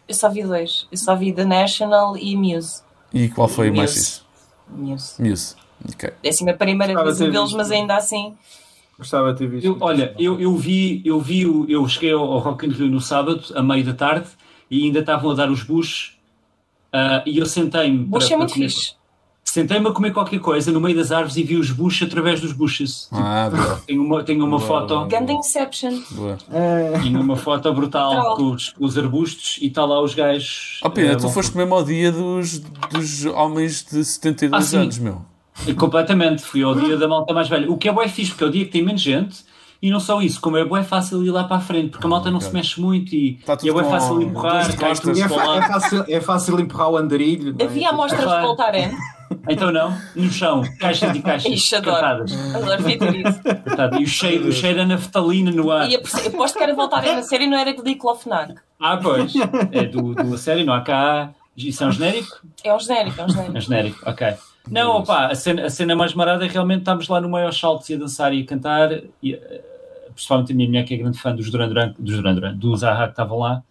Eu 0.08 0.14
só 0.14 0.28
vi 0.28 0.42
dois. 0.42 0.86
Eu 0.90 0.98
só 0.98 1.14
vi 1.16 1.32
The 1.32 1.44
National 1.44 2.16
e 2.16 2.36
Muse. 2.36 2.82
E 3.14 3.28
qual 3.28 3.48
foi 3.48 3.70
o 3.70 3.74
mais 3.76 3.90
Muse. 3.92 4.00
isso? 4.02 4.26
Muse. 4.68 5.22
Muse. 5.22 5.54
Ok. 5.92 6.12
É 6.22 6.28
assim 6.28 6.48
a 6.50 6.54
primeira 6.54 6.92
Gostava 6.92 7.04
vez 7.14 7.18
deles, 7.18 7.40
visto. 7.42 7.56
mas 7.56 7.70
ainda 7.70 7.96
assim. 7.96 8.34
Gostava 8.98 9.32
de 9.32 9.38
ter 9.38 9.46
visto. 9.48 9.64
Eu, 9.66 9.76
olha, 9.80 10.14
eu, 10.18 10.40
eu 10.40 10.56
vi, 10.56 11.02
eu 11.04 11.20
vi, 11.20 11.46
o- 11.46 11.66
eu 11.68 11.86
cheguei 11.88 12.12
ao 12.12 12.24
ao 12.32 12.38
Rock 12.40 12.66
in 12.66 12.70
Rio 12.70 12.88
no 12.88 13.00
sábado, 13.00 13.44
a 13.54 13.62
meio 13.62 13.84
da 13.84 13.94
tarde, 13.94 14.26
e 14.70 14.84
ainda 14.84 15.00
estavam 15.00 15.30
a 15.30 15.34
dar 15.34 15.50
os 15.50 15.62
bush, 15.62 16.15
ah, 16.96 17.22
e 17.26 17.38
eu 17.38 17.46
sentei-me 17.46 17.98
Bush 18.04 18.30
é 18.30 18.36
muito 18.36 18.52
comer- 18.54 18.68
fixe. 18.70 18.92
Sentei-me 19.44 19.86
a 19.88 19.92
comer 19.92 20.12
qualquer 20.12 20.40
coisa 20.40 20.72
no 20.72 20.80
meio 20.80 20.96
das 20.96 21.12
árvores 21.12 21.36
e 21.36 21.42
vi 21.44 21.56
os 21.56 21.70
bush 21.70 22.02
através 22.02 22.40
dos 22.40 22.52
bushes. 22.52 23.08
Ah, 23.12 23.48
boa. 23.48 23.80
Tenho 23.86 24.02
uma, 24.02 24.22
tenho 24.24 24.44
uma 24.44 24.58
Boa, 24.58 24.68
foto. 24.68 25.06
Ganda 25.06 25.32
Inception. 25.32 26.00
boa. 26.10 26.36
É, 26.50 26.98
tenho 27.00 27.20
uma 27.20 27.36
foto 27.36 27.72
brutal 27.72 28.34
com 28.36 28.50
os, 28.50 28.74
os 28.78 28.98
arbustos 28.98 29.58
e 29.62 29.68
está 29.68 29.84
lá 29.84 30.02
os 30.02 30.14
gajos. 30.14 30.80
Oh, 30.84 30.90
Pina, 30.90 31.12
eh, 31.12 31.14
tu 31.16 31.22
vão- 31.22 31.30
foste 31.32 31.56
mesmo 31.56 31.74
ao 31.74 31.84
dia 31.84 32.10
dos, 32.10 32.58
dos 32.90 33.24
homens 33.26 33.84
de 33.84 34.04
72 34.04 34.62
Ah, 34.64 34.66
sim. 34.66 34.76
anos, 34.78 34.98
meu. 34.98 35.22
Completamente, 35.78 36.42
fui 36.42 36.62
ao 36.62 36.74
dia 36.74 36.96
da 36.96 37.08
malta 37.08 37.32
mais 37.32 37.48
velha. 37.48 37.70
O 37.70 37.78
que 37.78 37.88
é 37.88 37.92
bué 37.92 38.08
fixe, 38.08 38.32
porque 38.32 38.44
é 38.44 38.46
o 38.48 38.50
dia 38.50 38.64
que 38.66 38.72
tem 38.72 38.82
menos 38.84 39.00
gente. 39.00 39.44
E 39.82 39.90
não 39.90 40.00
só 40.00 40.20
isso, 40.22 40.40
como 40.40 40.56
é 40.56 40.64
bué 40.64 40.82
fácil 40.82 41.22
ir 41.24 41.30
lá 41.30 41.44
para 41.44 41.56
a 41.58 41.60
frente, 41.60 41.90
porque 41.90 42.06
a 42.06 42.10
malta 42.10 42.30
não 42.30 42.38
ok. 42.38 42.48
se 42.48 42.54
mexe 42.54 42.80
muito 42.80 43.14
e, 43.14 43.34
Tá 43.44 43.56
e 43.62 43.68
é 43.68 43.72
bué 43.72 43.84
fácil 43.84 44.22
empurrar, 44.22 44.76
cai 44.76 44.88
costas. 44.88 45.00
tudo 45.00 45.18
é, 45.18 45.22
é 45.58 45.62
fácil, 45.68 46.04
é 46.08 46.20
fácil 46.20 46.60
empurrar 46.60 46.90
o 46.90 46.96
andarilho. 46.96 47.52
não 47.52 47.60
é? 47.60 47.64
Havia 47.68 47.90
amostras 47.90 48.20
de. 48.20 48.40
Voltaren. 48.40 48.90
Então 49.48 49.70
não, 49.72 49.96
no 50.14 50.30
chão, 50.30 50.62
caixas 50.80 51.14
e 51.14 51.20
caixas 51.20 51.52
Ixi, 51.52 51.76
adoro. 51.76 51.96
cantadas. 51.96 52.32
Adoro 52.54 52.90
isso. 52.90 54.00
E 54.00 54.04
o 54.04 54.06
cheiro, 54.06 54.48
o 54.48 54.52
cheiro 54.52 54.80
a 54.82 54.86
naftalina 54.86 55.50
no 55.50 55.70
ar. 55.70 55.88
E 55.90 55.96
aposto 55.96 56.56
que 56.56 56.62
era 56.62 56.74
voltarem 56.74 57.14
na 57.14 57.22
série 57.22 57.46
não 57.46 57.58
era 57.58 57.72
Diclofenac. 57.74 58.54
Ah, 58.80 58.96
pois. 58.96 59.32
É 59.72 59.84
do, 59.84 60.14
do 60.14 60.38
série, 60.38 60.64
não 60.64 60.72
há 60.74 60.80
cá. 60.80 61.30
Isso 61.56 61.82
é 61.82 61.86
um 61.86 61.92
genérico? 61.92 62.36
É 62.62 62.74
um 62.74 62.78
genérico, 62.78 63.20
é 63.20 63.24
um 63.24 63.26
É 63.26 63.30
um 63.30 63.32
genérico. 63.34 63.60
genérico, 63.60 64.10
ok. 64.10 64.34
Não, 64.70 64.98
opá, 64.98 65.26
a 65.26 65.34
cena, 65.34 65.66
a 65.66 65.70
cena 65.70 65.94
mais 65.94 66.14
marada 66.14 66.44
é 66.44 66.48
realmente 66.48 66.80
estamos 66.80 67.08
lá 67.08 67.20
no 67.20 67.28
meio 67.30 67.46
aos 67.46 67.58
saltos 67.58 67.88
e 67.90 67.94
a 67.94 67.98
dançar 67.98 68.32
e 68.34 68.42
a 68.42 68.46
cantar. 68.46 68.92
E, 69.22 69.34
eh, 69.34 69.62
principalmente 70.14 70.52
a 70.52 70.54
minha 70.54 70.68
mulher, 70.68 70.84
que 70.84 70.94
é 70.94 70.96
grande 70.96 71.18
fã 71.18 71.34
dos 71.34 71.50
Duran 71.50 71.68
Duran, 71.68 71.94
dos 71.98 72.16
Duran 72.16 72.34
Duran, 72.34 72.56
do 72.56 72.74
Zaha 72.76 73.04
que 73.04 73.10
estavam 73.10 73.38
lá. 73.38 73.62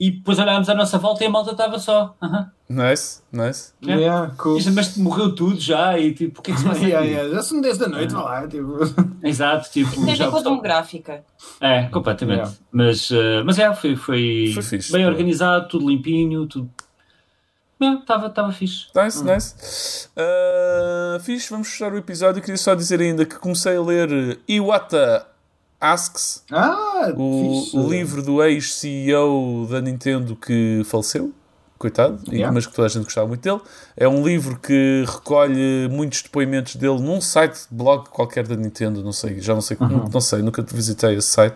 E 0.00 0.12
depois 0.12 0.38
olhámos 0.38 0.68
à 0.68 0.74
nossa 0.74 0.96
volta 0.96 1.24
e 1.24 1.26
a 1.26 1.30
malta 1.30 1.50
estava 1.50 1.76
só. 1.78 2.14
Aham. 2.22 2.50
Nice, 2.68 3.22
nice. 3.32 3.72
É. 3.84 3.94
Yeah, 3.96 4.32
cool. 4.38 4.56
Isto, 4.58 4.72
Mas 4.72 4.96
morreu 4.96 5.34
tudo 5.34 5.58
já 5.58 5.98
e 5.98 6.14
tipo, 6.14 6.38
o 6.38 6.42
que 6.42 6.52
é 6.52 6.54
que 6.54 6.60
se 6.60 6.66
passa 6.66 6.78
aqui? 6.78 6.88
Yeah, 6.90 7.06
yeah. 7.06 7.34
Já 7.34 7.42
são 7.42 7.60
10 7.60 7.78
da 7.78 7.88
noite, 7.88 8.12
vá 8.12 8.22
lá. 8.22 8.46
Tipo. 8.46 8.76
Exato, 9.24 9.68
tipo, 9.72 9.90
Tem 10.04 10.12
a 10.12 10.14
já 10.14 10.30
com 10.30 10.36
a 10.36 10.42
demográfica. 10.42 11.24
É, 11.60 11.84
completamente. 11.84 12.38
Yeah. 12.38 12.56
Mas, 12.70 13.10
eh, 13.10 13.42
mas 13.44 13.58
é, 13.58 13.74
foi, 13.74 13.96
foi, 13.96 14.52
Foi 14.54 14.62
fixe, 14.62 14.92
bem 14.92 15.02
pô. 15.02 15.08
organizado, 15.10 15.66
tudo 15.66 15.88
limpinho, 15.88 16.46
tudo. 16.46 16.70
Estava 17.80 18.28
tava 18.30 18.52
fixe. 18.52 18.86
Nice, 18.94 19.22
nice. 19.22 20.08
Uh, 20.16 21.20
fixe, 21.20 21.48
vamos 21.50 21.68
fechar 21.68 21.92
o 21.92 21.96
episódio. 21.96 22.42
Queria 22.42 22.56
só 22.58 22.74
dizer 22.74 23.00
ainda 23.00 23.24
que 23.24 23.36
comecei 23.36 23.76
a 23.76 23.80
ler 23.82 24.38
Iwata 24.48 25.26
Asks, 25.80 26.42
Ah, 26.50 27.12
o, 27.16 27.62
fixe. 27.62 27.76
o 27.76 27.88
livro 27.88 28.20
do 28.22 28.42
ex-CEO 28.42 29.66
da 29.70 29.80
Nintendo 29.80 30.34
que 30.34 30.82
faleceu. 30.84 31.32
Coitado, 31.78 32.18
Yeah. 32.26 32.52
mas 32.52 32.66
que 32.66 32.74
toda 32.74 32.86
a 32.86 32.90
gente 32.90 33.04
gostava 33.04 33.28
muito 33.28 33.40
dele. 33.40 33.60
É 33.96 34.08
um 34.08 34.26
livro 34.26 34.58
que 34.58 35.04
recolhe 35.06 35.86
muitos 35.88 36.22
depoimentos 36.22 36.74
dele 36.74 37.00
num 37.00 37.20
site 37.20 37.60
blog 37.70 38.08
qualquer 38.08 38.44
da 38.48 38.56
Nintendo, 38.56 39.00
não 39.04 39.12
sei, 39.12 39.40
já 39.40 39.54
não 39.54 39.60
sei, 39.60 39.76
Uhum. 39.80 40.08
não 40.12 40.20
sei, 40.20 40.42
nunca 40.42 40.60
visitei 40.60 41.14
esse 41.14 41.28
site. 41.28 41.54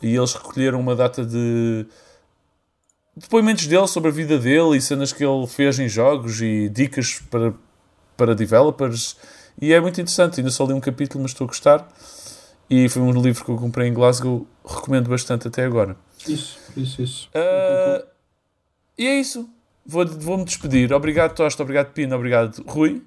E 0.00 0.16
eles 0.16 0.32
recolheram 0.32 0.80
uma 0.80 0.96
data 0.96 1.22
de 1.22 1.84
depoimentos 3.16 3.66
dele 3.66 3.86
sobre 3.86 4.10
a 4.10 4.12
vida 4.12 4.38
dele 4.38 4.76
e 4.76 4.80
cenas 4.80 5.12
que 5.12 5.24
ele 5.24 5.46
fez 5.46 5.78
em 5.78 5.88
jogos 5.88 6.40
e 6.40 6.68
dicas 6.68 7.20
para, 7.30 7.54
para 8.16 8.34
developers. 8.34 9.16
E 9.60 9.72
é 9.72 9.80
muito 9.80 10.00
interessante. 10.00 10.40
Ainda 10.40 10.50
só 10.50 10.64
li 10.64 10.72
um 10.72 10.80
capítulo, 10.80 11.22
mas 11.22 11.32
estou 11.32 11.44
a 11.44 11.48
gostar. 11.48 11.88
E 12.70 12.88
foi 12.88 13.02
um 13.02 13.10
livro 13.20 13.44
que 13.44 13.50
eu 13.50 13.56
comprei 13.56 13.88
em 13.88 13.92
Glasgow. 13.92 14.46
Recomendo 14.64 15.08
bastante 15.10 15.46
até 15.48 15.64
agora. 15.64 15.96
Fixe, 16.18 16.56
fixe, 16.74 16.96
fixe. 16.96 17.28
Ah, 17.34 18.02
e 18.96 19.06
é 19.06 19.20
isso. 19.20 19.48
Vou- 19.84 20.06
Vou-me 20.06 20.44
despedir. 20.44 20.92
Obrigado, 20.92 21.34
Tosta. 21.34 21.62
Obrigado, 21.62 21.92
Pina. 21.92 22.16
Obrigado, 22.16 22.62
Rui. 22.66 23.02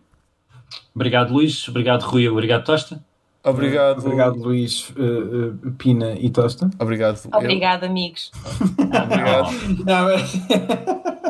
Obrigado, 0.94 1.34
Luís. 1.34 1.68
Obrigado, 1.68 2.03
Rui. 2.03 2.27
Obrigado, 2.27 2.64
Tosta. 2.65 3.03
Obrigado, 3.45 3.99
Obrigado, 3.99 4.39
Luís, 4.39 4.89
uh, 4.89 5.57
uh, 5.67 5.72
Pina 5.77 6.13
e 6.13 6.30
Tosta. 6.31 6.69
Obrigado. 6.80 7.19
eu. 7.23 7.38
Obrigada, 7.38 7.85
amigos. 7.85 8.31
Obrigado. 8.77 9.49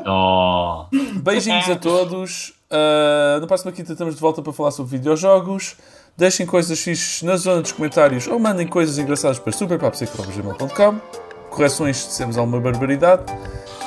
Oh. 0.07 0.85
Beijinhos 1.23 1.67
a 1.67 1.75
todos. 1.75 2.53
Uh, 2.69 3.39
na 3.41 3.47
próxima 3.47 3.71
quinta 3.71 3.91
estamos 3.91 4.15
de 4.15 4.21
volta 4.21 4.41
para 4.41 4.53
falar 4.53 4.71
sobre 4.71 4.97
videojogos. 4.97 5.75
Deixem 6.15 6.45
coisas 6.45 6.79
fixes 6.79 7.23
na 7.23 7.35
zona 7.35 7.61
dos 7.61 7.71
comentários 7.71 8.27
ou 8.27 8.39
mandem 8.39 8.67
coisas 8.67 8.97
engraçadas 8.97 9.39
para 9.39 9.51
superpapseco.gmail.com 9.51 10.99
Correções 11.49 11.97
se 11.97 12.07
dissemos 12.09 12.37
alguma 12.37 12.59
barbaridade. 12.59 13.23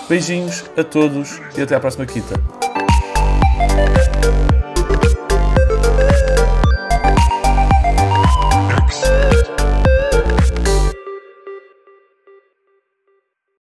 Beijinhos 0.09 0.65
a 0.77 0.83
todos 0.83 1.41
e 1.57 1.63
até 1.63 1.77
à 1.77 1.81
próxima 1.81 2.05
quinta. 2.05 2.58